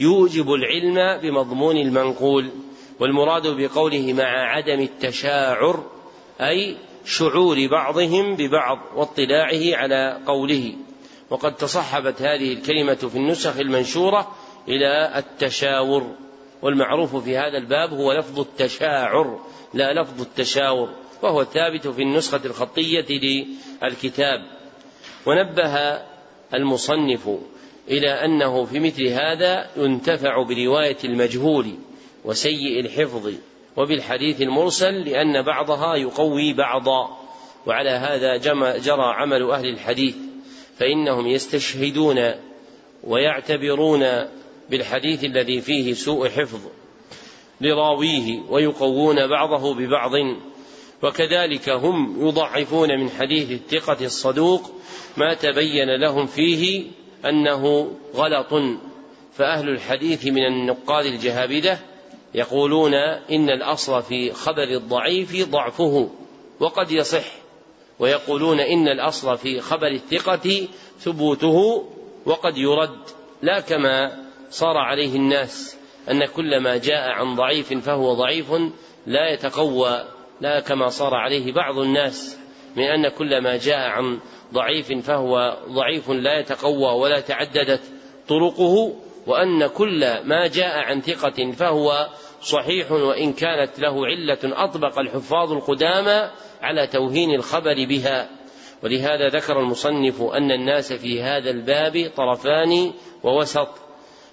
يوجب 0.00 0.52
العلم 0.52 1.20
بمضمون 1.22 1.76
المنقول 1.76 2.50
والمراد 3.00 3.46
بقوله 3.46 4.12
مع 4.12 4.24
عدم 4.24 4.80
التشاعر 4.80 5.84
أي 6.40 6.76
شعور 7.04 7.66
بعضهم 7.66 8.36
ببعض 8.36 8.78
واطلاعه 8.94 9.76
على 9.76 10.20
قوله. 10.26 10.72
وقد 11.30 11.54
تصحبت 11.56 12.22
هذه 12.22 12.52
الكلمة 12.52 12.94
في 12.94 13.16
النسخ 13.16 13.56
المنشورة 13.56 14.34
إلى 14.68 15.18
التشاور 15.18 16.14
والمعروف 16.62 17.16
في 17.16 17.36
هذا 17.36 17.58
الباب 17.58 17.92
هو 17.92 18.12
لفظ 18.12 18.40
التشاعر 18.40 19.40
لا 19.74 20.02
لفظ 20.02 20.20
التشاور 20.20 20.88
وهو 21.22 21.44
ثابت 21.44 21.88
في 21.88 22.02
النسخة 22.02 22.40
الخطية 22.44 23.06
للكتاب. 23.82 24.40
ونبه 25.26 26.02
المصنف 26.54 27.28
إلى 27.90 28.10
أنه 28.10 28.64
في 28.64 28.80
مثل 28.80 29.06
هذا 29.06 29.70
ينتفع 29.76 30.42
برواية 30.42 30.96
المجهول 31.04 31.74
وسيء 32.24 32.80
الحفظ. 32.80 33.32
وبالحديث 33.78 34.40
المرسل 34.40 34.94
لأن 34.94 35.42
بعضها 35.42 35.96
يقوي 35.96 36.52
بعضا 36.52 37.18
وعلى 37.66 37.90
هذا 37.90 38.36
جرى 38.78 39.14
عمل 39.14 39.50
أهل 39.50 39.66
الحديث 39.68 40.16
فإنهم 40.78 41.26
يستشهدون 41.26 42.34
ويعتبرون 43.04 44.04
بالحديث 44.70 45.24
الذي 45.24 45.60
فيه 45.60 45.94
سوء 45.94 46.28
حفظ 46.28 46.60
لراويه 47.60 48.40
ويقوون 48.48 49.26
بعضه 49.26 49.74
ببعض 49.74 50.12
وكذلك 51.02 51.68
هم 51.68 52.28
يضعفون 52.28 53.00
من 53.00 53.10
حديث 53.10 53.50
الثقة 53.50 54.04
الصدوق 54.04 54.70
ما 55.16 55.34
تبين 55.34 56.00
لهم 56.00 56.26
فيه 56.26 56.84
أنه 57.24 57.92
غلط 58.14 58.78
فأهل 59.32 59.68
الحديث 59.68 60.26
من 60.26 60.46
النقاد 60.46 61.06
الجهابذة 61.06 61.78
يقولون 62.34 62.94
إن 63.30 63.50
الأصل 63.50 64.02
في 64.02 64.32
خبر 64.32 64.62
الضعيف 64.62 65.48
ضعفه 65.50 66.10
وقد 66.60 66.90
يصح 66.90 67.24
ويقولون 67.98 68.60
إن 68.60 68.88
الأصل 68.88 69.38
في 69.38 69.60
خبر 69.60 69.86
الثقة 69.86 70.68
ثبوته 71.00 71.88
وقد 72.26 72.58
يرد 72.58 72.98
لا 73.42 73.60
كما 73.60 74.24
صار 74.50 74.76
عليه 74.76 75.16
الناس 75.16 75.76
أن 76.10 76.26
كل 76.26 76.60
ما 76.60 76.76
جاء 76.76 77.08
عن 77.10 77.34
ضعيف 77.34 77.74
فهو 77.74 78.14
ضعيف 78.14 78.52
لا 79.06 79.32
يتقوى 79.32 80.04
لا 80.40 80.60
كما 80.60 80.88
صار 80.88 81.14
عليه 81.14 81.52
بعض 81.52 81.78
الناس 81.78 82.38
من 82.76 82.84
أن 82.84 83.08
كل 83.08 83.42
ما 83.42 83.56
جاء 83.56 83.78
عن 83.78 84.18
ضعيف 84.54 84.92
فهو 84.92 85.56
ضعيف 85.68 86.10
لا 86.10 86.38
يتقوى 86.38 87.00
ولا 87.00 87.20
تعددت 87.20 87.80
طرقه 88.28 88.94
وأن 89.28 89.66
كل 89.66 90.00
ما 90.24 90.46
جاء 90.46 90.78
عن 90.78 91.00
ثقة 91.00 91.52
فهو 91.52 92.08
صحيح 92.42 92.92
وإن 92.92 93.32
كانت 93.32 93.78
له 93.78 94.06
علة 94.06 94.38
أطبق 94.44 94.98
الحفاظ 94.98 95.52
القدامى 95.52 96.30
على 96.62 96.86
توهين 96.86 97.34
الخبر 97.34 97.86
بها. 97.88 98.30
ولهذا 98.82 99.28
ذكر 99.28 99.60
المصنف 99.60 100.22
أن 100.22 100.50
الناس 100.50 100.92
في 100.92 101.22
هذا 101.22 101.50
الباب 101.50 102.10
طرفان 102.16 102.92
ووسط 103.22 103.68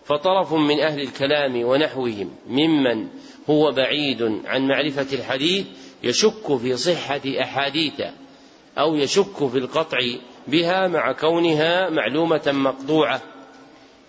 فطرف 0.06 0.54
من 0.54 0.80
أهل 0.80 1.02
الكلام 1.02 1.64
ونحوهم 1.64 2.36
ممن 2.48 3.08
هو 3.50 3.72
بعيد 3.72 4.42
عن 4.46 4.68
معرفة 4.68 5.16
الحديث 5.16 5.66
يشك 6.04 6.58
في 6.58 6.78
صحة 6.78 7.22
أحاديث 7.42 8.02
أو 8.78 8.96
يشك 8.96 9.48
في 9.48 9.58
القطع 9.58 9.98
بها 10.48 10.88
مع 10.88 11.12
كونها 11.12 11.90
معلومة 11.90 12.42
مقطوعة. 12.48 13.35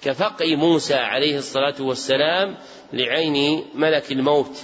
كفقع 0.07 0.55
موسى 0.55 0.95
عليه 0.95 1.39
الصلاة 1.39 1.75
والسلام 1.81 2.57
لعين 2.93 3.65
ملك 3.75 4.13
الموت 4.13 4.63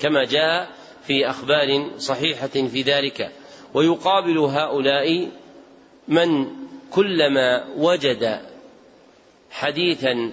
كما 0.00 0.24
جاء 0.24 0.70
في 1.06 1.30
أخبار 1.30 1.90
صحيحة 1.98 2.46
في 2.46 2.82
ذلك. 2.82 3.32
ويقابل 3.74 4.38
هؤلاء 4.38 5.28
من 6.08 6.46
كلما 6.90 7.64
وجد 7.76 8.40
حديثا 9.50 10.32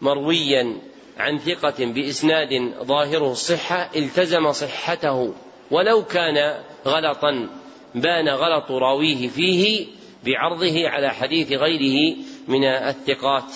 مرويا 0.00 0.76
عن 1.18 1.38
ثقة 1.38 1.84
بإسناد 1.84 2.74
ظاهره 2.82 3.32
الصحة 3.32 3.90
التزم 3.96 4.52
صحته 4.52 5.34
ولو 5.70 6.04
كان 6.04 6.62
غلطا 6.86 7.48
بان 7.94 8.28
غلط 8.28 8.70
راويه 8.70 9.28
فيه 9.28 9.86
بعرضه 10.24 10.88
على 10.88 11.10
حديث 11.10 11.52
غيره 11.52 12.16
من 12.48 12.64
الثقات 12.64 13.52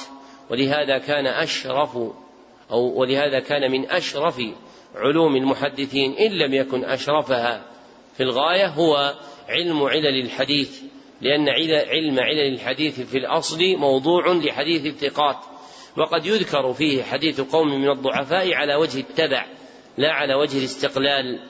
ولهذا 0.51 0.98
كان 0.98 1.27
أشرف 1.27 1.97
أو 2.70 3.01
ولهذا 3.01 3.40
كان 3.40 3.70
من 3.70 3.90
أشرف 3.90 4.40
علوم 4.94 5.36
المحدثين 5.36 6.12
إن 6.12 6.32
لم 6.32 6.55
يكن 6.55 6.85
أشرفها 6.85 7.64
في 8.16 8.23
الغاية 8.23 8.66
هو 8.66 9.14
علم 9.48 9.82
علل 9.82 10.20
الحديث 10.20 10.82
لأن 11.20 11.48
علم 11.89 12.20
علل 12.20 12.55
الحديث 12.55 13.01
في 13.01 13.19
الأصل 13.19 13.77
موضوع 13.77 14.32
لحديث 14.32 14.86
الثقات. 14.86 15.36
وقد 15.97 16.27
يذكر 16.27 16.73
فيه 16.73 17.02
حديث 17.02 17.40
قوم 17.40 17.69
من 17.69 17.90
الضعفاء 17.90 18.55
على 18.55 18.74
وجه 18.74 19.01
التبع 19.01 19.47
لا 19.98 20.12
على 20.12 20.35
وجه 20.35 20.59
الاستقلال. 20.59 21.40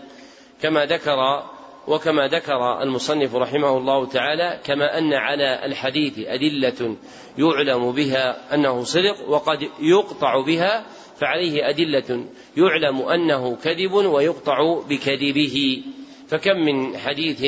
كما 0.63 0.87
ذكر 0.87 1.43
وكما 1.89 2.29
ذكر 2.29 2.83
المصنف 2.83 3.35
رحمه 3.35 3.77
الله 3.79 4.07
تعالى 4.07 4.61
كما 4.65 4.99
أن 4.99 5.13
على 5.13 5.67
الحديث 5.67 6.19
أدلة 6.19 6.97
يعلم 7.39 7.93
بها 7.93 8.55
أنه 8.55 8.85
صدق 8.85 9.29
وقد 9.29 9.69
يقطع 9.81 10.41
بها 10.41 10.87
فعليه 11.21 11.69
أدلة 11.69 12.25
يعلم 12.57 13.03
أنه 13.03 13.57
كذب 13.57 13.93
ويقطع 13.93 14.81
بكذبه. 14.89 15.83
فكم 16.29 16.57
من 16.57 16.99
حديث 16.99 17.45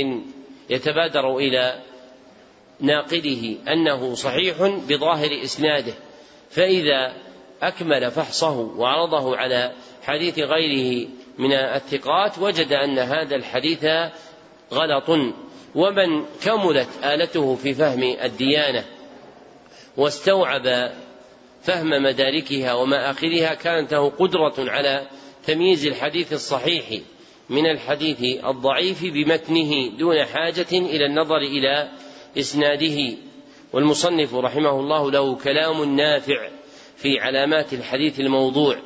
يتبادر 0.70 1.36
إلى 1.36 1.82
ناقده 2.80 3.72
أنه 3.72 4.14
صحيح 4.14 4.56
بظاهر 4.88 5.42
إسناده 5.44 5.94
فإذا 6.50 7.12
أكمل 7.62 8.10
فحصه 8.10 8.58
وعرضه 8.58 9.36
على 9.36 9.72
حديث 10.02 10.38
غيره 10.38 11.08
من 11.38 11.52
الثقات 11.52 12.38
وجد 12.38 12.72
أن 12.72 12.98
هذا 12.98 13.36
الحديث 13.36 13.86
غلط 14.72 15.10
ومن 15.74 16.24
كملت 16.44 16.88
آلته 17.04 17.54
في 17.54 17.74
فهم 17.74 18.02
الديانة 18.02 18.84
واستوعب 19.96 20.92
فهم 21.62 22.02
مداركها 22.02 22.74
ومآخذها 22.74 23.54
كانت 23.54 23.92
له 23.92 24.10
قدرة 24.10 24.54
على 24.58 25.06
تمييز 25.46 25.86
الحديث 25.86 26.32
الصحيح 26.32 26.84
من 27.50 27.66
الحديث 27.66 28.44
الضعيف 28.44 29.04
بمتنه 29.04 29.96
دون 29.98 30.24
حاجة 30.24 30.72
إلى 30.72 31.06
النظر 31.06 31.36
إلى 31.36 31.88
إسناده. 32.38 33.16
والمصنف 33.72 34.34
رحمه 34.34 34.80
الله 34.80 35.10
له 35.10 35.36
كلام 35.36 35.96
نافع 35.96 36.48
في 36.96 37.18
علامات 37.20 37.72
الحديث 37.72 38.20
الموضوع. 38.20 38.76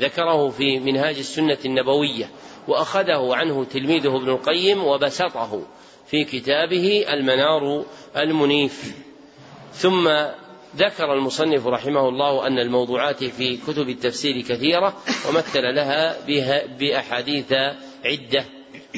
ذكره 0.00 0.48
في 0.48 0.78
منهاج 0.78 1.18
السنة 1.18 1.58
النبوية 1.64 2.30
وأخذه 2.68 3.34
عنه 3.34 3.64
تلميذه 3.64 4.16
ابن 4.16 4.28
القيم 4.28 4.84
وبسطه 4.84 5.66
في 6.06 6.24
كتابه 6.24 7.04
المنار 7.12 7.84
المنيف. 8.16 8.94
ثم 9.72 10.08
ذكر 10.76 11.14
المصنف 11.14 11.66
رحمه 11.66 12.08
الله 12.08 12.46
أن 12.46 12.58
الموضوعات 12.58 13.24
في 13.24 13.56
كتب 13.56 13.88
التفسير 13.88 14.40
كثيرة 14.40 15.02
ومثل 15.28 15.74
لها 15.74 16.16
بأحاديث 16.78 17.52
عدة 18.04 18.44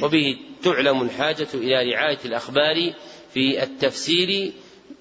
وبه 0.03 0.37
تعلم 0.63 1.03
الحاجة 1.03 1.49
إلى 1.55 1.93
رعاية 1.93 2.19
الأخبار 2.25 2.93
في 3.35 3.63
التفسير 3.63 4.53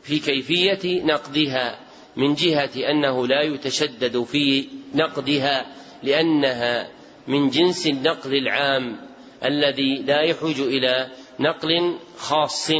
في 0.03 0.19
كيفية 0.19 1.03
نقدها 1.03 1.79
من 2.15 2.33
جهة 2.33 2.71
أنه 2.91 3.27
لا 3.27 3.41
يتشدد 3.41 4.23
في 4.23 4.67
نقدها. 4.95 5.65
لأنها 6.03 6.89
من 7.27 7.49
جنس 7.49 7.87
النقل 7.87 8.35
العام 8.35 8.97
الذي 9.45 9.95
لا 9.97 10.21
يحوج 10.21 10.59
إلى 10.59 11.07
نقل 11.39 11.97
خاص 12.17 12.71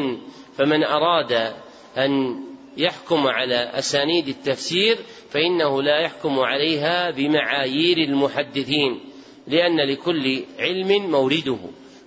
فمن 0.58 0.84
أراد 0.84 1.54
أن 1.98 2.44
يحكم 2.78 3.28
على 3.28 3.56
أسانيد 3.56 4.28
التفسير 4.28 4.98
فإنه 5.30 5.82
لا 5.82 6.00
يحكم 6.00 6.40
عليها 6.40 7.12
بمعايير 7.12 7.98
المحدثين 7.98 9.00
لأن 9.48 9.90
لكل 9.90 10.44
علم 10.60 11.12
مورده 11.12 11.58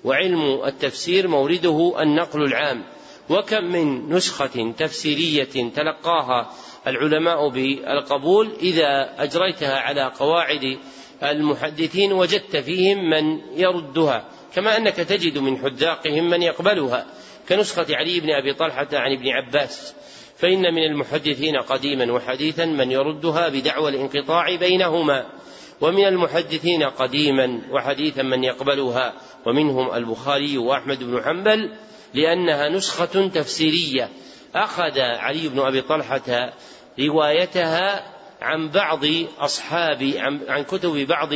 وعلم 0.04 0.64
التفسير 0.64 1.28
مورده 1.28 2.02
النقل 2.02 2.42
العام. 2.42 2.84
وكم 3.30 3.64
من 3.64 4.08
نسخة 4.08 4.72
تفسيرية 4.78 5.70
تلقاها 5.74 6.52
العلماء 6.86 7.48
بالقبول 7.48 8.50
إذا 8.60 9.14
أجريتها 9.18 9.78
على 9.78 10.12
قواعد 10.18 10.78
المحدثين 11.22 12.12
وجدت 12.12 12.56
فيهم 12.56 13.10
من 13.10 13.40
يردها 13.56 14.24
كما 14.54 14.76
أنك 14.76 14.96
تجد 14.96 15.38
من 15.38 15.58
حذاقهم 15.58 16.30
من 16.30 16.42
يقبلها 16.42 17.06
كنسخة 17.48 17.86
علي 17.90 18.20
بن 18.20 18.30
أبي 18.30 18.54
طلحة 18.54 18.88
عن 18.92 19.12
ابن 19.12 19.28
عباس 19.28 19.94
فإن 20.36 20.74
من 20.74 20.82
المحدثين 20.82 21.56
قديما 21.56 22.12
وحديثا 22.12 22.64
من 22.64 22.90
يردها 22.90 23.48
بدعوى 23.48 23.90
الانقطاع 23.90 24.56
بينهما 24.56 25.26
ومن 25.80 26.04
المحدثين 26.06 26.82
قديما 26.82 27.60
وحديثا 27.70 28.22
من 28.22 28.44
يقبلها 28.44 29.14
ومنهم 29.46 29.94
البخاري 29.94 30.58
وأحمد 30.58 31.04
بن 31.04 31.22
حنبل 31.22 31.72
لأنها 32.14 32.68
نسخة 32.68 33.28
تفسيرية 33.28 34.08
أخذ 34.54 34.98
علي 34.98 35.48
بن 35.48 35.60
أبي 35.60 35.82
طلحة 35.82 36.52
روايتها 37.00 38.15
عن 38.40 38.68
بعض 38.68 39.00
أصحاب 39.38 40.12
عن 40.48 40.64
كتب 40.64 41.06
بعض 41.08 41.28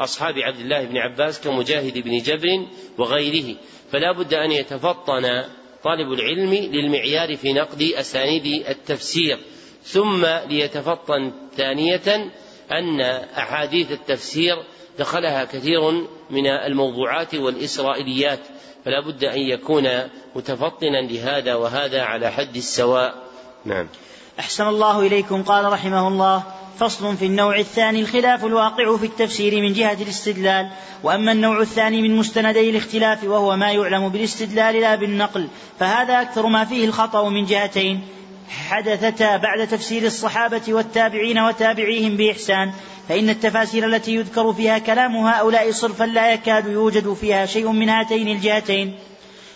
أصحاب 0.00 0.34
عبد 0.38 0.60
الله 0.60 0.84
بن 0.84 0.96
عباس 0.96 1.40
كمجاهد 1.40 1.98
بن 1.98 2.18
جبر 2.18 2.66
وغيره. 2.98 3.56
فلا 3.92 4.12
بد 4.12 4.34
أن 4.34 4.52
يتفطن 4.52 5.44
طالب 5.84 6.12
العلم 6.12 6.54
للمعيار 6.54 7.36
في 7.36 7.52
نقد 7.52 7.82
أسانيد 7.82 8.66
التفسير. 8.68 9.38
ثم 9.82 10.26
ليتفطن 10.26 11.32
ثانية 11.56 12.30
أن 12.72 13.00
أحاديث 13.38 13.92
التفسير 13.92 14.56
دخلها 14.98 15.44
كثير 15.44 15.90
من 16.30 16.46
الموضوعات 16.46 17.34
والإسرائيليات. 17.34 18.40
فلا 18.84 19.00
بد 19.00 19.24
أن 19.24 19.40
يكون 19.40 19.88
متفطنا 20.36 21.00
لهذا 21.00 21.54
وهذا 21.54 22.02
على 22.02 22.30
حد 22.30 22.56
السواء. 22.56 23.14
نعم. 23.64 23.88
أحسن 24.40 24.68
الله 24.68 25.00
إليكم 25.00 25.42
قال 25.42 25.72
رحمه 25.72 26.08
الله. 26.08 26.42
فصل 26.78 27.16
في 27.16 27.26
النوع 27.26 27.58
الثاني 27.58 28.00
الخلاف 28.00 28.44
الواقع 28.44 28.96
في 28.96 29.06
التفسير 29.06 29.62
من 29.62 29.72
جهة 29.72 29.96
الاستدلال. 30.00 30.70
وأما 31.02 31.32
النوع 31.32 31.60
الثاني 31.60 32.02
من 32.02 32.16
مستندي 32.16 32.70
الاختلاف 32.70 33.24
وهو 33.24 33.56
ما 33.56 33.72
يعلم 33.72 34.08
بالاستدلال 34.08 34.80
لا 34.80 34.94
بالنقل. 34.94 35.48
فهذا 35.80 36.22
أكثر 36.22 36.46
ما 36.46 36.64
فيه 36.64 36.84
الخطأ 36.84 37.28
من 37.28 37.44
جهتين. 37.44 38.00
حدثتا 38.68 39.36
بعد 39.36 39.68
تفسير 39.68 40.06
الصحابة 40.06 40.62
والتابعين 40.68 41.38
وتابعيهم 41.38 42.16
بإحسان. 42.16 42.72
فإن 43.08 43.30
التفاسير 43.30 43.86
التي 43.86 44.14
يذكر 44.14 44.52
فيها 44.52 44.78
كلام 44.78 45.16
هؤلاء 45.16 45.70
صرفا 45.70 46.04
لا 46.04 46.32
يكاد 46.32 46.66
يوجد 46.66 47.12
فيها 47.12 47.46
شيء 47.46 47.68
من 47.72 47.88
هاتين 47.88 48.28
الجهتين. 48.28 48.94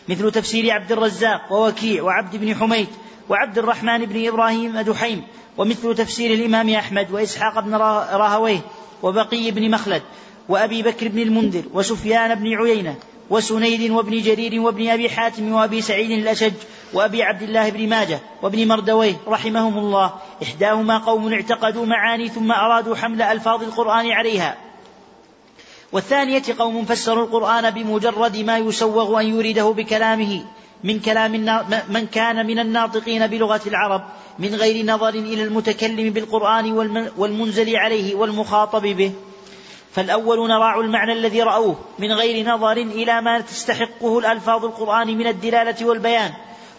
مثل 0.08 0.32
تفسير 0.32 0.70
عبد 0.70 0.92
الرزاق 0.92 1.52
ووكيع 1.52 2.02
وعبد 2.02 2.36
بن 2.36 2.54
حميد 2.54 2.88
وعبد 3.28 3.58
الرحمن 3.58 4.04
بن 4.04 4.28
إبراهيم 4.28 4.80
دحيم 4.80 5.22
ومثل 5.58 5.94
تفسير 5.94 6.34
الإمام 6.34 6.70
أحمد 6.70 7.10
وإسحاق 7.10 7.60
بن 7.60 7.74
راهويه 7.74 8.60
وبقي 9.02 9.50
بن 9.50 9.70
مخلد 9.70 10.02
وأبي 10.48 10.82
بكر 10.82 11.08
بن 11.08 11.18
المنذر 11.18 11.62
وسفيان 11.74 12.34
بن 12.34 12.54
عيينة 12.54 12.96
وسنيد 13.30 13.90
وابن 13.90 14.22
جرير 14.22 14.60
وابن 14.60 14.88
أبي 14.88 15.10
حاتم 15.10 15.52
وأبي 15.52 15.80
سعيد 15.80 16.10
الأشج 16.10 16.52
وأبي 16.92 17.22
عبد 17.22 17.42
الله 17.42 17.70
بن 17.70 17.88
ماجه 17.88 18.20
وابن 18.42 18.68
مردويه 18.68 19.14
رحمهم 19.28 19.78
الله 19.78 20.12
إحداهما 20.42 20.98
قوم 20.98 21.32
اعتقدوا 21.32 21.86
معاني 21.86 22.28
ثم 22.28 22.52
أرادوا 22.52 22.96
حمل 22.96 23.22
ألفاظ 23.22 23.62
القرآن 23.62 24.10
عليها. 24.10 24.56
والثانية 25.92 26.42
قوم 26.58 26.84
فسروا 26.84 27.24
القرآن 27.24 27.70
بمجرد 27.70 28.36
ما 28.36 28.58
يسوغ 28.58 29.20
أن 29.20 29.26
يريده 29.26 29.70
بكلامه. 29.70 30.44
من 30.84 31.00
كلام 31.00 31.32
من 31.88 32.06
كان 32.06 32.46
من 32.46 32.58
الناطقين 32.58 33.26
بلغة 33.26 33.60
العرب 33.66 34.02
من 34.38 34.54
غير 34.54 34.86
نظر 34.86 35.08
إلى 35.08 35.42
المتكلم 35.42 36.10
بالقرآن 36.10 36.72
والمنزل 37.16 37.76
عليه 37.76 38.14
والمخاطب 38.14 38.82
به. 38.82 39.12
فالأولون 39.92 40.50
راعوا 40.50 40.82
المعنى 40.82 41.12
الذي 41.12 41.42
رأوه 41.42 41.76
من 41.98 42.12
غير 42.12 42.48
نظر 42.48 42.72
إلى 42.72 43.20
ما 43.20 43.40
تستحقه 43.40 44.18
الألفاظ 44.18 44.64
القرآن 44.64 45.18
من 45.18 45.26
الدلالة 45.26 45.86
والبيان. 45.86 46.32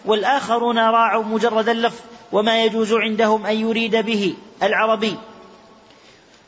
والآخرون 0.04 0.78
راعوا 0.78 1.24
مجرد 1.24 1.68
اللفظ 1.68 2.00
وما 2.32 2.64
يجوز 2.64 2.92
عندهم 2.92 3.46
أن 3.46 3.56
يريد 3.56 3.96
به 3.96 4.34
العربي. 4.62 5.16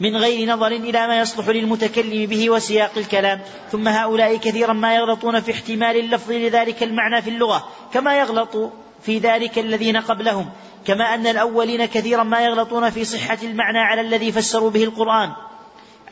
من 0.01 0.17
غير 0.17 0.49
نظر 0.49 0.67
إلى 0.67 1.07
ما 1.07 1.21
يصلح 1.21 1.49
للمتكلم 1.49 2.27
به 2.27 2.51
وسياق 2.51 2.93
الكلام. 2.97 3.41
ثم 3.73 3.89
هؤلاء 3.89 4.37
كثيرا 4.37 4.73
ما 4.73 4.95
يغلطون 4.95 5.41
في 5.41 5.53
احتمال 5.53 5.97
اللفظ 5.97 6.31
لذلك 6.31 6.83
المعنى 6.83 7.23
في 7.23 7.31
اللغة 7.31 7.69
كما 7.95 8.19
يغلط 8.19 8.73
في 9.03 9.19
ذلك 9.19 9.59
الذين 9.59 9.97
قبلهم 9.97 10.51
كما 10.87 11.15
أن 11.15 11.27
الأولين 11.27 11.85
كثيرا 11.85 12.23
ما 12.23 12.41
يغلطون 12.41 12.91
في 12.91 13.05
صحة 13.05 13.39
المعنى 13.43 13.79
على 13.79 14.01
الذي 14.01 14.33
فسروا 14.33 14.71
به 14.71 14.85
القرآن 14.85 15.33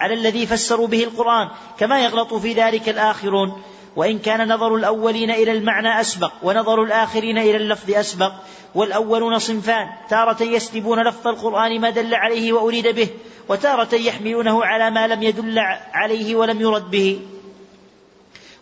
على 0.00 0.14
الذي 0.14 0.46
فسروا 0.46 0.86
به 0.86 1.04
القرآن 1.04 1.48
كما 1.78 2.04
يغلط 2.04 2.34
في 2.34 2.52
ذلك 2.52 2.88
الآخرون. 2.88 3.62
وإن 3.96 4.18
كان 4.18 4.52
نظر 4.52 4.74
الأولين 4.74 5.30
إلى 5.30 5.52
المعنى 5.52 6.00
أسبق 6.00 6.32
ونظر 6.42 6.82
الآخرين 6.82 7.38
إلى 7.38 7.56
اللفظ 7.56 7.90
أسبق. 7.90 8.32
والأولون 8.74 9.38
صنفان 9.38 9.86
تارة 10.10 10.42
يسلبون 10.42 11.08
لفظ 11.08 11.28
القرآن 11.28 11.80
ما 11.80 11.90
دل 11.90 12.14
عليه 12.14 12.52
وأريد 12.52 12.88
به 12.88 13.08
وتارة 13.48 13.94
يحملونه 13.94 14.64
على 14.64 14.90
ما 14.90 15.06
لم 15.06 15.22
يدل 15.22 15.58
عليه 15.92 16.36
ولم 16.36 16.60
يرد 16.60 16.90
به. 16.90 17.20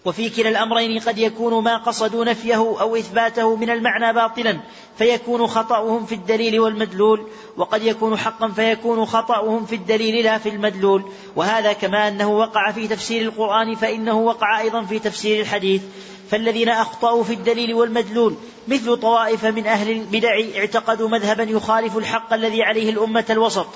وفي 0.04 0.30
كلا 0.30 0.48
الأمرين 0.48 0.98
قد 0.98 1.18
يكون 1.18 1.64
ما 1.64 1.76
قصدوا 1.76 2.24
نفيه 2.24 2.56
أو 2.80 2.96
إثباته 2.96 3.56
من 3.56 3.70
المعنى 3.70 4.12
باطلا 4.12 4.60
فيكون 4.98 5.46
خطأهم 5.46 6.06
في 6.06 6.14
الدليل 6.14 6.60
والمدلول 6.60 7.26
وقد 7.56 7.82
يكون 7.82 8.16
حقا 8.18 8.48
فيكون 8.48 9.06
خطأهم 9.06 9.66
في 9.66 9.74
الدليل 9.74 10.24
لا 10.24 10.38
في 10.38 10.48
المدلول. 10.48 11.04
وهذا 11.36 11.72
كما 11.72 12.08
أنه 12.08 12.30
وقع 12.30 12.70
في 12.70 12.88
تفسير 12.88 13.22
القرآن 13.22 13.74
فإنه 13.74 14.18
وقع 14.18 14.60
أيضا 14.60 14.82
في 14.82 14.98
تفسير 14.98 15.40
الحديث. 15.40 15.82
فالذين 16.30 16.68
أخطأوا 16.68 17.24
في 17.24 17.32
الدليل 17.34 17.74
والمدلول 17.74 18.34
مثل 18.68 18.96
طوائف 18.96 19.44
من 19.44 19.66
أهل 19.66 19.90
البدع 19.90 20.40
اعتقدوا 20.56 21.08
مذهبا 21.08 21.42
يخالف 21.42 21.96
الحق 21.96 22.32
الذي 22.32 22.62
عليه 22.62 22.90
الأمة 22.90 23.24
الوسط. 23.30 23.66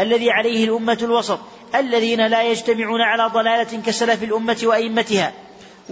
الذي 0.00 0.30
عليه 0.30 0.64
الأمة 0.64 0.98
الوسط. 1.02 1.38
الذين 1.74 2.26
لا 2.26 2.42
يجتمعون 2.42 3.00
على 3.00 3.30
ضلالة 3.34 3.82
كسلف 3.86 4.22
الأمة 4.22 4.60
وأئمتها. 4.62 5.32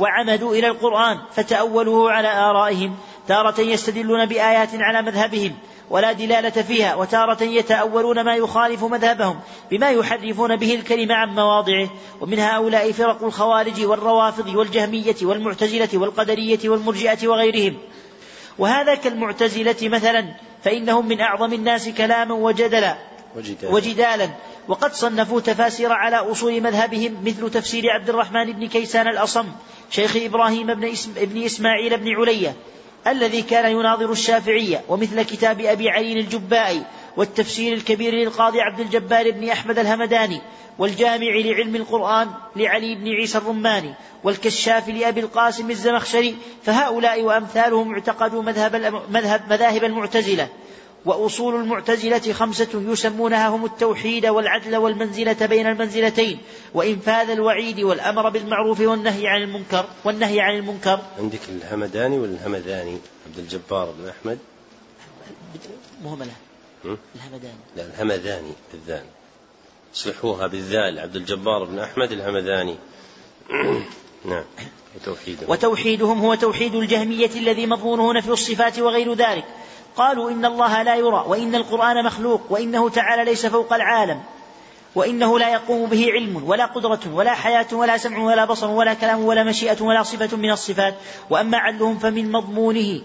وعمدوا 0.01 0.55
إلى 0.55 0.67
القرآن 0.67 1.19
فتأولوه 1.35 2.13
على 2.13 2.29
آرائهم 2.29 2.97
تارة 3.29 3.61
يستدلون 3.61 4.27
بآيات 4.27 4.69
على 4.75 5.03
مذهبهم 5.03 5.55
ولا 5.91 6.13
دلالة 6.13 6.51
فيها 6.63 6.95
وتارة 6.95 7.43
يتأولون 7.43 8.21
ما 8.21 8.37
يخالف 8.37 8.85
مذهبهم 8.85 9.41
بما 9.71 9.91
يحرفون 9.91 10.57
به 10.57 10.75
الكلمة 10.75 11.15
عن 11.15 11.29
مواضعه 11.29 11.89
ومن 12.21 12.39
هؤلاء 12.39 12.93
فرق 12.93 13.25
الخوارج 13.25 13.85
والروافض 13.85 14.55
والجهمية 14.55 15.17
والمعتزلة 15.23 15.89
والقدرية 15.95 16.59
والمرجئة 16.65 17.29
وغيرهم. 17.29 17.79
وهذا 18.59 18.95
كالمعتزلة 18.95 19.77
مثلا 19.83 20.25
فإنهم 20.65 21.09
من 21.09 21.21
أعظم 21.21 21.53
الناس 21.53 21.89
كلاما 21.89 22.35
وجدلا 22.35 22.95
وجدالا, 23.37 23.75
وجدالا. 23.75 24.31
وقد 24.71 24.93
صنفوا 24.95 25.41
تفاسير 25.41 25.93
على 25.93 26.17
أصول 26.17 26.61
مذهبهم 26.61 27.17
مثل 27.25 27.51
تفسير 27.51 27.91
عبد 27.91 28.09
الرحمن 28.09 28.53
بن 28.53 28.69
كيسان 28.69 29.09
الأصم 29.09 29.47
شيخ 29.91 30.17
إبراهيم 30.17 30.75
بن, 30.75 30.85
إسم 30.85 31.13
بن 31.13 31.43
إسماعيل 31.43 31.97
بن 31.97 32.09
علية 32.09 32.55
الذي 33.07 33.43
كان 33.43 33.73
يناظر 33.73 34.13
الشافعية 34.13 34.81
ومثل 34.89 35.23
كتاب 35.23 35.61
أبي 35.61 35.91
علي 35.91 36.13
الجبائي 36.13 36.83
والتفسير 37.17 37.73
الكبير 37.73 38.15
للقاضي 38.15 38.61
عبد 38.61 38.81
الجبار 38.81 39.31
بن 39.31 39.49
أحمد 39.49 39.79
الهمداني 39.79 40.41
والجامع 40.79 41.27
لعلم 41.45 41.77
القرآن 41.77 42.29
لعلي 42.57 42.95
بن 42.95 43.09
عيسى 43.09 43.39
الرماني 43.39 43.95
والكشاف 44.25 44.89
لأبي 44.89 45.21
القاسم 45.21 45.71
الزمخشري 45.71 46.37
فهؤلاء 46.63 47.23
وأمثالهم 47.23 47.95
اعتقدوا 47.95 48.43
مذهب, 48.43 48.77
مذهب 49.11 49.43
مذاهب 49.51 49.85
المعتزلة. 49.85 50.49
وأصول 51.05 51.55
المعتزلة 51.55 52.33
خمسة 52.33 52.69
يسمونها 52.75 53.49
هم 53.49 53.65
التوحيد 53.65 54.27
والعدل 54.27 54.77
والمنزلة 54.77 55.47
بين 55.47 55.67
المنزلتين 55.67 56.39
وإنفاذ 56.75 57.31
الوعيد 57.31 57.81
والأمر 57.81 58.29
بالمعروف 58.29 58.81
والنهي 58.81 59.29
عن 59.29 59.43
المنكر 59.43 59.85
والنهي 60.05 60.41
عن 60.41 60.57
المنكر. 60.57 61.01
عندك 61.19 61.41
الهمداني 61.49 62.19
ولا 62.19 62.31
الهمداني؟ 62.31 62.99
عبد 63.27 63.39
الجبار 63.39 63.95
بن 63.99 64.09
أحمد. 64.09 64.39
مهملة 66.05 66.33
الهمداني. 66.85 67.61
لا 67.77 67.87
الهمداني 67.87 68.53
بالذال 68.73 69.05
اصلحوها 69.95 70.47
بالذال. 70.47 70.99
عبد 70.99 71.17
الجبار 71.17 71.65
بن 71.65 71.79
أحمد 71.79 72.13
الهمداني. 72.13 72.77
نعم 74.25 74.45
وتوحيدهم. 74.97 75.51
وتوحيدهم 75.51 76.19
هو 76.21 76.35
توحيد 76.35 76.75
الجهمية 76.75 77.31
الذي 77.37 77.67
مضمونه 77.67 78.13
نفي 78.13 78.29
الصفات 78.29 78.79
وغير 78.79 79.15
ذلك. 79.15 79.45
قالوا 80.01 80.31
إن 80.31 80.45
الله 80.45 80.83
لا 80.83 80.95
يرى 80.95 81.25
وإن 81.29 81.55
القرآن 81.55 82.05
مخلوق 82.05 82.41
وإنه 82.51 82.89
تعالى 82.89 83.25
ليس 83.25 83.47
فوق 83.47 83.73
العالم 83.73 84.21
وإنه 84.95 85.39
لا 85.39 85.49
يقوم 85.49 85.87
به 85.87 86.07
علم 86.13 86.43
ولا 86.47 86.67
قدرة 86.67 87.01
ولا 87.13 87.35
حياة 87.35 87.67
ولا 87.73 87.99
سمع 87.99 88.19
ولا 88.19 88.45
بصر 88.45 88.71
ولا 88.71 88.95
كلام 88.95 89.25
ولا 89.25 89.45
مشيئة 89.45 89.83
ولا 89.83 90.03
صفة 90.03 90.37
من 90.37 90.51
الصفات 90.51 90.95
وأما 91.31 91.59
عدلهم 91.59 91.99
فمن 91.99 92.33
مضمونه. 92.33 93.01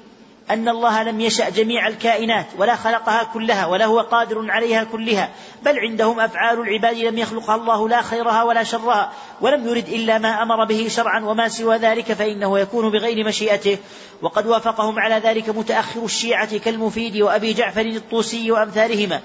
أن 0.50 0.70
الله 0.70 1.04
لم 1.04 1.22
يشأ 1.22 1.50
جميع 1.50 1.88
الكائنات 1.88 2.46
ولا 2.58 2.76
خلقها 2.76 3.24
كلها 3.24 3.66
ولا 3.66 3.86
هو 3.86 4.00
قادر 4.00 4.52
عليها 4.52 4.84
كلها 4.84 5.30
بل 5.64 5.80
عندهم 5.80 6.20
أفعال 6.20 6.60
العباد 6.60 6.98
لم 6.98 7.18
يخلقها 7.18 7.56
الله 7.56 7.90
لا 7.90 8.02
خيرها 8.02 8.44
ولا 8.44 8.64
شرها 8.64 9.12
ولم 9.42 9.68
يرد 9.68 9.90
إلا 9.90 10.18
ما 10.18 10.44
أمر 10.44 10.66
به 10.66 10.88
شرعا 10.90 11.26
وما 11.26 11.48
سوى 11.48 11.78
ذلك 11.78 12.14
فإنه 12.14 12.60
يكون 12.60 12.92
بغير 12.92 13.28
مشيئته. 13.28 13.78
وقد 14.22 14.48
وافقهم 14.48 15.00
على 15.00 15.16
ذلك 15.16 15.50
متأخر 15.50 16.06
الشيعة 16.06 16.58
كالمفيد 16.58 17.22
وأبي 17.22 17.54
جعفر 17.54 17.86
الطوسي 17.86 18.52
وأمثالهما. 18.52 19.22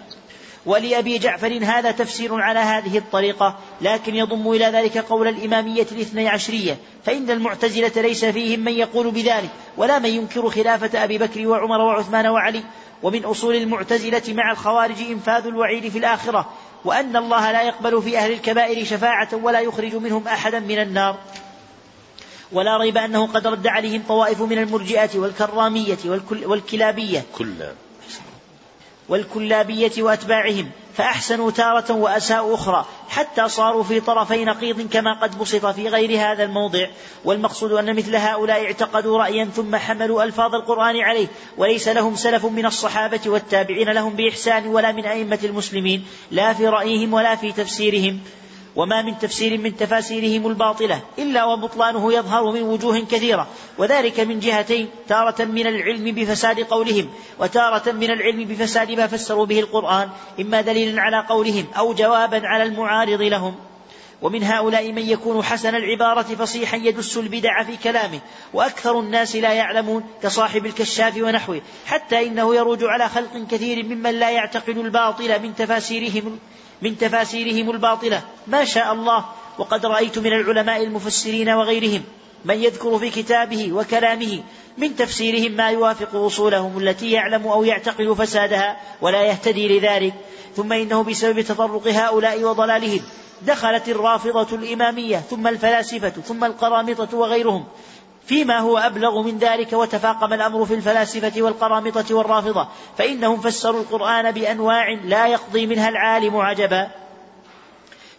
ولأبي 0.67 1.19
جعفر 1.19 1.59
هذا 1.63 1.91
تفسير 1.91 2.35
على 2.35 2.59
هذه 2.59 2.99
الطريقة 2.99 3.59
لكن 3.81 4.15
يضم 4.15 4.51
إلى 4.53 4.65
ذلك 4.65 4.99
قول 4.99 5.29
الإمامية 5.29 5.87
الاثني 5.93 6.29
عشرية 6.29 6.77
فإن 7.05 7.31
المعتزلة 7.31 8.03
ليس 8.03 8.25
فيهم 8.25 8.61
من 8.61 8.73
يقول 8.73 9.11
بذلك 9.11 9.51
ولا 9.77 9.99
من 9.99 10.09
ينكر 10.09 10.51
خلافة 10.51 11.05
أبي 11.05 11.19
بكر 11.19 11.47
وعمر 11.47 11.81
وعثمان 11.81 12.27
وعلي 12.27 12.63
ومن 13.03 13.25
أصول 13.25 13.57
المعتزلة 13.57 14.23
مع 14.29 14.53
الخوارج 14.53 15.01
إنفاذ 15.11 15.47
الوعيد 15.47 15.89
في 15.89 15.99
الآخرة 15.99 16.53
وأن 16.85 17.17
الله 17.17 17.53
لا 17.53 17.63
يقبل 17.63 18.03
في 18.03 18.19
أهل 18.19 18.33
الكبائر 18.33 18.85
شفاعة 18.85 19.29
ولا 19.33 19.61
يخرج 19.61 19.95
منهم 19.95 20.29
أحدا 20.29 20.61
من 20.61 20.79
النار. 20.79 21.19
ولا 22.53 22.77
ريب 22.77 22.97
أنه 22.97 23.27
قد 23.27 23.47
رد 23.47 23.67
عليهم 23.67 24.03
طوائف 24.09 24.41
من 24.43 24.59
المرجئة 24.59 25.19
والكرامية 25.19 25.99
والكلابية. 26.31 27.25
كلا. 27.39 27.73
والكلابية 29.11 30.03
وأتباعهم 30.03 30.71
فأحسنوا 30.95 31.51
تارة 31.51 31.93
وأساءوا 31.93 32.55
أخرى 32.55 32.87
حتى 33.09 33.49
صاروا 33.49 33.83
في 33.83 34.01
طرفي 34.01 34.45
نقيض 34.45 34.89
كما 34.93 35.21
قد 35.23 35.39
بسط 35.39 35.67
في 35.67 35.89
غير 35.89 36.21
هذا 36.21 36.45
الموضع. 36.45 36.87
والمقصود 37.25 37.73
أن 37.73 37.97
مثل 37.97 38.17
هؤلاء 38.17 38.65
اعتقدوا 38.65 39.19
رأيا 39.19 39.45
ثم 39.45 39.77
حملوا 39.77 40.23
ألفاظ 40.25 40.55
القرآن 40.55 40.97
عليه 40.97 41.27
وليس 41.57 41.89
لهم 41.89 42.17
سلف 42.17 42.47
من 42.47 42.67
الصحابة 42.67 43.21
والتابعين 43.27 43.91
لهم 43.91 44.13
بإحسان 44.13 44.67
ولا 44.67 44.93
من 44.93 45.07
أئمة 45.07 45.39
المسلمين 45.45 46.05
لا 46.31 46.53
في 46.53 46.67
رأيهم 46.69 47.15
ولا 47.15 47.35
في 47.37 47.53
تفسيرهم. 47.53 48.21
وما 48.77 49.03
من 49.03 49.19
تفسير 49.19 49.59
من 49.59 49.77
تفاسيرهم 49.77 50.47
الباطلة 50.47 51.01
إلا 51.19 51.45
وبطلانه 51.45 52.13
يظهر 52.13 52.53
من 52.53 52.63
وجوه 52.63 53.01
كثيرة 53.01 53.47
وذلك 53.79 54.21
من 54.21 54.41
جهتين 54.41 54.89
تارة 55.09 55.45
من 55.45 55.67
العلم 55.67 56.15
بفساد 56.15 56.61
قولهم 56.61 57.09
وتارة 57.39 57.93
من 57.93 58.11
العلم 58.11 58.45
بفساد 58.45 58.91
ما 58.91 59.07
فسروا 59.07 59.47
به 59.47 59.61
القرآن 59.61 60.09
إما 60.41 60.61
دليلا 60.61 61.03
على 61.03 61.27
قولهم 61.29 61.67
أو 61.79 61.95
جوابا 61.95 62.47
على 62.47 62.63
المعارض 62.63 63.23
لهم. 63.23 63.55
ومن 64.23 64.45
هؤلاء 64.45 64.93
من 64.93 65.09
يكون 65.09 65.43
حسن 65.43 65.75
العبارة 65.75 66.23
فصيحا 66.23 66.77
يدس 66.77 67.17
البدع 67.17 67.63
في 67.63 67.77
كلامه 67.77 68.21
وأكثر 68.55 69.01
الناس 69.01 69.37
لا 69.37 69.53
يعلمون 69.53 70.05
كصاحب 70.23 70.67
الكشاف 70.67 71.17
ونحوه 71.17 71.61
حتى 71.87 72.27
إنه 72.27 72.55
يروج 72.55 72.85
على 72.85 73.09
خلق 73.09 73.47
كثير 73.51 73.85
ممن 73.85 74.11
لا 74.11 74.31
يعتقد 74.31 74.79
الباطل 74.79 75.43
من 75.43 75.55
تفاسيرهم 75.55 76.39
من 76.83 76.99
تفاسيرهم 76.99 77.71
الباطلة. 77.71 78.23
ما 78.47 78.65
شاء 78.65 78.93
الله. 78.93 79.25
وقد 79.59 79.87
رأيت 79.87 80.19
من 80.19 80.33
العلماء 80.33 80.83
المفسرين 80.83 81.49
وغيرهم 81.49 82.03
من 82.45 82.63
يذكر 82.63 82.99
في 82.99 83.11
كتابه 83.11 83.73
وكلامه 83.73 84.43
من 84.79 84.97
تفسيرهم 84.97 85.53
ما 85.53 85.71
يوافق 85.71 86.17
أصولهم 86.17 86.79
التي 86.79 87.11
يعلم 87.11 87.47
أو 87.47 87.65
يعتقد 87.65 88.13
فسادها 88.13 88.81
ولا 89.01 89.23
يهتدي 89.23 89.79
لذلك. 89.79 90.15
ثم 90.57 90.73
إنه 90.73 91.03
بسبب 91.03 91.41
تطرق 91.41 91.89
هؤلاء 91.89 92.45
وضلالهم 92.45 93.01
دخلت 93.43 93.89
الرافضة 93.89 94.57
الإمامية 94.57 95.17
ثم 95.17 95.47
الفلاسفة 95.47 96.09
ثم 96.09 96.45
القرامطة 96.45 97.17
وغيرهم. 97.17 97.65
فيما 98.27 98.59
هو 98.59 98.79
أبلغ 98.79 99.23
من 99.23 99.39
ذلك 99.39 99.73
وتفاقم 99.73 100.33
الأمر 100.33 100.65
في 100.65 100.75
الفلاسفة 100.75 101.43
والقرامطة 101.43 102.15
والرافضة 102.15 102.69
فإنهم 102.99 103.41
فسروا 103.41 103.81
القرآن 103.81 104.31
بأنواع 104.31 104.91
لا 105.05 105.27
يقضي 105.27 105.67
منها 105.67 105.89
العالم 105.89 106.37
عجبا. 106.37 106.91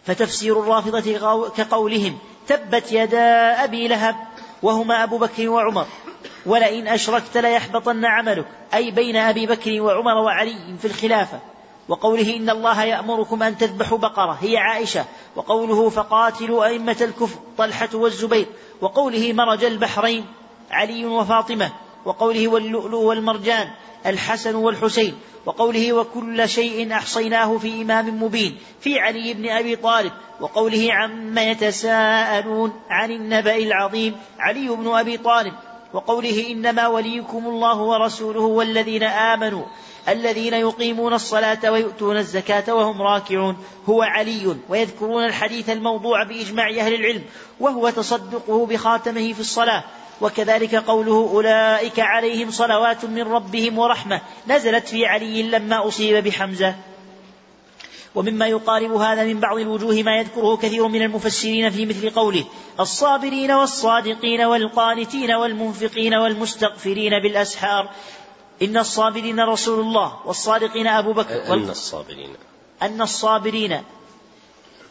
فتفسير 0.06 0.60
الرافضة 0.60 1.14
كقولهم 1.50 2.18
تبت 2.48 2.92
يدا 2.92 3.64
أبي 3.64 3.88
لهب 3.88 4.16
وهما 4.62 5.04
أبو 5.04 5.18
بكر 5.18 5.50
وعمر 5.50 5.86
ولئن 6.46 6.88
أشركت 6.88 7.38
ليحبطن 7.38 8.06
عملك 8.06 8.46
أي 8.74 8.92
بين 8.92 9.16
أبي 9.16 9.46
بكر 9.46 9.82
وعمر 9.82 10.16
وعلي 10.16 10.76
في 10.82 10.86
الخلافة. 10.86 11.40
وقوله 11.90 12.36
إن 12.36 12.50
الله 12.50 12.84
يأمركم 12.84 13.44
أن 13.44 13.58
تذبحوا 13.58 13.98
بقرة 13.98 14.38
هي 14.42 14.58
عائشة. 14.58 15.06
وقوله 15.36 15.90
فقاتلوا 15.90 16.66
أئمة 16.66 16.98
الكفر 17.02 17.40
طلحة 17.58 17.90
والزبير. 17.94 18.46
وقوله 18.82 19.34
مرج 19.34 19.64
البحرين 19.64 20.26
علي 20.72 21.06
وفاطمة. 21.06 21.70
وقوله 22.06 22.48
واللؤلؤ 22.48 22.98
والمرجان 22.98 23.68
الحسن 24.06 24.56
والحسين. 24.56 25.14
وقوله 25.46 25.94
وكل 25.94 26.50
شيء 26.50 26.94
أحصيناه 26.94 27.58
في 27.58 27.82
إمام 27.82 28.24
مبين 28.24 28.58
في 28.80 29.00
علي 29.00 29.34
بن 29.34 29.50
أبي 29.50 29.76
طالب. 29.76 30.12
وقوله 30.42 30.88
عما 30.94 31.44
يتساءلون 31.44 32.74
عن 32.90 33.12
النبأ 33.12 33.56
العظيم 33.56 34.16
علي 34.40 34.68
بن 34.70 34.88
أبي 34.88 35.18
طالب. 35.18 35.54
وقوله 35.94 36.52
إنما 36.52 36.88
وليكم 36.88 37.48
الله 37.48 37.78
ورسوله 37.78 38.42
والذين 38.42 39.04
آمنوا. 39.04 39.64
الذين 40.10 40.54
يقيمون 40.54 41.14
الصلاة 41.14 41.72
ويؤتون 41.72 42.18
الزكاة 42.18 42.76
وهم 42.76 43.02
راكعون. 43.02 43.58
هو 43.90 44.02
علي 44.02 44.56
ويذكرون 44.70 45.26
الحديث 45.26 45.70
الموضوع 45.70 46.24
بإجماع 46.24 46.70
أهل 46.70 46.94
العلم 46.94 47.24
وهو 47.60 47.90
تصدقه 47.90 48.66
بخاتمه 48.66 49.34
في 49.34 49.40
الصلاة. 49.40 49.84
وكذلك 50.22 50.76
قوله 50.76 51.30
أولئك 51.34 52.00
عليهم 52.00 52.52
صلوات 52.52 53.06
من 53.06 53.22
ربهم 53.22 53.80
ورحمة. 53.80 54.22
نزلت 54.48 54.88
في 54.88 55.06
علي 55.06 55.44
لما 55.44 55.88
أصيب 55.88 56.24
بحمزة. 56.24 56.76
ومما 58.16 58.48
يقارب 58.48 58.92
هذا 58.92 59.24
من 59.24 59.40
بعض 59.40 59.58
الوجوه 59.58 60.04
ما 60.04 60.18
يذكره 60.18 60.58
كثير 60.58 60.88
من 60.88 61.02
المفسرين 61.02 61.70
في 61.70 61.86
مثل 61.86 62.10
قوله 62.10 62.46
الصابرين 62.80 63.52
والصادقين 63.52 64.42
والقانتين 64.42 65.32
والمنفقين 65.32 66.14
والمستغفرين 66.14 67.20
بالأسحار. 67.24 67.90
إن 68.62 68.78
الصابرين 68.78 69.40
رسول 69.40 69.80
الله 69.80 70.20
والصادقين 70.26 70.88
أبو 70.88 71.14
بكر 71.14 71.54
أن 71.54 71.70
الصابرين. 71.70 72.36
أن 72.82 73.02
الصابرين 73.02 73.82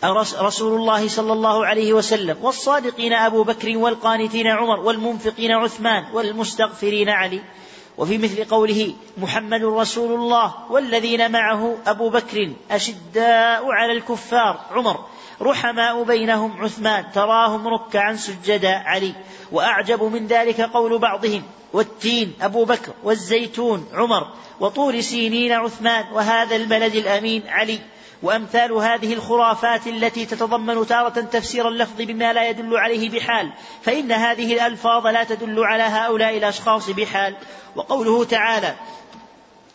رسول 0.05 0.81
الله 0.81 1.09
صلى 1.09 1.33
الله 1.33 1.67
عليه 1.67 1.93
وسلم 1.93 2.37
والصادقين 2.43 3.13
أبو 3.13 3.43
بكر 3.43 3.77
والقانتين 3.77 4.47
عمر 4.47 4.81
والمنفقين 4.81 5.51
عثمان 5.53 6.05
والمستغفرين 6.13 7.09
علي. 7.09 7.41
وفي 7.99 8.19
مثل 8.19 8.45
قوله 8.45 8.95
محمد 9.19 9.65
رسول 9.65 10.15
الله 10.21 10.55
والذين 10.71 11.33
معه 11.33 11.77
أبو 11.87 12.11
بكر 12.11 12.53
أشداء 12.71 13.65
على 13.73 13.93
الكفار 13.93 14.61
عمر. 14.71 15.05
رحماء 15.43 16.03
بينهم 16.03 16.63
عثمان 16.63 17.13
تراهم 17.13 17.69
ركعا 17.69 18.17
سجدا 18.17 18.75
علي. 18.75 19.15
وأعجب 19.53 20.03
من 20.03 20.27
ذلك 20.27 20.61
قول 20.61 20.99
بعضهم 20.99 21.43
والتين 21.73 22.33
أبو 22.41 22.65
بكر 22.65 22.93
والزيتون 23.05 23.89
عمر 23.93 24.27
وطور 24.61 25.01
سينين 25.01 25.53
عثمان 25.53 26.05
وهذا 26.13 26.57
البلد 26.57 26.95
الأمين 26.95 27.43
علي. 27.49 27.79
وأمثال 28.23 28.73
هذه 28.73 29.13
الخرافات 29.13 29.87
التي 29.87 30.27
تتضمن 30.27 30.87
تارة 30.87 31.21
تفسير 31.21 31.69
اللفظ 31.69 32.03
بما 32.03 32.33
لا 32.33 32.49
يدل 32.49 32.77
عليه 32.77 33.11
بحال. 33.11 33.53
فإن 33.83 34.13
هذه 34.13 34.53
الألفاظ 34.53 35.07
لا 35.07 35.25
تدل 35.25 35.65
على 35.65 35.83
هؤلاء 35.83 36.37
الأشخاص 36.37 36.91
بحال. 36.91 37.37
وقوله 37.77 38.25
تعالى 38.25 38.75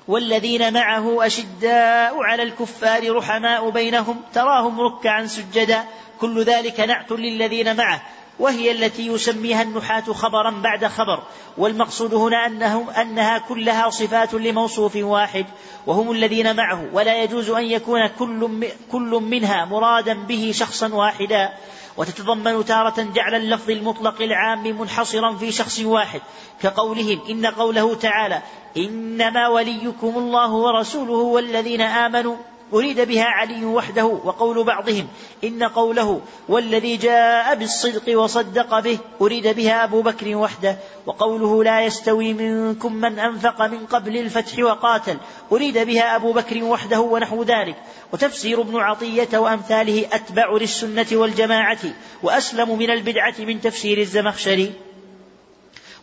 والذين 0.07 0.73
معه 0.73 1.25
أشداء 1.25 2.23
على 2.23 2.43
الكفار 2.43 3.15
رحماء 3.15 3.69
بينهم 3.69 4.21
تراهم 4.33 4.81
ركعا 4.81 5.25
سجدا 5.25 5.83
كل 6.21 6.43
ذلك 6.43 6.79
نعت 6.79 7.11
للذين 7.11 7.75
معه. 7.75 8.01
وهي 8.39 8.71
التي 8.71 9.07
يسميها 9.07 9.61
النحاة 9.61 10.13
خبرا 10.13 10.49
بعد 10.49 10.85
خبر. 10.85 11.23
والمقصود 11.57 12.13
هنا 12.13 12.45
أنهم 12.45 12.89
أنها 12.89 13.37
كلها 13.37 13.89
صفات 13.89 14.33
لموصوف 14.33 14.95
واحد 14.95 15.45
وهم 15.87 16.11
الذين 16.11 16.55
معه. 16.55 16.85
ولا 16.93 17.23
يجوز 17.23 17.49
أن 17.49 17.65
يكون 17.65 18.07
كل, 18.07 18.67
كل 18.91 19.19
منها 19.21 19.65
مرادا 19.65 20.13
به 20.13 20.51
شخصا 20.53 20.93
واحدا. 20.93 21.49
وتتضمن 21.97 22.65
تارة 22.65 23.01
جعل 23.01 23.35
اللفظ 23.35 23.69
المطلق 23.69 24.21
العام 24.21 24.63
منحصرا 24.79 25.35
في 25.35 25.51
شخص 25.51 25.79
واحد 25.79 26.21
كقولهم 26.61 27.19
إن 27.29 27.45
قوله 27.45 27.95
تعالى 27.95 28.41
إنما 28.77 29.47
وليكم 29.47 30.17
الله 30.17 30.51
ورسوله 30.51 31.13
والذين 31.13 31.81
آمنوا 31.81 32.35
أريد 32.73 33.01
بها 33.01 33.23
علي 33.23 33.65
وحده 33.65 34.05
وقول 34.05 34.63
بعضهم 34.63 35.07
إن 35.43 35.63
قوله 35.63 36.21
والذي 36.49 36.97
جاء 36.97 37.55
بالصدق 37.55 38.19
وصدق 38.19 38.79
به 38.79 38.97
أريد 39.21 39.47
بها 39.47 39.83
أبو 39.83 40.01
بكر 40.01 40.35
وحده 40.35 40.77
وقوله 41.05 41.63
لا 41.63 41.85
يستوي 41.85 42.33
منكم 42.33 42.93
من 42.93 43.19
أنفق 43.19 43.61
من 43.61 43.85
قبل 43.85 44.17
الفتح 44.17 44.59
وقاتل 44.59 45.17
أريد 45.51 45.77
بها 45.77 46.15
أبو 46.15 46.33
بكر 46.33 46.63
وحده 46.63 46.99
ونحو 46.99 47.43
ذلك. 47.43 47.75
وتفسير 48.13 48.61
ابن 48.61 48.77
عطية 48.77 49.37
وأمثاله 49.37 50.07
أتبع 50.11 50.57
للسنة 50.61 51.07
والجماعة 51.11 51.79
وأسلم 52.23 52.77
من 52.77 52.89
البدعة 52.89 53.35
من 53.39 53.61
تفسير 53.61 53.97
الزمخشري. 53.97 54.73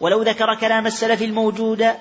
ولو 0.00 0.22
ذكر 0.22 0.54
كلام 0.54 0.86
السلف 0.86 1.22
الموجود 1.22 1.92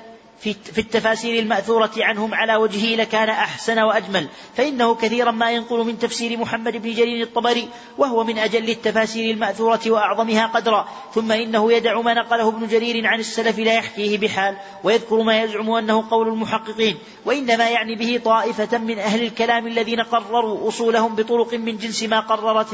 في 0.43 0.77
التفاسير 0.77 1.39
المأثورة 1.39 1.91
عنهم 1.97 2.33
على 2.33 2.55
وجهه 2.55 2.95
لكان 2.95 3.29
أحسن 3.29 3.79
وأجمل. 3.79 4.27
فإنه 4.57 4.95
كثيرا 4.95 5.31
ما 5.31 5.51
ينقل 5.51 5.85
من 5.85 5.99
تفسير 5.99 6.37
محمد 6.37 6.77
بن 6.77 6.93
جرير 6.93 7.23
الطبري 7.23 7.67
وهو 7.97 8.23
من 8.23 8.37
أجل 8.37 8.69
التفاسير 8.69 9.33
المأثورة 9.33 9.79
وأعظمها 9.87 10.47
قدرا. 10.47 10.87
ثم 11.15 11.31
إنه 11.31 11.73
يدع 11.73 12.01
ما 12.01 12.13
نقله 12.13 12.47
ابن 12.47 12.67
جرير 12.67 13.07
عن 13.07 13.19
السلف 13.19 13.59
لا 13.59 13.73
يحكيه 13.73 14.17
بحال 14.17 14.57
ويذكر 14.83 15.21
ما 15.21 15.43
يزعم 15.43 15.71
أنه 15.71 16.09
قول 16.11 16.27
المحققين. 16.27 16.97
وإنما 17.25 17.69
يعني 17.69 17.95
به 17.95 18.21
طائفة 18.25 18.77
من 18.77 18.99
أهل 18.99 19.23
الكلام 19.23 19.67
الذين 19.67 20.01
قرروا 20.01 20.67
أصولهم 20.67 21.15
بطرق 21.15 21.53
من 21.53 21.77
جنس 21.77 22.03
ما 22.03 22.19
قررت, 22.19 22.67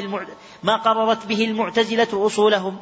ما 0.63 0.77
قررت 0.77 1.25
به 1.25 1.45
المعتزلة 1.45 2.07
أصولهم. 2.13 2.77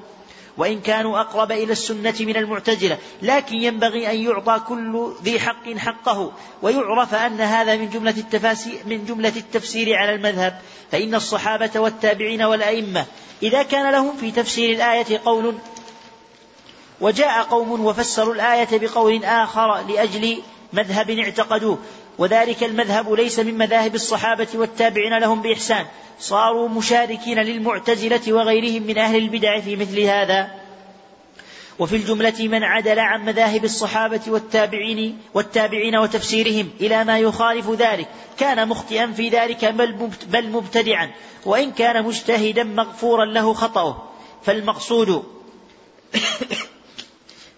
وإن 0.58 0.80
كانوا 0.82 1.20
أقرب 1.20 1.52
إلى 1.52 1.72
السنة 1.72 2.14
من 2.20 2.38
المعتزلة. 2.38 2.98
لكن 3.22 3.56
ينبغي 3.56 4.12
أن 4.12 4.16
يعطى 4.16 4.62
كل 4.68 5.14
ذي 5.24 5.40
حق 5.40 5.74
حقه. 5.78 6.32
ويعرف 6.62 7.16
أن 7.16 7.42
هذا 7.42 7.78
من 7.78 7.90
جملة 7.90 8.18
التفاسير 8.18 8.80
من 8.86 9.06
جملة 9.06 9.34
التفسير 9.36 9.96
على 9.96 10.16
المذهب. 10.16 10.62
فإن 10.92 11.16
الصحابة 11.16 11.72
والتابعين 11.76 12.42
والأئمة 12.42 13.06
إذا 13.44 13.64
كان 13.64 13.92
لهم 13.92 14.18
في 14.18 14.32
تفسير 14.32 14.76
الآية 14.76 15.22
قول 15.26 15.56
وجاء 17.02 17.44
قوم 17.44 17.86
وفسروا 17.86 18.34
الآية 18.34 18.68
بقول 18.72 19.24
آخر 19.24 19.88
لأجل 19.88 20.42
مذهب 20.74 21.10
اعتقدوه. 21.10 21.78
وذلك 22.18 22.64
المذهب 22.64 23.14
ليس 23.14 23.40
من 23.40 23.58
مذاهب 23.58 23.96
الصحابة 23.96 24.48
والتابعين 24.54 25.18
لهم 25.18 25.42
بإحسان. 25.42 25.86
صاروا 26.20 26.70
مشاركين 26.70 27.40
للمعتزلة 27.40 28.34
وغيرهم 28.34 28.84
من 28.84 28.98
أهل 28.98 29.16
البدع 29.16 29.60
في 29.60 29.76
مثل 29.76 30.00
هذا. 30.00 30.52
وفي 31.80 31.96
الجملة 31.96 32.34
من 32.40 32.64
عدل 32.64 33.00
عن 33.00 33.26
مذاهب 33.26 33.66
الصحابة 33.66 34.22
والتابعين 34.28 35.18
والتابعين 35.34 35.96
وتفسيرهم 35.96 36.70
إلى 36.82 37.04
ما 37.04 37.20
يخالف 37.20 37.70
ذلك. 37.70 38.08
كان 38.38 38.68
مخطئا 38.68 39.12
في 39.12 39.30
ذلك 39.30 39.66
بل 40.28 40.50
مبتدعا. 40.50 41.12
وإن 41.46 41.72
كان 41.72 42.04
مجتهدا 42.04 42.64
مغفورا 42.64 43.26
له 43.26 43.54
خطأه. 43.54 44.10
فالمقصود 44.44 45.24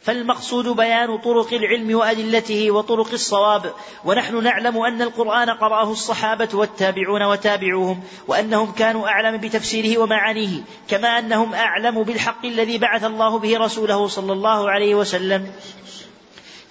فالمقصود 0.08 0.68
بيان 0.68 1.18
طرق 1.18 1.54
العلم 1.54 1.96
وأدلته 1.96 2.72
وطرق 2.72 3.12
الصواب 3.14 3.74
ونحن 4.06 4.44
نعلم 4.44 4.78
أن 4.78 5.02
القرآن 5.02 5.50
قرأه 5.50 5.92
الصحابة 5.92 6.48
والتابعون 6.54 7.24
وتابعوهم 7.24 8.04
وأنهم 8.28 8.72
كانوا 8.72 9.08
أعلم 9.08 9.38
بتفسيره 9.38 10.02
ومعانيه 10.02 10.62
كما 10.88 11.20
أنهم 11.20 11.54
أعلم 11.54 12.04
بالحق 12.04 12.46
الذي 12.46 12.78
بعث 12.78 13.04
الله 13.04 13.40
به 13.40 13.58
رسوله 13.58 14.08
صلى 14.08 14.34
الله 14.34 14.70
عليه 14.70 14.96
وسلم. 14.96 15.52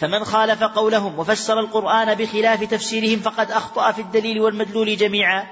فمن 0.01 0.25
خالف 0.25 0.63
قولهم 0.63 1.19
وفسر 1.19 1.61
القرآن 1.61 2.15
بخلاف 2.15 2.65
تفسيرهم 2.65 3.21
فقد 3.21 3.51
أخطأ 3.51 3.93
في 3.93 4.01
الدليل 4.01 4.41
والمدلول 4.41 4.97
جميعا. 4.97 5.47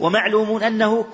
ومعلوم 0.00 0.62
أنه 0.62 1.06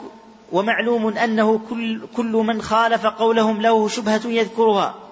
ومعلوم 0.52 1.09
أنه 1.09 1.60
كل, 1.70 2.06
كل 2.16 2.32
من 2.32 2.62
خالف 2.62 3.06
قولهم 3.06 3.62
له 3.62 3.88
شبهة 3.88 4.20
يذكرها. 4.26 5.03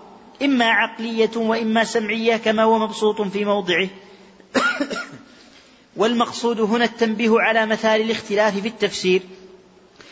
إما 0.43 0.71
عقلية 0.71 1.31
وإما 1.37 1.85
سمعية 1.85 2.37
كما 2.37 2.63
هو 2.63 2.79
مبسوط 2.79 3.23
في 3.23 3.45
موضعه. 3.45 3.89
والمقصود 5.97 6.61
هنا 6.61 6.85
التنبيه 6.85 7.41
على 7.41 7.67
مثال 7.67 8.01
الاختلاف 8.01 8.59
في 8.59 8.69
التفسير 8.69 9.23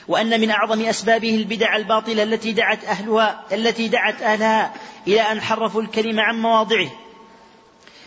وأن 0.09 0.41
من 0.41 0.51
أعظم 0.51 0.81
أسبابه 0.81 1.35
البدع 1.35 1.77
الباطلة 1.77 2.23
التي 2.23 2.53
دعت 2.53 2.85
أهلها 2.85 3.45
التي 3.53 3.89
دعت 3.89 4.23
أهلها 4.23 4.75
إلى 5.07 5.21
أن 5.21 5.41
حرفوا 5.41 5.83
الكلمة 5.83 6.23
عن 6.23 6.43
مواضعه. 6.43 6.91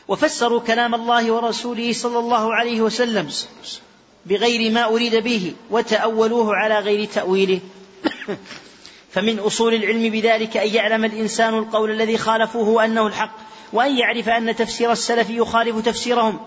وفسروا 0.08 0.60
كلام 0.60 0.96
الله 0.96 1.32
ورسوله 1.32 1.94
صلى 1.94 2.20
الله 2.20 2.56
عليه 2.56 2.82
وسلم 2.82 3.30
بغير 4.26 4.72
ما 4.72 4.86
أريد 4.86 5.16
به 5.16 5.54
وتأولوه 5.70 6.56
على 6.56 6.80
غير 6.80 7.06
تأويله. 7.06 7.60
فمن 9.14 9.40
أصول 9.40 9.74
العلم 9.74 10.10
بذلك 10.10 10.58
أن 10.58 10.68
يعلم 10.68 11.06
الإنسان 11.06 11.54
القول 11.54 11.92
الذي 11.92 12.18
خالفوه 12.18 12.86
أنه 12.86 13.08
الحق 13.08 13.36
وأن 13.74 13.98
يعرف 13.98 14.30
أن 14.30 14.56
تفسير 14.56 14.92
السلف 14.92 15.30
يخالف 15.30 15.86
تفسيرهم 15.86 16.40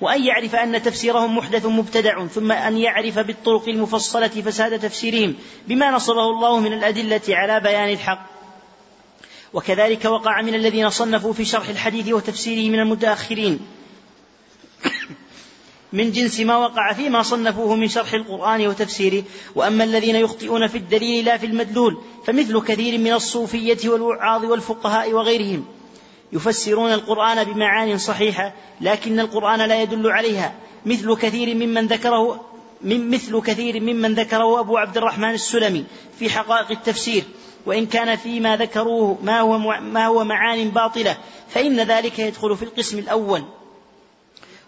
وأن 0.00 0.24
يعرف 0.24 0.54
أن 0.54 0.82
تفسيرهم 0.82 1.36
محدث 1.36 1.66
مبتدع 1.66 2.26
ثم 2.26 2.52
أن 2.52 2.76
يعرف 2.76 3.18
بالطرق 3.18 3.68
المفصلة 3.68 4.28
فساد 4.28 4.80
تفسيرهم 4.80 5.34
بما 5.68 5.90
نصبه 5.90 6.30
الله 6.30 6.60
من 6.60 6.72
الأدلة 6.72 7.20
على 7.28 7.60
بيان 7.60 7.88
الحق. 7.88 8.26
وكذلك 9.52 10.04
وقع 10.04 10.42
من 10.42 10.54
الذين 10.54 10.90
صنفوا 10.90 11.32
في 11.32 11.44
شرح 11.44 11.68
الحديث 11.68 12.08
وتفسيره 12.08 12.70
من 12.70 12.80
المتأخرين 12.80 13.60
من 15.92 16.12
جنس 16.12 16.40
ما 16.40 16.56
وقع 16.56 16.92
فيما 16.92 17.22
صنفوه 17.22 17.76
من 17.76 17.88
شرح 17.88 18.12
القرآن 18.12 18.66
وتفسيره. 18.66 19.22
وأما 19.54 19.84
الذين 19.84 20.16
يخطئون 20.16 20.66
في 20.66 20.78
الدليل 20.78 21.24
لا 21.24 21.36
في 21.36 21.46
المدلول 21.46 21.98
فمثل 22.26 22.60
كثير 22.60 22.98
من 22.98 23.12
الصوفية 23.12 23.88
والوعاظ 23.88 24.44
والفقهاء 24.44 25.12
وغيرهم 25.12 25.64
يفسرون 26.32 26.92
القرآن 26.92 27.44
بمعان 27.44 27.98
صحيحة 27.98 28.54
لكن 28.80 29.20
القرآن 29.20 29.60
لا 29.60 29.82
يدل 29.82 30.10
عليها. 30.10 30.54
مثل 30.86 31.16
كثير 31.16 31.54
ممن 31.54 31.86
ذكره 31.86 32.44
من 32.82 33.10
مثل 33.10 33.40
كثير 33.40 33.80
ممن 33.80 34.14
ذكره 34.14 34.60
أبو 34.60 34.76
عبد 34.76 34.96
الرحمن 34.96 35.30
السلمي 35.30 35.84
في 36.18 36.30
حقائق 36.30 36.70
التفسير. 36.70 37.24
وإن 37.66 37.86
كان 37.86 38.16
فيما 38.16 38.56
ذكروه 38.56 39.18
ما 39.22 39.40
هو 39.40 39.58
ما 39.80 40.06
هو 40.06 40.24
معان 40.24 40.68
باطلة 40.68 41.16
فإن 41.48 41.80
ذلك 41.80 42.18
يدخل 42.18 42.56
في 42.56 42.62
القسم 42.62 42.98
الأول. 42.98 43.42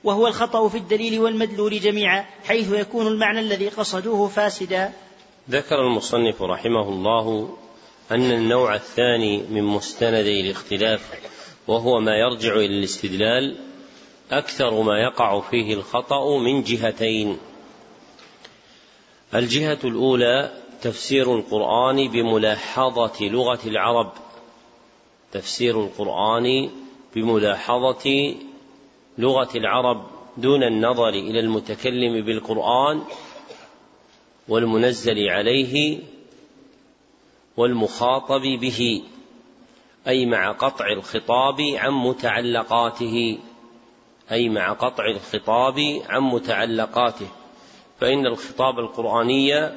وهو 0.04 0.26
الخطأ 0.26 0.68
في 0.68 0.78
الدليل 0.78 1.20
والمدلول 1.20 1.80
جميعا 1.80 2.24
حيث 2.44 2.72
يكون 2.72 3.06
المعنى 3.06 3.40
الذي 3.40 3.68
قصدوه 3.68 4.28
فاسدا. 4.28 4.92
ذكر 5.50 5.80
المصنف 5.80 6.42
رحمه 6.42 6.88
الله 6.88 7.56
أن 8.10 8.30
النوع 8.30 8.74
الثاني 8.74 9.42
من 9.50 9.64
مستندي 9.64 10.40
الاختلاف 10.40 11.10
وهو 11.68 12.00
ما 12.00 12.16
يرجع 12.16 12.52
إلى 12.54 12.78
الاستدلال 12.78 13.56
أكثر 14.30 14.82
ما 14.82 14.98
يقع 14.98 15.40
فيه 15.40 15.74
الخطأ 15.74 16.38
من 16.38 16.62
جهتين. 16.62 17.38
الجهة 19.34 19.78
الأولى 19.84 20.52
تفسير 20.82 21.34
القرآن 21.34 22.08
بملاحظة 22.08 23.24
لغة 23.24 23.60
العرب. 23.66 24.12
تفسير 25.32 25.80
القرآن 25.80 26.70
بملاحظة 27.14 28.34
لغة 29.20 29.48
العرب 29.56 30.06
دون 30.36 30.62
النظر 30.62 31.08
إلى 31.08 31.40
المتكلم 31.40 32.24
بالقرآن 32.24 33.02
والمنزل 34.48 35.28
عليه 35.28 35.98
والمخاطب 37.56 38.42
به 38.42 39.02
أي 40.08 40.26
مع 40.26 40.52
قطع 40.52 40.86
الخطاب 40.92 41.60
عن 41.60 41.92
متعلقاته 41.92 43.38
أي 44.32 44.48
مع 44.48 44.72
قطع 44.72 45.04
الخطاب 45.06 45.74
عن 46.08 46.22
متعلقاته. 46.22 47.28
فإن 48.00 48.26
الخطاب 48.26 48.78
القرآني 48.78 49.70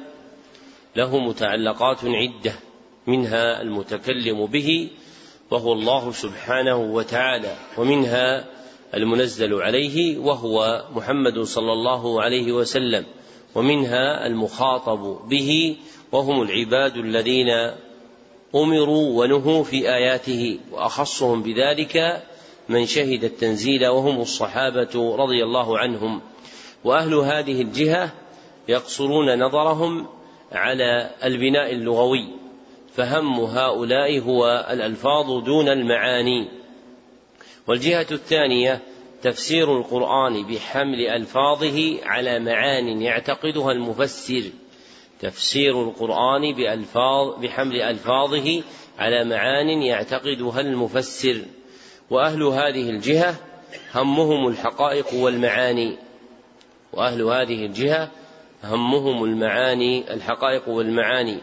له 0.96 1.18
متعلقات 1.18 1.98
عدة 2.04 2.52
منها 3.06 3.62
المتكلم 3.62 4.46
به 4.46 4.90
وهو 5.50 5.72
الله 5.72 6.12
سبحانه 6.12 6.76
وتعالى 6.76 7.56
ومنها 7.78 8.44
المنزل 8.94 9.54
عليه 9.62 10.18
وهو 10.18 10.84
محمد 10.94 11.40
صلى 11.40 11.72
الله 11.72 12.22
عليه 12.22 12.52
وسلم 12.52 13.04
ومنها 13.54 14.26
المخاطب 14.26 15.28
به 15.28 15.76
وهم 16.12 16.42
العباد 16.42 16.96
الذين 16.96 17.48
أمروا 18.54 19.24
ونهوا 19.24 19.64
في 19.64 19.94
آياته 19.94 20.58
وأخصهم 20.72 21.42
بذلك 21.42 22.22
من 22.68 22.86
شهد 22.86 23.24
التنزيل 23.24 23.86
وهم 23.86 24.20
الصحابة 24.20 25.16
رضي 25.16 25.44
الله 25.44 25.78
عنهم. 25.78 26.20
وأهل 26.84 27.14
هذه 27.14 27.62
الجهة 27.62 28.12
يقصرون 28.68 29.38
نظرهم 29.38 30.06
على 30.52 31.10
البناء 31.24 31.72
اللغوي 31.72 32.28
فهم 32.94 33.40
هؤلاء 33.40 34.18
هو 34.20 34.66
الألفاظ 34.70 35.44
دون 35.44 35.68
المعاني. 35.68 36.63
والجهة 37.66 38.06
الثانية 38.12 38.80
تفسير 39.22 39.78
القرآن 39.78 40.46
بحمل 40.46 41.00
ألفاظه 41.00 41.98
على 42.04 42.38
معان 42.38 43.02
يعتقدها 43.02 43.72
المفسر. 43.72 44.42
تفسير 45.20 45.82
القرآن 45.82 46.52
بألفاظ 46.54 47.40
بحمل 47.42 47.82
ألفاظه 47.82 48.62
على 48.98 49.24
معان 49.24 49.82
يعتقدها 49.82 50.60
المفسر. 50.60 51.42
وأهل 52.10 52.42
هذه 52.42 52.90
الجهة 52.90 53.36
همهم 53.94 54.48
الحقائق 54.48 55.14
والمعاني. 55.14 55.98
وأهل 56.92 57.22
هذه 57.22 57.66
الجهة 57.66 58.10
همهم 58.64 59.24
المعاني 59.24 60.14
الحقائق 60.14 60.68
والمعاني. 60.68 61.38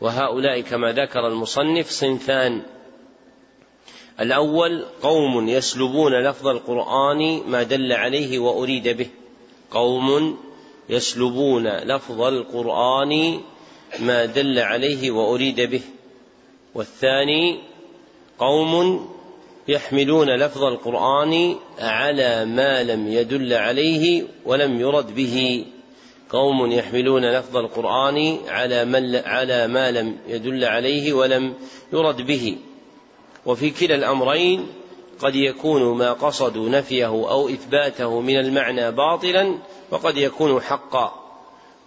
وهؤلاء 0.00 0.60
كما 0.60 0.92
ذكر 0.92 1.26
المصنف 1.26 1.90
صنفان. 1.90 2.62
الأول 4.20 4.84
قوم 5.02 5.48
يسلبون 5.48 6.14
لفظ 6.14 6.48
القرآن 6.48 7.42
ما 7.46 7.62
دل 7.62 7.92
عليه 7.92 8.38
وأريد 8.38 8.88
به. 8.88 9.06
قوم 9.70 10.36
يسلبون 10.88 11.68
لفظ 11.68 12.22
القرآن 12.22 13.40
ما 14.00 14.24
دل 14.24 14.58
عليه 14.58 15.10
وأريد 15.10 15.60
به. 15.60 15.80
والثاني 16.74 17.58
قوم 18.38 19.06
يحملون 19.68 20.30
لفظ 20.30 20.64
القرآن 20.64 21.56
على 21.78 22.44
ما 22.44 22.82
لم 22.82 23.12
يدل 23.12 23.52
عليه 23.52 24.24
ولم 24.44 24.80
يرد 24.80 25.14
به. 25.14 25.64
قوم 26.30 26.72
يحملون 26.72 27.24
لفظ 27.24 27.56
القرآن 27.56 28.38
على 28.48 29.66
ما 29.66 29.90
لم 29.90 30.16
يدل 30.28 30.64
عليه 30.64 31.12
ولم 31.12 31.54
يرد 31.92 32.26
به. 32.26 32.56
وفي 33.46 33.70
كلا 33.70 33.94
الأمرين 33.94 34.66
قد 35.20 35.34
يكون 35.34 35.98
ما 35.98 36.12
قصدوا 36.12 36.68
نفيه 36.68 37.06
أو 37.06 37.48
إثباته 37.48 38.20
من 38.20 38.36
المعنى 38.36 38.90
باطلا 38.90 39.58
وقد 39.90 40.16
يكون 40.16 40.60
حقا. 40.60 41.20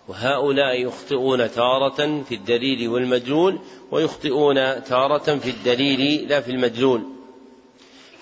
وهؤلاء 0.08 0.82
يخطئون 0.82 1.52
تارة 1.52 2.24
في 2.30 2.36
الدليل 2.36 2.88
والمدلول 2.90 3.60
ويخطئون 3.92 4.84
تارة 4.84 5.38
في 5.38 5.50
الدليل 5.50 6.30
لا 6.30 6.42
في 6.42 6.52
المدلول 6.52 7.02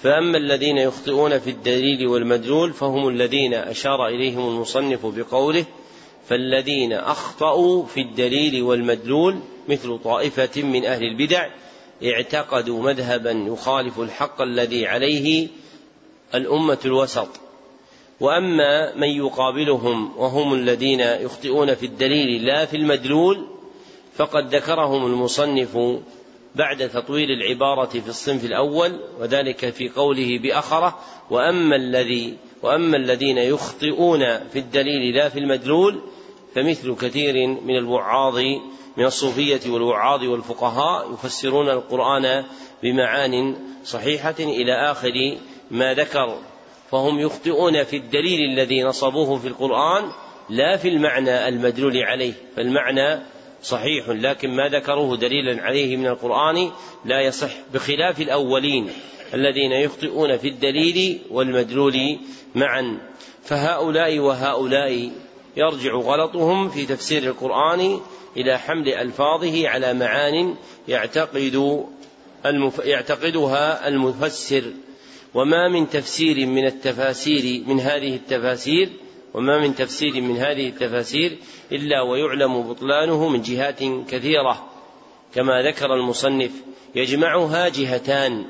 فأما 0.01 0.37
الذين 0.37 0.77
يخطئون 0.77 1.39
في 1.39 1.49
الدليل 1.49 2.07
والمدلول 2.07 2.73
فهم 2.73 3.07
الذين 3.07 3.53
أشار 3.53 4.07
إليهم 4.07 4.47
المصنف 4.47 5.05
بقوله 5.05 5.65
فالذين 6.27 6.93
أخطأوا 6.93 7.85
في 7.85 8.01
الدليل 8.01 8.63
والمدلول 8.63 9.39
مثل 9.69 9.99
طائفة 10.03 10.61
من 10.61 10.85
أهل 10.85 11.03
البدع 11.03 11.47
اعتقدوا 12.03 12.83
مذهبا 12.83 13.31
يخالف 13.31 13.99
الحق 13.99 14.41
الذي 14.41 14.87
عليه 14.87 15.47
الأمة 16.35 16.79
الوسط. 16.85 17.29
وأما 18.19 18.95
من 18.95 19.07
يقابلهم 19.07 20.17
وهم 20.17 20.53
الذين 20.53 20.99
يخطئون 20.99 21.75
في 21.75 21.85
الدليل 21.85 22.45
لا 22.45 22.65
في 22.65 22.77
المدلول 22.77 23.47
فقد 24.15 24.55
ذكرهم 24.55 25.05
المصنف 25.05 25.77
بعد 26.55 26.89
تطويل 26.89 27.31
العبارة 27.31 27.89
في 27.89 28.09
الصنف 28.09 28.45
الأول 28.45 28.99
وذلك 29.19 29.69
في 29.69 29.89
قوله 29.89 30.39
بأخرة 30.39 30.99
وأما 31.29 31.75
الذي 31.75 32.37
وأما 32.63 32.97
الذين 32.97 33.37
يخطئون 33.37 34.19
في 34.49 34.59
الدليل 34.59 35.15
لا 35.15 35.29
في 35.29 35.39
المدلول 35.39 36.01
فمثل 36.55 36.95
كثير 36.95 37.47
من 37.47 37.77
الوعاظ 37.77 38.35
من 38.97 39.05
الصوفية 39.05 39.71
والوعاظ 39.71 40.23
والفقهاء 40.23 41.13
يفسرون 41.13 41.69
القرآن 41.69 42.43
بمعان 42.83 43.55
صحيحة 43.83 44.35
إلى 44.39 44.91
آخر 44.91 45.37
ما 45.71 45.93
ذكر. 45.93 46.37
فهم 46.91 47.19
يخطئون 47.19 47.83
في 47.83 47.97
الدليل 47.97 48.39
الذي 48.53 48.83
نصبوه 48.83 49.37
في 49.37 49.47
القرآن 49.47 50.11
لا 50.49 50.77
في 50.77 50.87
المعنى 50.87 51.47
المدلول 51.47 51.97
عليه 51.97 52.33
فالمعنى 52.55 53.19
صحيح 53.63 54.09
لكن 54.09 54.49
ما 54.49 54.67
ذكروه 54.67 55.17
دليلا 55.17 55.63
عليه 55.63 55.97
من 55.97 56.07
القرآن 56.07 56.71
لا 57.05 57.21
يصح 57.21 57.51
بخلاف 57.73 58.21
الأولين 58.21 58.89
الذين 59.33 59.71
يخطئون 59.71 60.37
في 60.37 60.47
الدليل 60.47 61.19
والمدلول 61.29 62.19
معا. 62.55 62.99
فهؤلاء 63.43 64.19
وهؤلاء 64.19 65.11
يرجع 65.57 65.93
غلطهم 65.93 66.69
في 66.69 66.85
تفسير 66.85 67.23
القرآن 67.23 67.99
إلى 68.37 68.59
حمل 68.59 68.89
ألفاظه 68.89 69.69
على 69.69 69.93
معان 69.93 70.55
يعتقد 70.87 71.85
المف... 72.45 72.79
يعتقدها 72.79 73.87
المفسر. 73.87 74.63
وما 75.33 75.69
من 75.69 75.89
تفسير 75.89 76.45
من 76.45 76.65
التفاسير 76.65 77.63
من 77.67 77.79
هذه 77.79 78.15
التفاسير 78.15 78.89
وما 79.33 79.59
من 79.59 79.75
تفسير 79.75 80.21
من 80.21 80.37
هذه 80.37 80.67
التفاسير 80.67 81.37
إلا 81.71 82.01
ويعلم 82.01 82.61
بطلانه 82.61 83.29
من 83.29 83.41
جهات 83.41 83.79
كثيرة. 84.09 84.69
كما 85.35 85.61
ذكر 85.61 85.93
المصنف 85.93 86.51
يجمعها 86.95 87.69
جهتان. 87.69 88.45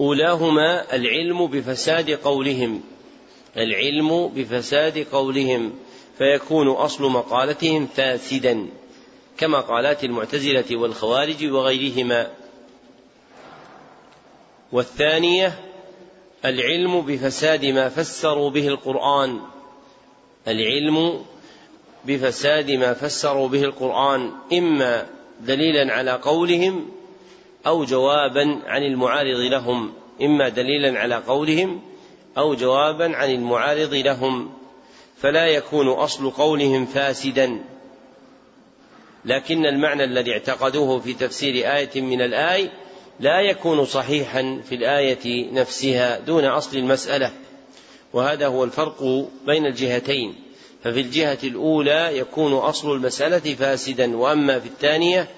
أولاهما 0.00 0.94
العلم 0.96 1.46
بفساد 1.46 2.10
قولهم. 2.10 2.82
العلم 3.56 4.28
بفساد 4.28 4.98
قولهم. 5.12 5.72
فيكون 6.18 6.68
أصل 6.68 7.04
مقالتهم 7.04 7.86
فاسدا 7.86 8.66
كمقالات 9.36 10.04
المعتزلة 10.04 10.76
والخوارج 10.76 11.44
وغيرهما. 11.52 12.30
والثانية 14.72 15.58
العلم 16.44 17.00
بفساد 17.00 17.64
ما 17.64 17.88
فسروا 17.88 18.50
به 18.50 18.68
القرآن. 18.68 19.40
العلم 20.48 21.24
بفساد 22.04 22.70
ما 22.70 22.94
فسروا 22.94 23.48
به 23.48 23.64
القرآن 23.64 24.32
إما 24.52 25.06
دليلا 25.40 25.92
على 25.94 26.10
قولهم 26.12 26.90
أو 27.66 27.84
جوابا 27.84 28.62
عن 28.66 28.82
المعارض 28.82 29.40
لهم 29.40 29.92
إما 30.22 30.48
دليلا 30.48 31.00
على 31.00 31.14
قولهم 31.14 31.82
أو 32.38 32.54
جوابا 32.54 33.16
عن 33.16 33.30
المعارض 33.30 33.94
لهم. 33.94 34.63
فلا 35.24 35.46
يكون 35.46 35.88
أصل 35.88 36.30
قولهم 36.30 36.86
فاسدا. 36.86 37.60
لكن 39.24 39.66
المعنى 39.66 40.04
الذي 40.04 40.32
اعتقدوه 40.32 41.00
في 41.00 41.12
تفسير 41.12 41.54
آية 41.76 42.00
من 42.00 42.22
الآي 42.22 42.70
لا 43.20 43.40
يكون 43.40 43.84
صحيحا 43.84 44.60
في 44.68 44.74
الآية 44.74 45.52
نفسها 45.52 46.18
دون 46.18 46.44
أصل 46.44 46.76
المسألة. 46.76 47.30
وهذا 48.12 48.46
هو 48.46 48.64
الفرق 48.64 49.28
بين 49.46 49.66
الجهتين. 49.66 50.34
ففي 50.82 51.00
الجهة 51.00 51.38
الأولى 51.44 52.18
يكون 52.18 52.52
أصل 52.52 52.92
المسألة 52.92 53.54
فاسدا 53.54 54.16
وأما 54.16 54.60
في 54.60 54.66
الثانية 54.66 55.28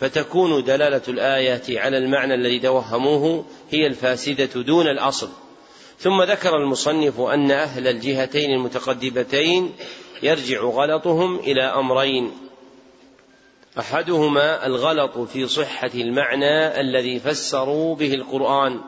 فتكون 0.00 0.64
دلالة 0.64 1.02
الآية 1.08 1.80
على 1.80 1.98
المعنى 1.98 2.34
الذي 2.34 2.58
توهموه 2.58 3.44
هي 3.70 3.86
الفاسدة 3.86 4.62
دون 4.62 4.86
الأصل. 4.86 5.28
ثم 5.98 6.22
ذكر 6.22 6.56
المصنف 6.56 7.20
أن 7.20 7.50
أهل 7.50 7.88
الجهتين 7.88 8.50
المتقدمتين 8.50 9.72
يرجع 10.22 10.60
غلطهم 10.60 11.38
إلى 11.38 11.62
أمرين. 11.62 12.32
أحدهما 13.78 14.66
الغلط 14.66 15.18
في 15.18 15.46
صحة 15.46 15.90
المعنى 15.94 16.80
الذي 16.80 17.20
فسروا 17.20 17.94
به 17.94 18.14
القرآن. 18.14 18.80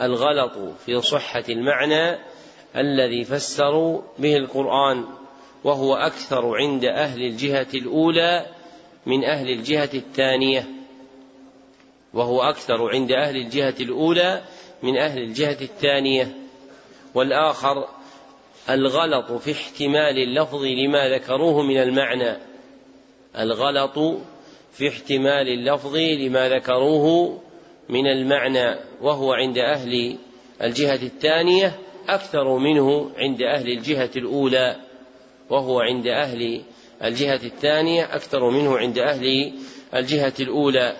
الغلط 0.00 0.58
في 0.86 1.00
صحة 1.00 1.44
المعنى 1.48 2.18
الذي 2.76 3.24
فسروا 3.24 4.00
به 4.18 4.36
القرآن 4.36 5.04
وهو 5.64 5.94
أكثر 5.94 6.56
عند 6.56 6.84
أهل 6.84 7.22
الجهة 7.22 7.68
الأولى 7.74 8.46
من 9.06 9.24
أهل 9.24 9.50
الجهة 9.50 9.90
الثانية. 9.94 10.68
وهو 12.14 12.42
أكثر 12.42 12.90
عند 12.90 13.12
أهل 13.12 13.36
الجهة 13.36 13.74
الأولى 13.80 14.42
من 14.82 14.98
أهل 14.98 15.18
الجهة 15.18 15.56
الثانية 15.60 16.34
والآخر 17.14 17.88
الغلط 18.70 19.32
في 19.32 19.52
احتمال 19.52 20.18
اللفظ 20.18 20.64
لما 20.64 21.08
ذكروه 21.08 21.62
من 21.62 21.76
المعنى. 21.76 22.36
الغلط 23.38 23.98
في 24.72 24.88
احتمال 24.88 25.48
اللفظ 25.48 25.96
لما 25.96 26.48
ذكروه 26.48 27.38
من 27.88 28.06
المعنى 28.06 28.76
وهو 29.02 29.32
عند 29.32 29.58
أهل 29.58 30.16
الجهة 30.62 31.02
الثانية 31.02 31.78
أكثر 32.08 32.58
منه 32.58 33.10
عند 33.16 33.42
أهل 33.42 33.68
الجهة 33.68 34.10
الأولى 34.16 34.76
وهو 35.50 35.80
عند 35.80 36.06
أهل 36.06 36.62
الجهة 37.04 37.40
الثانية 37.44 38.04
أكثر 38.04 38.50
منه 38.50 38.78
عند 38.78 38.98
أهل 38.98 39.52
الجهة 39.94 40.32
الأولى. 40.40 40.96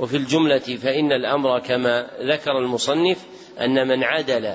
وفي 0.00 0.16
الجملة 0.16 0.58
فإن 0.58 1.12
الأمر 1.12 1.58
كما 1.58 2.10
ذكر 2.20 2.58
المصنف 2.58 3.26
أن 3.60 3.88
من 3.88 4.02
عدل 4.04 4.54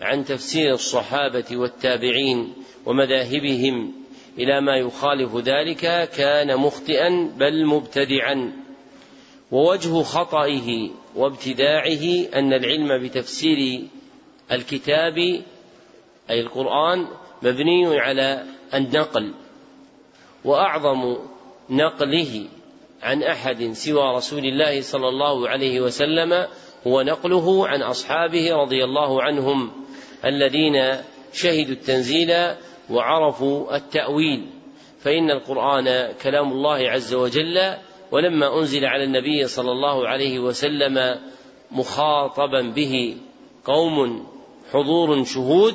عن 0.00 0.24
تفسير 0.24 0.72
الصحابة 0.72 1.56
والتابعين 1.56 2.54
ومذاهبهم 2.86 3.92
إلى 4.38 4.60
ما 4.60 4.76
يخالف 4.76 5.36
ذلك 5.36 6.10
كان 6.10 6.56
مخطئا 6.56 7.32
بل 7.36 7.66
مبتدعا. 7.66 8.52
ووجه 9.50 10.02
خطئه 10.02 10.90
وابتداعه 11.16 12.26
أن 12.34 12.52
العلم 12.52 13.02
بتفسير 13.04 13.82
الكتاب 14.52 15.18
أي 16.30 16.40
القرآن 16.40 17.06
مبني 17.42 18.00
على 18.00 18.44
النقل 18.74 19.34
وأعظم 20.44 21.16
نقله 21.70 22.48
عن 23.02 23.22
أحد 23.22 23.72
سوى 23.72 24.16
رسول 24.16 24.44
الله 24.44 24.80
صلى 24.80 25.08
الله 25.08 25.48
عليه 25.48 25.80
وسلم 25.80 26.46
هو 26.86 27.02
نقله 27.02 27.68
عن 27.68 27.82
أصحابه 27.82 28.54
رضي 28.56 28.84
الله 28.84 29.22
عنهم 29.22 29.70
الذين 30.24 30.96
شهدوا 31.32 31.72
التنزيل 31.72 32.32
وعرفوا 32.90 33.76
التأويل. 33.76 34.46
فإن 35.00 35.30
القرآن 35.30 36.12
كلام 36.22 36.52
الله 36.52 36.90
عز 36.90 37.14
وجل 37.14 37.74
ولما 38.12 38.58
أنزل 38.58 38.84
على 38.84 39.04
النبي 39.04 39.46
صلى 39.46 39.72
الله 39.72 40.08
عليه 40.08 40.38
وسلم 40.38 41.18
مخاطبا 41.70 42.62
به 42.62 43.16
قوم 43.64 44.26
حضور 44.72 45.24
شهود 45.24 45.74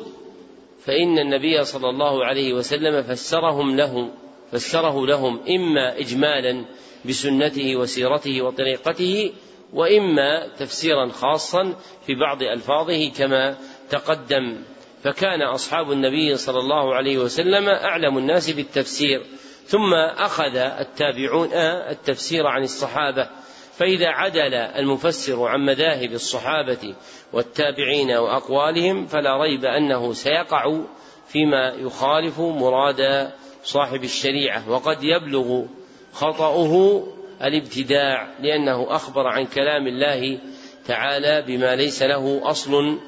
فإن 0.86 1.20
النبي 1.20 1.64
صلى 1.64 1.90
الله 1.90 2.26
عليه 2.26 2.54
وسلم 2.54 3.02
فسرهم 3.02 3.76
له 3.76 4.10
فسره 4.52 5.06
لهم 5.06 5.40
إما 5.50 6.00
إجمالا 6.00 6.66
بسنته 7.06 7.76
وسيرته 7.76 8.42
وطريقته 8.42 9.32
وإما 9.74 10.48
تفسيرا 10.48 11.10
خاصا 11.10 11.76
في 12.06 12.16
بعض 12.16 12.44
ألفاظه 12.44 13.10
كما 13.10 13.58
تقدم. 13.90 14.64
فكان 15.04 15.42
أصحاب 15.42 15.92
النبي 15.92 16.38
صلى 16.38 16.60
الله 16.60 16.96
عليه 16.96 17.18
وسلم 17.18 17.70
أعلم 17.70 18.18
الناس 18.18 18.50
بالتفسير 18.50 19.26
ثم 19.66 19.94
أخذ 20.18 20.56
التابعون 20.56 21.54
التفسير 21.90 22.48
عن 22.48 22.64
الصحابة. 22.64 23.30
فإذا 23.78 24.08
عدل 24.08 24.54
المفسر 24.54 25.44
عن 25.44 25.66
مذاهب 25.66 26.12
الصحابة 26.12 26.96
والتابعين 27.34 28.12
وأقوالهم 28.12 29.08
فلا 29.08 29.42
ريب 29.42 29.66
أنه 29.66 30.14
سيقع 30.14 30.80
فيما 31.28 31.70
يخالف 31.70 32.40
مراد 32.40 33.32
صاحب 33.64 34.04
الشريعة 34.04 34.70
وقد 34.70 35.04
يبلغ 35.04 35.66
خطأه 36.14 37.04
الابتداع 37.44 38.30
لأنه 38.40 38.96
أخبر 38.96 39.28
عن 39.28 39.46
كلام 39.46 39.88
الله 39.88 40.40
تعالى 40.86 41.42
بما 41.48 41.76
ليس 41.76 42.04
له 42.04 42.42
أصل 42.44 43.00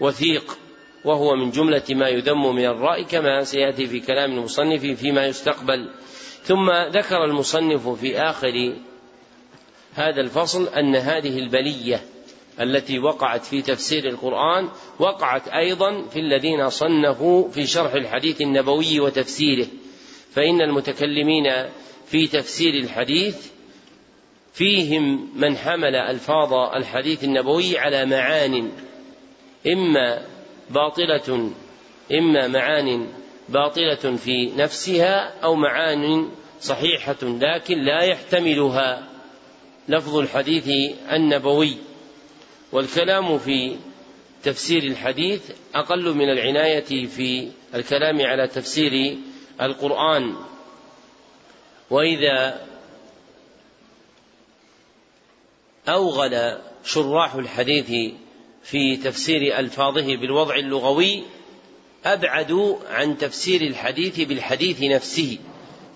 وثيق 0.00 0.58
وهو 1.04 1.36
من 1.36 1.50
جملة 1.50 1.82
ما 1.90 2.08
يذم 2.08 2.54
من 2.54 2.64
الرأي 2.64 3.04
كما 3.04 3.44
سيأتي 3.44 3.86
في 3.86 4.00
كلام 4.00 4.32
المصنف 4.32 4.86
فيما 4.86 5.26
يستقبل. 5.26 5.90
ثم 6.42 6.70
ذكر 6.70 7.24
المصنف 7.24 7.88
في 7.88 8.18
آخر 8.18 8.74
هذا 9.94 10.20
الفصل 10.20 10.68
أن 10.68 10.96
هذه 10.96 11.38
البلية 11.38 12.00
التي 12.60 12.98
وقعت 12.98 13.44
في 13.44 13.62
تفسير 13.62 14.08
القرآن 14.08 14.68
وقعت 14.98 15.48
أيضا 15.48 16.02
في 16.02 16.18
الذين 16.18 16.70
صنفوا 16.70 17.48
في 17.48 17.66
شرح 17.66 17.94
الحديث 17.94 18.40
النبوي 18.40 19.00
وتفسيره. 19.00 19.66
فإن 20.34 20.60
المتكلمين 20.60 21.46
في 22.12 22.26
تفسير 22.26 22.74
الحديث 22.74 23.46
فيهم 24.52 25.30
من 25.34 25.56
حمل 25.56 25.96
ألفاظ 25.96 26.52
الحديث 26.52 27.24
النبوي 27.24 27.78
على 27.78 28.06
معان 28.06 28.72
إما 29.66 30.26
باطلة 30.70 31.50
إما 32.12 32.48
معان 32.48 33.06
باطلة 33.48 34.16
في 34.16 34.52
نفسها 34.56 35.40
أو 35.44 35.54
معان 35.54 36.28
صحيحة 36.60 37.16
لكن 37.22 37.78
لا 37.78 38.02
يحتملها. 38.02 39.08
لفظ 39.88 40.16
الحديث 40.16 40.68
النبوي. 41.12 41.76
والكلام 42.72 43.38
في 43.38 43.76
تفسير 44.42 44.82
الحديث 44.82 45.50
أقل 45.74 46.14
من 46.14 46.30
العناية 46.30 47.06
في 47.06 47.48
الكلام 47.74 48.20
على 48.20 48.48
تفسير 48.48 49.18
القرآن. 49.60 50.51
وإذا 51.92 52.66
أوغل 55.88 56.58
شراح 56.84 57.34
الحديث 57.34 58.12
في 58.62 58.96
تفسير 58.96 59.58
ألفاظه 59.58 60.16
بالوضع 60.16 60.54
اللغوي 60.54 61.22
أبعدوا 62.04 62.76
عن 62.90 63.18
تفسير 63.18 63.60
الحديث 63.60 64.20
بالحديث 64.20 64.82
نفسه 64.82 65.38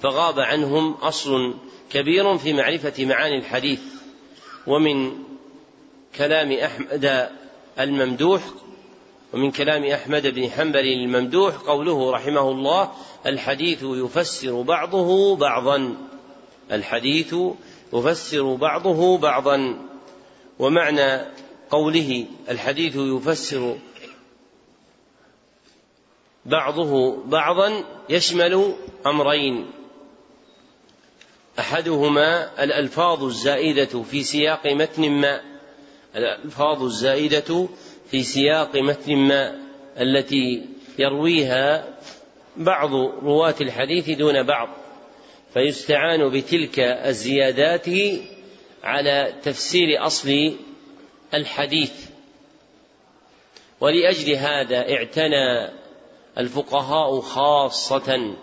فغاب 0.03 0.41
عنهم 0.41 0.93
أصل 0.93 1.55
كبير 1.91 2.39
في 2.39 2.53
معرفة 2.53 3.05
معاني 3.05 3.39
الحديث. 3.39 3.81
ومن 4.67 5.13
كلام 6.17 6.53
أحمد 6.53 7.31
الممدوح 7.81 8.43
ومن 9.37 9.51
كلام 9.51 9.85
أحمد 9.85 10.27
بن 10.27 10.51
حنبل 10.51 10.87
الممدوح 10.87 11.57
قوله 11.57 12.11
رحمه 12.11 12.51
الله 12.51 12.93
الحديث 13.27 13.83
يفسر 13.83 14.63
بعضه 14.63 15.37
بعضا. 15.37 15.97
الحديث 16.73 17.35
يفسر 17.93 18.55
بعضه 18.55 19.19
بعضا. 19.19 19.79
ومعنى 20.59 21.27
قوله 21.71 22.27
الحديث 22.49 22.97
يفسر 22.97 23.79
بعضه 26.47 27.23
بعضا 27.25 27.85
يشمل 28.09 28.75
أمرين. 29.07 29.67
أحدهما 31.59 32.65
الألفاظ 32.65 33.25
الزائدة 33.25 34.03
في 34.03 34.23
سياق 34.23 34.67
متن 34.67 35.11
ما. 35.11 35.41
الألفاظ 36.17 36.83
الزائدة 36.83 37.69
في 38.11 38.23
سياق 38.23 38.77
متن 38.77 39.17
ما 39.17 39.59
التي 40.01 40.67
يرويها 40.99 41.99
بعض 42.57 42.95
رواة 43.23 43.55
الحديث 43.61 44.11
دون 44.11 44.43
بعض 44.43 44.69
فيستعان 45.55 46.29
بتلك 46.31 46.79
الزيادات 46.81 47.87
على 48.85 49.35
تفسير 49.43 50.07
أصل 50.07 50.57
الحديث. 51.35 51.93
ولأجل 53.81 54.35
هذا 54.35 54.93
اعتنى 54.93 55.71
الفقهاء 56.39 57.21
خاصة 57.21 58.37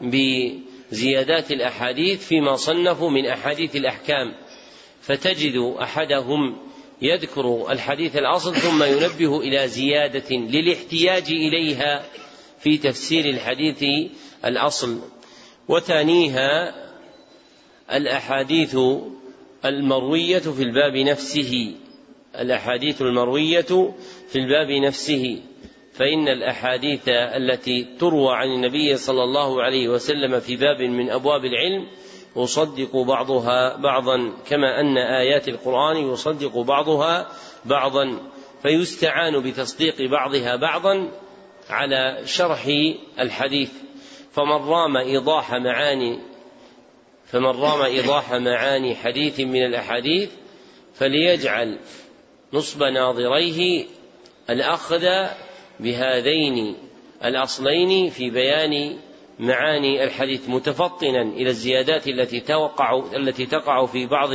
بزيادات 0.00 1.50
الأحاديث 1.50 2.26
فيما 2.26 2.56
صنفوا 2.56 3.10
من 3.10 3.26
أحاديث 3.26 3.76
الأحكام 3.76 4.34
فتجد 5.00 5.74
أحدهم 5.82 6.71
يذكر 7.02 7.72
الحديث 7.72 8.16
الأصل 8.16 8.54
ثم 8.56 8.82
ينبه 8.82 9.40
إلى 9.40 9.68
زيادة 9.68 10.36
للاحتياج 10.36 11.24
إليها 11.30 12.04
في 12.58 12.78
تفسير 12.78 13.24
الحديث 13.24 13.84
الأصل. 14.44 15.00
وثانيها 15.68 16.74
الأحاديث 17.92 18.76
المروية 19.64 20.38
في 20.38 20.62
الباب 20.62 20.96
نفسه. 20.96 21.74
الأحاديث 22.38 23.02
المروية 23.02 23.92
في 24.28 24.36
الباب 24.36 24.70
نفسه. 24.70 25.40
فإن 25.92 26.28
الأحاديث 26.28 27.08
التي 27.08 27.86
تروى 27.98 28.34
عن 28.34 28.48
النبي 28.48 28.96
صلى 28.96 29.24
الله 29.24 29.62
عليه 29.62 29.88
وسلم 29.88 30.40
في 30.40 30.56
باب 30.56 30.80
من 30.82 31.10
أبواب 31.10 31.44
العلم 31.44 31.86
يصدق 32.36 32.96
بعضها 32.96 33.76
بعضا 33.76 34.32
كما 34.46 34.80
أن 34.80 34.98
آيات 34.98 35.48
القرآن 35.48 35.96
يصدق 35.96 36.58
بعضها 36.58 37.28
بعضا 37.64 38.18
فيستعان 38.62 39.42
بتصديق 39.42 40.10
بعضها 40.10 40.56
بعضا 40.56 41.08
على 41.70 42.22
شرح 42.24 42.66
الحديث. 43.20 43.70
فمن 44.32 44.68
رام 44.68 44.96
إيضاح 44.96 45.52
معاني 45.54 46.18
فمن 47.26 47.60
رام 47.60 47.82
إيضاح 47.82 48.32
معاني 48.32 48.94
حديث 48.94 49.40
من 49.40 49.66
الأحاديث 49.66 50.30
فليجعل 50.94 51.78
نصب 52.52 52.82
ناظريه 52.82 53.86
الأخذ 54.50 55.06
بهذين 55.80 56.76
الأصلين 57.24 58.10
في 58.10 58.30
بيان 58.30 58.98
معاني 59.38 60.04
الحديث 60.04 60.48
متفطنا 60.48 61.22
إلى 61.22 61.50
الزيادات 61.50 62.08
التي 62.08 62.40
توقع 62.40 63.02
التي 63.16 63.46
تقع 63.46 63.86
في 63.86 64.06
بعض 64.06 64.30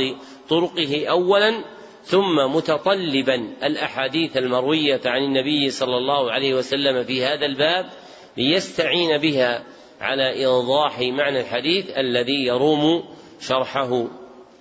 طرقه 0.48 1.06
اولا 1.06 1.64
ثم 2.04 2.36
متطلبا 2.54 3.34
الأحاديث 3.62 4.36
المروية 4.36 5.00
عن 5.06 5.22
النبي 5.22 5.70
صلى 5.70 5.96
الله 5.96 6.32
عليه 6.32 6.54
وسلم 6.54 7.04
في 7.04 7.24
هذا 7.24 7.46
الباب 7.46 7.90
ليستعين 8.36 9.18
بها 9.18 9.64
على 10.00 10.32
إيضاح 10.32 11.00
معنى 11.00 11.40
الحديث 11.40 11.90
الذي 11.90 12.46
يروم 12.46 13.04
شرحه. 13.40 14.04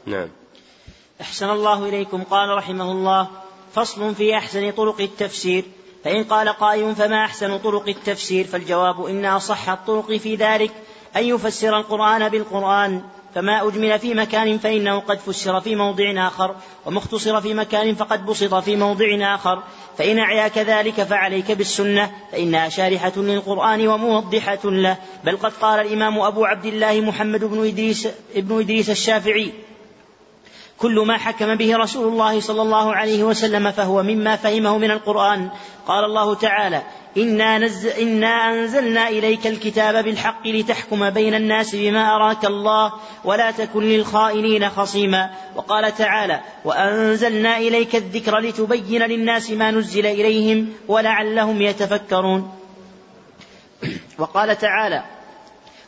نعم. 0.05 0.29
أحسن 1.21 1.49
الله 1.49 1.89
إليكم. 1.89 2.23
قال 2.23 2.49
رحمه 2.49 2.91
الله 2.91 3.27
فصل 3.73 4.15
في 4.15 4.37
أحسن 4.37 4.71
طرق 4.71 5.01
التفسير. 5.01 5.63
فإن 6.03 6.23
قال 6.23 6.49
قائل 6.49 6.95
فما 6.95 7.25
أحسن 7.25 7.57
طرق 7.57 7.87
التفسير؟ 7.87 8.47
فالجواب 8.47 9.05
إن 9.05 9.25
أصح 9.25 9.69
الطرق 9.69 10.11
في 10.11 10.35
ذلك 10.35 10.71
أن 11.15 11.23
يفسر 11.23 11.77
القرآن 11.77 12.29
بالقرآن 12.29 13.01
فما 13.35 13.67
أجمل 13.67 13.99
في 13.99 14.13
مكان 14.13 14.57
فإنه 14.57 14.99
قد 14.99 15.19
فسر 15.19 15.61
في 15.61 15.75
موضع 15.75 16.27
آخر 16.27 16.55
وما 16.85 16.97
اختصر 16.97 17.41
في 17.41 17.53
مكان 17.53 17.95
فقد 17.95 18.25
بسط 18.25 18.53
في 18.53 18.75
موضع 18.75 19.35
آخر. 19.35 19.63
فإن 19.97 20.19
أعياك 20.19 20.57
ذلك 20.57 21.03
فعليك 21.03 21.51
بالسنة 21.51 22.11
فإنها 22.31 22.69
شارحة 22.69 23.11
للقرآن 23.17 23.87
وموضحة 23.87 24.59
له. 24.65 24.97
بل 25.23 25.37
قد 25.37 25.53
قال 25.61 25.79
الإمام 25.79 26.19
أبو 26.19 26.45
عبد 26.45 26.65
الله 26.65 27.01
محمد 27.01 27.43
بن 27.43 27.67
إدريس, 27.67 28.07
ابن 28.35 28.59
إدريس 28.59 28.89
الشافعي 28.89 29.53
كل 30.77 30.99
ما 30.99 31.17
حكم 31.17 31.55
به 31.55 31.77
رسول 31.77 32.07
الله 32.07 32.39
صلى 32.39 32.61
الله 32.61 32.95
عليه 32.95 33.23
وسلم 33.23 33.71
فهو 33.71 34.03
مما 34.03 34.35
فهمه 34.35 34.77
من 34.77 34.91
القرآن. 34.91 35.49
قال 35.87 36.03
الله 36.03 36.33
تعالى 36.33 36.81
إنا, 37.17 37.57
نز... 37.57 37.85
إنا 37.85 38.53
أنزلنا 38.53 39.07
إليك 39.09 39.47
الكتاب 39.47 40.03
بالحق 40.03 40.47
لتحكم 40.47 41.09
بين 41.09 41.33
الناس 41.33 41.75
بما 41.75 42.15
أراك 42.15 42.45
الله 42.45 42.93
ولا 43.23 43.51
تكن 43.51 43.83
للخائنين 43.83 44.69
خصيما 44.69 45.29
وقال 45.55 45.95
تعالى 45.95 46.41
وأنزلنا 46.65 47.57
إليك 47.57 47.95
الذكر 47.95 48.39
لتبين 48.39 49.01
للناس 49.01 49.51
ما 49.51 49.71
نزل 49.71 50.05
إليهم 50.05 50.69
ولعلهم 50.87 51.61
يتفكرون 51.61 52.51
وقال 54.17 54.57
تعالى 54.57 55.03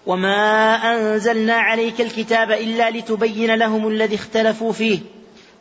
وما 0.09 0.75
أنزلنا 0.75 1.53
عليك 1.53 2.01
الكتاب 2.01 2.51
إلا 2.51 2.89
لتبين 2.89 3.55
لهم 3.55 3.87
الذي 3.87 4.15
اختلفوا 4.15 4.71
فيه 4.73 4.99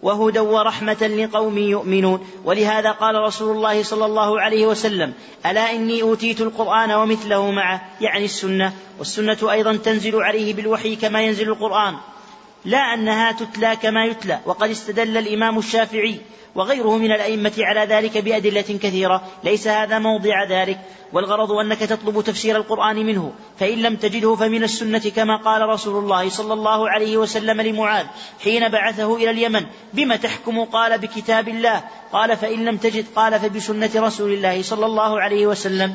وهدى 0.02 0.38
ورحمة 0.38 1.06
لقوم 1.06 1.58
يؤمنون 1.58 2.26
ولهذا 2.44 2.90
قال 2.90 3.14
رسول 3.14 3.56
الله 3.56 3.82
صلى 3.82 4.04
الله 4.04 4.40
عليه 4.40 4.66
وسلم 4.66 5.12
ألا 5.46 5.72
إني 5.72 6.02
أوتيت 6.02 6.40
القرآن 6.40 6.90
ومثله 6.90 7.50
معه 7.50 7.88
يعني 8.00 8.24
السنة 8.24 8.72
والسنة 8.98 9.52
أيضا 9.52 9.76
تنزل 9.76 10.16
عليه 10.16 10.54
بالوحي 10.54 10.96
كما 10.96 11.22
ينزل 11.22 11.48
القرآن 11.48 11.94
لا 12.64 12.78
أنها 12.94 13.32
تتلى 13.32 13.76
كما 13.76 14.04
يتلى 14.04 14.40
وقد 14.46 14.70
استدل 14.70 15.16
الإمام 15.16 15.58
الشافعي 15.58 16.20
وغيره 16.58 16.96
من 16.96 17.12
الأئمة 17.12 17.52
على 17.58 17.80
ذلك 17.80 18.18
بأدلة 18.18 18.60
كثيرة. 18.60 19.22
ليس 19.44 19.68
هذا 19.68 19.98
موضع 19.98 20.44
ذلك. 20.44 20.78
والغرض 21.12 21.52
أنك 21.52 21.78
تطلب 21.78 22.20
تفسير 22.20 22.56
القرآن 22.56 22.96
منه. 22.96 23.32
فإن 23.58 23.78
لم 23.78 23.96
تجده 23.96 24.34
فمن 24.34 24.62
السنة 24.62 25.12
كما 25.16 25.36
قال 25.36 25.68
رسول 25.68 26.04
الله 26.04 26.28
صلى 26.28 26.52
الله 26.52 26.90
عليه 26.90 27.16
وسلم 27.16 27.60
لمعاذ 27.60 28.06
حين 28.44 28.68
بعثه 28.68 29.16
إلى 29.16 29.30
اليمن. 29.30 29.66
بم 29.94 30.14
تحكم 30.14 30.64
قال 30.64 30.98
بكتاب 30.98 31.48
الله. 31.48 31.82
قال 32.12 32.36
فإن 32.36 32.64
لم 32.64 32.76
تجد. 32.76 33.06
قال 33.16 33.40
فبسنة 33.40 33.90
رسول 33.96 34.32
الله 34.32 34.62
صلى 34.62 34.86
الله 34.86 35.20
عليه 35.20 35.46
وسلم. 35.46 35.94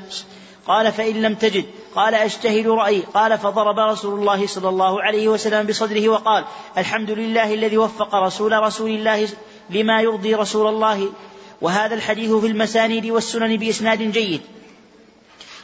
قال 0.68 0.92
فإن 0.92 1.22
لم 1.22 1.36
تجد. 1.36 1.66
قال 1.96 2.16
أجتهد 2.16 2.68
رأيي 2.68 3.04
قال 3.14 3.38
فضرب 3.38 3.80
رسول 3.80 4.20
الله 4.20 4.48
صلى 4.48 4.70
الله 4.70 5.02
عليه 5.02 5.28
وسلم 5.28 5.68
بصدره 5.68 6.10
وقال 6.10 6.46
الحمد 6.78 7.12
لله 7.12 7.54
الذي 7.54 7.78
وفق 7.78 8.16
رسول 8.16 8.64
رسول 8.64 8.90
الله 8.90 9.28
لما 9.70 10.02
يرضي 10.02 10.36
رسول 10.36 10.68
الله 10.68 11.10
وهذا 11.62 11.96
الحديث 11.96 12.32
في 12.32 12.48
المسانيد 12.48 13.06
والسنن 13.06 13.58
بإسناد 13.58 14.12
جيد. 14.12 14.42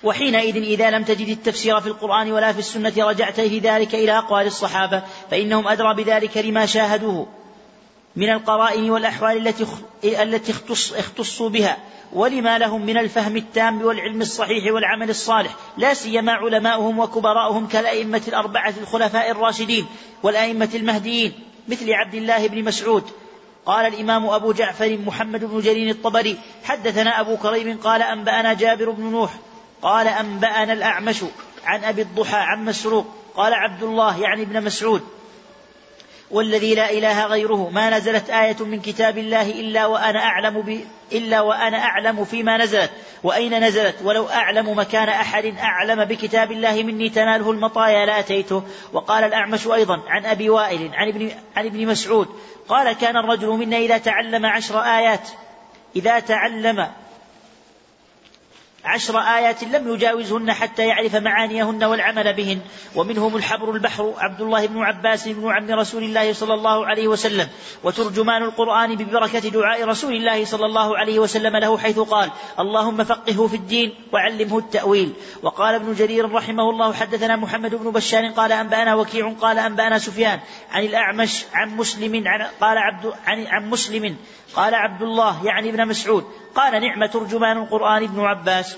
وحينئذ 0.03 0.55
إذا 0.55 0.91
لم 0.91 1.03
تجد 1.03 1.27
التفسير 1.27 1.81
في 1.81 1.87
القرآن 1.87 2.31
ولا 2.31 2.53
في 2.53 2.59
السنة 2.59 2.93
رجعت 2.97 3.39
ذلك 3.39 3.95
إلى 3.95 4.17
أقوال 4.17 4.47
الصحابة 4.47 5.03
فإنهم 5.31 5.67
أدرى 5.67 6.03
بذلك 6.03 6.37
لما 6.37 6.65
شاهدوه. 6.65 7.27
من 8.15 8.29
القرائن 8.29 8.89
والأحوال 8.89 9.47
التي 9.47 9.65
التي 10.03 10.51
اختص 10.51 10.93
اختصوا 10.93 11.49
بها 11.49 11.77
ولما 12.13 12.57
لهم 12.57 12.85
من 12.85 12.97
الفهم 12.97 13.37
التام 13.37 13.81
والعلم 13.81 14.21
الصحيح 14.21 14.73
والعمل 14.73 15.09
الصالح 15.09 15.55
لا 15.77 15.93
سيما 15.93 16.31
علماؤهم 16.31 16.99
وكبراؤهم 16.99 17.67
كالأئمة 17.67 18.21
الأربعة 18.27 18.73
الخلفاء 18.81 19.31
الراشدين 19.31 19.85
والأئمة 20.23 20.69
المهديين 20.73 21.33
مثل 21.67 21.93
عبد 21.93 22.13
الله 22.13 22.47
بن 22.47 22.63
مسعود 22.63 23.03
قال 23.69 23.85
الإمام 23.85 24.29
أبو 24.29 24.51
جعفر 24.51 24.97
محمد 24.97 25.45
بن 25.45 25.59
جرير 25.59 25.89
الطبري 25.89 26.37
حدثنا 26.63 27.19
أبو 27.19 27.37
كريم 27.37 27.77
قال 27.77 28.01
أنبأنا 28.01 28.53
جابر 28.53 28.89
بن 28.89 29.03
نوح 29.03 29.33
قال 29.81 30.07
أنبأنا 30.07 30.73
الأعمش 30.73 31.23
عن 31.65 31.83
أبي 31.83 32.01
الضحى 32.01 32.37
عن 32.37 32.65
مسروق 32.65 33.07
قال 33.35 33.53
عبد 33.53 33.83
الله 33.83 34.21
يعني 34.21 34.41
ابن 34.41 34.63
مسعود. 34.63 35.01
والذي 36.31 36.75
لا 36.75 36.91
إله 36.91 37.25
غيره. 37.25 37.69
ما 37.69 37.97
نزلت 37.97 38.29
آية 38.29 38.55
من 38.59 38.79
كتاب 38.79 39.17
الله 39.17 39.49
إلا 39.49 39.85
وأنا 39.85 40.19
أعلم 40.19 40.61
ب... 40.61 40.81
إلا 41.11 41.41
وأنا 41.41 41.77
أعلم 41.77 42.25
فيما 42.25 42.57
نزلت. 42.57 42.91
وأين 43.23 43.63
نزلت؟ 43.63 43.95
ولو 44.03 44.29
أعلم 44.29 44.79
مكان 44.79 45.09
أحد 45.09 45.45
أعلم 45.59 46.05
بكتاب 46.05 46.51
الله 46.51 46.83
مني 46.83 47.09
تناله 47.09 47.51
المطايا 47.51 48.05
لأتيته 48.05 48.63
وقال 48.93 49.23
الأعمش 49.23 49.67
أيضا 49.67 50.01
عن 50.07 50.25
أبي 50.25 50.49
وائل 50.49 50.91
عن 50.93 51.07
ابن, 51.07 51.31
عن 51.55 51.65
ابن 51.65 51.87
مسعود 51.87 52.27
قال 52.69 52.93
كان 52.93 53.17
الرجل 53.17 53.47
منا 53.47 53.77
إذا 53.77 53.97
تعلم 53.97 54.45
عشر 54.45 54.79
آيات. 54.79 55.29
إذا 55.95 56.19
تعلم 56.19 56.87
عشر 58.85 59.19
آيات 59.19 59.63
لم 59.63 59.93
يجاوزهن 59.93 60.53
حتى 60.53 60.87
يعرف 60.87 61.15
معانيهن 61.15 61.83
والعمل 61.83 62.33
بهن. 62.33 62.59
ومنهم 62.95 63.35
الحبر 63.35 63.71
البحر 63.71 64.13
عبد 64.17 64.41
الله 64.41 64.67
بن 64.67 64.81
عباس 64.81 65.27
بن 65.27 65.51
عم 65.51 65.71
رسول 65.71 66.03
الله 66.03 66.33
صلى 66.33 66.53
الله 66.53 66.85
عليه 66.85 67.07
وسلم. 67.07 67.47
وترجمان 67.83 68.43
القرآن 68.43 68.95
ببركة 68.95 69.39
دعاء 69.39 69.83
رسول 69.83 70.13
الله 70.13 70.45
صلى 70.45 70.65
الله 70.65 70.97
عليه 70.97 71.19
وسلم 71.19 71.57
له 71.57 71.77
حيث 71.77 71.99
قال 71.99 72.31
اللهم 72.59 73.03
فقهه 73.03 73.47
في 73.47 73.55
الدين 73.55 73.95
وعلمه 74.13 74.57
التأويل. 74.57 75.13
وقال 75.43 75.75
ابن 75.75 75.93
جرير 75.93 76.31
رحمه 76.31 76.69
الله 76.69 76.93
حدثنا 76.93 77.35
محمد 77.35 77.75
بن 77.75 77.91
بشار 77.91 78.27
قال 78.27 78.51
أنبأنا 78.51 78.95
وكيع 78.95 79.33
قال 79.41 79.59
أنبأنا 79.59 79.97
سفيان 79.97 80.39
عن 80.71 80.83
الأعمش 80.83 81.45
عن 81.53 81.77
مسلم 81.77 82.27
عن 82.27 82.47
قال 82.61 82.77
عبد 82.77 83.13
عن, 83.27 83.47
عن 83.47 83.69
مسلم 83.69 84.15
قال 84.55 84.75
عبد 84.75 85.01
الله 85.01 85.45
يعني 85.45 85.69
ابن 85.69 85.87
مسعود 85.87 86.25
قال 86.55 86.81
نعم 86.81 87.05
ترجمان 87.05 87.57
القرآن 87.57 88.03
ابن 88.03 88.19
عباس. 88.19 88.77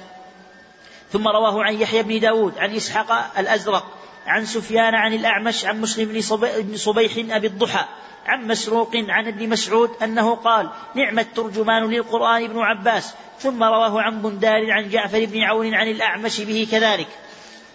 ثم 1.11 1.27
رواه 1.27 1.63
عن 1.63 1.73
يحيى 1.73 2.03
بن 2.03 2.19
داود 2.19 2.57
عن 2.57 2.75
إسحاق 2.75 3.39
الأزرق 3.39 3.97
عن 4.27 4.45
سفيان 4.45 4.95
عن 4.95 5.13
الأعمش 5.13 5.65
عن 5.65 5.81
مسلم 5.81 6.21
بن 6.61 6.77
صبيح 6.77 7.35
أبي 7.35 7.47
الضحى 7.47 7.85
عن 8.25 8.47
مسروق 8.47 8.91
عن 8.95 9.27
ابن 9.27 9.49
مسعود 9.49 9.89
أنه 10.03 10.35
قال 10.35 10.69
نعم 10.95 11.19
الترجمان 11.19 11.89
للقرآن 11.89 12.43
ابن 12.43 12.59
عباس. 12.59 13.13
ثم 13.39 13.63
رواه 13.63 14.01
عن 14.01 14.21
بندار 14.21 14.71
عن 14.71 14.89
جعفر 14.89 15.25
بن 15.25 15.41
عون 15.41 15.73
عن 15.73 15.87
الأعمش 15.87 16.41
به 16.41 16.67
كذلك. 16.71 17.07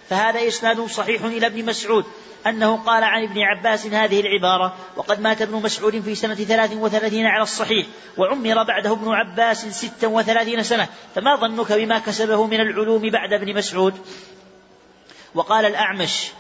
فهذا 0.08 0.48
إسناد 0.48 0.86
صحيح 0.86 1.24
إلى 1.24 1.46
ابن 1.46 1.64
مسعود. 1.64 2.04
أنه 2.48 2.76
قال 2.76 3.04
عن 3.04 3.22
ابن 3.22 3.40
عباس 3.40 3.86
هذه 3.86 4.20
العبارة 4.20 4.74
وقد 4.96 5.20
مات 5.20 5.42
ابن 5.42 5.62
مسعود 5.62 6.00
في 6.00 6.14
سنة 6.14 6.34
ثلاث 6.34 6.72
وثلاثين 6.72 7.26
على 7.26 7.42
الصحيح 7.42 7.86
وعمر 8.16 8.62
بعده 8.62 8.92
ابن 8.92 9.12
عباس 9.12 9.66
ستا 9.66 10.06
وثلاثين 10.06 10.62
سنة 10.62 10.88
فما 11.14 11.36
ظنك 11.36 11.72
بما 11.72 11.98
كسبه 11.98 12.46
من 12.46 12.60
العلوم 12.60 13.10
بعد 13.10 13.32
ابن 13.32 13.54
مسعود؟ 13.54 13.94
وقال 15.34 15.64
الأعمش 15.64 16.32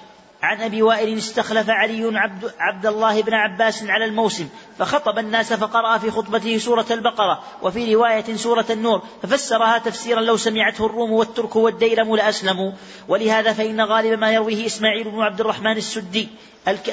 عن 0.42 0.60
أبي 0.60 0.82
وائل 0.82 1.18
استخلف 1.18 1.70
علي 1.70 2.18
عبد, 2.18 2.52
عبد 2.58 2.86
الله 2.86 3.22
بن 3.22 3.34
عباس 3.34 3.82
على 3.82 4.04
الموسم 4.04 4.48
فخطب 4.78 5.18
الناس 5.18 5.52
فقرأ 5.52 5.98
في 5.98 6.10
خطبته 6.10 6.58
سورة 6.58 6.86
البقرة 6.90 7.42
وفي 7.62 7.94
رواية 7.94 8.36
سورة 8.36 8.66
النور 8.70 9.02
ففسرها 9.22 9.78
تفسيرا 9.78 10.20
لو 10.20 10.36
سمعته 10.36 10.86
الروم 10.86 11.12
والترك 11.12 11.56
والديلم 11.56 12.16
لأسلموا 12.16 12.72
ولهذا 13.08 13.52
فإن 13.52 13.80
غالب 13.80 14.20
ما 14.20 14.32
يرويه 14.32 14.66
إسماعيل 14.66 15.10
بن 15.10 15.20
عبد 15.20 15.40
الرحمن 15.40 15.76
السدي 15.76 16.28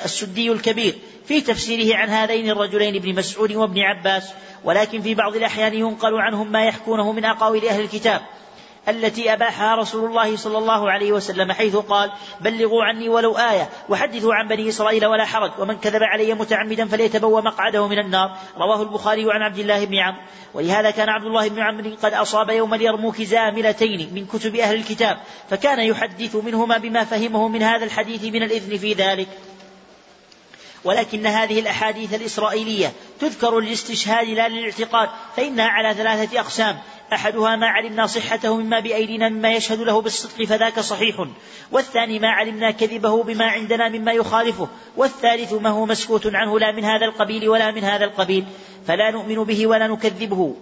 السدي 0.06 0.52
الكبير 0.52 0.95
في 1.26 1.41
تفسيره 1.41 1.98
عن 1.98 2.10
هذين 2.10 2.49
الرجلين 2.49 2.95
ابن 2.95 3.15
مسعود 3.15 3.52
وابن 3.52 3.80
عباس. 3.80 4.34
ولكن 4.64 5.02
في 5.02 5.15
بعض 5.15 5.36
الأحيان 5.36 5.74
ينقل 5.74 6.15
عنهم 6.15 6.52
ما 6.52 6.65
يحكونه 6.65 7.11
من 7.11 7.26
أقاويل 7.26 7.68
أهل 7.68 7.82
الكتاب. 7.82 8.22
التي 8.88 9.34
أباحها 9.34 9.76
رسول 9.76 10.10
الله 10.10 10.35
صلى 10.35 10.57
الله 10.57 10.91
عليه 10.91 11.11
وسلم 11.11 11.51
حيث 11.51 11.76
قال 11.76 12.11
بلغوا 12.41 12.84
عني 12.84 13.10
ولو 13.10 13.38
آية 13.38 13.69
وحدثوا 13.89 14.34
عن 14.34 14.47
بني 14.47 14.69
إسرائيل 14.69 15.05
ولا 15.05 15.26
حرج 15.26 15.51
ومن 15.60 15.77
كذب 15.77 16.03
علي 16.03 16.34
متعمدا 16.34 16.88
فليتبوى 16.88 17.41
مقعده 17.41 17.88
من 17.88 17.99
النار. 17.99 18.38
رواه 18.57 18.81
البخاري 18.81 19.26
عن 19.34 19.41
عبد 19.41 19.60
الله 19.60 19.85
بن 19.85 19.95
عمرو. 19.95 20.22
ولهذا 20.53 20.91
كان 20.91 21.10
عبد 21.10 21.26
الله 21.26 21.47
بن 21.49 21.60
عمرو 21.60 21.95
قد 22.03 22.14
أصاب 22.14 22.49
يوم 22.49 22.73
اليرموك 22.73 23.22
زاملتين 23.22 24.14
من 24.14 24.26
كتب 24.26 24.55
أهل 24.55 24.76
الكتاب 24.76 25.18
فكان 25.49 25.80
يحدث 25.80 26.35
منهما 26.35 26.77
بما 26.77 27.03
فهمه 27.03 27.47
من 27.47 27.64
هذا 27.64 27.85
الحديث 27.85 28.23
من 28.23 28.43
الإذن 28.43 28.77
في 28.77 28.93
ذلك. 28.93 29.27
ولكن 30.84 31.26
هذه 31.26 31.60
الأحاديث 31.60 32.14
الإسرائيلية 32.14 32.91
تذكر 33.19 33.60
للاستشهاد 33.60 34.27
لا 34.27 34.47
للاعتقاد 34.47 35.10
فإنها 35.38 35.68
على 35.68 35.93
ثلاثة 35.93 36.39
أقسام. 36.39 36.80
أحدها 37.14 37.56
ما 37.56 37.68
علمنا 37.68 38.07
صحته 38.07 38.57
مما 38.57 38.80
بأيدينا 38.80 39.30
مما 39.30 39.52
يشهد 39.52 39.80
له 39.80 40.02
بالصدق 40.02 40.45
فذاك 40.45 40.80
صحيح. 40.80 41.27
والثاني 41.72 42.19
ما 42.19 42.30
علمنا 42.30 42.72
كذبه 42.72 43.23
بما 43.23 43.45
عندنا 43.45 43.90
مما 43.90 44.11
يخالفه. 44.11 44.68
والثالث 44.98 45.53
ما 45.53 45.69
هو 45.69 45.85
مسكوت 45.85 46.35
عنه 46.35 46.60
لا 46.60 46.72
من 46.72 46.85
هذا 46.85 47.06
القبيل 47.06 47.49
ولا 47.49 47.72
من 47.72 47.84
هذا 47.84 48.06
القبيل. 48.06 48.45
فلا 48.88 49.11
نؤمن 49.11 49.44
به 49.44 49.68
ولا 49.68 49.88
نكذبه. 49.88 50.56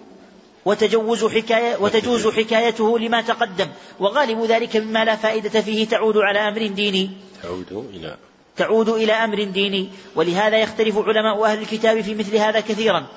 وتجوز 0.65 1.25
حكاية 1.25 1.77
وتجوز 1.77 2.27
حكايته 2.27 2.99
لما 2.99 3.21
تقدم. 3.21 3.67
وغالب 3.99 4.43
ذلك 4.43 4.77
مما 4.77 5.05
لا 5.05 5.15
فائدة 5.15 5.61
فيه 5.61 5.87
تعود 5.87 6.17
على 6.17 6.39
أمر 6.39 6.67
ديني. 6.67 7.09
تعود 7.43 7.89
إلى 7.93 8.17
تعود 8.57 8.89
إلى 8.89 9.13
أمر 9.13 9.43
ديني. 9.43 9.89
ولهذا 10.15 10.57
يختلف 10.57 10.97
علماء 10.97 11.45
أهل 11.45 11.61
الكتاب 11.61 12.01
في 12.01 12.15
مثل 12.15 12.35
هذا 12.35 12.59
كثيرا. 12.59 13.07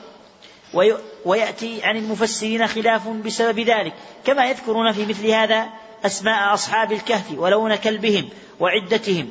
ويأتي 1.24 1.82
عن 1.82 1.96
المفسرين 1.96 2.66
خلاف 2.66 3.08
بسبب 3.08 3.60
ذلك 3.60 3.92
كما 4.24 4.46
يذكرون 4.46 4.92
في 4.92 5.06
مثل 5.06 5.26
هذا 5.26 5.66
أسماء 6.06 6.54
أصحاب 6.54 6.92
الكهف 6.92 7.38
ولون 7.38 7.74
كلبهم 7.74 8.28
وعدتهم 8.60 9.28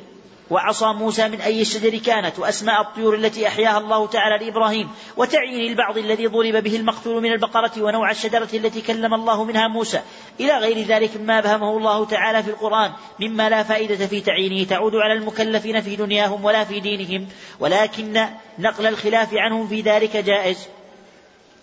وعصا 0.50 0.92
موسى 0.92 1.28
من 1.28 1.40
أي 1.40 1.60
الشجر 1.60 1.98
كانت 1.98 2.38
وأسماء 2.38 2.80
الطيور 2.80 3.14
التي 3.14 3.48
أحياها 3.48 3.78
الله 3.78 4.06
تعالى 4.06 4.44
لإبراهيم 4.44 4.88
وتعيين 5.16 5.70
البعض 5.70 5.98
الذي 5.98 6.26
ضرب 6.26 6.56
به 6.64 6.76
المقتول 6.76 7.22
من 7.22 7.32
البقرة 7.32 7.72
ونوع 7.78 8.10
الشجرة 8.10 8.48
التي 8.54 8.80
كلم 8.80 9.14
الله 9.14 9.44
منها 9.44 9.68
موسى. 9.68 10.00
إلى 10.40 10.58
غير 10.58 10.86
ذلك 10.86 11.16
مما 11.16 11.38
أبهمه 11.38 11.76
الله 11.76 12.04
تعالى 12.04 12.42
في 12.42 12.50
القرآن 12.50 12.92
مما 13.20 13.48
لا 13.48 13.62
فائدة 13.62 14.06
في 14.06 14.20
تعيينه 14.20 14.64
تعود 14.64 14.94
على 14.94 15.12
المكلفين 15.12 15.80
في 15.80 15.96
دنياهم 15.96 16.44
ولا 16.44 16.64
في 16.64 16.80
دينهم 16.80 17.28
ولكن 17.60 18.26
نقل 18.58 18.86
الخلاف 18.86 19.34
عنهم 19.34 19.68
في 19.68 19.80
ذلك 19.80 20.16
جائز. 20.16 20.58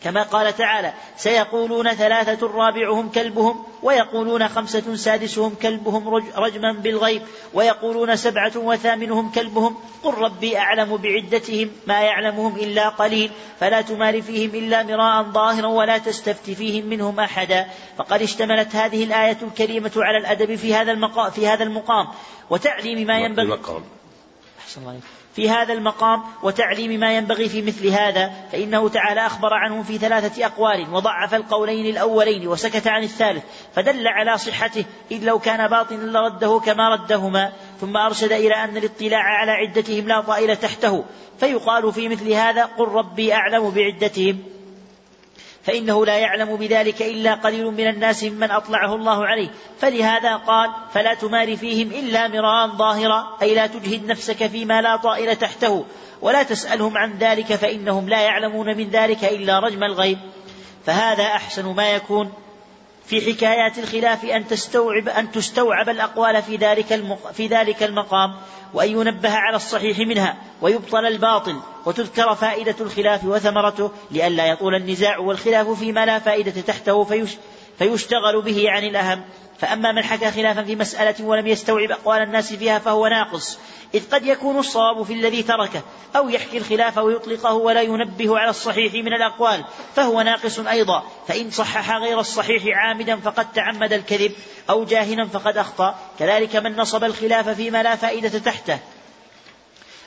كما 0.04 0.24
قال 0.24 0.56
تعالى 0.56 0.94
سيقولون 1.18 1.94
ثلاثة 1.94 2.48
رابعهم 2.48 3.10
كلبهم 3.10 3.66
ويقولون 3.84 4.48
خمسة 4.48 4.96
سادسهم 4.96 5.56
كلبهم 5.62 6.16
رجما 6.36 6.74
بالغيب 6.74 7.22
ويقولون 7.54 8.16
سبعة 8.16 8.52
وثامنهم 8.56 9.32
كلبهم 9.32 9.76
قل 10.04 10.14
ربي 10.14 10.58
أعلم 10.58 10.98
بعدتهم 10.98 11.72
ما 11.88 12.02
يعلمهم 12.02 12.56
إلا 12.56 12.90
قليل 12.90 13.32
فلا 13.60 13.82
تمار 13.82 14.22
فيهم 14.22 14.50
إلا 14.50 14.84
مراء 14.84 15.24
ظاهرا 15.24 15.68
ولا 15.68 15.98
تستفت 15.98 16.50
فيهم 16.50 16.86
منهم 16.86 17.20
أحدا. 17.20 17.68
فقد 17.98 18.22
اشتملت 18.22 18.76
هذه 18.76 19.04
الآية 19.04 19.38
الكريمة 19.42 19.92
على 19.98 20.18
الأدب 20.18 20.56
في 20.56 20.76
هذا 20.76 20.92
المقام 20.92 21.32
في 21.32 21.48
هذا 21.48 21.64
المقام. 21.64 22.08
وتعليم 22.50 23.08
ما 23.08 23.20
ينبغي. 23.20 23.60
أحسن 24.60 24.82
الله 24.82 25.00
في 25.36 25.50
هذا 25.50 25.74
المقام 25.74 26.24
وتعليم 26.44 27.00
ما 27.00 27.18
ينبغي 27.18 27.50
في 27.50 27.62
مثل 27.62 27.88
هذا 27.88 28.32
فإنه 28.52 28.90
تعالى 28.90 29.26
أخبر 29.26 29.54
عنه 29.54 29.84
في 29.84 29.98
ثلاثة 29.98 30.46
أقوال 30.46 30.94
وضعف 30.94 31.34
القولين 31.34 31.86
الأولين 31.86 32.48
وسكت 32.48 32.88
عن 32.88 33.04
الثالث 33.04 33.44
فدل 33.76 34.08
على 34.08 34.38
صحته 34.38 34.86
إذ 35.12 35.24
لو 35.24 35.40
كان 35.40 35.68
باطلا 35.68 35.98
لرده 35.98 36.62
كما 36.66 36.90
ردهما 36.90 37.52
ثم 37.82 37.98
أرشد 37.98 38.32
إلى 38.32 38.54
أن 38.54 38.78
الاطلاع 38.78 39.24
على 39.24 39.52
عدتهم 39.52 40.08
لا 40.08 40.22
طائل 40.22 40.56
تحته 40.56 41.04
فيقال 41.40 41.94
في 41.94 42.10
مثل 42.10 42.32
هذا 42.32 42.66
قل 42.66 42.88
ربي 42.88 43.34
أعلم 43.34 43.70
بعدتهم. 43.70 44.44
فإنه 45.64 46.06
لا 46.06 46.18
يعلم 46.18 46.56
بذلك 46.56 47.02
إلا 47.02 47.34
قليل 47.34 47.66
من 47.66 47.88
الناس 47.88 48.24
ممن 48.24 48.52
أطلعه 48.52 48.96
الله 48.96 49.26
عليه. 49.26 49.50
فلهذا 49.80 50.36
قال 50.36 50.70
فلا 50.94 51.14
تمار 51.14 51.58
فيهم 51.58 51.92
إلا 51.92 52.28
مراء 52.28 52.68
ظاهرا 52.68 53.38
أي 53.42 53.56
لا 53.56 53.68
تجهد 53.68 54.06
نفسك 54.06 54.48
فيما 54.48 54.82
لا 54.82 54.96
طائل 54.96 55.36
تحته. 55.36 55.86
ولا 56.22 56.44
تسألهم 56.44 56.98
عن 56.98 57.18
ذلك 57.18 57.56
فإنهم 57.56 58.10
لا 58.10 58.22
يعلمون 58.22 58.78
من 58.78 58.90
ذلك 58.90 59.24
إلا 59.24 59.60
رجم 59.60 59.84
الغيب. 59.84 60.18
فهذا 60.86 61.24
أحسن 61.24 61.66
ما 61.66 61.92
يكون 61.92 62.34
في 63.06 63.34
حكايات 63.34 63.80
الخلاف 63.80 64.26
أن 64.26 64.48
تستوعب 64.48 65.10
أن 65.10 65.32
تستوعب 65.32 65.90
الأقوال 65.90 66.44
في 66.44 66.56
ذلك 66.56 67.04
في 67.34 67.48
ذلك 67.48 67.84
المقام. 67.84 68.36
وأن 68.74 68.90
ينبه 68.90 69.30
على 69.30 69.56
الصحيح 69.56 70.00
منها 70.00 70.38
ويبطل 70.62 71.06
الباطل 71.06 71.60
وتذكر 71.86 72.36
فائدة 72.36 72.76
الخلاف 72.82 73.26
وثمرته 73.26 73.92
لئلا 74.12 74.46
يطول 74.46 74.76
النزاع 74.76 75.18
والخلاف 75.18 75.70
فيما 75.70 76.06
لا 76.06 76.20
فائدة 76.20 76.62
تحته 76.62 77.04
فيش 77.04 77.38
فيشتغل 77.80 78.42
به 78.42 78.70
عن 78.70 78.84
الأهم. 78.84 79.22
فأما 79.62 79.92
من 79.92 80.04
حكى 80.04 80.32
خلافا 80.32 80.64
في 80.64 80.76
مسألة 80.76 81.26
ولم 81.26 81.48
يستوعب 81.48 81.92
أقوال 81.92 82.22
الناس 82.22 82.54
فيها 82.54 82.80
فهو 82.80 83.08
ناقص 83.08 83.60
إذ 83.94 84.10
قد 84.12 84.26
يكون 84.26 84.60
الصواب 84.60 85.04
في 85.04 85.14
الذي 85.14 85.44
تركه 85.44 85.82
أو 86.16 86.30
يحكي 86.30 86.58
الخلاف 86.58 86.98
ويطلقه 86.98 87.54
ولا 87.54 87.82
ينبه 87.82 88.40
على 88.40 88.50
الصحيح 88.50 88.94
من 88.94 89.14
الأقوال 89.14 89.64
فهو 89.96 90.22
ناقص 90.22 90.60
أيضا 90.60 91.04
فإن 91.28 91.52
صحح 91.52 91.98
غير 91.98 92.20
الصحيح 92.20 92.64
عامدا 92.78 93.16
فقد 93.16 93.52
تعمد 93.52 93.94
الكذب 93.94 94.32
أو 94.70 94.86
جاهلا 94.86 95.28
فقد 95.28 95.58
أخطأ 95.58 95.96
كذلك 96.20 96.56
من 96.56 96.76
نصب 96.76 97.04
الخلاف 97.04 97.50
فيما 97.50 97.84
لا 97.84 97.96
فائدة 97.96 98.40
تحته. 98.40 98.80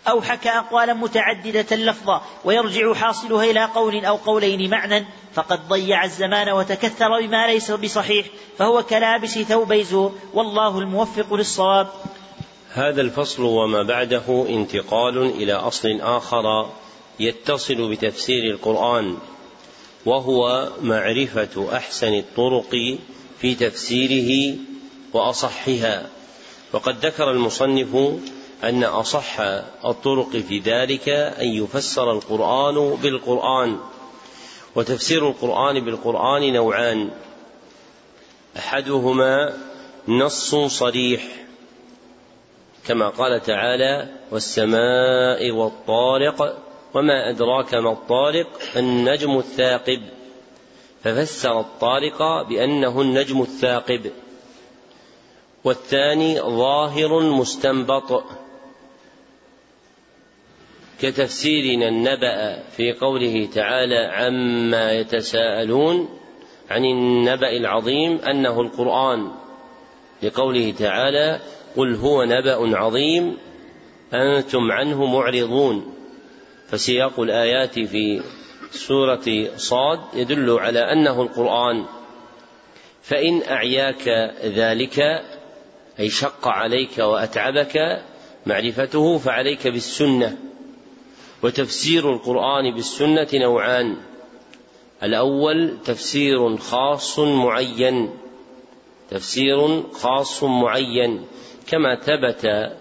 أو 0.08 0.22
حكى 0.22 0.48
أقوالا 0.48 0.94
متعددة 0.94 1.76
لفظا 1.76 2.22
ويرجع 2.44 2.94
حاصلها 2.94 3.44
إلى 3.44 3.64
قول 3.64 4.04
أو 4.04 4.16
قولين 4.16 4.70
معنى 4.70 5.06
فقد 5.34 5.68
ضيع 5.68 6.04
الزمان 6.04 6.48
وتكثر 6.48 7.20
بما 7.20 7.46
ليس 7.46 7.70
بصحيح 7.70 8.26
فهو 8.58 8.82
كلابس 8.82 9.38
ثوبي 9.38 9.84
زور 9.84 10.12
والله 10.34 10.78
الموفق 10.78 11.34
للصواب. 11.34 11.88
هذا 12.72 13.00
الفصل 13.00 13.42
وما 13.42 13.82
بعده 13.82 14.46
انتقال 14.48 15.18
إلى 15.18 15.52
أصل 15.52 16.00
آخر 16.00 16.70
يتصل 17.20 17.90
بتفسير 17.90 18.44
القرآن 18.54 19.16
وهو 20.06 20.68
معرفة 20.82 21.76
أحسن 21.76 22.14
الطرق 22.14 22.98
في 23.40 23.54
تفسيره 23.54 24.56
وأصحها. 25.12 26.06
وقد 26.72 27.06
ذكر 27.06 27.30
المصنف 27.30 27.96
أن 28.64 28.84
أصح 28.84 29.40
الطرق 29.84 30.30
في 30.36 30.58
ذلك 30.58 31.08
أن 31.08 31.46
يفسر 31.46 32.12
القرآن 32.12 32.94
بالقرآن 33.02 33.78
وتفسير 34.74 35.28
القرآن 35.28 35.80
بالقرآن 35.84 36.52
نوعان. 36.52 37.10
أحدهما 38.56 39.52
نص 40.08 40.54
صريح 40.54 41.22
كما 42.86 43.08
قال 43.08 43.42
تعالى 43.42 44.08
والسماء 44.30 45.50
والطارق 45.50 46.58
وما 46.94 47.30
أدراك 47.30 47.74
ما 47.74 47.92
الطارق 47.92 48.46
النجم 48.76 49.38
الثاقب 49.38 50.02
ففسر 51.04 51.60
الطارق 51.60 52.42
بأنه 52.48 53.00
النجم 53.00 53.42
الثاقب. 53.42 54.10
والثاني 55.64 56.40
ظاهر 56.40 57.20
مستنبط. 57.20 58.24
كتفسيرنا 61.00 61.88
النبأ 61.88 62.62
في 62.76 62.92
قوله 62.92 63.48
تعالى 63.54 63.98
عما 64.12 64.92
يتساءلون 64.92 66.08
عن 66.70 66.84
النبأ 66.84 67.50
العظيم 67.50 68.18
أنه 68.18 68.60
القرآن 68.60 69.30
لقوله 70.22 70.74
تعالى 70.78 71.40
قل 71.76 71.94
هو 71.94 72.24
نبأ 72.24 72.78
عظيم 72.78 73.36
أنتم 74.14 74.72
عنه 74.72 75.04
معرضون 75.04 75.94
فسياق 76.68 77.20
الآيات 77.20 77.78
في 77.78 78.22
سورة 78.70 79.56
صاد 79.56 80.00
يدل 80.14 80.50
على 80.50 80.78
أنه 80.78 81.22
القرآن 81.22 81.84
فإن 83.02 83.42
أعياك 83.42 84.08
ذلك 84.44 85.22
أي 86.00 86.08
شق 86.08 86.48
عليك 86.48 86.98
وأتعبك 86.98 88.02
معرفته 88.46 89.18
فعليك 89.18 89.68
بالسنة. 89.68 90.36
وتفسير 91.44 92.12
القرآن 92.12 92.74
بالسنة 92.74 93.28
نوعان. 93.34 93.96
الأول 95.02 95.76
تفسير 95.84 96.56
خاص 96.56 97.18
معين. 97.18 98.10
تفسير 99.10 99.82
خاص 99.92 100.44
معين 100.44 101.24
كما 101.66 102.00
ثبت 102.00 102.72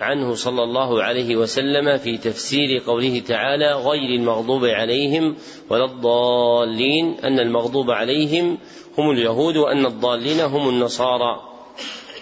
عنه 0.00 0.34
صلى 0.34 0.62
الله 0.62 1.02
عليه 1.02 1.36
وسلم 1.36 1.98
في 1.98 2.18
تفسير 2.18 2.82
قوله 2.86 3.18
تعالى 3.18 3.72
غير 3.72 4.20
المغضوب 4.20 4.64
عليهم 4.64 5.36
ولا 5.70 5.84
الضالين 5.84 7.14
أن 7.24 7.40
المغضوب 7.40 7.90
عليهم 7.90 8.58
هم 8.98 9.10
اليهود 9.10 9.56
وأن 9.56 9.86
الضالين 9.86 10.40
هم 10.40 10.68
النصارى. 10.68 11.40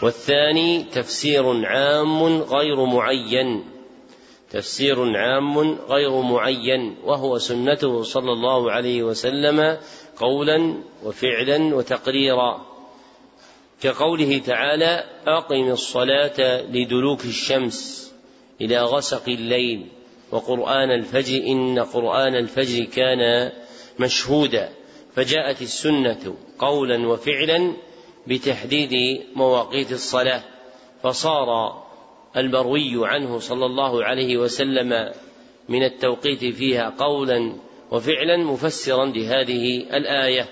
والثاني 0.03 0.85
تفسير 0.85 1.67
عام 1.67 2.23
غير 2.43 2.85
معين. 2.85 3.74
تفسير 4.55 5.17
عام 5.17 5.59
غير 5.89 6.21
معين 6.21 6.97
وهو 7.05 7.39
سنته 7.39 8.03
صلى 8.03 8.33
الله 8.33 8.73
عليه 8.73 9.03
وسلم 9.03 9.79
قولا 10.17 10.75
وفعلا 11.05 11.75
وتقريرا. 11.75 12.67
كقوله 13.83 14.39
تعالى 14.39 15.05
أقم 15.27 15.71
الصلاة 15.71 16.63
لدلوك 16.63 17.25
الشمس 17.25 18.13
إلى 18.61 18.83
غسق 18.83 19.29
الليل 19.29 19.87
وقرآن 20.31 20.91
الفجر 20.91 21.47
إن 21.47 21.79
قرآن 21.79 22.35
الفجر 22.35 22.85
كان 22.85 23.53
مشهودا. 23.99 24.69
فجاءت 25.17 25.63
السنة 25.63 26.37
قولا 26.59 27.09
وفعلا 27.09 27.73
بتحديد 28.27 28.93
مواقيت 29.37 29.93
الصلاة 29.93 30.43
فصار 31.03 31.84
المروي 32.37 33.09
عنه 33.09 33.39
صلى 33.39 33.67
الله 33.67 34.05
عليه 34.05 34.37
وسلم 34.37 35.13
من 35.69 35.83
التوقيت 35.83 36.45
فيها 36.45 36.95
قولا 36.99 37.57
وفعلا 37.91 38.37
مفسرا 38.37 39.07
لهذه 39.07 39.77
الآية. 39.97 40.49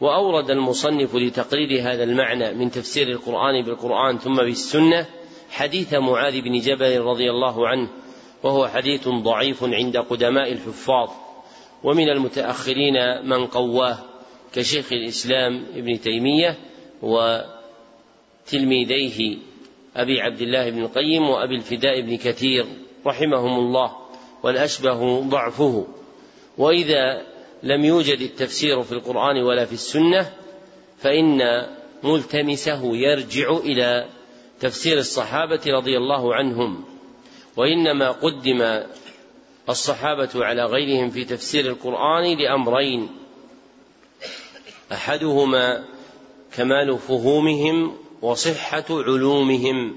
وأورد 0.00 0.50
المصنف 0.50 1.14
لتقرير 1.14 1.82
هذا 1.82 2.04
المعنى 2.04 2.54
من 2.54 2.70
تفسير 2.70 3.08
القرآن 3.08 3.62
بالقرآن 3.64 4.18
ثم 4.18 4.34
بالسنة 4.34 5.06
حديث 5.50 5.94
معاذ 5.94 6.40
بن 6.40 6.58
جبل 6.58 7.00
رضي 7.00 7.30
الله 7.30 7.68
عنه 7.68 7.88
وهو 8.42 8.66
حديث 8.66 9.08
ضعيف 9.08 9.64
عند 9.64 9.96
قدماء 9.96 10.52
الحفاظ 10.52 11.10
ومن 11.84 12.08
المتأخرين 12.08 12.94
من 13.24 13.46
قواه 13.46 13.98
كشيخ 14.54 14.92
الإسلام 14.92 15.66
ابن 15.74 16.00
تيمية 16.00 16.58
وتلميذيه 18.46 19.38
أبي 19.96 20.20
عبد 20.20 20.40
الله 20.40 20.70
بن 20.70 20.82
القيم 20.82 21.22
وأبي 21.22 21.54
الفداء 21.54 22.00
بن 22.00 22.16
كثير 22.16 22.66
رحمهم 23.06 23.58
الله 23.58 23.96
والأشبه 24.42 25.20
ضعفه. 25.20 25.86
وإذا 26.58 27.22
لم 27.62 27.84
يوجد 27.84 28.20
التفسير 28.20 28.82
في 28.82 28.92
القرآن 28.92 29.42
ولا 29.42 29.64
في 29.64 29.72
السنة 29.72 30.32
فإن 30.98 31.66
ملتمسه 32.02 32.96
يرجع 32.96 33.56
إلى 33.56 34.08
تفسير 34.60 34.98
الصحابة 34.98 35.60
رضي 35.66 35.96
الله 35.96 36.34
عنهم. 36.34 36.84
وإنما 37.56 38.10
قدم 38.10 38.82
الصحابة 39.68 40.30
على 40.34 40.64
غيرهم 40.64 41.10
في 41.10 41.24
تفسير 41.24 41.66
القرآن 41.66 42.38
لأمرين. 42.38 43.08
أحدهما 44.92 45.84
كمال 46.56 46.98
فهومهم 46.98 48.03
وصحة 48.24 48.84
علومهم 48.90 49.96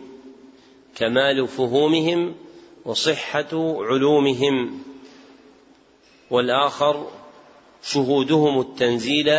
كمال 0.95 1.47
فهومهم 1.47 2.35
وصحة 2.85 3.47
علومهم. 3.79 4.83
والآخر 6.31 7.07
شهودهم 7.83 8.59
التنزيل 8.59 9.29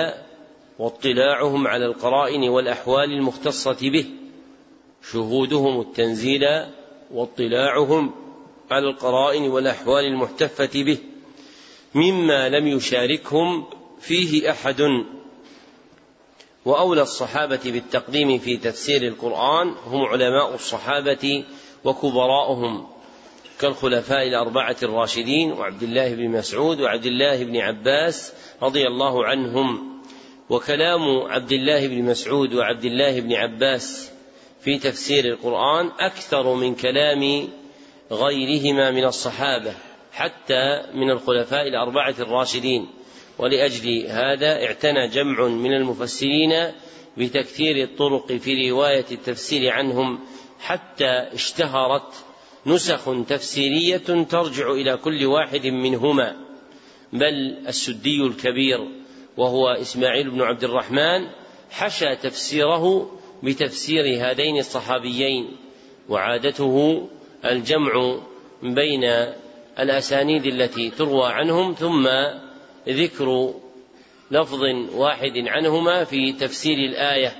واطلاعهم 0.78 1.66
على 1.66 1.86
القرائن 1.86 2.48
والأحوال 2.48 3.12
المختصة 3.12 3.76
به. 3.80 4.06
شهودهم 5.12 5.80
التنزيل 5.80 6.44
واطلاعهم 7.10 8.10
على 8.70 8.90
القرائن 8.90 9.42
والأحوال 9.42 10.04
المحتفة 10.04 10.82
به. 10.82 10.98
مما 11.94 12.48
لم 12.48 12.66
يشاركهم 12.66 13.64
فيه 14.00 14.50
أحد. 14.50 14.82
وأولى 16.68 17.02
الصحابة 17.02 17.60
بالتقديم 17.64 18.38
في 18.38 18.56
تفسير 18.56 19.02
القرآن 19.02 19.68
هم 19.68 20.04
علماء 20.04 20.54
الصحابة 20.54 21.44
وكبراؤهم 21.84 22.86
كالخلفاء 23.60 24.28
الأربعة 24.28 24.76
الراشدين 24.82 25.52
وعبد 25.52 25.82
الله 25.82 26.14
بن 26.14 26.28
مسعود 26.28 26.80
وعبد 26.80 27.06
الله 27.06 27.44
بن 27.44 27.56
عباس 27.56 28.32
رضي 28.62 28.86
الله 28.86 29.26
عنهم. 29.26 30.00
وكلام 30.50 31.18
عبد 31.22 31.52
الله 31.52 31.86
بن 31.86 32.02
مسعود 32.02 32.54
وعبد 32.54 32.84
الله 32.84 33.20
بن 33.20 33.32
عباس 33.32 34.10
في 34.60 34.78
تفسير 34.78 35.24
القرآن 35.24 35.90
أكثر 36.00 36.54
من 36.54 36.74
كلام 36.74 37.48
غيرهما 38.12 38.90
من 38.90 39.04
الصحابة 39.04 39.74
حتى 40.12 40.82
من 40.94 41.10
الخلفاء 41.10 41.68
الأربعة 41.68 42.14
الراشدين. 42.20 42.97
ولأجل 43.38 44.06
هذا 44.06 44.64
اعتنى 44.64 45.08
جمع 45.08 45.48
من 45.48 45.74
المفسرين 45.74 46.72
بتكثير 47.16 47.84
الطرق 47.84 48.32
في 48.32 48.70
رواية 48.70 49.04
التفسير 49.12 49.72
عنهم 49.72 50.20
حتى 50.60 51.08
اشتهرت 51.08 52.14
نسخ 52.66 53.24
تفسيرية 53.28 54.24
ترجع 54.30 54.70
إلى 54.70 54.96
كل 54.96 55.26
واحد 55.26 55.66
منهما. 55.66 56.36
بل 57.12 57.56
السدي 57.68 58.22
الكبير 58.22 58.78
وهو 59.36 59.68
إسماعيل 59.68 60.30
بن 60.30 60.42
عبد 60.42 60.64
الرحمن 60.64 61.26
حشى 61.70 62.16
تفسيره 62.16 63.10
بتفسير 63.42 64.04
هذين 64.30 64.58
الصحابيين 64.58 65.56
وعادته 66.08 67.08
الجمع 67.44 68.20
بين 68.62 69.04
الأسانيد 69.78 70.46
التي 70.46 70.90
تروى 70.90 71.26
عنهم 71.26 71.74
ثم 71.74 72.08
ذكر 72.88 73.54
لفظ 74.30 74.62
واحد 74.94 75.32
عنهما 75.36 76.04
في 76.04 76.32
تفسير 76.32 76.78
الآية. 76.78 77.36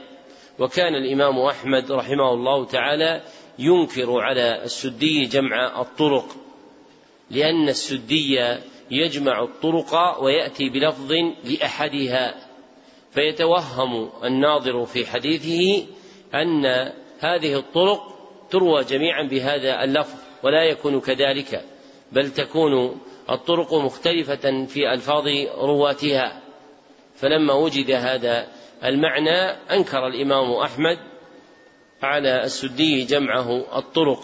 وكان 0.59 0.95
الإمام 0.95 1.39
أحمد 1.39 1.93
رحمه 1.93 2.33
الله 2.33 2.65
تعالى 2.65 3.23
ينكر 3.59 4.21
على 4.21 4.63
السدي 4.65 5.25
جمع 5.25 5.81
الطرق 5.81 6.37
لأن 7.31 7.69
السدي 7.69 8.57
يجمع 8.91 9.43
الطرق 9.43 10.23
ويأتي 10.23 10.69
بلفظ 10.69 11.13
لأحدها. 11.45 12.49
فيتوهم 13.11 14.11
الناظر 14.25 14.85
في 14.85 15.07
حديثه 15.07 15.87
أن 16.35 16.67
هذه 17.21 17.59
الطرق 17.59 18.19
تروى 18.51 18.85
جميعا 18.85 19.23
بهذا 19.23 19.85
اللفظ 19.85 20.19
ولا 20.43 20.65
يكون 20.65 21.01
كذلك 21.01 21.65
بل 22.13 22.31
تكون 22.31 23.01
الطرق 23.31 23.75
مختلفة 23.75 24.67
في 24.67 24.93
ألفاظ 24.93 25.25
رواتها. 25.59 26.43
فلما 27.15 27.55
وجد 27.55 27.91
هذا 27.91 28.49
المعنى 28.85 29.41
أنكر 29.71 30.07
الإمام 30.07 30.53
أحمد 30.53 30.99
على 32.03 32.45
السدي 32.45 33.05
جمعه 33.05 33.79
الطرق. 33.79 34.23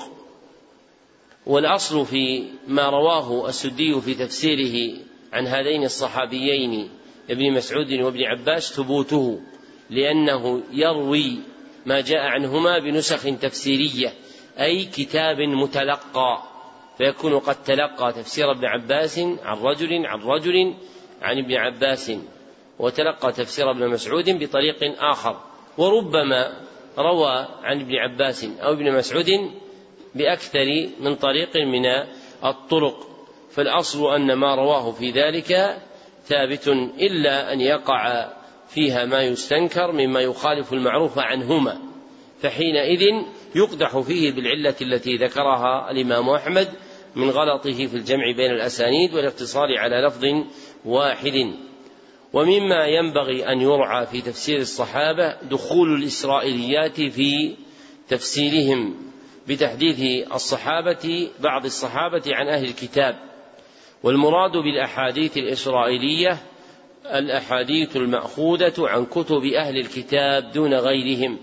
والأصل 1.47 2.07
في 2.07 2.45
ما 2.69 2.91
رواه 2.91 3.49
السدي 3.49 4.01
في 4.01 4.15
تفسيره 4.15 4.99
عن 5.33 5.47
هذين 5.47 5.85
الصحابيين 5.85 6.91
ابن 7.31 7.53
مسعود 7.53 7.93
وابن 7.93 8.23
عباس 8.23 8.73
ثبوته 8.73 9.41
لأنه 9.91 10.63
يروي 10.73 11.39
ما 11.87 12.01
جاء 12.01 12.21
عنهما 12.21 12.79
بنسخ 12.79 13.39
تفسيرية 13.41 14.13
أي 14.61 14.85
كتاب 14.85 15.37
متلقى. 15.41 16.54
فيكون 16.99 17.39
قد 17.39 17.63
تلقى 17.63 18.13
تفسير 18.13 18.51
ابن 18.51 18.65
عباس 18.65 19.19
عن 19.19 19.59
رجل 19.59 20.07
عن 20.07 20.21
رجل 20.21 20.75
عن 21.23 21.39
ابن 21.39 21.55
عباس 21.55 22.13
وتلقى 22.79 23.33
تفسير 23.33 23.71
ابن 23.71 23.89
مسعود 23.89 24.31
بطريق 24.31 25.03
آخر. 25.03 25.41
وربما 25.79 26.61
روى 26.99 27.47
عن 27.63 27.81
ابن 27.81 27.95
عباس 27.97 28.45
أو 28.45 28.73
ابن 28.73 28.93
مسعود 28.93 29.31
بأكثر 30.15 30.89
من 31.01 31.15
طريق 31.15 31.57
من 31.57 31.87
الطرق. 32.45 33.09
فالأصل 33.51 34.15
أن 34.15 34.33
ما 34.33 34.55
رواه 34.55 34.91
في 34.91 35.11
ذلك 35.11 35.77
ثابت 36.25 36.69
إلا 37.01 37.53
أن 37.53 37.61
يقع 37.61 38.33
فيها 38.69 39.05
ما 39.05 39.23
يستنكر 39.23 39.93
مما 39.93 40.21
يخالف 40.21 40.73
المعروف 40.73 41.19
عنهما. 41.19 41.79
فحينئذ 42.41 43.25
يقدح 43.55 43.99
فيه 43.99 44.33
بالعلة 44.33 44.75
التي 44.83 45.17
ذكرها 45.17 45.91
الإمام 45.91 46.29
أحمد 46.29 46.69
من 47.17 47.31
غلطه 47.31 47.87
في 47.87 47.95
الجمع 47.95 48.33
بين 48.37 48.51
الأسانيد 48.51 49.15
والاقتصار 49.15 49.79
على 49.79 50.07
لفظ 50.07 50.25
واحد. 50.85 51.55
ومما 52.33 52.87
ينبغي 52.87 53.53
أن 53.53 53.61
يرعى 53.61 54.07
في 54.07 54.21
تفسير 54.21 54.59
الصحابة 54.59 55.37
دخول 55.43 55.95
الإسرائيليات 55.95 57.01
في 57.01 57.55
تفسيرهم 58.09 58.95
بتحديث 59.49 60.29
الصحابة 60.35 61.31
بعض 61.41 61.65
الصحابة 61.65 62.23
عن 62.27 62.49
أهل 62.49 62.65
الكتاب. 62.65 63.17
والمراد 64.03 64.53
بالأحاديث 64.53 65.37
الإسرائيلية 65.37 66.39
الأحاديث 67.07 67.97
المأخوذة 67.97 68.75
عن 68.79 69.07
كتب 69.07 69.45
أهل 69.45 69.79
الكتاب 69.79 70.53
دون 70.53 70.75
غيرهم. 70.75 71.39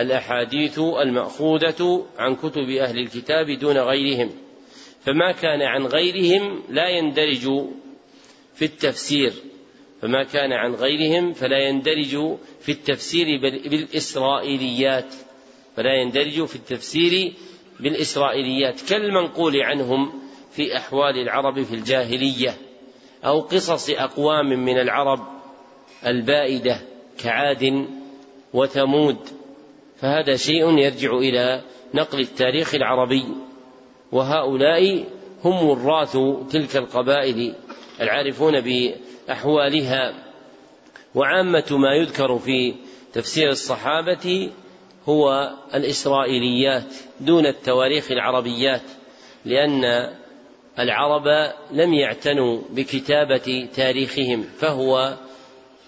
الأحاديث 0.00 0.78
المأخوذة 0.78 2.06
عن 2.18 2.36
كتب 2.36 2.70
أهل 2.70 2.98
الكتاب 2.98 3.50
دون 3.50 3.78
غيرهم 3.78 4.30
فما 5.00 5.32
كان 5.32 5.62
عن 5.62 5.86
غيرهم 5.86 6.62
لا 6.68 6.88
يندرج 6.88 7.66
في 8.54 8.64
التفسير 8.64 9.32
فما 10.02 10.22
كان 10.24 10.52
عن 10.52 10.74
غيرهم 10.74 11.32
فلا 11.32 11.58
يندرج 11.58 12.36
في 12.60 12.72
التفسير 12.72 13.26
بالإسرائيليات 13.40 15.14
فلا 15.76 15.94
يندرج 15.94 16.44
في 16.44 16.56
التفسير 16.56 17.32
بالإسرائيليات 17.80 18.80
كالمنقول 18.88 19.62
عنهم 19.62 20.12
في 20.52 20.76
أحوال 20.76 21.18
العرب 21.18 21.62
في 21.62 21.74
الجاهلية 21.74 22.56
أو 23.24 23.40
قصص 23.40 23.90
أقوام 23.90 24.46
من 24.46 24.78
العرب 24.78 25.20
البائدة 26.06 26.80
كعاد 27.18 27.86
وثمود. 28.54 29.39
فهذا 30.00 30.36
شيء 30.36 30.78
يرجع 30.78 31.18
إلى 31.18 31.62
نقل 31.94 32.20
التاريخ 32.20 32.74
العربي 32.74 33.24
وهؤلاء 34.12 35.04
هم 35.44 35.64
وراث 35.64 36.16
تلك 36.52 36.76
القبائل 36.76 37.54
العارفون 38.00 38.60
بأحوالها. 38.60 40.14
وعامة 41.14 41.64
ما 41.70 41.94
يذكر 41.94 42.38
في 42.38 42.74
تفسير 43.12 43.48
الصحابة 43.48 44.50
هو 45.08 45.50
الإسرائيليات 45.74 46.94
دون 47.20 47.46
التواريخ 47.46 48.10
العربيات 48.10 48.82
لأن 49.44 50.10
العرب 50.78 51.52
لم 51.72 51.94
يعتنوا 51.94 52.60
بكتابة 52.70 53.68
تاريخهم 53.74 54.42
فهو 54.42 55.16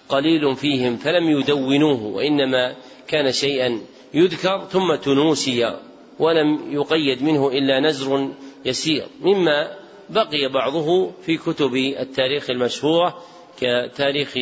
قليل 0.09 0.55
فيهم 0.55 0.97
فلم 0.97 1.29
يدونوه 1.29 2.03
وإنما 2.03 2.75
كان 3.07 3.31
شيئا 3.31 3.81
يذكر 4.13 4.67
ثم 4.71 4.95
تنوسي 4.95 5.79
ولم 6.19 6.73
يقيد 6.73 7.23
منه 7.23 7.47
إلا 7.47 7.79
نزر 7.79 8.29
يسير 8.65 9.05
مما 9.21 9.77
بقي 10.09 10.49
بعضه 10.53 11.11
في 11.11 11.37
كتب 11.37 11.75
التاريخ 11.75 12.49
المشهورة 12.49 13.23
كتاريخ 13.57 14.37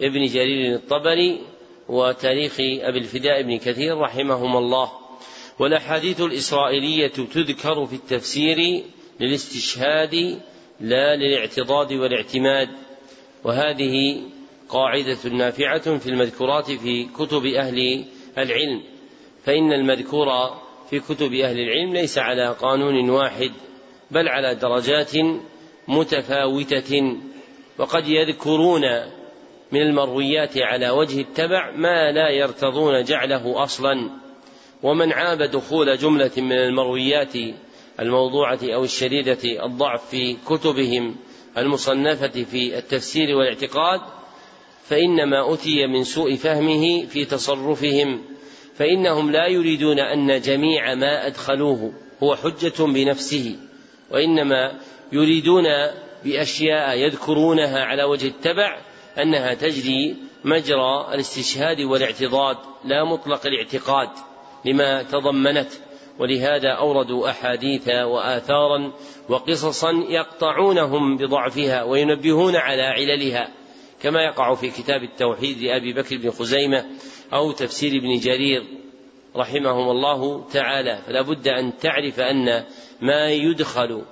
ابن 0.00 0.24
جرير 0.24 0.74
الطبري 0.74 1.40
وتاريخ 1.88 2.56
أبي 2.60 2.98
الفداء 2.98 3.42
بن 3.42 3.58
كثير 3.58 3.98
رحمهما 3.98 4.58
الله. 4.58 4.92
والأحاديث 5.58 6.20
الإسرائيلية 6.20 7.08
تذكر 7.08 7.86
في 7.86 7.94
التفسير 7.94 8.82
للاستشهاد 9.20 10.40
لا 10.80 11.16
للاعتضاد 11.16 11.92
والاعتماد 11.92 12.68
وهذه 13.44 14.22
قاعدة 14.68 15.28
نافعة 15.32 15.98
في 15.98 16.06
المذكورات 16.06 16.70
في 16.70 17.04
كتب 17.04 17.46
أهل 17.46 18.04
العلم 18.42 18.82
فإن 19.44 19.72
المذكور 19.72 20.26
في 20.90 21.00
كتب 21.00 21.32
أهل 21.32 21.60
العلم 21.60 21.92
ليس 21.92 22.18
على 22.18 22.48
قانون 22.48 23.10
واحد 23.10 23.52
بل 24.10 24.28
على 24.28 24.54
درجات 24.54 25.12
متفاوتة. 25.88 27.16
وقد 27.78 28.08
يذكرون 28.08 28.82
من 29.72 29.82
المرويات 29.82 30.58
على 30.58 30.90
وجه 30.90 31.20
التبع 31.20 31.70
ما 31.76 32.12
لا 32.12 32.30
يرتضون 32.30 33.04
جعله 33.04 33.62
أصلا. 33.62 34.10
ومن 34.82 35.12
عاب 35.12 35.42
دخول 35.42 35.96
جملة 35.96 36.30
من 36.36 36.52
المرويات 36.52 37.34
الموضوعة 38.00 38.58
أو 38.62 38.84
الشديدة 38.84 39.66
الضعف 39.66 40.10
في 40.10 40.36
كتبهم 40.46 41.16
المصنفة 41.58 42.44
في 42.44 42.78
التفسير 42.78 43.36
والاعتقاد 43.36 44.00
فإنما 44.88 45.54
أتي 45.54 45.86
من 45.86 46.04
سوء 46.04 46.34
فهمه 46.34 47.06
في 47.06 47.24
تصرفهم 47.24 48.24
فإنهم 48.74 49.30
لا 49.30 49.46
يريدون 49.46 49.98
أن 50.00 50.40
جميع 50.40 50.94
ما 50.94 51.26
أدخلوه 51.26 51.92
هو 52.22 52.36
حجة 52.36 52.84
بنفسه 52.84 53.56
وإنما 54.10 54.80
يريدون 55.12 55.64
بأشياء 56.24 56.98
يذكرونها 56.98 57.84
على 57.84 58.04
وجه 58.04 58.26
التبع 58.26 58.80
أنها 59.22 59.54
تجري 59.54 60.16
مجرى 60.44 61.14
الاستشهاد 61.14 61.80
والاعتضاد 61.80 62.56
لا 62.84 63.04
مطلق 63.04 63.46
الاعتقاد 63.46 64.08
لما 64.64 65.02
تضمنت. 65.02 65.68
ولهذا 66.18 66.68
أوردوا 66.68 67.30
أحاديث 67.30 67.88
وآثارا 67.88 68.92
وقصصا 69.28 69.90
يقطعونهم 70.08 71.16
بضعفها 71.16 71.82
وينبهون 71.82 72.56
على 72.56 72.82
عللها. 72.82 73.57
كما 74.02 74.22
يقع 74.22 74.54
في 74.54 74.70
كتاب 74.70 75.02
التوحيد 75.02 75.62
لأبي 75.62 75.92
بكر 75.92 76.16
بن 76.16 76.30
خزيمة 76.30 76.86
أو 77.32 77.52
تفسير 77.52 77.92
ابن 77.98 78.18
جرير 78.18 78.64
رحمهم 79.36 79.90
الله 79.90 80.48
تعالى. 80.50 81.02
فلا 81.06 81.22
بد 81.22 81.48
أن 81.48 81.76
تعرف 81.78 82.20
أن 82.20 82.64
ما 83.00 83.30
يدخل 83.30 84.02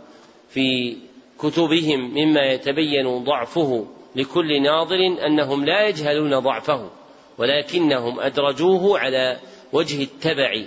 في 0.49 0.97
كتبهم 1.39 2.15
مما 2.15 2.41
يتبين 2.41 3.25
ضعفه 3.25 3.87
لكل 4.17 4.63
ناظر 4.63 5.27
أنهم 5.27 5.65
لا 5.65 5.89
يجهلون 5.89 6.39
ضعفه 6.39 6.91
ولكنهم 7.39 8.21
أدرجوه 8.21 8.99
على 8.99 9.39
وجه 9.73 10.03
التبع 10.03 10.65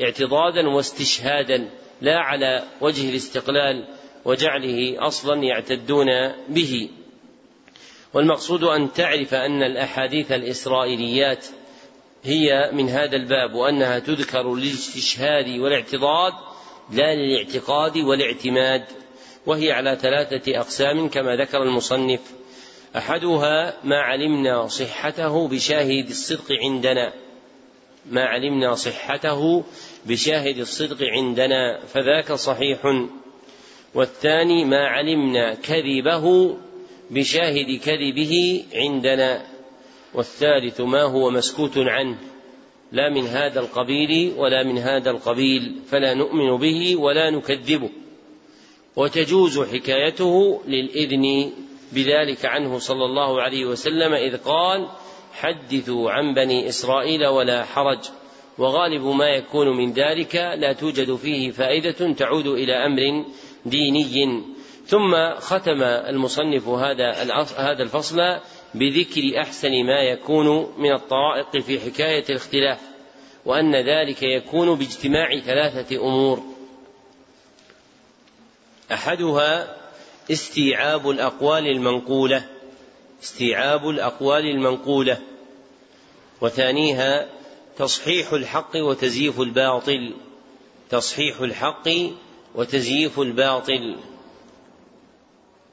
اعتضادا 0.00 0.68
واستشهادا 0.68 1.70
لا 2.00 2.18
على 2.18 2.62
وجه 2.80 3.10
الاستقلال 3.10 3.88
وجعله 4.24 5.06
أصلا 5.06 5.42
يعتدون 5.42 6.06
به. 6.48 6.88
والمقصود 8.14 8.64
أن 8.64 8.92
تعرف 8.92 9.34
أن 9.34 9.62
الأحاديث 9.62 10.32
الإسرائيليات 10.32 11.46
هي 12.24 12.70
من 12.72 12.88
هذا 12.88 13.16
الباب 13.16 13.54
وأنها 13.54 13.98
تذكر 13.98 14.54
للاستشهاد 14.54 15.48
والاعتضاد 15.48 16.32
لا 16.92 17.14
للاعتقاد 17.14 17.98
والاعتماد 17.98 18.84
وهي 19.46 19.72
على 19.72 19.98
ثلاثة 20.00 20.60
أقسام 20.60 21.08
كما 21.08 21.36
ذكر 21.36 21.62
المصنف. 21.62 22.20
أحدها 22.96 23.76
ما 23.84 24.00
علمنا 24.00 24.66
صحته 24.66 25.48
بشاهد 25.48 26.08
الصدق 26.08 26.52
عندنا 26.64 27.12
ما 28.10 28.24
علمنا 28.24 28.74
صحته 28.74 29.64
بشاهد 30.06 30.58
الصدق 30.58 31.02
عندنا 31.02 31.80
فذاك 31.86 32.32
صحيح. 32.32 33.06
والثاني 33.94 34.64
ما 34.64 34.86
علمنا 34.86 35.54
كذبه 35.54 36.56
بشاهد 37.10 37.80
كذبه 37.80 38.64
عندنا 38.74 39.46
والثالث 40.14 40.80
ما 40.80 41.02
هو 41.02 41.30
مسكوت 41.30 41.78
عنه 41.78 42.18
لا 42.92 43.08
من 43.08 43.26
هذا 43.26 43.60
القبيل 43.60 44.32
ولا 44.36 44.62
من 44.62 44.78
هذا 44.78 45.10
القبيل 45.10 45.74
فلا 45.90 46.14
نؤمن 46.14 46.56
به 46.56 46.96
ولا 46.96 47.30
نكذبه. 47.30 47.90
وتجوز 48.96 49.60
حكايته 49.60 50.60
للإذن 50.66 51.52
بذلك 51.92 52.44
عنه 52.44 52.78
صلى 52.78 53.04
الله 53.04 53.42
عليه 53.42 53.64
وسلم 53.64 54.12
إذ 54.12 54.36
قال 54.36 54.88
حدثوا 55.32 56.10
عن 56.10 56.34
بني 56.34 56.68
إسرائيل 56.68 57.26
ولا 57.26 57.64
حرج 57.64 57.98
وغالب 58.58 59.02
ما 59.02 59.28
يكون 59.28 59.76
من 59.76 59.92
ذلك 59.92 60.34
لا 60.34 60.72
توجد 60.72 61.16
فيه 61.16 61.50
فائدة 61.50 62.12
تعود 62.12 62.46
إلى 62.46 62.72
أمر 62.72 63.24
ديني 63.66 64.44
ثم 64.86 65.34
ختم 65.38 65.82
المصنف 65.82 66.68
هذا 66.68 67.10
هذا 67.56 67.82
الفصل 67.82 68.16
بذكر 68.74 69.40
أحسن 69.40 69.84
ما 69.84 70.00
يكون 70.00 70.74
من 70.78 70.92
الطرائق 70.92 71.58
في 71.58 71.80
حكاية 71.80 72.24
الاختلاف 72.30 72.78
وأن 73.44 73.74
ذلك 73.74 74.22
يكون 74.22 74.74
باجتماع 74.74 75.38
ثلاثة 75.38 75.96
أمور. 75.96 76.42
أحدها 78.92 79.76
استيعاب 80.30 81.10
الأقوال 81.10 81.66
المنقولة 81.66 82.44
استيعاب 83.22 83.88
الأقوال 83.88 84.46
المنقولة 84.46 85.18
وثانيها 86.40 87.28
تصحيح 87.76 88.32
الحق 88.32 88.76
وتزييف 88.76 89.40
الباطل 89.40 90.14
تصحيح 90.90 91.40
الحق 91.40 91.88
وتزييف 92.54 93.20
الباطل. 93.20 93.96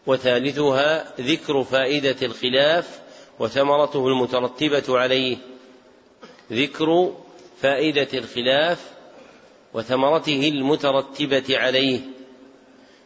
وثالثها 0.08 1.14
ذكر 1.22 1.64
فائدة 1.64 2.16
الخلاف 2.22 3.00
وثمرته 3.40 4.08
المترتبة 4.08 5.00
عليه. 5.00 5.38
ذكر 6.52 7.14
فائدة 7.62 8.08
الخلاف 8.14 8.92
وثمرته 9.74 10.48
المترتبة 10.48 11.58
عليه. 11.58 12.00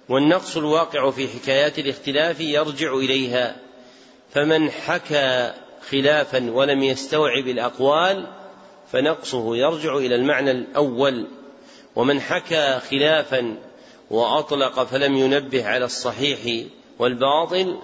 والنقص 0.10 0.58
الواقع 0.58 1.12
في 1.12 1.28
حكايات 1.28 1.80
الاختلاف 1.80 2.40
يرجع 2.40 2.94
إليها. 2.94 3.56
فمن 4.32 4.72
حكى 4.72 5.54
خلافا 5.90 6.52
ولم 6.52 6.84
يستوعب 6.84 7.48
الأقوال 7.48 8.28
فنقصه 8.92 9.56
يرجع 9.56 9.98
إلى 9.98 10.16
المعنى 10.16 10.52
الأول. 10.52 11.28
ومن 11.96 12.22
حكى 12.22 12.80
خلافا 12.92 13.58
وأطلق 14.12 14.84
فلم 14.84 15.16
ينبه 15.16 15.68
على 15.68 15.86
الصحيح 15.86 16.66
والباطل 17.00 17.78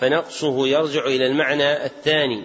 فنقصه 0.00 0.66
يرجع 0.66 1.06
إلى 1.06 1.26
المعنى 1.26 1.84
الثاني 1.84 2.42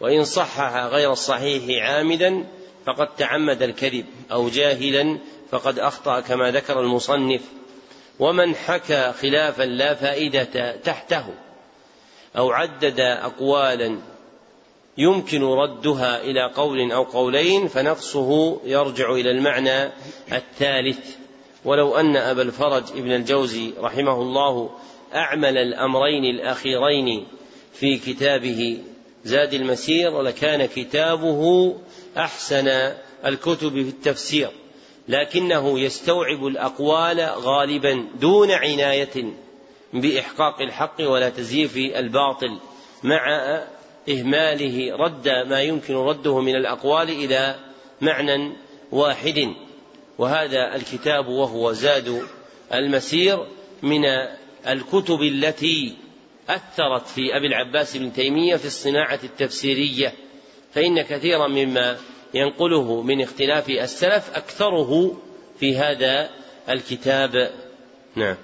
وإن 0.00 0.24
صحح 0.24 0.84
غير 0.84 1.12
الصحيح 1.12 1.84
عامدا 1.84 2.44
فقد 2.86 3.14
تعمد 3.16 3.62
الكذب 3.62 4.04
أو 4.32 4.48
جاهلا 4.48 5.18
فقد 5.50 5.78
أخطأ 5.78 6.20
كما 6.20 6.50
ذكر 6.50 6.80
المصنف. 6.80 7.40
ومن 8.18 8.54
حكى 8.54 9.12
خلافا 9.12 9.62
لا 9.62 9.94
فائدة 9.94 10.76
تحته 10.76 11.24
أو 12.36 12.50
عدد 12.50 13.00
اقوالا 13.00 13.98
يمكن 14.98 15.42
ردها 15.42 16.20
إلى 16.20 16.52
قول 16.54 16.92
أو 16.92 17.02
قولين 17.02 17.68
فنقصه 17.68 18.60
يرجع 18.64 19.12
إلى 19.12 19.30
المعنى 19.30 19.90
الثالث. 20.32 21.16
ولو 21.64 21.96
أن 21.96 22.16
أبا 22.16 22.42
الفرج 22.42 22.82
ابن 22.92 23.12
الجوزي 23.12 23.72
رحمه 23.80 24.22
الله 24.22 24.70
أعمل 25.14 25.58
الأمرين 25.58 26.24
الأخيرين 26.24 27.26
في 27.72 27.98
كتابه 27.98 28.78
زاد 29.24 29.54
المسير 29.54 30.22
لكان 30.22 30.66
كتابه 30.66 31.74
أحسن 32.16 32.68
الكتب 33.24 33.72
في 33.72 33.88
التفسير 33.88 34.50
لكنه 35.08 35.80
يستوعب 35.80 36.46
الأقوال 36.46 37.20
غالبا 37.20 38.08
دون 38.20 38.50
عناية 38.50 39.32
بإحقاق 39.92 40.60
الحق 40.60 41.00
ولا 41.00 41.28
تزييف 41.28 41.76
الباطل 41.76 42.58
مع 43.02 43.26
إهماله 44.08 44.96
رد 44.96 45.28
ما 45.28 45.62
يمكن 45.62 45.94
رده 45.94 46.40
من 46.40 46.56
الأقوال 46.56 47.10
إلى 47.10 47.54
معنى 48.00 48.52
واحد 48.92 49.54
وهذا 50.18 50.74
الكتاب 50.74 51.28
وهو 51.28 51.72
زاد 51.72 52.22
المسير 52.74 53.46
من 53.82 54.00
الكتب 54.68 55.22
التي 55.22 55.96
أثرت 56.48 57.06
في 57.06 57.36
أبي 57.36 57.46
العباس 57.46 57.96
بن 57.96 58.12
تيمية 58.12 58.56
في 58.56 58.64
الصناعة 58.64 59.18
التفسيرية 59.24 60.12
فإن 60.74 61.02
كثيرا 61.02 61.48
مما 61.48 61.96
ينقله 62.34 63.02
من 63.02 63.22
اختلاف 63.22 63.68
السلف 63.68 64.30
أكثره 64.34 65.16
في 65.60 65.76
هذا 65.76 66.30
الكتاب. 66.68 67.50
نعم. 68.16 68.36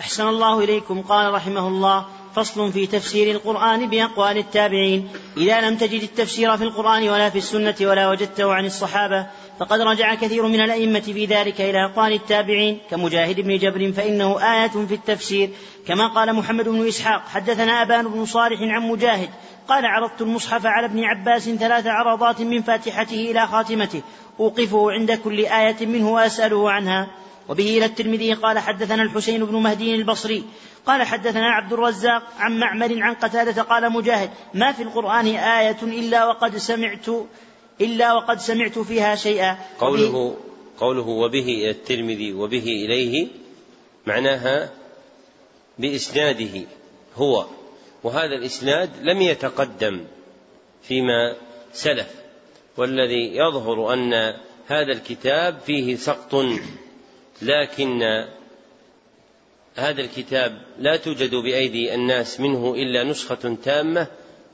أحسن 0.00 0.28
الله 0.28 0.64
إليكم. 0.64 1.02
قال 1.02 1.34
رحمه 1.34 1.68
الله 1.68 2.06
فصل 2.34 2.72
في 2.72 2.86
تفسير 2.86 3.30
القرآن 3.30 3.90
بأقوال 3.90 4.38
التابعين. 4.38 5.08
إذا 5.36 5.60
لم 5.60 5.76
تجد 5.76 6.02
التفسير 6.02 6.56
في 6.56 6.64
القرآن 6.64 7.08
ولا 7.08 7.30
في 7.30 7.38
السنة 7.38 7.76
ولا 7.80 8.10
وجدته 8.10 8.52
عن 8.52 8.66
الصحابة 8.66 9.26
فقد 9.58 9.80
رجع 9.80 10.14
كثير 10.14 10.46
من 10.46 10.60
الأئمة 10.60 11.00
في 11.00 11.24
ذلك 11.24 11.60
إلى 11.60 11.84
أقوال 11.84 12.12
التابعين 12.12 12.78
كمجاهد 12.90 13.40
بن 13.40 13.58
جبر 13.58 13.92
فإنه 13.92 14.38
آية 14.54 14.86
في 14.86 14.94
التفسير. 14.94 15.50
كما 15.86 16.08
قال 16.08 16.34
محمد 16.34 16.68
بن 16.68 16.88
إسحاق 16.88 17.28
حدثنا 17.28 17.82
أبان 17.82 18.08
بن 18.08 18.24
صالح 18.24 18.60
عن 18.60 18.82
مجاهد 18.82 19.28
قال 19.68 19.86
عرضت 19.86 20.22
المصحف 20.22 20.66
على 20.66 20.86
ابن 20.86 21.04
عباس 21.04 21.48
ثلاث 21.48 21.86
عرضات 21.86 22.40
من 22.40 22.62
فاتحته 22.62 23.30
إلى 23.30 23.46
خاتمته 23.46 24.02
أوقفه 24.40 24.92
عند 24.92 25.12
كل 25.12 25.46
آية 25.46 25.86
منه 25.86 26.10
وأسأله 26.10 26.70
عنها. 26.70 27.06
وبه 27.48 27.78
إلى 27.78 27.84
الترمذي 27.84 28.32
قال 28.32 28.58
حدثنا 28.58 29.02
الحسين 29.02 29.44
بن 29.44 29.56
مهدي 29.56 29.94
البصري. 29.94 30.44
قال 30.86 31.02
حدثنا 31.02 31.48
عبد 31.48 31.72
الرزاق 31.72 32.22
عن 32.38 32.58
معمر 32.58 33.02
عن 33.02 33.14
قتادة 33.14 33.62
قال 33.62 33.92
مجاهد 33.92 34.30
ما 34.54 34.72
في 34.72 34.82
القرآن 34.82 35.26
آية 35.26 35.76
إلا 35.82 36.24
وقد 36.24 36.56
سمعت 36.56 37.06
إلا 37.80 38.12
وقد 38.12 38.38
سمعت 38.40 38.78
فيها 38.78 39.14
شيئا. 39.14 39.58
قوله 39.78 40.36
قوله 40.78 41.08
وبه 41.08 41.44
إلى 41.44 41.70
الترمذي 41.70 42.32
وبه 42.32 42.64
إليه 42.84 43.26
معناها 44.06 44.70
بإسناده 45.78 46.66
هو. 47.16 47.46
وهذا 48.02 48.34
الإسناد 48.34 48.90
لم 49.02 49.22
يتقدم 49.22 50.04
فيما 50.82 51.36
سلف. 51.72 52.14
والذي 52.76 53.36
يظهر 53.36 53.92
أن 53.92 54.34
هذا 54.66 54.92
الكتاب 54.92 55.58
فيه 55.66 55.96
سقط 55.96 56.44
لكن 57.42 58.02
هذا 59.76 60.00
الكتاب 60.00 60.62
لا 60.78 60.96
توجد 60.96 61.34
بأيدي 61.34 61.94
الناس 61.94 62.40
منه 62.40 62.74
إلا 62.74 63.04
نسخة 63.04 63.56
تامة 63.64 64.06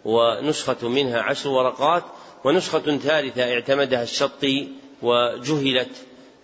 ونسخة 0.05 0.89
منها 0.89 1.21
عشر 1.21 1.49
ورقات 1.49 2.05
ونسخة 2.45 2.99
ثالثة 2.99 3.53
اعتمدها 3.53 4.03
الشطي 4.03 4.69
وجهلت 5.03 5.91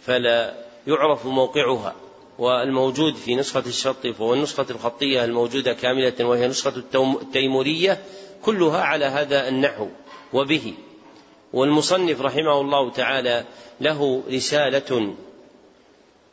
فلا 0.07 0.55
يعرف 0.87 1.27
موقعها 1.27 1.95
والموجود 2.39 3.15
في 3.15 3.35
نسخة 3.35 3.63
الشط 3.67 4.07
فهو 4.07 4.35
النسخة 4.35 4.67
الخطية 4.71 5.25
الموجودة 5.25 5.73
كاملة 5.73 6.25
وهي 6.25 6.49
نسخة 6.49 6.73
التيمورية 7.23 8.01
كلها 8.43 8.81
على 8.83 9.05
هذا 9.05 9.49
النحو 9.49 9.89
وبه. 10.33 10.75
والمصنف 11.53 12.21
رحمه 12.21 12.61
الله 12.61 12.91
تعالى 12.91 13.45
له 13.81 14.23
رسالة 14.31 15.15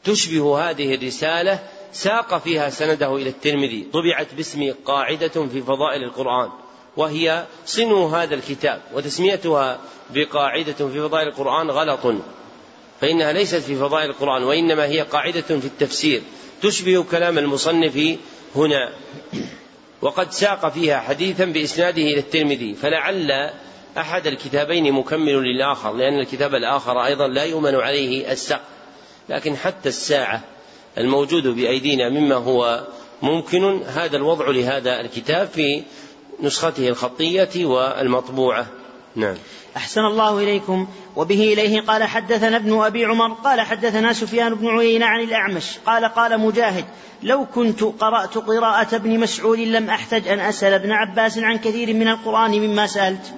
تشبه 0.04 0.70
هذه 0.70 0.96
الرسالة 0.96 1.60
ساق 1.92 2.38
فيها 2.38 2.70
سنده 2.70 3.16
إلى 3.16 3.30
الترمذي 3.30 3.88
طبعت 3.94 4.34
باسم 4.34 4.74
قاعدة 4.86 5.48
في 5.48 5.62
فضائل 5.62 6.04
القرآن. 6.04 6.50
وهي 6.98 7.46
صنو 7.66 8.08
هذا 8.08 8.36
الكتاب 8.36 8.82
وتسميتها 8.94 9.80
بقاعدة 10.10 10.74
في 10.74 11.02
فضائل 11.02 11.28
القرآن 11.28 11.70
غلط. 11.70 12.16
فإنها 13.02 13.34
ليست 13.34 13.56
في 13.56 13.76
فضائل 13.76 14.10
القرآن 14.10 14.44
وإنما 14.44 14.86
هي 14.86 15.02
قاعدة 15.02 15.42
في 15.42 15.66
التفسير 15.66 16.22
تشبه 16.62 17.04
كلام 17.04 17.38
المصنف 17.38 18.18
هنا. 18.56 18.90
وقد 20.02 20.32
ساق 20.32 20.70
فيها 20.70 21.00
حديثا 21.00 21.46
بإسناده 21.46 22.02
إلى 22.02 22.20
الترمذي 22.20 22.76
فلعل 22.76 23.52
أحد 23.98 24.28
الكتابين 24.28 24.94
مكمل 24.94 25.44
للآخر 25.44 25.94
لأن 25.94 26.20
الكتاب 26.20 26.56
الآخر 26.56 27.06
أيضا 27.06 27.28
لا 27.28 27.44
يؤمن 27.44 27.76
عليه 27.76 28.32
السق 28.32 28.62
لكن 29.30 29.56
حتى 29.56 29.90
الساعة 29.90 30.44
الموجود 30.98 31.48
بأيدينا 31.48 32.10
مما 32.10 32.36
هو 32.36 32.88
ممكن 33.22 33.84
هذا 33.84 34.18
الوضع 34.18 34.50
لهذا 34.50 35.02
الكتاب 35.02 35.48
في 35.48 35.84
نسخته 36.42 36.88
الخطية 36.88 37.66
والمطبوعة. 37.66 38.66
نعم. 39.16 39.36
أحسن 39.78 40.02
الله 40.02 40.38
إليكم. 40.38 40.88
وبه 41.16 41.54
إليه 41.54 41.82
قال 41.82 42.04
حدثنا 42.04 42.58
ابن 42.58 42.82
أبي 42.82 43.06
عمر 43.06 43.34
قال 43.34 43.62
حدثنا 43.62 44.14
سفيان 44.14 44.56
بن 44.56 44.68
عيينة 44.68 45.06
عن 45.06 45.20
الأعمش 45.20 45.78
قال 45.86 46.06
قال 46.06 46.40
مجاهد 46.40 46.86
لو 47.24 47.46
كنت 47.46 47.84
قرأت 47.84 48.38
قراءة 48.38 48.96
ابن 48.96 49.20
مسعود 49.20 49.60
لم 49.60 49.90
أحتج 49.90 50.28
أن 50.28 50.40
أسأل 50.40 50.74
ابن 50.74 50.92
عباس 50.92 51.38
عن 51.38 51.58
كثير 51.58 51.94
من 51.94 52.08
القرآن 52.08 52.52
مما 52.52 52.88
سألت. 52.88 53.34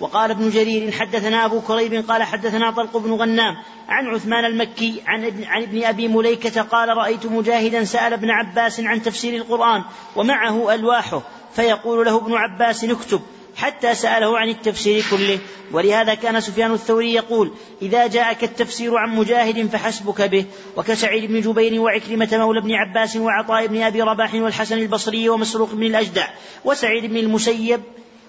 وقال 0.00 0.30
ابن 0.30 0.50
جرير 0.50 0.92
حدثنا 0.92 1.44
أبو 1.44 1.60
كريب 1.60 2.04
قال 2.08 2.22
حدثنا 2.22 2.70
طلق 2.70 2.96
بن 2.96 3.12
غنام 3.12 3.56
عن 3.88 4.06
عثمان 4.06 4.44
المكي 4.44 5.02
عن 5.06 5.24
ابن, 5.24 5.44
عن 5.44 5.62
ابن 5.62 5.84
أبي 5.84 6.08
مليكة 6.08 6.62
قال 6.62 6.88
رأيت 6.88 7.26
مجاهدا 7.26 7.84
سأل 7.84 8.12
ابن 8.12 8.30
عباس 8.30 8.80
عن 8.80 9.02
تفسير 9.02 9.34
القرآن 9.34 9.82
ومعه 10.16 10.74
ألواحه. 10.74 11.22
فيقول 11.56 12.06
له 12.06 12.16
ابن 12.16 12.34
عباس 12.34 12.84
اكتب 12.84 13.20
حتى 13.56 13.94
سأله 13.94 14.38
عن 14.38 14.48
التفسير 14.48 15.04
كله. 15.10 15.38
ولهذا 15.72 16.14
كان 16.14 16.40
سفيان 16.40 16.72
الثوري 16.72 17.14
يقول 17.14 17.50
إذا 17.82 18.06
جاءك 18.06 18.44
التفسير 18.44 18.96
عن 18.96 19.16
مجاهد 19.16 19.66
فحسبك 19.66 20.22
به. 20.22 20.44
وكسعيد 20.76 21.32
بن 21.32 21.40
جبير 21.40 21.80
وعكرمة 21.80 22.28
مولى 22.32 22.60
بن 22.60 22.72
عباس 22.72 23.16
وعطاء 23.16 23.66
بن 23.66 23.82
أبي 23.82 24.02
رباح 24.02 24.34
والحسن 24.34 24.78
البصري 24.78 25.28
ومسروق 25.28 25.72
بن 25.72 25.82
الأجدع 25.82 26.26
وسعيد 26.64 27.06
بن 27.06 27.16
المسيب 27.16 27.80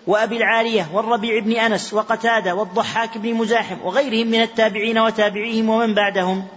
وأبي 0.07 0.37
العالية 0.37 0.87
والربيع 0.93 1.39
بن 1.39 1.51
أنس 1.51 1.93
وقتادة 1.93 2.55
والضحاك 2.55 3.17
بن 3.17 3.33
مزاحم 3.33 3.77
وغيرهم 3.83 4.27
من 4.27 4.41
التابعين 4.41 4.97
وتابعيهم 4.97 5.69
ومن 5.69 5.93
بعدهم. 5.93 6.47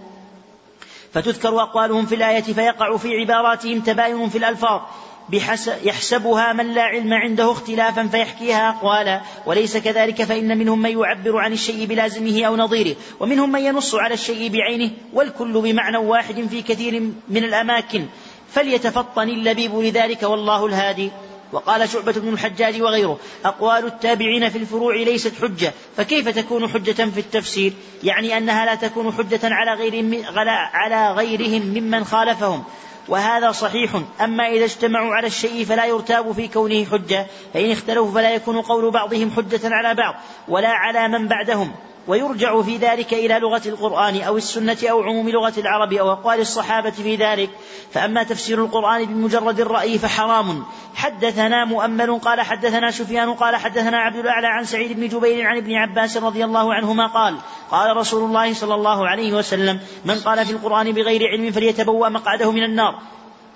فتذكر 1.13 1.61
أقوالهم 1.61 2.05
في 2.05 2.15
الآية 2.15 2.41
فيقع 2.41 2.97
في 2.97 3.17
عباراتهم 3.17 3.79
تباين 3.79 4.29
في 4.29 4.37
الألفاظ. 4.37 4.81
يحسبها 5.83 6.53
من 6.53 6.73
لا 6.73 6.81
علم 6.81 7.13
عنده 7.13 7.51
اختلافا 7.51 8.07
فيحكيها 8.07 8.69
أقوالا. 8.69 9.21
وليس 9.45 9.77
كذلك 9.77 10.23
فإن 10.23 10.57
منهم 10.57 10.81
من 10.81 10.99
يعبر 10.99 11.37
عن 11.37 11.53
الشيء 11.53 11.85
بلازمه 11.85 12.43
أو 12.43 12.55
نظيره. 12.55 12.95
ومنهم 13.19 13.51
من 13.51 13.59
ينص 13.59 13.95
على 13.95 14.13
الشيء 14.13 14.51
بعينه. 14.51 14.91
والكل 15.13 15.61
بمعنى 15.61 15.97
واحد 15.97 16.47
في 16.49 16.61
كثير 16.61 17.01
من 17.29 17.43
الأماكن. 17.43 18.05
فليتفطن 18.53 19.29
اللبيب 19.29 19.79
لذلك 19.79 20.23
والله 20.23 20.65
الهادي. 20.65 21.11
وقال 21.51 21.89
شعبة 21.89 22.11
بن 22.11 22.33
الحجاج 22.33 22.81
وغيره 22.81 23.19
أقوال 23.45 23.85
التابعين 23.85 24.49
في 24.49 24.57
الفروع 24.57 24.95
ليست 24.95 25.33
حجة. 25.41 25.73
فكيف 25.97 26.29
تكون 26.29 26.67
حجة 26.67 27.09
في 27.09 27.19
التفسير؟ 27.19 27.73
يعني 28.03 28.37
أنها 28.37 28.65
لا 28.65 28.75
تكون 28.75 29.13
حجة 29.13 29.39
على 29.43 29.73
غير 29.73 30.23
على 30.73 31.11
غيرهم 31.11 31.61
ممن 31.61 32.03
خالفهم. 32.03 32.63
وهذا 33.07 33.51
صحيح. 33.51 33.91
أما 34.21 34.47
إذا 34.47 34.65
اجتمعوا 34.65 35.15
على 35.15 35.27
الشيء 35.27 35.65
فلا 35.65 35.85
يرتاب 35.85 36.31
في 36.31 36.47
كونه 36.47 36.85
حجة. 36.85 37.27
فإن 37.53 37.71
اختلفوا 37.71 38.11
فلا 38.11 38.33
يكون 38.33 38.61
قول 38.61 38.91
بعضهم 38.91 39.31
حجة 39.31 39.59
على 39.63 39.93
بعض 39.93 40.15
ولا 40.47 40.69
على 40.69 41.07
من 41.07 41.27
بعدهم. 41.27 41.71
ويرجع 42.07 42.61
في 42.61 42.77
ذلك 42.77 43.13
إلى 43.13 43.39
لغة 43.39 43.61
القرآن 43.65 44.21
أو 44.21 44.37
السنة 44.37 44.77
أو 44.91 45.03
عموم 45.03 45.29
لغة 45.29 45.53
العرب 45.57 45.93
أو 45.93 46.11
أقوال 46.11 46.39
الصحابة 46.39 46.89
في 46.89 47.15
ذلك. 47.15 47.49
فأما 47.91 48.23
تفسير 48.23 48.65
القرآن 48.65 49.05
بمجرد 49.05 49.59
الرأي 49.59 49.97
فحرام. 49.97 50.63
حدثنا 50.95 51.65
مؤمل 51.65 52.19
قال 52.19 52.41
حدثنا 52.41 52.91
سفيان 52.91 53.33
قال 53.33 53.55
حدثنا 53.55 53.97
عبد 53.97 54.15
الأعلى 54.15 54.47
عن 54.47 54.65
سعيد 54.65 54.99
بن 54.99 55.07
جبير 55.07 55.45
عن 55.47 55.57
ابن 55.57 55.75
عباس 55.75 56.17
رضي 56.17 56.45
الله 56.45 56.73
عنهما 56.73 57.07
قال 57.07 57.37
قال 57.71 57.97
رسول 57.97 58.23
الله 58.23 58.53
صلى 58.53 58.75
الله 58.75 59.07
عليه 59.07 59.33
وسلم 59.33 59.79
من 60.05 60.15
قال 60.15 60.45
في 60.45 60.51
القرآن 60.51 60.91
بغير 60.91 61.27
علم 61.27 61.51
فليتبوأ 61.51 62.09
مقعده 62.09 62.51
من 62.51 62.63
النار. 62.63 62.99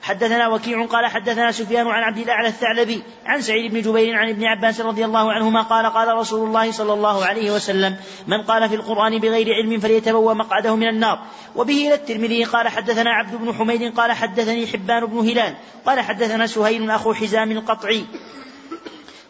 حدثنا 0.06 0.48
وكيع 0.48 0.86
قال 0.86 1.06
حدثنا 1.06 1.52
سفيان 1.52 1.88
عن 1.88 2.04
عبد 2.04 2.18
الأعلى 2.18 2.48
الثعلبي 2.48 3.04
عن 3.26 3.42
سعيد 3.42 3.74
بن 3.74 3.82
جبير 3.82 4.16
عن 4.16 4.30
ابن 4.30 4.44
عباس 4.44 4.82
رضي 4.82 5.06
الله 5.06 5.32
عنهما 5.32 5.62
قال 5.62 5.86
قال 5.86 6.18
رسول 6.18 6.48
الله 6.48 6.72
صلى 6.72 6.94
الله 6.94 7.26
عليه 7.26 7.52
وسلم 7.52 7.98
من 8.28 8.42
قال 8.42 8.70
في 8.70 8.76
القرآن 8.76 9.20
بغير 9.20 9.54
علم 9.54 9.80
فليتبوأ 9.80 10.34
مقعده 10.34 10.76
من 10.76 10.88
النار 10.88 11.20
وبه 11.56 11.88
إلى 11.88 11.94
الترمذي 11.94 12.44
قال 12.44 12.68
حدثنا 12.68 13.10
عبد 13.10 13.36
بن 13.36 13.54
حميد 13.54 13.94
قال 13.94 14.12
حدثني 14.12 14.68
حبان 14.68 15.06
بن 15.06 15.18
هلال 15.18 15.56
قال 15.86 16.00
حدثنا 16.00 16.48
سهيل 16.48 16.92
أخو 16.92 17.14
حزام 17.14 17.52
القطعي 17.52 18.06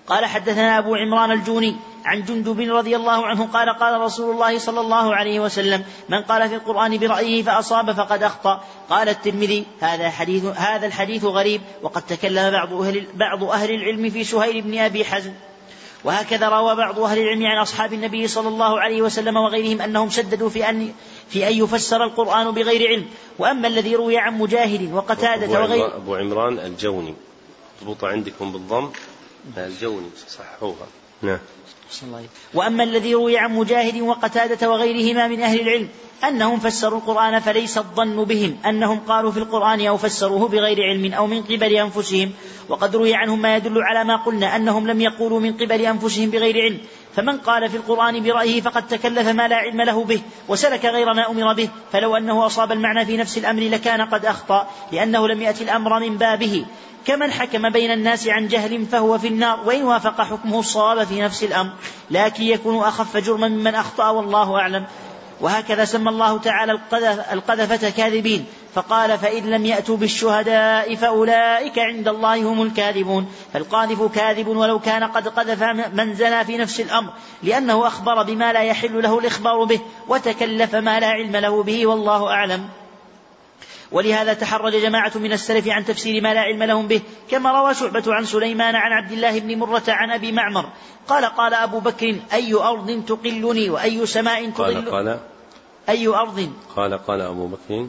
قال 0.08 0.26
حدثنا 0.26 0.78
أبو 0.78 0.96
عمران 0.96 1.32
الجوني 1.32 1.76
عن 2.06 2.24
جندب 2.24 2.60
رضي 2.60 2.96
الله 2.96 3.26
عنه 3.26 3.46
قال 3.54 3.70
قال 3.70 4.02
رسول 4.02 4.34
الله 4.34 4.58
صلى 4.58 4.82
الله 4.82 5.16
عليه 5.16 5.40
وسلم 5.40 5.84
من 6.10 6.22
قال 6.22 6.50
في 6.50 6.56
القرآن 6.56 6.98
برأيه 6.98 7.44
فأصاب 7.44 7.92
فقد 7.92 8.24
أخطأ. 8.24 8.64
قال 8.90 9.10
الترمذي 9.10 9.66
هذا 9.80 10.10
حديث 10.10 10.46
هذا 10.46 10.88
الحديث 10.88 11.26
غريب 11.26 11.62
وقد 11.82 12.02
تكلم 12.02 12.52
بعض 12.52 12.74
أهل 12.74 13.08
بعض 13.14 13.44
أهل 13.44 13.72
العلم 13.72 14.10
في 14.10 14.24
سهيل 14.24 14.62
بن 14.62 14.78
أبي 14.78 15.06
حزم. 15.06 15.34
وهكذا 16.04 16.50
روى 16.50 16.76
بعض 16.76 17.00
أهل 17.00 17.18
العلم 17.18 17.46
عن 17.46 17.58
أصحاب 17.58 17.94
النبي 17.94 18.28
صلى 18.28 18.48
الله 18.48 18.80
عليه 18.80 19.02
وسلم 19.02 19.38
وغيرهم 19.38 19.82
أنهم 19.82 20.10
شددوا 20.10 20.50
في 20.50 20.70
أن 20.70 20.94
في 21.30 21.48
أن 21.48 21.54
يفسر 21.54 22.04
القرآن 22.04 22.52
بغير 22.52 22.88
علم. 22.90 23.06
وأما 23.40 23.68
الذي 23.68 23.96
روي 23.96 24.18
عن 24.18 24.38
مجاهد 24.38 24.94
وقتادة 24.94 25.62
وغير 25.62 25.96
أبو 25.96 26.16
عمران 26.16 26.60
الجوني 26.60 27.14
اضبط 27.82 28.04
عندكم 28.04 28.52
بالضم. 28.52 28.90
الجوني 29.58 30.10
صحوها 30.28 30.88
نعم. 31.22 31.40
وأما 32.54 32.84
الذي 32.84 33.14
روي 33.14 33.38
عن 33.38 33.56
مجاهد 33.56 34.02
وقتادة 34.02 34.70
وغيرهما 34.70 35.28
من 35.28 35.42
أهل 35.42 35.62
العلم 35.62 35.90
أنهم 36.24 36.60
فسروا 36.60 37.00
القرآن 37.00 37.40
فليس 37.40 37.78
الظن 37.78 38.24
بهم 38.24 38.58
أنهم 38.66 39.00
قالوا 39.00 39.32
في 39.32 39.38
القرآن 39.38 39.86
أو 39.86 39.98
فسروه 39.98 40.48
بغير 40.48 40.82
علم 40.82 41.14
أو 41.14 41.28
من 41.28 41.42
قبل 41.44 41.74
أنفسهم 41.74 42.32
وقد 42.70 42.96
روي 42.96 43.14
عنهم 43.16 43.42
ما 43.42 43.56
يدل 43.56 43.82
على 43.82 44.04
ما 44.04 44.24
قلنا 44.24 44.56
أنهم 44.56 44.88
لم 44.88 45.02
يقولوا 45.02 45.40
من 45.40 45.54
قبل 45.54 45.82
أنفسهم 45.82 46.30
بغير 46.30 46.62
علم. 46.62 46.80
فمن 47.16 47.38
قال 47.38 47.70
في 47.70 47.78
القرآن 47.78 48.24
برأيه 48.24 48.62
فقد 48.62 48.88
تكلف 48.88 49.28
ما 49.28 49.48
لا 49.48 49.56
علم 49.56 49.82
له 49.82 50.04
به 50.04 50.22
وسلك 50.48 50.86
غير 50.86 51.14
ما 51.14 51.30
أمر 51.30 51.54
به 51.54 51.70
فلو 51.92 52.18
أنه 52.18 52.46
أصاب 52.46 52.72
المعنى 52.72 53.06
في 53.06 53.18
نفس 53.18 53.38
الأمر 53.38 53.62
لكان 53.62 54.02
قد 54.02 54.26
أخطأ 54.26 54.68
لأنه 54.92 55.28
لم 55.28 55.42
يأتي 55.42 55.64
الأمر 55.64 56.00
من 56.00 56.18
بابه. 56.18 56.66
كمن 57.08 57.32
حكم 57.32 57.70
بين 57.70 57.92
الناس 57.92 58.28
عن 58.28 58.48
جهل 58.48 58.86
فهو 58.86 59.18
في 59.18 59.28
النار 59.28 59.60
وإن 59.66 59.84
وافق 59.84 60.22
حكمه 60.22 60.60
الصواب 60.60 61.04
في 61.04 61.22
نفس 61.22 61.44
الأمر. 61.44 61.72
لكن 62.12 62.44
يكون 62.44 62.84
أخف 62.84 63.18
جرما 63.18 63.48
ممن 63.48 63.76
أخطأ 63.76 64.10
والله 64.10 64.56
أعلم. 64.56 64.86
وهكذا 65.42 65.86
سمى 65.86 66.10
الله 66.10 66.38
تعالى 66.38 66.80
القذفة 67.32 67.90
كاذبين. 67.90 68.46
فقال 68.76 69.18
فإن 69.18 69.44
لم 69.44 69.66
يأتوا 69.66 69.98
بالشهداء 69.98 70.96
فأولئك 70.96 71.80
عند 71.80 72.08
الله 72.08 72.36
هم 72.36 72.62
الكاذبون. 72.62 73.32
فالقاذف 73.54 74.16
كاذب 74.16 74.48
ولو 74.48 74.80
كان 74.80 75.04
قد 75.04 75.28
قذف 75.28 75.64
من 75.94 76.16
زنى 76.16 76.46
في 76.46 76.58
نفس 76.58 76.80
الأمر 76.80 77.10
لأنه 77.44 77.88
أخبر 77.88 78.24
بما 78.24 78.54
لا 78.54 78.62
يحل 78.62 79.04
له 79.04 79.20
الإخبار 79.20 79.64
به 79.64 79.80
وتكلف 80.08 80.76
ما 80.76 81.00
لا 81.00 81.08
علم 81.08 81.36
له 81.36 81.64
به 81.64 81.86
والله 81.86 82.28
أعلم. 82.28 82.70
ولهذا 83.92 84.34
تحرج 84.34 84.76
جماعة 84.76 85.12
من 85.16 85.34
السلف 85.34 85.68
عن 85.68 85.86
تفسير 85.86 86.24
ما 86.24 86.34
لا 86.34 86.42
علم 86.42 86.64
لهم 86.64 86.88
به 86.88 87.02
كما 87.32 87.62
روى 87.62 87.74
شعبة 87.74 88.04
عن 88.08 88.26
سليمان 88.26 88.76
عن 88.76 88.92
عبد 88.92 89.12
الله 89.12 89.40
بن 89.40 89.58
مرة 89.58 89.84
عن 89.88 90.12
أبي 90.12 90.32
معمر. 90.32 90.66
قال 91.08 91.26
قال 91.26 91.54
أبو 91.54 91.80
بكر 91.80 92.16
أي 92.34 92.54
أرض 92.54 93.04
تقلني 93.08 93.70
وأي 93.70 94.06
سماء 94.06 94.50
تضل؟ 94.50 94.64
قال 94.64 94.92
قال. 94.92 95.20
أي 95.90 96.08
أرض؟ 96.08 96.50
قال 96.76 97.06
قال 97.08 97.22
أبو 97.22 97.48
بكر. 97.48 97.88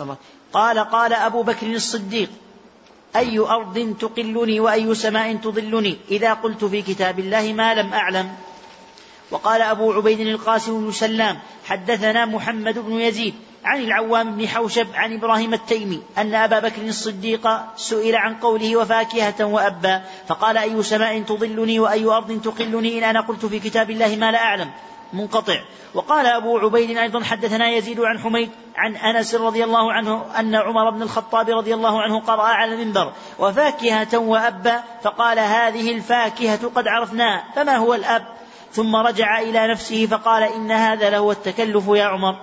الله. 0.00 0.16
قال 0.52 0.78
قال 0.78 1.12
أبو 1.12 1.42
بكر 1.42 1.66
الصديق 1.66 2.30
أي 3.16 3.38
أرض 3.38 3.96
تقلني 4.00 4.60
وأي 4.60 4.94
سماء 4.94 5.36
تضلني 5.36 5.96
إذا 6.10 6.32
قلت 6.34 6.64
في 6.64 6.82
كتاب 6.82 7.18
الله 7.18 7.52
ما 7.52 7.74
لم 7.74 7.92
أعلم. 7.92 8.28
وقال 9.30 9.62
أبو 9.62 9.92
عبيد 9.92 10.20
القاسم 10.20 10.84
بن 10.84 10.92
سلام 10.92 11.38
حدثنا 11.64 12.24
محمد 12.26 12.78
بن 12.78 12.92
يزيد 12.92 13.34
عن 13.64 13.80
العوام 13.80 14.36
بن 14.36 14.48
حوشب 14.48 14.86
عن 14.94 15.14
إبراهيم 15.14 15.54
التيمي 15.54 16.02
أن 16.18 16.34
أبا 16.34 16.58
بكر 16.58 16.82
الصديق 16.82 17.48
سئل 17.76 18.16
عن 18.16 18.34
قوله 18.34 18.76
وفاكهة 18.76 19.44
وأبا 19.44 20.04
فقال 20.28 20.56
أي 20.56 20.82
سماء 20.82 21.22
تضلني 21.22 21.78
وأي 21.78 22.04
أرض 22.04 22.40
تقلني؟ 22.40 22.98
إن 22.98 23.04
أنا 23.04 23.20
قلت 23.20 23.46
في 23.46 23.58
كتاب 23.58 23.90
الله 23.90 24.16
ما 24.16 24.30
لا 24.32 24.38
أعلم. 24.38 24.70
منقطع. 25.16 25.60
وقال 25.94 26.26
أبو 26.26 26.58
عبيد 26.58 26.98
أيضا 26.98 27.24
حدثنا 27.24 27.68
يزيد 27.68 28.00
عن 28.00 28.18
حميد 28.18 28.50
عن 28.76 28.96
أنس 28.96 29.34
رضي 29.34 29.64
الله 29.64 29.92
عنه 29.92 30.24
أن 30.38 30.54
عمر 30.54 30.90
بن 30.90 31.02
الخطاب 31.02 31.50
رضي 31.50 31.74
الله 31.74 32.02
عنه 32.02 32.20
قرأ 32.20 32.42
على 32.42 32.74
المنبر 32.74 33.12
وفاكهة 33.38 34.18
وأبا 34.18 34.82
فقال 35.02 35.38
هذه 35.38 35.94
الفاكهة 35.94 36.68
قد 36.74 36.88
عرفناها 36.88 37.44
فما 37.54 37.76
هو 37.76 37.94
الأب؟ 37.94 38.26
ثم 38.72 38.96
رجع 38.96 39.40
إلى 39.40 39.66
نفسه 39.66 40.06
فقال 40.06 40.42
إن 40.42 40.70
هذا 40.70 41.10
لهو 41.10 41.32
التكلف 41.32 41.88
يا 41.88 42.04
عمر. 42.04 42.36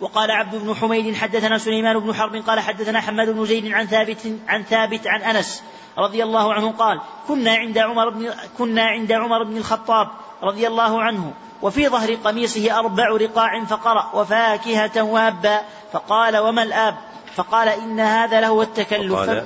وقال 0.00 0.30
عبد 0.30 0.54
بن 0.54 0.74
حميد 0.74 1.14
حدثنا 1.14 1.58
سليمان 1.58 1.98
بن 1.98 2.14
حرب 2.14 2.36
قال 2.36 2.60
حدثنا 2.60 3.00
حماد 3.00 3.30
بن 3.30 3.44
زيد 3.44 3.72
عن 3.72 3.86
ثابت 3.86 4.38
عن 4.48 4.62
ثابت 4.62 5.06
عن 5.06 5.22
أنس 5.22 5.62
رضي 5.98 6.22
الله 6.22 6.54
عنه 6.54 6.72
قال 6.72 7.00
كنا 7.28 7.54
عند 7.54 7.78
عمر 7.78 8.10
بن 8.10 8.30
كنا 8.58 8.82
عند 8.82 9.12
عمر 9.12 9.44
بن 9.44 9.56
الخطاب 9.56 10.08
رضي 10.42 10.66
الله 10.66 11.02
عنه 11.02 11.32
وفي 11.62 11.88
ظهر 11.88 12.14
قميصه 12.14 12.78
أربع 12.78 13.08
رقاع 13.08 13.64
فقرأ 13.64 14.10
وفاكهة 14.14 15.02
وابا 15.02 15.60
فقال 15.92 16.36
وما 16.36 16.62
الآب؟ 16.62 16.96
فقال 17.34 17.68
إن 17.68 18.00
هذا 18.00 18.40
لهو 18.40 18.62
التكلف. 18.62 19.44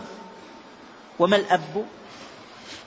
وما 1.18 1.36
الأب؟ 1.36 1.84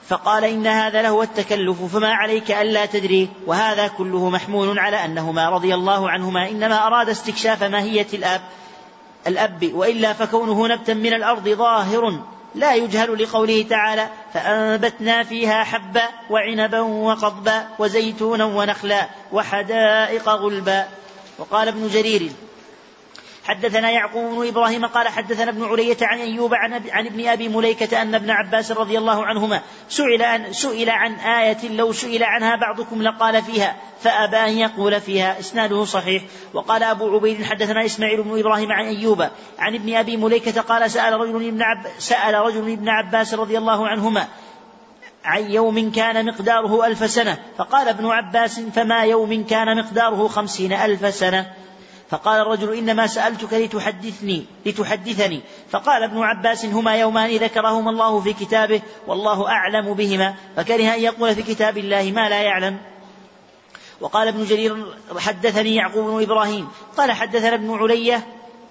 فقال 0.08 0.44
إن 0.44 0.66
هذا 0.66 1.02
لهو 1.02 1.22
التكلف 1.22 1.82
فما 1.82 2.14
عليك 2.14 2.50
ألا 2.50 2.86
تدري. 2.86 3.28
وهذا 3.46 3.88
كله 3.88 4.30
محمول 4.30 4.78
على 4.78 5.04
أنهما 5.04 5.48
رضي 5.48 5.74
الله 5.74 6.10
عنهما 6.10 6.48
إنما 6.48 6.86
أراد 6.86 7.08
استكشاف 7.08 7.62
ماهية 7.62 8.06
الأب 8.14 8.42
الأب 9.26 9.70
وإلا 9.74 10.12
فكونه 10.12 10.68
نبتا 10.68 10.94
من 10.94 11.14
الأرض 11.14 11.48
ظاهر. 11.48 12.20
لا 12.54 12.74
يجهل 12.74 13.22
لقوله 13.22 13.66
تعالى 13.70 14.08
فأنبتنا 14.34 15.22
فيها 15.22 15.64
حبا 15.64 16.02
وعنبا 16.30 16.80
وقضبا 16.80 17.66
وزيتونا 17.78 18.44
ونخلا 18.44 19.08
وحدائق 19.32 20.28
غلبا. 20.28 20.86
وقال 21.38 21.68
ابن 21.68 21.88
جرير 21.88 22.32
حدثنا 23.44 23.90
يعقوب 23.90 24.34
بن 24.34 24.48
إبراهيم 24.48 24.86
قال 24.86 25.08
حدثنا 25.08 25.50
ابن 25.50 25.64
علية 25.64 25.96
عن 26.02 26.18
أيوب 26.18 26.54
عن, 26.54 26.72
عن 26.90 27.06
ابن 27.06 27.28
أبي 27.28 27.48
مليكة 27.48 28.02
أن 28.02 28.14
ابن 28.14 28.30
عباس 28.30 28.72
رضي 28.72 28.98
الله 28.98 29.26
عنهما 29.26 29.60
سئل 29.88 30.22
عن 30.22 30.52
سئل 30.52 30.90
عن 30.90 31.14
آية 31.14 31.68
لو 31.68 31.92
سئل 31.92 32.22
عنها 32.22 32.56
بعضكم 32.56 33.02
لقال 33.02 33.42
فيها 33.42 33.76
فأبى 34.00 34.36
أن 34.36 34.58
يقول 34.58 35.00
فيها. 35.00 35.38
إسناده 35.40 35.84
صحيح. 35.84 36.22
وقال 36.54 36.82
أبو 36.82 37.14
عبيد 37.14 37.44
حدثنا 37.44 37.84
إسماعيل 37.84 38.22
بن 38.22 38.38
إبراهيم 38.38 38.72
عن 38.72 38.84
أيوب 38.84 39.22
عن 39.58 39.74
ابن 39.74 39.94
أبي 39.94 40.16
مليكة 40.16 40.60
قال 40.60 40.90
سأل 40.90 41.12
رجل 41.20 41.46
ابن 41.48 41.62
عب 41.62 41.86
سأل 41.98 42.34
رجل 42.34 42.72
ابن 42.72 42.88
عباس 42.88 43.34
رضي 43.34 43.58
الله 43.58 43.88
عنهما 43.88 44.28
عن 45.24 45.50
يوم 45.50 45.92
كان 45.92 46.26
مقداره 46.26 46.86
ألف 46.86 47.10
سنة 47.10 47.38
فقال 47.58 47.88
ابن 47.88 48.06
عباس 48.06 48.60
فما 48.60 49.04
يوم 49.04 49.44
كان 49.44 49.76
مقداره 49.76 50.28
خمسين 50.28 50.72
ألف 50.72 51.14
سنة؟ 51.14 51.63
فقال 52.10 52.40
الرجل 52.40 52.74
إنما 52.74 53.06
سألتك 53.06 53.54
لتحدثني 53.54 54.44
لتحدثني. 54.66 55.40
فقال 55.70 56.02
ابن 56.02 56.22
عباس 56.22 56.64
هما 56.64 56.96
يومان 56.96 57.36
ذكرهما 57.36 57.90
الله 57.90 58.20
في 58.20 58.32
كتابه 58.32 58.82
والله 59.06 59.48
أعلم 59.48 59.94
بهما. 59.94 60.34
فكره 60.56 60.94
أن 60.94 61.00
يقول 61.00 61.34
في 61.34 61.42
كتاب 61.42 61.78
الله 61.78 62.12
ما 62.12 62.28
لا 62.28 62.42
يعلم. 62.42 62.78
وقال 64.00 64.28
ابن 64.28 64.44
جرير 64.44 64.86
حدثني 65.18 65.74
يعقوب 65.74 66.10
بن 66.10 66.22
إبراهيم. 66.22 66.68
قال 66.96 67.12
حدثنا 67.12 67.54
ابن 67.54 67.74
علية 67.74 68.26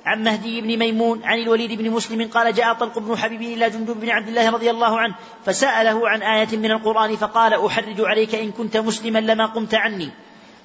عن 0.05 0.23
مهدي 0.23 0.61
بن 0.61 0.77
ميمون 0.77 1.23
عن 1.23 1.37
الوليد 1.37 1.71
بن 1.71 1.89
مسلم. 1.89 2.27
قال 2.27 2.53
جاء 2.53 2.73
طلق 2.73 2.99
بن 2.99 3.17
حبيب 3.17 3.41
إلى 3.41 3.69
جندب 3.69 3.99
بن 3.99 4.09
عبد 4.09 4.27
الله 4.27 4.49
رضي 4.49 4.69
الله 4.69 4.99
عنه 4.99 5.15
فسأله 5.45 6.09
عن 6.09 6.21
آية 6.21 6.57
من 6.57 6.71
القرآن 6.71 7.15
فقال 7.15 7.65
أحرج 7.65 8.01
عليك 8.01 8.35
إن 8.35 8.51
كنت 8.51 8.77
مسلما 8.77 9.19
لما 9.19 9.45
قمت 9.45 9.75
عني. 9.75 10.09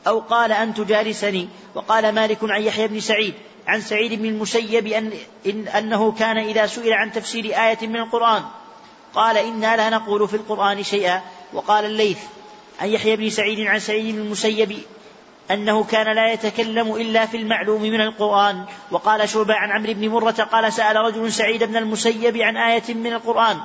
أو 0.07 0.18
قال 0.20 0.52
أن 0.52 0.75
تجالسني. 0.75 1.49
وقال 1.75 2.15
مالك 2.15 2.39
عن 2.43 2.62
يحيى 2.62 2.89
بن 2.89 3.01
سعيد 3.01 3.35
عن 3.67 3.81
سعيد 3.81 4.12
بن 4.12 4.25
المسيب 4.25 4.86
أن 4.86 5.12
إن 5.47 5.68
أنه 5.68 6.12
كان 6.12 6.39
إذا 6.39 6.67
سئل 6.67 6.93
عن 6.93 7.12
تفسير 7.12 7.44
آية 7.44 7.86
من 7.86 7.97
القرآن. 7.97 8.43
قال 9.15 9.36
إنا 9.36 9.77
لا 9.77 9.91
نقول 9.91 10.28
في 10.28 10.36
القرآن 10.36 10.83
شيئا. 10.83 11.23
وقال 11.52 11.85
الليث 11.85 12.18
عن 12.81 12.89
يحيى 12.89 13.17
بن 13.17 13.31
سعيد 13.31 13.67
عن 13.67 13.78
سعيد 13.78 14.15
بن 14.15 14.20
المسيب 14.20 14.78
أنه 15.51 15.85
كان 15.85 16.15
لا 16.17 16.33
يتكلم 16.33 16.94
إلا 16.97 17.27
في 17.27 17.36
المعلوم 17.36 17.83
من 17.83 18.01
القرآن. 18.01 18.65
وقال 18.91 19.28
شعبة 19.28 19.55
عن 19.55 19.70
عمرو 19.70 19.93
بن 19.93 20.09
مرة 20.09 20.49
قال 20.52 20.73
سأل 20.73 20.97
رجل 20.97 21.33
سعيد 21.33 21.65
بن 21.65 21.77
المسيب 21.77 22.36
عن 22.36 22.57
آية 22.57 22.94
من 22.94 23.12
القرآن. 23.12 23.59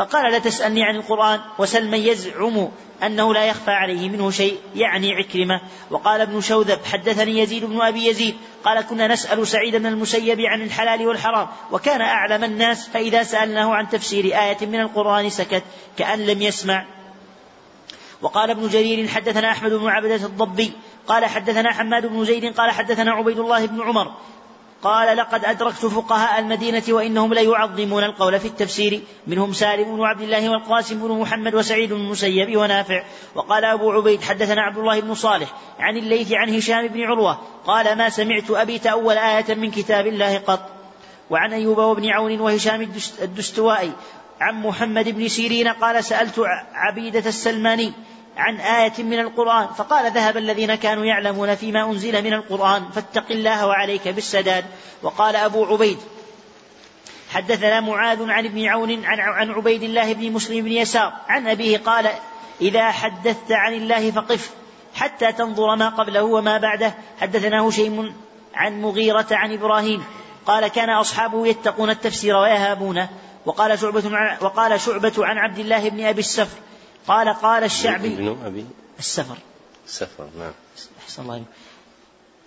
فقال 0.00 0.32
لا 0.32 0.38
تسألني 0.38 0.84
عن 0.84 0.96
القرآن 0.96 1.40
وسل 1.58 1.88
من 1.90 1.98
يزعم 1.98 2.68
أنه 3.02 3.34
لا 3.34 3.44
يخفى 3.44 3.70
عليه 3.70 4.08
منه 4.08 4.30
شيء 4.30 4.58
يعني 4.74 5.14
عكرمة. 5.14 5.60
وقال 5.90 6.20
ابن 6.20 6.40
شوذب 6.40 6.78
حدثني 6.84 7.38
يزيد 7.38 7.64
بن 7.64 7.80
أبي 7.80 8.06
يزيد 8.06 8.36
قال 8.64 8.80
كنا 8.80 9.08
نسأل 9.08 9.46
سعيد 9.46 9.76
بن 9.76 9.86
المسيب 9.86 10.40
عن 10.40 10.62
الحلال 10.62 11.06
والحرام 11.06 11.48
وكان 11.72 12.00
أعلم 12.00 12.44
الناس 12.44 12.88
فإذا 12.88 13.22
سألناه 13.22 13.74
عن 13.74 13.88
تفسير 13.88 14.24
آية 14.24 14.66
من 14.66 14.80
القرآن 14.80 15.30
سكت 15.30 15.62
كأن 15.96 16.26
لم 16.26 16.42
يسمع. 16.42 16.86
وقال 18.22 18.50
ابن 18.50 18.68
جرير 18.68 19.08
حدثنا 19.08 19.50
أحمد 19.50 19.72
بن 19.72 19.88
عبدة 19.88 20.26
الضبي 20.26 20.72
قال 21.06 21.24
حدثنا 21.24 21.72
حماد 21.72 22.06
بن 22.06 22.24
زيد 22.24 22.54
قال 22.54 22.70
حدثنا 22.70 23.12
عبيد 23.12 23.38
الله 23.38 23.66
بن 23.66 23.82
عمر 23.82 24.14
قال 24.82 25.16
لقد 25.16 25.44
أدركت 25.44 25.86
فقهاء 25.86 26.40
المدينة 26.40 26.82
وإنهم 26.88 27.34
ليعظمون 27.34 28.04
القول 28.04 28.40
في 28.40 28.48
التفسير. 28.48 29.00
منهم 29.26 29.52
سالم 29.52 29.96
بن 29.96 30.02
عبد 30.02 30.20
الله 30.20 30.50
والقاسم 30.50 31.08
بن 31.08 31.20
محمد 31.20 31.54
وسعيد 31.54 31.92
بن 31.92 32.00
المسيب 32.00 32.56
ونافع. 32.56 33.02
وقال 33.34 33.64
أبو 33.64 33.92
عبيد 33.92 34.22
حدثنا 34.22 34.62
عبد 34.62 34.78
الله 34.78 35.00
بن 35.00 35.14
صالح 35.14 35.48
عن 35.78 35.96
الليث 35.96 36.32
عن 36.32 36.54
هشام 36.54 36.86
بن 36.86 37.02
عروة 37.02 37.38
قال 37.66 37.98
ما 37.98 38.08
سمعت 38.08 38.50
أبي 38.50 38.78
تأول 38.78 39.18
آية 39.18 39.54
من 39.54 39.70
كتاب 39.70 40.06
الله 40.06 40.38
قط. 40.38 40.70
وعن 41.30 41.52
أيوب 41.52 41.78
وابن 41.78 42.08
عون 42.08 42.40
وهشام 42.40 42.92
الدستوائي 43.22 43.92
عن 44.40 44.62
محمد 44.62 45.08
بن 45.08 45.28
سيرين 45.28 45.68
قال 45.68 46.04
سألت 46.04 46.44
عبيدة 46.74 47.28
السلماني 47.28 47.92
عن 48.36 48.56
آية 48.56 49.02
من 49.02 49.18
القرآن 49.18 49.66
فقال 49.66 50.12
ذهب 50.12 50.36
الذين 50.36 50.74
كانوا 50.74 51.04
يعلمون 51.04 51.54
فيما 51.54 51.90
أنزل 51.90 52.24
من 52.24 52.32
القرآن 52.32 52.90
فاتق 52.90 53.24
الله 53.30 53.66
وعليك 53.66 54.08
بالسداد. 54.08 54.64
وقال 55.02 55.36
أبو 55.36 55.64
عبيد 55.64 55.98
حدثنا 57.30 57.80
معاذ 57.80 58.30
عن 58.30 58.44
ابن 58.44 58.66
عون 58.66 59.04
عن 59.04 59.50
عبيد 59.50 59.82
الله 59.82 60.12
بن 60.12 60.32
مسلم 60.32 60.64
بن 60.64 60.72
يسار 60.72 61.12
عن 61.28 61.48
أبيه 61.48 61.78
قال 61.78 62.10
إذا 62.60 62.90
حدثت 62.90 63.52
عن 63.52 63.74
الله 63.74 64.10
فقف 64.10 64.50
حتى 64.94 65.32
تنظر 65.32 65.76
ما 65.76 65.88
قبله 65.88 66.22
وما 66.22 66.58
بعده. 66.58 66.94
حدثنا 67.20 67.68
هشيم 67.68 68.14
عن 68.54 68.82
مغيرة 68.82 69.26
عن 69.30 69.52
إبراهيم 69.52 70.04
قال 70.46 70.68
كان 70.68 70.90
أصحابه 70.90 71.46
يتقون 71.46 71.90
التفسير 71.90 72.36
ويهابونه. 72.36 73.08
وقال 73.46 73.78
شعبة 73.78 74.02
وقال 74.40 74.80
شعبة 74.80 75.12
عن 75.18 75.38
عبد 75.38 75.58
الله 75.58 75.88
بن 75.88 76.04
أبي 76.04 76.20
السفر 76.20 76.58
قال 77.08 77.28
قال 77.28 77.64
الشعبي 77.64 78.14
ابن 78.14 78.38
أبي 78.46 78.66
السفر. 78.98 79.36
السفر 79.86 80.28
نعم. 80.38 80.52
أحسن 81.04 81.22
الله 81.22 81.44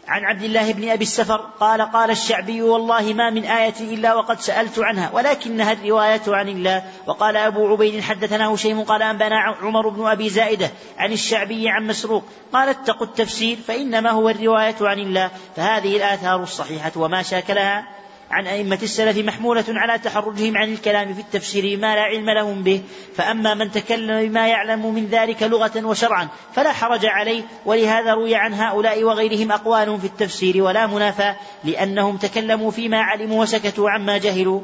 عن 0.07 0.23
عبد 0.23 0.43
الله 0.43 0.73
بن 0.73 0.89
أبي 0.89 1.03
السفر 1.03 1.37
قال 1.59 1.81
قال 1.81 2.11
الشعبي 2.11 2.61
والله 2.61 3.13
ما 3.13 3.29
من 3.29 3.45
آية 3.45 3.79
إلا 3.79 4.13
وقد 4.13 4.39
سألت 4.39 4.79
عنها 4.79 5.11
ولكنها 5.13 5.71
الرواية 5.71 6.21
عن 6.27 6.49
الله. 6.49 6.83
وقال 7.07 7.37
أبو 7.37 7.67
عبيد 7.67 8.01
حدثنا 8.01 8.53
هشيم 8.53 8.81
قال 8.81 9.01
أنبأنا 9.01 9.35
عمر 9.61 9.89
بن 9.89 10.05
أبي 10.07 10.29
زائدة 10.29 10.71
عن 10.97 11.11
الشعبي 11.11 11.69
عن 11.69 11.87
مسروق. 11.87 12.23
قال 12.53 12.69
اتقوا 12.69 13.07
التفسير 13.07 13.57
فإنما 13.67 14.11
هو 14.11 14.29
الرواية 14.29 14.75
عن 14.81 14.99
الله. 14.99 15.31
فهذه 15.55 15.97
الآثار 15.97 16.43
الصحيحة 16.43 16.91
وما 16.95 17.23
شاكلها 17.23 18.02
عن 18.33 18.47
أئمة 18.47 18.79
السلف 18.83 19.17
محمولة 19.17 19.65
على 19.67 19.99
تحرجهم 19.99 20.57
عن 20.57 20.73
الكلام 20.73 21.13
في 21.13 21.21
التفسير 21.21 21.77
ما 21.77 21.95
لا 21.95 22.01
علم 22.01 22.29
لهم 22.29 22.63
به. 22.63 22.81
فأما 23.15 23.53
من 23.53 23.71
تكلم 23.71 24.29
بما 24.29 24.47
يعلم 24.47 24.93
من 24.93 25.07
ذلك 25.07 25.43
لغة 25.43 25.85
وشرعا 25.85 26.27
فلا 26.55 26.71
حرج 26.71 27.05
عليه. 27.05 27.43
ولهذا 27.65 28.13
روي 28.13 28.35
عن 28.35 28.53
هؤلاء 28.53 29.03
وغيرهم 29.03 29.51
أقوال 29.51 29.99
في 29.99 30.07
التفسير 30.07 30.63
ولا 30.63 30.87
منافاة 30.87 31.35
لأنهم 31.63 32.17
تكلموا 32.17 32.71
فيما 32.71 33.01
علموا 33.01 33.41
وسكتوا 33.41 33.89
عما 33.89 34.17
جهلوا. 34.17 34.61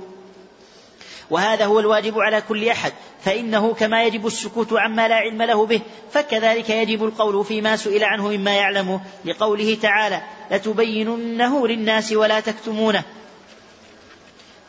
وهذا 1.30 1.66
هو 1.66 1.80
الواجب 1.80 2.20
على 2.20 2.42
كل 2.42 2.70
أحد. 2.70 2.94
فإنه 3.26 3.74
كما 3.74 4.04
يجب 4.04 4.28
السكوت 4.28 4.74
عما 4.74 5.08
لا 5.08 5.16
علم 5.16 5.42
له 5.42 5.66
به. 5.66 5.82
فكذلك 6.12 6.70
يجب 6.70 7.04
القول 7.04 7.46
فيما 7.46 7.76
سئل 7.76 8.04
عنه 8.04 8.28
مما 8.28 8.52
يعلمه. 8.52 9.02
لقوله 9.26 9.78
تعالى 9.82 10.22
لتبيننه 10.52 11.68
للناس 11.68 12.12
ولا 12.12 12.40
تكتمونه 12.40 13.04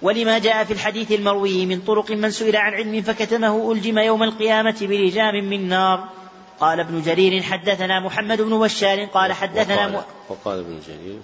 ولما 0.02 0.38
جاء 0.38 0.64
في 0.64 0.72
الحديث 0.72 1.12
المروي 1.12 1.66
من 1.66 1.80
طرق 1.80 2.10
من 2.10 2.30
سئل 2.30 2.56
عن 2.56 2.72
علم 2.72 3.02
فكتمه 3.02 3.72
ألجم 3.72 3.98
يوم 3.98 4.22
القيامة 4.22 4.76
بلجام 4.80 5.44
من 5.44 5.68
نار. 5.68 6.08
قال 6.60 6.80
ابن 6.80 7.02
جرير 7.02 7.42
حدثنا 7.42 8.00
محمد 8.00 8.40
بن 8.42 8.58
بشار 8.58 9.04
قال 9.04 9.32
حدثنا 9.32 9.86
وقال, 9.86 10.04
وقال 10.28 10.58
ابن 10.58 10.80
جرير. 10.88 11.18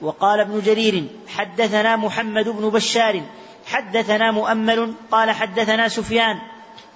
وقال 0.00 0.40
ابن 0.40 0.60
جرير 0.60 1.04
حدثنا 1.28 1.96
محمد 1.96 2.48
بن 2.48 2.68
بشار 2.68 3.22
حدثنا 3.66 4.30
مؤمل 4.30 4.92
قال 5.10 5.30
حدثنا 5.30 5.88
سفيان 5.88 6.38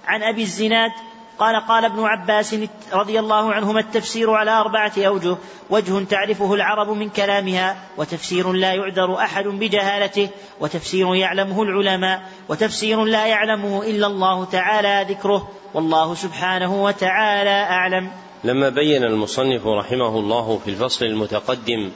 عن 0.07 0.23
أبي 0.23 0.41
الزناد 0.41 0.91
قال 1.39 1.55
قال 1.67 1.85
ابن 1.85 2.03
عباس 2.03 2.55
رضي 2.93 3.19
الله 3.19 3.53
عنهما 3.53 3.79
التفسير 3.79 4.31
على 4.31 4.51
أربعة 4.51 4.91
أوجه. 4.97 5.37
وجه 5.69 6.03
تعرفه 6.03 6.53
العرب 6.53 6.89
من 6.89 7.09
كلامها 7.09 7.77
وتفسير 7.97 8.51
لا 8.51 8.73
يعذر 8.73 9.17
أحد 9.17 9.43
بجهالته 9.43 10.29
وتفسير 10.59 11.15
يعلمه 11.15 11.63
العلماء 11.63 12.21
وتفسير 12.49 13.03
لا 13.03 13.25
يعلمه 13.25 13.83
إلا 13.83 14.07
الله 14.07 14.45
تعالى 14.45 15.13
ذكره. 15.13 15.49
والله 15.73 16.15
سبحانه 16.15 16.83
وتعالى 16.83 17.49
أعلم. 17.49 18.11
لما 18.43 18.69
بين 18.69 19.03
المصنف 19.03 19.67
رحمه 19.67 20.19
الله 20.19 20.61
في 20.65 20.69
الفصل 20.69 21.05
المتقدم 21.05 21.91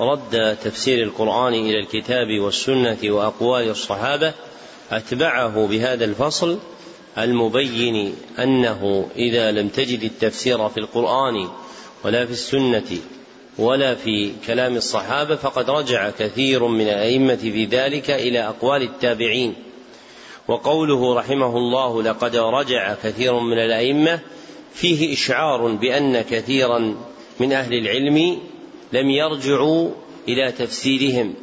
رد 0.00 0.56
تفسير 0.64 1.02
القرآن 1.02 1.54
إلى 1.54 1.78
الكتاب 1.80 2.40
والسنة 2.40 2.98
وأقوال 3.04 3.68
الصحابة 3.70 4.32
أتبعه 4.92 5.66
بهذا 5.66 6.04
الفصل 6.04 6.58
المبين 7.24 8.14
أنه 8.38 9.08
إذا 9.16 9.50
لم 9.50 9.68
تجد 9.68 10.02
التفسير 10.02 10.68
في 10.68 10.78
القرآن 10.78 11.48
ولا 12.04 12.26
في 12.26 12.32
السنة 12.32 12.98
ولا 13.58 13.94
في 13.94 14.32
كلام 14.46 14.76
الصحابة 14.76 15.36
فقد 15.36 15.70
رجع 15.70 16.10
كثير 16.10 16.66
من 16.66 16.84
الأئمة 16.88 17.36
في 17.36 17.64
ذلك 17.64 18.10
إلى 18.10 18.40
أقوال 18.40 18.82
التابعين. 18.82 19.54
وقوله 20.48 21.14
رحمه 21.14 21.56
الله 21.56 22.02
لقد 22.02 22.36
رجع 22.36 22.94
كثير 23.02 23.38
من 23.38 23.58
الأئمة 23.58 24.20
فيه 24.74 25.12
إشعار 25.12 25.66
بأن 25.66 26.20
كثيرا 26.20 26.96
من 27.40 27.52
أهل 27.52 27.74
العلم 27.74 28.38
لم 28.92 29.10
يرجعوا 29.10 29.90
إلى 30.28 30.52
تفسيرهم. 30.52 31.34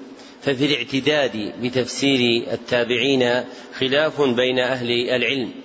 ففي 0.41 0.65
الاعتداد 0.65 1.53
بتفسير 1.61 2.47
التابعين 2.51 3.43
خلاف 3.79 4.21
بين 4.21 4.59
أهل 4.59 4.91
العلم. 5.09 5.64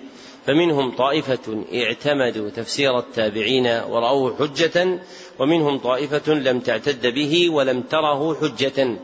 فمنهم 0.51 0.97
طائفة 0.97 1.65
اعتمدوا 1.75 2.51
تفسير 2.51 2.99
التابعين 2.99 3.67
ورأوه 3.67 4.37
حجة 4.37 4.99
ومنهم 5.39 5.79
طائفة 5.79 6.35
لم 6.35 6.61
تعتد 6.61 7.07
به 7.07 7.51
ولم 7.51 7.83
تره 7.83 8.35
حجة. 8.35 8.97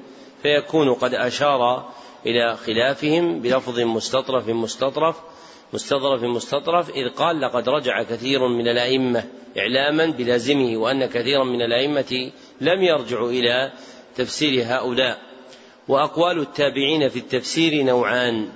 فيكون 0.43 0.95
قد 0.95 1.15
أشار 1.15 1.89
إلى 2.27 2.57
خلافهم 2.57 3.41
بلفظ 3.41 3.81
مستطرف 3.81 4.49
مستطرف 4.49 5.17
مستظرف 5.73 6.23
مستطرف 6.23 6.91
إذ 6.91 7.09
قال 7.09 7.41
لقد 7.41 7.69
رجع 7.69 8.03
كثير 8.03 8.49
من 8.49 8.69
الأئمة 8.69 9.25
إعلاما 9.59 10.07
بلازمه 10.07 10.77
وأن 10.77 11.07
كثيرا 11.07 11.45
من 11.45 11.63
الأئمة 11.63 12.31
لم 12.61 12.83
يرجعوا 12.83 13.31
إلى 13.31 13.73
تفسير 14.17 14.65
هؤلاء. 14.67 15.19
وأقوال 15.89 16.39
التابعين 16.41 17.09
في 17.09 17.19
التفسير 17.19 17.85
نوعان. 17.85 18.49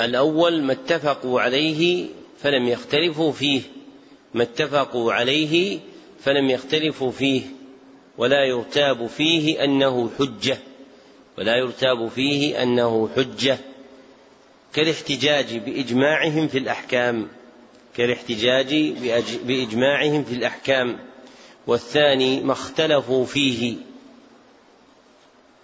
الأول 0.00 0.62
ما 0.62 0.72
اتفقوا 0.72 1.40
عليه 1.40 2.06
فلم 2.38 2.68
يختلفوا 2.68 3.32
فيه 3.32 3.60
ما 4.34 4.42
اتفقوا 4.42 5.12
عليه 5.12 5.78
فلم 6.20 6.50
يختلفوا 6.50 7.10
فيه 7.10 7.42
ولا 8.18 8.44
يرتاب 8.44 9.06
فيه 9.06 9.64
أنه 9.64 10.10
حجة 10.18 10.58
ولا 11.38 11.56
يرتاب 11.56 12.08
فيه 12.08 12.62
أنه 12.62 13.08
حجة 13.16 13.58
كالاحتجاج 14.72 15.56
بإجماعهم 15.56 16.48
في 16.48 16.58
الأحكام 16.58 17.28
كالاحتجاج 17.96 18.74
بإجماعهم 19.44 20.24
في 20.24 20.34
الأحكام. 20.34 20.98
والثاني 21.66 22.40
ما 22.40 22.52
اختلفوا 22.52 23.24
فيه 23.24 23.76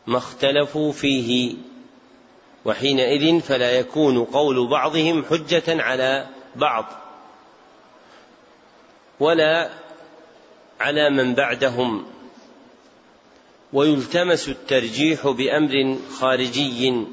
ما 0.06 0.18
اختلفوا 0.18 0.92
فيه. 0.92 1.54
وحينئذ 2.64 3.40
فلا 3.40 3.70
يكون 3.70 4.24
قول 4.24 4.68
بعضهم 4.68 5.24
حجة 5.24 5.82
على 5.82 6.26
بعض. 6.56 6.84
ولا 9.20 9.70
على 10.80 11.10
من 11.10 11.34
بعدهم. 11.34 12.06
ويلتمس 13.72 14.48
الترجيح 14.48 15.28
بأمر 15.28 15.98
خارجي 16.18 17.06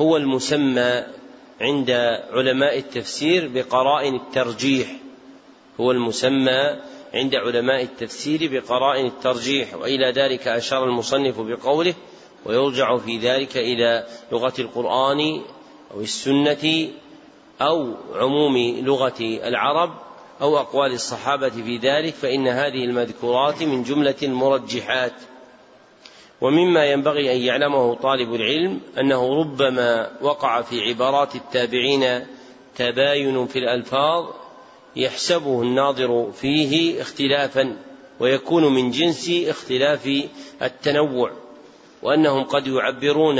هو 0.00 0.16
المسمى 0.16 1.04
عند 1.60 1.90
علماء 2.32 2.78
التفسير 2.78 3.48
بقرائن 3.48 4.14
الترجيح. 4.14 4.88
هو 5.80 5.90
المسمى 5.90 6.76
عند 7.14 7.34
علماء 7.34 7.82
التفسير 7.82 8.48
بقرائن 8.52 9.06
الترجيح. 9.06 9.74
وإلى 9.74 10.12
ذلك 10.12 10.48
أشار 10.48 10.84
المصنف 10.84 11.40
بقوله 11.40 11.94
ويرجع 12.44 12.96
في 12.96 13.18
ذلك 13.18 13.56
إلى 13.56 14.06
لغة 14.32 14.54
القرآن 14.58 15.42
أو 15.94 16.00
السنة 16.00 16.88
أو 17.60 17.94
عموم 18.14 18.58
لغة 18.84 19.20
العرب 19.20 19.90
أو 20.40 20.58
أقوال 20.58 20.92
الصحابة 20.92 21.48
في 21.48 21.76
ذلك 21.76 22.14
فإن 22.14 22.48
هذه 22.48 22.84
المذكورات 22.84 23.62
من 23.62 23.82
جملة 23.82 24.14
المرجحات 24.22 25.12
ومما 26.40 26.84
ينبغي 26.84 27.32
أن 27.32 27.40
يعلمه 27.40 27.94
طالب 27.94 28.34
العلم 28.34 28.80
أنه 29.00 29.40
ربما 29.40 30.10
وقع 30.22 30.62
في 30.62 30.88
عبارات 30.88 31.34
التابعين 31.34 32.26
تباين 32.76 33.46
في 33.46 33.58
الألفاظ 33.58 34.26
يحسبه 34.96 35.62
الناظر 35.62 36.32
فيه 36.32 37.02
اختلافا 37.02 37.76
ويكون 38.20 38.74
من 38.74 38.90
جنس 38.90 39.30
اختلاف 39.30 40.10
التنوع. 40.62 41.32
وأنهم 42.02 42.44
قد 42.44 42.66
يعبرون 42.66 43.38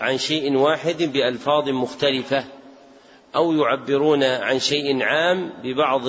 عن 0.00 0.18
شيء 0.18 0.56
واحد 0.56 1.02
بألفاظ 1.02 1.68
مختلفة 1.68 2.44
أو 3.36 3.52
يعبرون 3.52 4.22
عن 4.22 4.58
شيء 4.58 5.02
عام 5.02 5.52
ببعض 5.62 6.02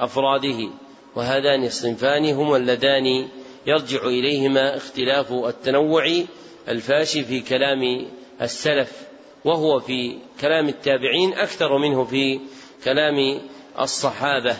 أفراده 0.00 0.68
وهذان 1.16 1.64
الصنفان 1.64 2.30
هما 2.30 2.56
اللذان 2.56 3.28
يرجع 3.66 4.02
إليهما 4.02 4.76
اختلاف 4.76 5.32
التنوع 5.32 6.22
الفاشي 6.68 7.24
في 7.24 7.40
كلام 7.40 8.06
السلف 8.42 9.02
وهو 9.44 9.80
في 9.80 10.18
كلام 10.40 10.68
التابعين 10.68 11.32
أكثر 11.34 11.78
منه 11.78 12.04
في 12.04 12.40
كلام 12.84 13.40
الصحابة. 13.80 14.56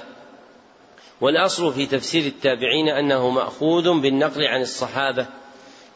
والأصل 1.21 1.73
في 1.73 1.87
تفسير 1.87 2.27
التابعين 2.27 2.89
أنه 2.89 3.31
مأخوذ 3.31 4.01
بالنقل 4.01 4.47
عن 4.47 4.61
الصحابة 4.61 5.27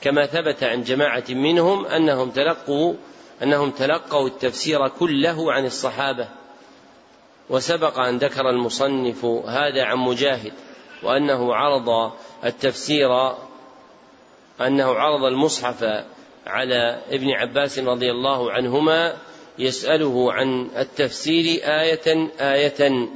كما 0.00 0.26
ثبت 0.26 0.64
عن 0.64 0.82
جماعة 0.82 1.24
منهم 1.28 1.86
أنهم 1.86 2.30
تلقوا 2.30 2.94
أنهم 3.42 3.70
تلقوا 3.70 4.28
التفسير 4.28 4.88
كله 4.88 5.52
عن 5.52 5.66
الصحابة. 5.66 6.28
وسبق 7.50 7.98
أن 7.98 8.18
ذكر 8.18 8.50
المصنف 8.50 9.24
هذا 9.24 9.84
عن 9.84 9.98
مجاهد 9.98 10.52
وأنه 11.02 11.54
عرض 11.54 12.12
التفسير 12.44 13.34
أنه 14.60 14.94
عرض 14.94 15.24
المصحف 15.24 16.04
على 16.46 16.98
ابن 17.10 17.30
عباس 17.30 17.78
رضي 17.78 18.10
الله 18.10 18.52
عنهما 18.52 19.16
يسأله 19.58 20.32
عن 20.32 20.70
التفسير 20.76 21.60
آية 21.64 22.30
آية 22.40 23.08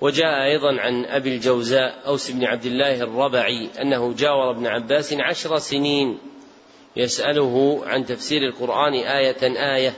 وجاء 0.00 0.44
أيضا 0.44 0.80
عن 0.80 1.04
أبي 1.04 1.34
الجوزاء 1.34 2.02
أوس 2.06 2.30
بن 2.30 2.44
عبد 2.44 2.66
الله 2.66 3.02
الربعي 3.02 3.68
أنه 3.82 4.14
جاور 4.14 4.50
ابن 4.50 4.66
عباس 4.66 5.12
عشر 5.12 5.58
سنين 5.58 6.18
يسأله 6.96 7.80
عن 7.86 8.06
تفسير 8.06 8.42
القرآن 8.42 8.94
آية 8.94 9.74
آية. 9.74 9.92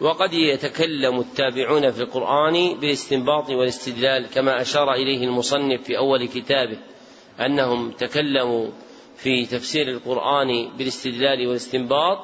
وقد 0.00 0.32
يتكلم 0.32 1.20
التابعون 1.20 1.90
في 1.90 2.00
القرآن 2.00 2.80
بالاستنباط 2.80 3.50
والاستدلال 3.50 4.26
كما 4.34 4.60
أشار 4.60 4.92
إليه 4.92 5.24
المصنف 5.24 5.82
في 5.82 5.98
أول 5.98 6.28
كتابه 6.28 6.78
أنهم 7.40 7.90
تكلموا 7.90 8.70
في 9.16 9.46
تفسير 9.46 9.88
القرآن 9.88 10.76
بالاستدلال 10.78 11.46
والاستنباط 11.46 12.18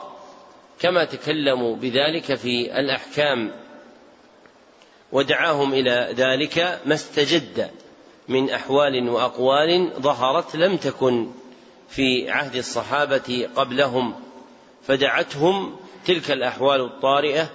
كما 0.80 1.04
تكلموا 1.04 1.76
بذلك 1.76 2.34
في 2.34 2.80
الأحكام. 2.80 3.65
ودعاهم 5.16 5.74
إلى 5.74 6.14
ذلك 6.16 6.80
ما 6.86 6.94
استجد 6.94 7.70
من 8.28 8.50
أحوال 8.50 9.08
وأقوال 9.08 9.92
ظهرت 10.00 10.56
لم 10.56 10.76
تكن 10.76 11.30
في 11.88 12.30
عهد 12.30 12.56
الصحابة 12.56 13.48
قبلهم 13.56 14.14
فدعتهم 14.86 15.76
تلك 16.06 16.30
الأحوال 16.30 16.80
الطارئة 16.80 17.50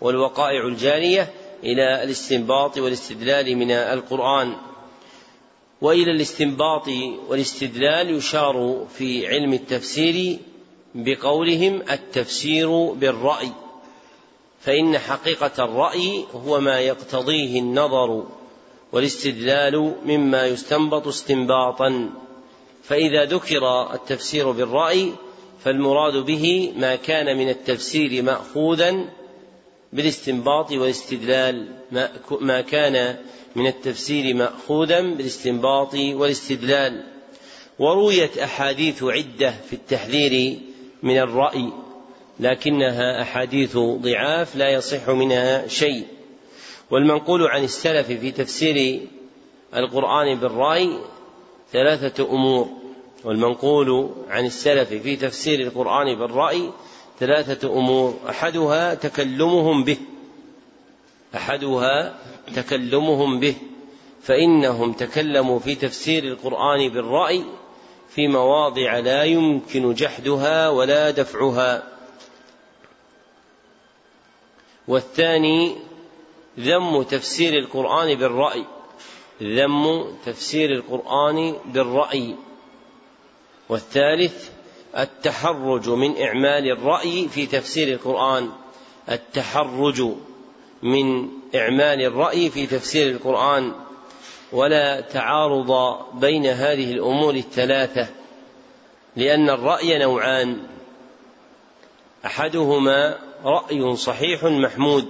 والوقائع 0.00 0.66
الجارية 0.66 1.32
إلى 1.64 2.02
الاستنباط 2.02 2.78
والاستدلال 2.78 3.56
من 3.56 3.70
القرآن. 3.70 4.56
وإلى 5.80 6.10
الاستنباط 6.10 6.88
والاستدلال 7.28 8.10
يشار 8.10 8.86
في 8.98 9.26
علم 9.26 9.52
التفسير 9.52 10.38
بقولهم 10.94 11.82
التفسير 11.90 12.92
بالرأي. 12.92 13.52
فإن 14.66 14.98
حقيقة 14.98 15.64
الرأي 15.64 16.24
هو 16.34 16.60
ما 16.60 16.80
يقتضيه 16.80 17.60
النظر 17.60 18.26
والاستدلال 18.92 19.94
مما 20.04 20.46
يستنبط 20.46 21.06
استنباطا. 21.06 22.10
فإذا 22.82 23.24
ذكر 23.24 23.94
التفسير 23.94 24.50
بالرأي 24.50 25.12
فالمراد 25.64 26.16
به 26.16 26.72
ما 26.76 26.96
كان 26.96 27.36
من 27.38 27.48
التفسير 27.48 28.22
ماخوذا 28.22 29.04
بالاستنباط 29.92 30.72
والاستدلال. 30.72 31.68
ما 32.40 32.60
كان 32.60 33.16
من 33.56 33.66
التفسير 33.66 34.34
ماخوذا 34.34 35.00
بالاستنباط 35.00 35.94
والاستدلال. 35.94 37.04
ورويت 37.78 38.38
أحاديث 38.38 39.02
عدة 39.02 39.50
في 39.50 39.72
التحذير 39.72 40.58
من 41.02 41.18
الرأي. 41.18 41.85
لكنها 42.40 43.22
أحاديث 43.22 43.76
ضعاف 43.76 44.56
لا 44.56 44.70
يصح 44.70 45.08
منها 45.08 45.68
شيء. 45.68 46.06
والمنقول 46.90 47.46
عن 47.46 47.64
السلف 47.64 48.06
في 48.06 48.30
تفسير 48.30 49.00
القرآن 49.76 50.34
بالرأي 50.34 50.98
ثلاثة 51.72 52.24
أمور. 52.30 52.68
والمنقول 53.24 54.10
عن 54.28 54.46
السلف 54.46 54.88
في 54.88 55.16
تفسير 55.16 55.60
القرآن 55.60 56.14
بالرأي 56.14 56.70
ثلاثة 57.20 57.72
أمور. 57.72 58.14
أحدها 58.28 58.94
تكلمهم 58.94 59.84
به. 59.84 59.96
أحدها 61.34 62.14
تكلمهم 62.56 63.40
به. 63.40 63.54
فإنهم 64.22 64.92
تكلموا 64.92 65.58
في 65.58 65.74
تفسير 65.74 66.24
القرآن 66.24 66.88
بالرأي 66.88 67.44
في 68.08 68.28
مواضع 68.28 68.98
لا 68.98 69.24
يمكن 69.24 69.94
جحدها 69.94 70.68
ولا 70.68 71.10
دفعها. 71.10 71.95
والثاني 74.88 75.76
ذم 76.58 77.02
تفسير 77.02 77.58
القرآن 77.58 78.14
بالرأي. 78.14 78.64
ذم 79.42 80.14
تفسير 80.26 80.70
القرآن 80.72 81.54
بالرأي. 81.64 82.34
والثالث 83.68 84.50
التحرج 84.98 85.88
من 85.88 86.22
إعمال 86.22 86.70
الرأي 86.70 87.28
في 87.28 87.46
تفسير 87.46 87.88
القرآن. 87.88 88.50
التحرج 89.10 90.02
من 90.82 91.28
إعمال 91.54 92.02
الرأي 92.02 92.50
في 92.50 92.66
تفسير 92.66 93.10
القرآن. 93.10 93.72
ولا 94.52 95.00
تعارض 95.00 95.98
بين 96.14 96.46
هذه 96.46 96.92
الأمور 96.92 97.34
الثلاثة. 97.34 98.08
لأن 99.16 99.50
الرأي 99.50 99.98
نوعان. 99.98 100.66
أحدهما 102.26 103.25
رأي 103.44 103.96
صحيح 103.96 104.44
محمود. 104.44 105.06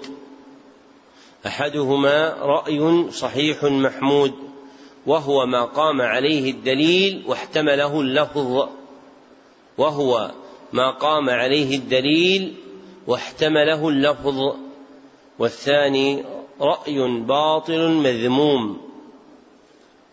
أحدهما 1.47 2.37
رأي 2.41 3.11
صحيح 3.11 3.65
محمود 3.65 4.33
وهو 5.07 5.47
ما 5.47 5.65
قام 5.65 6.01
عليه 6.01 6.51
الدليل 6.51 7.25
واحتمله 7.27 8.01
اللفظ. 8.01 8.69
وهو 9.79 10.31
ما 10.73 10.91
قام 10.91 11.31
عليه 11.31 11.77
الدليل 11.77 12.55
واحتمله 13.07 13.89
اللفظ. 13.89 14.57
والثاني 15.39 16.25
رأي 16.61 17.21
باطل 17.21 17.89
مذموم. 17.89 18.81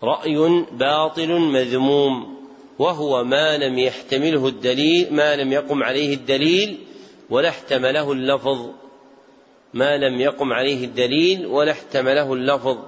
رأي 0.02 0.64
باطل 0.72 1.38
مذموم 1.38 2.34
وهو 2.78 3.24
ما 3.24 3.56
لم 3.56 3.78
يحتمله 3.78 4.48
الدليل 4.48 5.14
ما 5.14 5.36
لم 5.36 5.52
يقم 5.52 5.82
عليه 5.82 6.14
الدليل 6.14 6.78
ولا 7.30 7.48
احتمله 7.48 8.12
اللفظ 8.12 8.70
ما 9.74 9.96
لم 9.96 10.20
يقم 10.20 10.52
عليه 10.52 10.84
الدليل 10.84 11.46
ولا 11.46 11.72
احتمله 11.72 12.32
اللفظ. 12.32 12.78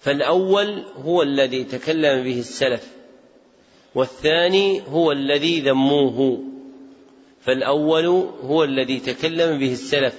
فالأول 0.00 0.82
هو 1.04 1.22
الذي 1.22 1.64
تكلم 1.64 2.24
به 2.24 2.38
السلف 2.38 2.88
والثاني 3.94 4.82
هو 4.88 5.12
الذي 5.12 5.60
ذموه. 5.60 6.40
فالأول 7.40 8.06
هو 8.42 8.64
الذي 8.64 9.00
تكلم 9.00 9.58
به 9.58 9.72
السلف 9.72 10.14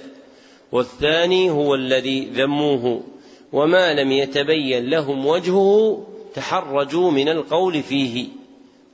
والثاني 0.72 1.50
هو 1.50 1.74
الذي 1.74 2.24
ذموه. 2.24 3.02
وما 3.52 3.94
لم 3.94 4.12
يتبين 4.12 4.90
لهم 4.90 5.26
وجهه 5.26 6.06
تحرجوا 6.34 7.10
من 7.10 7.28
القول 7.28 7.82
فيه. 7.82 8.28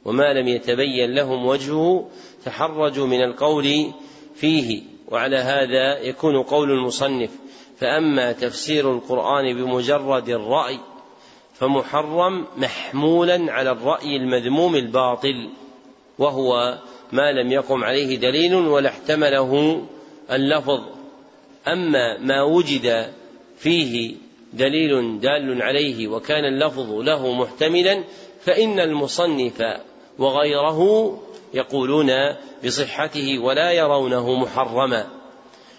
وما 0.08 0.32
لم 0.32 0.48
يتبين 0.48 1.14
لهم 1.14 1.46
وجهه 1.46 2.08
تحرجوا 2.44 3.06
من 3.06 3.22
القول 3.22 3.92
فيه. 4.34 4.82
وعلى 5.08 5.36
هذا 5.36 5.98
يكون 5.98 6.42
قول 6.42 6.70
المصنف. 6.70 7.30
فأما 7.78 8.32
تفسير 8.32 8.92
القرآن 8.92 9.54
بمجرد 9.54 10.28
الرأي 10.28 10.78
فمحرم 11.54 12.46
محمولا 12.56 13.52
على 13.52 13.70
الرأي 13.70 14.16
المذموم 14.16 14.74
الباطل 14.74 15.50
وهو 16.18 16.78
ما 17.12 17.32
لم 17.32 17.52
يقم 17.52 17.84
عليه 17.84 18.16
دليل 18.16 18.54
ولا 18.54 18.88
احتمله 18.88 19.82
اللفظ. 20.30 20.80
أما 21.68 22.18
ما 22.18 22.42
وجد 22.42 23.12
فيه 23.58 24.14
دليل 24.52 25.20
دال 25.20 25.62
عليه 25.62 26.08
وكان 26.08 26.44
اللفظ 26.44 26.92
له 26.92 27.32
محتملا 27.32 28.04
فإن 28.40 28.80
المصنف 28.80 29.62
وغيره 30.18 31.20
يقولون 31.54 32.10
بصحته 32.64 33.38
ولا 33.38 33.72
يرونه 33.72 34.34
محرما. 34.34 35.06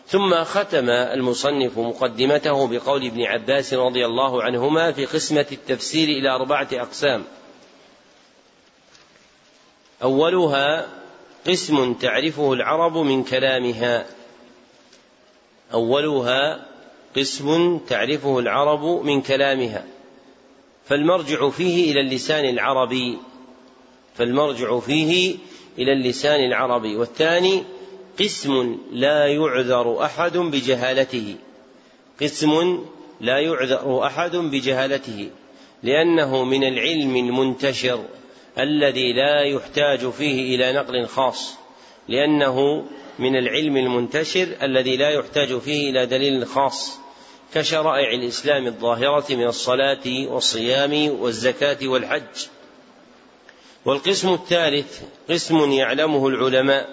ثم 0.08 0.44
ختم 0.44 0.90
المصنف 0.90 1.78
مقدمته 1.78 2.68
بقول 2.68 3.06
ابن 3.06 3.24
عباس 3.24 3.74
رضي 3.74 4.06
الله 4.06 4.44
عنهما 4.44 4.92
في 4.92 5.06
قسمة 5.06 5.46
التفسير 5.52 6.08
إلى 6.08 6.30
أربعة 6.30 6.68
أقسام. 6.74 7.24
أولها 10.04 10.88
قسم 11.48 11.94
تعرفه 11.94 12.54
العرب 12.54 12.98
من 12.98 13.24
كلامها. 13.24 14.06
أولها 15.74 16.66
قسم 17.18 17.78
تعرفه 17.78 18.40
العرب 18.40 18.84
من 18.84 19.22
كلامها. 19.22 19.86
فالمرجع 20.86 21.50
فيه 21.50 21.92
إلى 21.92 22.02
اللسان 22.02 22.46
العربي 22.46 23.18
فالمرجع 24.20 24.80
فيه 24.80 25.36
إلى 25.78 25.94
اللسان 25.94 26.40
العربي 26.46 26.96
والثاني 26.96 27.64
قسم 28.20 28.78
لا 28.92 29.28
يعذر 29.28 30.06
أحد 30.06 30.38
بجهالته. 30.38 31.36
قسم 32.22 32.84
لا 33.22 33.40
يعذر 33.40 34.06
أحد 34.06 34.36
بجهالته 34.36 35.30
لأنه 35.84 36.44
من 36.44 36.64
العلم 36.64 37.16
المنتشر 37.16 38.06
الذي 38.60 39.14
لا 39.14 39.42
يحتاج 39.42 40.10
فيه 40.10 40.56
إلى 40.56 40.74
نقل 40.74 41.08
خاص 41.08 41.58
لأنه 42.08 42.86
من 43.20 43.36
العلم 43.36 43.78
المنتشر 43.78 44.48
الذي 44.64 44.98
لا 44.98 45.10
يحتاج 45.10 45.58
فيه 45.58 45.90
إلى 45.90 46.06
دليل 46.06 46.48
خاص 46.48 47.00
كشرائع 47.54 48.14
الإسلام 48.14 48.68
الظاهرة 48.68 49.36
من 49.36 49.48
الصلاة 49.48 50.28
والصيام 50.28 51.20
والزكاة 51.20 51.88
والحج. 51.88 52.48
والقسم 53.86 54.34
الثالث 54.34 55.02
قسم 55.30 55.72
يعلمه 55.72 56.28
العلماء 56.28 56.90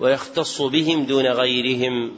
ويختص 0.00 0.62
بهم 0.62 1.04
دون 1.06 1.26
غيرهم. 1.26 2.14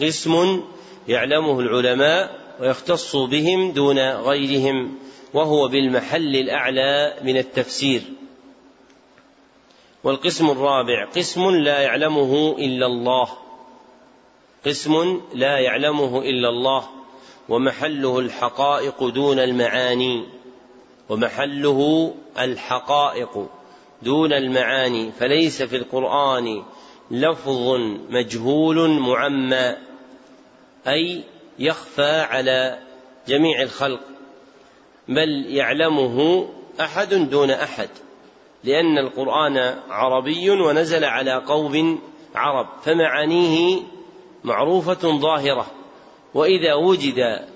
قسم 0.00 0.62
يعلمه 1.08 1.60
العلماء 1.60 2.40
ويختص 2.60 3.16
بهم 3.16 3.72
دون 3.72 3.98
غيرهم 3.98 4.98
وهو 5.34 5.68
بالمحل 5.68 6.36
الأعلى 6.36 7.18
من 7.22 7.36
التفسير. 7.36 8.02
والقسم 10.04 10.50
الرابع 10.50 11.04
قسم 11.16 11.50
لا 11.50 11.80
يعلمه 11.80 12.56
إلا 12.58 12.86
الله. 12.86 13.28
قسم 14.66 15.20
لا 15.34 15.58
يعلمه 15.58 16.18
إلا 16.18 16.48
الله 16.48 16.88
ومحله 17.48 18.18
الحقائق 18.18 19.08
دون 19.08 19.38
المعاني. 19.38 20.41
ومحله 21.08 22.14
الحقائق 22.38 23.48
دون 24.02 24.32
المعاني 24.32 25.12
فليس 25.12 25.62
في 25.62 25.76
القرآن 25.76 26.62
لفظ 27.10 27.76
مجهول 28.10 29.00
معمى 29.00 29.76
أي 30.88 31.22
يخفى 31.58 32.20
على 32.20 32.78
جميع 33.28 33.62
الخلق 33.62 34.00
بل 35.08 35.46
يعلمه 35.48 36.48
أحد 36.80 37.14
دون 37.14 37.50
أحد 37.50 37.88
لأن 38.64 38.98
القرآن 38.98 39.78
عربي 39.90 40.50
ونزل 40.50 41.04
على 41.04 41.32
قوم 41.34 42.02
عرب 42.34 42.66
فمعانيه 42.82 43.82
معروفة 44.44 45.18
ظاهرة 45.18 45.66
وإذا 46.34 46.74
وجد 46.74 47.48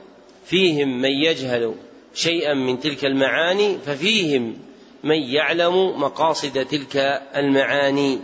فيهم 0.45 1.01
من 1.01 1.11
يجهل 1.11 1.75
شيئا 2.17 2.55
من 2.55 2.81
تلك 2.81 3.05
المعاني 3.05 3.79
ففيهم 3.79 4.59
من 5.05 5.23
يعلم 5.23 6.01
مقاصد 6.01 6.67
تلك 6.67 6.97
المعاني. 7.37 8.19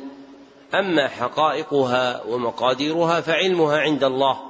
أما 0.75 1.09
حقائقها 1.09 2.23
ومقاديرها 2.29 3.21
فعلمها 3.21 3.79
عند 3.79 4.05
الله 4.05 4.41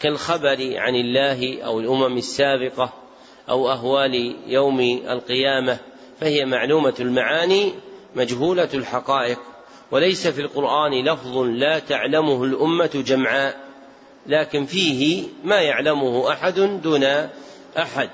كالخبر 0.00 0.58
عن 0.76 0.94
الله 0.94 1.62
أو 1.62 1.80
الأمم 1.80 2.16
السابقة 2.16 2.92
أو 3.48 3.70
أهوال 3.70 4.36
يوم 4.46 4.80
القيامة. 5.08 5.78
فهي 6.20 6.44
معلومة 6.44 6.94
المعاني 7.00 7.72
مجهولة 8.16 8.68
الحقائق. 8.74 9.38
وليس 9.90 10.26
في 10.26 10.40
القرآن 10.40 11.04
لفظ 11.04 11.38
لا 11.38 11.78
تعلمه 11.78 12.44
الأمة 12.44 12.90
جمعاء 13.06 13.56
لكن 14.26 14.66
فيه 14.66 15.26
ما 15.44 15.60
يعلمه 15.60 16.32
أحد 16.32 16.80
دون 16.82 17.04
أحد. 17.78 18.10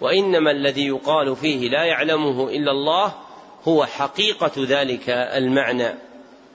وإنما 0.00 0.50
الذي 0.50 0.86
يقال 0.86 1.36
فيه 1.36 1.68
لا 1.68 1.84
يعلمه 1.84 2.48
إلا 2.48 2.70
الله 2.70 3.14
هو 3.68 3.84
حقيقة 3.84 4.52
ذلك 4.58 5.10
المعنى. 5.10 5.94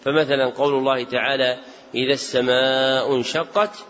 فمثلا 0.05 0.45
قول 0.45 0.73
الله 0.73 1.03
تعالى 1.03 1.59
إذا 1.95 2.13
السماء 2.13 3.15
انشقت 3.15 3.85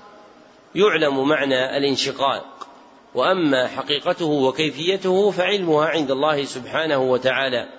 يعلم 0.75 1.27
معنى 1.27 1.77
الانشقاق. 1.77 2.67
وأما 3.15 3.67
حقيقته 3.67 4.25
وكيفيته 4.25 5.31
فعلمها 5.31 5.85
عند 5.85 6.11
الله 6.11 6.45
سبحانه 6.45 6.97
وتعالى. 6.97 7.69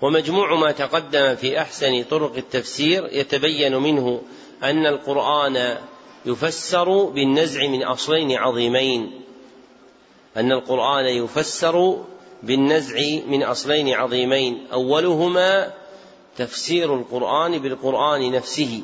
ومجموع 0.00 0.54
ما 0.54 0.72
تقدم 0.72 1.34
في 1.34 1.58
أحسن 1.60 2.02
طرق 2.02 2.36
التفسير 2.36 3.08
يتبين 3.12 3.76
منه 3.76 4.22
أن 4.62 4.86
القرآن 4.86 5.78
يفسر 6.26 7.04
بالنزع 7.04 7.66
من 7.66 7.82
أصلين 7.82 8.32
عظيمين. 8.32 9.29
أن 10.36 10.52
القرآن 10.52 11.04
يفسر 11.04 12.04
بالنزع 12.42 12.96
من 13.26 13.42
أصلين 13.42 13.94
عظيمين. 13.94 14.66
أولهما 14.72 15.72
تفسير 16.36 16.94
القرآن 16.94 17.58
بالقرآن 17.58 18.32
نفسه. 18.32 18.82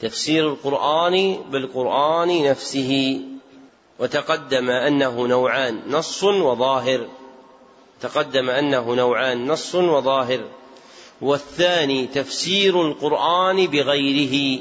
تفسير 0.00 0.50
القرآن 0.50 1.36
بالقرآن 1.50 2.42
نفسه. 2.42 3.20
وتقدم 3.98 4.70
أنه 4.70 5.26
نوعان 5.26 5.80
نص 5.88 6.24
وظاهر. 6.24 7.08
تقدم 8.00 8.50
أنه 8.50 8.94
نوعان 8.94 9.46
نص 9.46 9.74
وظاهر. 9.74 10.44
والثاني 11.20 12.06
تفسير 12.06 12.82
القرآن 12.82 13.66
بغيره. 13.66 14.60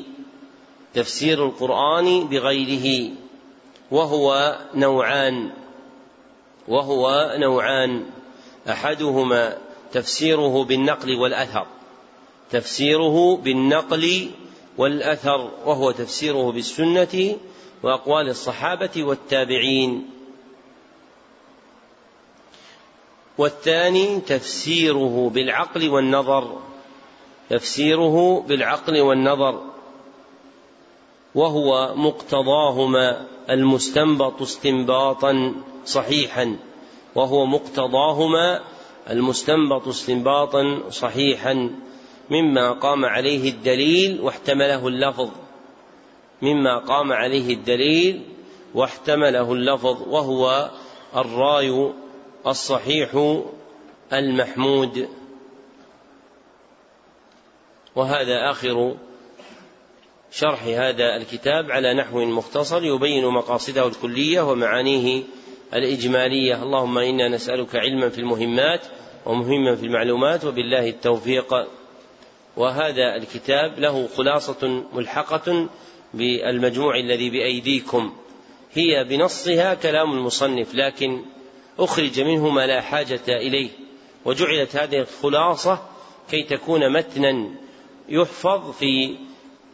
تفسير 0.94 1.46
القرآن 1.46 2.28
بغيره. 2.28 3.10
وهو 3.92 4.58
نوعان. 4.76 5.61
وهو 6.72 7.34
نوعان. 7.38 8.06
أحدهما 8.70 9.58
تفسيره 9.92 10.64
بالنقل 10.64 11.16
والأثر. 11.16 11.66
تفسيره 12.52 13.38
بالنقل 13.38 14.30
والأثر 14.78 15.52
وهو 15.66 15.92
تفسيره 15.92 16.52
بالسنة 16.52 17.38
وأقوال 17.84 18.30
الصحابة 18.30 19.04
والتابعين. 19.04 20.10
والثاني 23.38 24.20
تفسيره 24.20 25.32
بالعقل 25.34 25.90
والنظر. 25.90 26.62
تفسيره 27.50 28.46
بالعقل 28.48 29.02
والنظر. 29.02 29.62
وهو 31.36 31.96
مقتضاهما 31.96 33.28
المستنبط 33.50 34.42
استنباطا. 34.42 35.54
صحيحا 35.86 36.58
وهو 37.16 37.46
مقتضاهما 37.46 38.62
المستنبط 39.10 39.88
استنباطا 39.88 40.90
صحيحا 40.90 41.70
مما 42.30 42.72
قام 42.72 43.06
عليه 43.06 43.50
الدليل 43.50 44.22
واحتمله 44.22 44.88
اللفظ 44.88 45.30
مما 46.42 46.78
قام 46.78 47.12
عليه 47.12 47.54
الدليل 47.54 48.22
واحتمله 48.74 49.54
اللفظ 49.54 50.02
وهو 50.08 50.70
الراي 51.16 51.92
الصحيح 52.48 53.40
المحمود. 54.14 55.10
وهذا 57.96 58.52
آخر 58.52 58.96
شرح 60.32 60.64
هذا 60.64 61.16
الكتاب 61.16 61.72
على 61.72 61.94
نحو 61.94 62.26
مختصر 62.26 62.84
يبين 62.84 63.26
مقاصده 63.26 63.88
الكلية 63.88 64.42
ومعانيه 64.42 65.24
الإجمالية. 65.74 66.64
اللهم 66.64 66.98
إنا 66.98 67.28
نسألك 67.28 67.76
علما 67.76 68.10
في 68.10 68.20
المهمات 68.20 68.82
ومهما 69.26 69.76
في 69.76 69.86
المعلومات 69.86 70.46
وبالله 70.46 70.90
التوفيق. 70.90 71.54
وهذا 72.58 73.16
الكتاب 73.16 73.80
له 73.80 74.08
خلاصة 74.08 74.84
ملحقة 74.94 75.70
بالمجموع 76.14 77.00
الذي 77.00 77.30
بأيديكم. 77.30 78.14
هي 78.74 79.04
بنصها 79.04 79.74
كلام 79.74 80.14
المصنف 80.14 80.76
لكن 80.76 81.22
أخرج 81.80 82.20
منه 82.20 82.50
ما 82.50 82.68
لا 82.68 82.82
حاجة 82.82 83.22
إليه. 83.28 83.70
وجعلت 84.26 84.76
هذه 84.76 85.00
الخلاصة 85.00 85.80
كي 86.32 86.44
تكون 86.44 86.94
متنا 86.94 87.50
يحفظ 88.10 88.72
في 88.72 89.16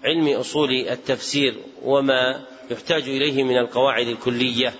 علم 0.03 0.27
أصول 0.27 0.71
التفسير 0.71 1.55
وما 1.83 2.45
يحتاج 2.71 3.03
إليه 3.03 3.43
من 3.43 3.57
القواعد 3.57 4.07
الكلية. 4.07 4.73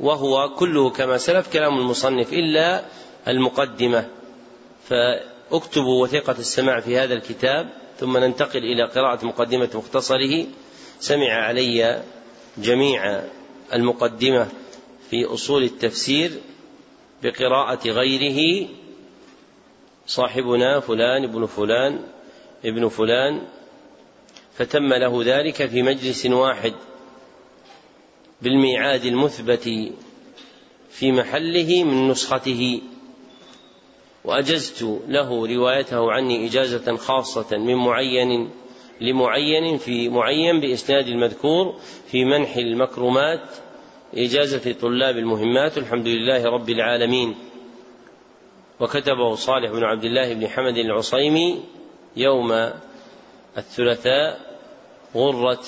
وهو 0.00 0.54
كله 0.54 0.90
كما 0.90 1.18
سلف 1.18 1.52
كلام 1.52 1.78
المصنف 1.78 2.32
إلا 2.32 2.84
المقدمة. 3.28 4.08
ف 4.88 4.94
اكتبوا 5.52 6.02
وثيقة 6.02 6.36
السماع 6.38 6.80
في 6.80 6.98
هذا 6.98 7.14
الكتاب 7.14 7.70
ثم 8.00 8.16
ننتقل 8.16 8.58
إلى 8.58 8.84
قراءة 8.84 9.26
مقدمة 9.26 9.70
مختصره. 9.74 10.46
سمع 11.00 11.32
علي 11.32 12.02
جميع 12.58 13.22
المقدمة 13.74 14.48
في 15.10 15.24
أصول 15.24 15.62
التفسير 15.62 16.30
بقراءة 17.22 17.88
غيره. 17.88 18.68
صاحبنا 20.06 20.80
فلان 20.80 21.24
ابن 21.24 21.46
فلان 21.46 22.00
ابن 22.64 22.88
فلان 22.88 23.42
فتم 24.54 24.92
له 24.92 25.22
ذلك 25.24 25.66
في 25.66 25.82
مجلس 25.82 26.26
واحد. 26.26 26.74
بالميعاد 28.44 29.04
المثبت 29.04 29.62
في 30.90 31.12
محله 31.12 31.84
من 31.84 32.08
نسخته. 32.08 32.80
وأجزت 34.24 34.82
له 35.08 35.46
روايته 35.46 36.12
عني 36.12 36.46
إجازة 36.46 36.96
خاصة 36.96 37.58
من 37.58 37.74
معين 37.74 38.50
لمعين 39.00 39.78
في 39.78 40.08
معين 40.08 40.60
بإسناد 40.60 41.06
المذكور 41.08 41.74
في 42.06 42.24
منح 42.24 42.56
المكرمات 42.56 43.48
إجازة 44.14 44.72
طلاب 44.72 45.18
المهمات. 45.18 45.78
الحمد 45.78 46.08
لله 46.08 46.44
رب 46.44 46.70
العالمين. 46.70 47.34
وكتبه 48.80 49.34
صالح 49.34 49.70
بن 49.70 49.84
عبد 49.84 50.04
الله 50.04 50.34
بن 50.34 50.48
حمد 50.48 50.76
العصيمي 50.76 51.62
يوم 52.16 52.70
الثلاثاء 53.58 54.40
غرة 55.16 55.62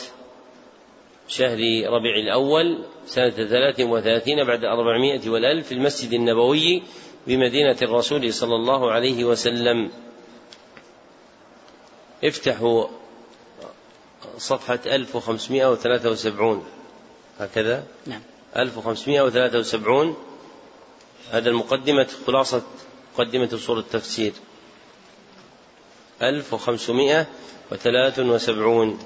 شهر 1.29 1.59
ربيع 1.87 2.17
الأول 2.17 2.85
سنة 3.07 3.31
ثلاث 3.31 3.81
وثلاثين 3.81 4.45
بعد 4.45 4.65
أربعمائة 4.65 5.29
والألف 5.29 5.67
في 5.67 5.75
المسجد 5.75 6.13
النبوي 6.13 6.83
بمدينة 7.27 7.77
الرسول 7.83 8.35
صلى 8.35 8.55
الله 8.55 8.91
عليه 8.91 9.25
وسلم. 9.25 9.91
افتحوا 12.25 12.87
صفحة 14.39 14.79
1573 14.87 16.65
هكذا؟ 17.39 17.85
نعم. 18.07 18.21
1573 18.57 20.17
هذا 21.31 21.51
المقدمة 21.51 22.07
خلاصة 22.27 22.63
مقدمة 23.15 23.49
أصول 23.55 23.79
التفسير. 23.79 24.33
1573 26.23 28.99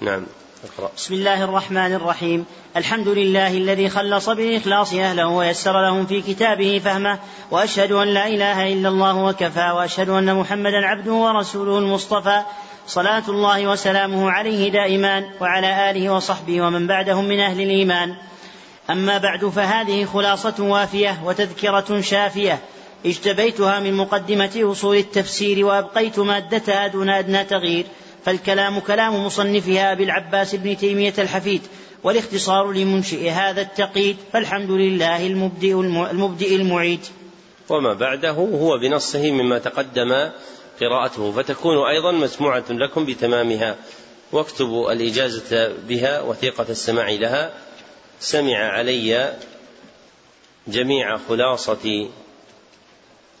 نعم. 0.00 0.26
اقرأ. 0.62 0.90
بسم 0.96 1.14
الله 1.14 1.44
الرحمن 1.44 1.92
الرحيم. 1.94 2.44
الحمد 2.76 3.08
لله 3.08 3.48
الذي 3.48 3.88
خلص 3.88 4.28
بالإخلاص 4.28 4.94
أهله 4.94 5.26
ويسر 5.26 5.82
لهم 5.82 6.06
في 6.06 6.22
كتابه 6.22 6.80
فهمه 6.84 7.18
وأشهد 7.50 7.92
أن 7.92 8.08
لا 8.08 8.26
إله 8.26 8.72
إلا 8.72 8.88
الله 8.88 9.16
وكفى 9.16 9.70
وأشهد 9.70 10.08
أن 10.08 10.34
محمدا 10.34 10.86
عبده 10.86 11.12
ورسوله 11.12 11.78
المصطفى. 11.78 12.42
صلاة 12.86 13.22
الله 13.28 13.66
وسلامه 13.66 14.30
عليه 14.30 14.72
دائما 14.72 15.24
وعلى 15.40 15.90
آله 15.90 16.10
وصحبه 16.10 16.60
ومن 16.60 16.86
بعدهم 16.86 17.24
من 17.24 17.40
أهل 17.40 17.60
الإيمان. 17.60 18.14
أما 18.90 19.18
بعد 19.18 19.44
فهذه 19.44 20.04
خلاصة 20.04 20.54
وافية 20.58 21.20
وتذكرة 21.24 22.00
شافية. 22.00 22.58
اجتبيتها 23.06 23.80
من 23.80 23.94
مقدمة 23.94 24.72
أصول 24.72 24.96
التفسير 24.96 25.66
وأبقيت 25.66 26.18
مادتها 26.18 26.86
دون 26.86 27.10
أدنى 27.10 27.44
تغيير. 27.44 27.86
فالكلام 28.24 28.78
كلام 28.78 29.26
مصنفها 29.26 29.92
أبي 29.92 30.04
العباس 30.04 30.54
بن 30.54 30.76
تيمية 30.76 31.14
الحفيد 31.18 31.62
والاختصار 32.04 32.72
لمنشئ 32.72 33.30
هذا 33.30 33.60
التقييد 33.60 34.16
فالحمد 34.32 34.70
لله 34.70 35.26
المبدئ, 35.26 35.80
المبدئ 36.10 36.56
المعيد. 36.56 37.00
وما 37.68 37.94
بعده 37.94 38.30
هو 38.30 38.78
بنصه 38.78 39.30
مما 39.30 39.58
تقدم 39.58 40.30
قراءته 40.80 41.32
فتكون 41.32 41.86
أيضا 41.86 42.12
مسموعة 42.12 42.64
لكم 42.70 43.04
بتمامها. 43.04 43.76
واكتبوا 44.32 44.92
الإجازة 44.92 45.72
بها 45.88 46.20
وثيقة 46.20 46.66
السماع 46.70 47.10
لها. 47.10 47.52
سمع 48.20 48.56
علي 48.56 49.36
جميع 50.68 51.16
خلاصة 51.28 52.08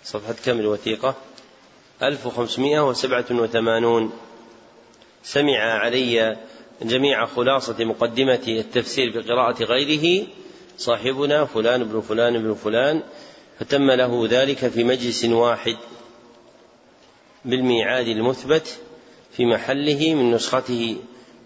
صفحة 0.04 0.34
كم 0.44 0.60
الوثيقة. 0.60 1.14
1587 2.02 4.10
سمع 5.22 5.58
علي 5.58 6.36
جميع 6.82 7.26
خلاصة 7.26 7.84
مقدمة 7.84 8.40
التفسير 8.48 9.20
بقراءة 9.20 9.64
غيره. 9.64 10.26
صاحبنا 10.78 11.44
فلان 11.44 11.84
بن 11.84 12.00
فلان 12.00 12.42
بن 12.42 12.54
فلان. 12.54 13.02
فتم 13.60 13.90
له 13.90 14.28
ذلك 14.30 14.68
في 14.68 14.84
مجلس 14.84 15.24
واحد 15.24 15.76
بالميعاد 17.44 18.08
المثبت 18.08 18.78
في 19.36 19.46
محله 19.46 20.14
من 20.14 20.30
نسخته. 20.30 20.96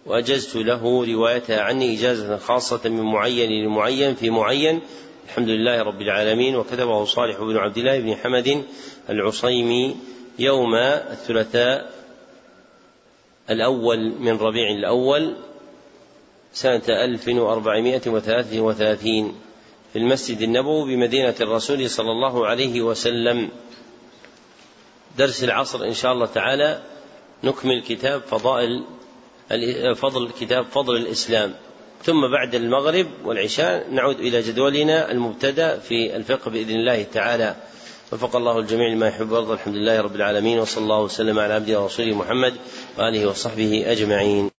وأجزت 0.07 0.57
له 0.57 1.05
روايتها 1.15 1.61
عني 1.61 1.99
إجازة 1.99 2.37
خاصة 2.37 2.81
من 2.85 3.03
معين 3.03 3.51
لمعين 3.51 4.15
في 4.15 4.31
معين. 4.31 4.81
الحمد 5.27 5.49
لله 5.49 5.83
رب 5.83 6.03
العالمين. 6.03 6.57
وكتبه 6.57 7.05
صالح 7.05 7.41
بن 7.41 7.57
عبد 7.57 7.79
الله 7.79 8.01
بن 8.01 8.15
حمد 8.15 8.65
العصيمي 9.11 9.97
يوم 10.39 10.75
الثلاثاء 10.75 11.95
الأول 13.50 14.12
من 14.20 14.36
ربيع 14.36 14.70
الأول 14.70 15.36
سنة 16.52 16.83
1433 16.89 19.34
في 19.92 19.99
المسجد 19.99 20.41
النبوي 20.41 20.97
بمدينة 20.97 21.34
الرسول 21.41 21.91
صلى 21.91 22.10
الله 22.10 22.47
عليه 22.47 22.83
وسلم. 22.83 23.49
درس 25.18 25.44
العصر 25.44 25.84
إن 25.84 25.94
شاء 25.94 26.12
الله 26.12 26.26
تعالى 26.26 26.83
نكمل 27.44 27.83
كتاب 27.83 28.20
فضائل 28.20 28.84
فضل 29.94 30.31
كتاب 30.41 30.65
فضل 30.65 30.97
الإسلام. 30.97 31.55
ثم 32.05 32.31
بعد 32.33 32.55
المغرب 32.55 33.07
والعشاء 33.25 33.91
نعود 33.91 34.20
إلى 34.20 34.42
جدولنا 34.42 35.10
المبتدأ 35.10 35.78
في 35.78 36.16
الفقه 36.16 36.50
بإذن 36.50 36.75
الله 36.75 37.02
تعالى. 37.02 37.57
وفق 38.12 38.36
الله 38.36 38.59
الجميع 38.59 38.89
لما 38.89 39.09
يحب 39.09 39.33
ويرضى 39.33 39.52
الحمد 39.52 39.75
لله 39.75 40.01
رب 40.01 40.17
العالمين 40.17 40.59
وصلى 40.59 40.83
الله 40.83 41.01
وسلم 41.02 41.39
على 41.39 41.55
عبده 41.55 41.81
ورسوله 41.81 42.15
محمد 42.15 42.55
وآله 42.99 43.26
وصحبه 43.26 43.85
أجمعين. 43.86 44.56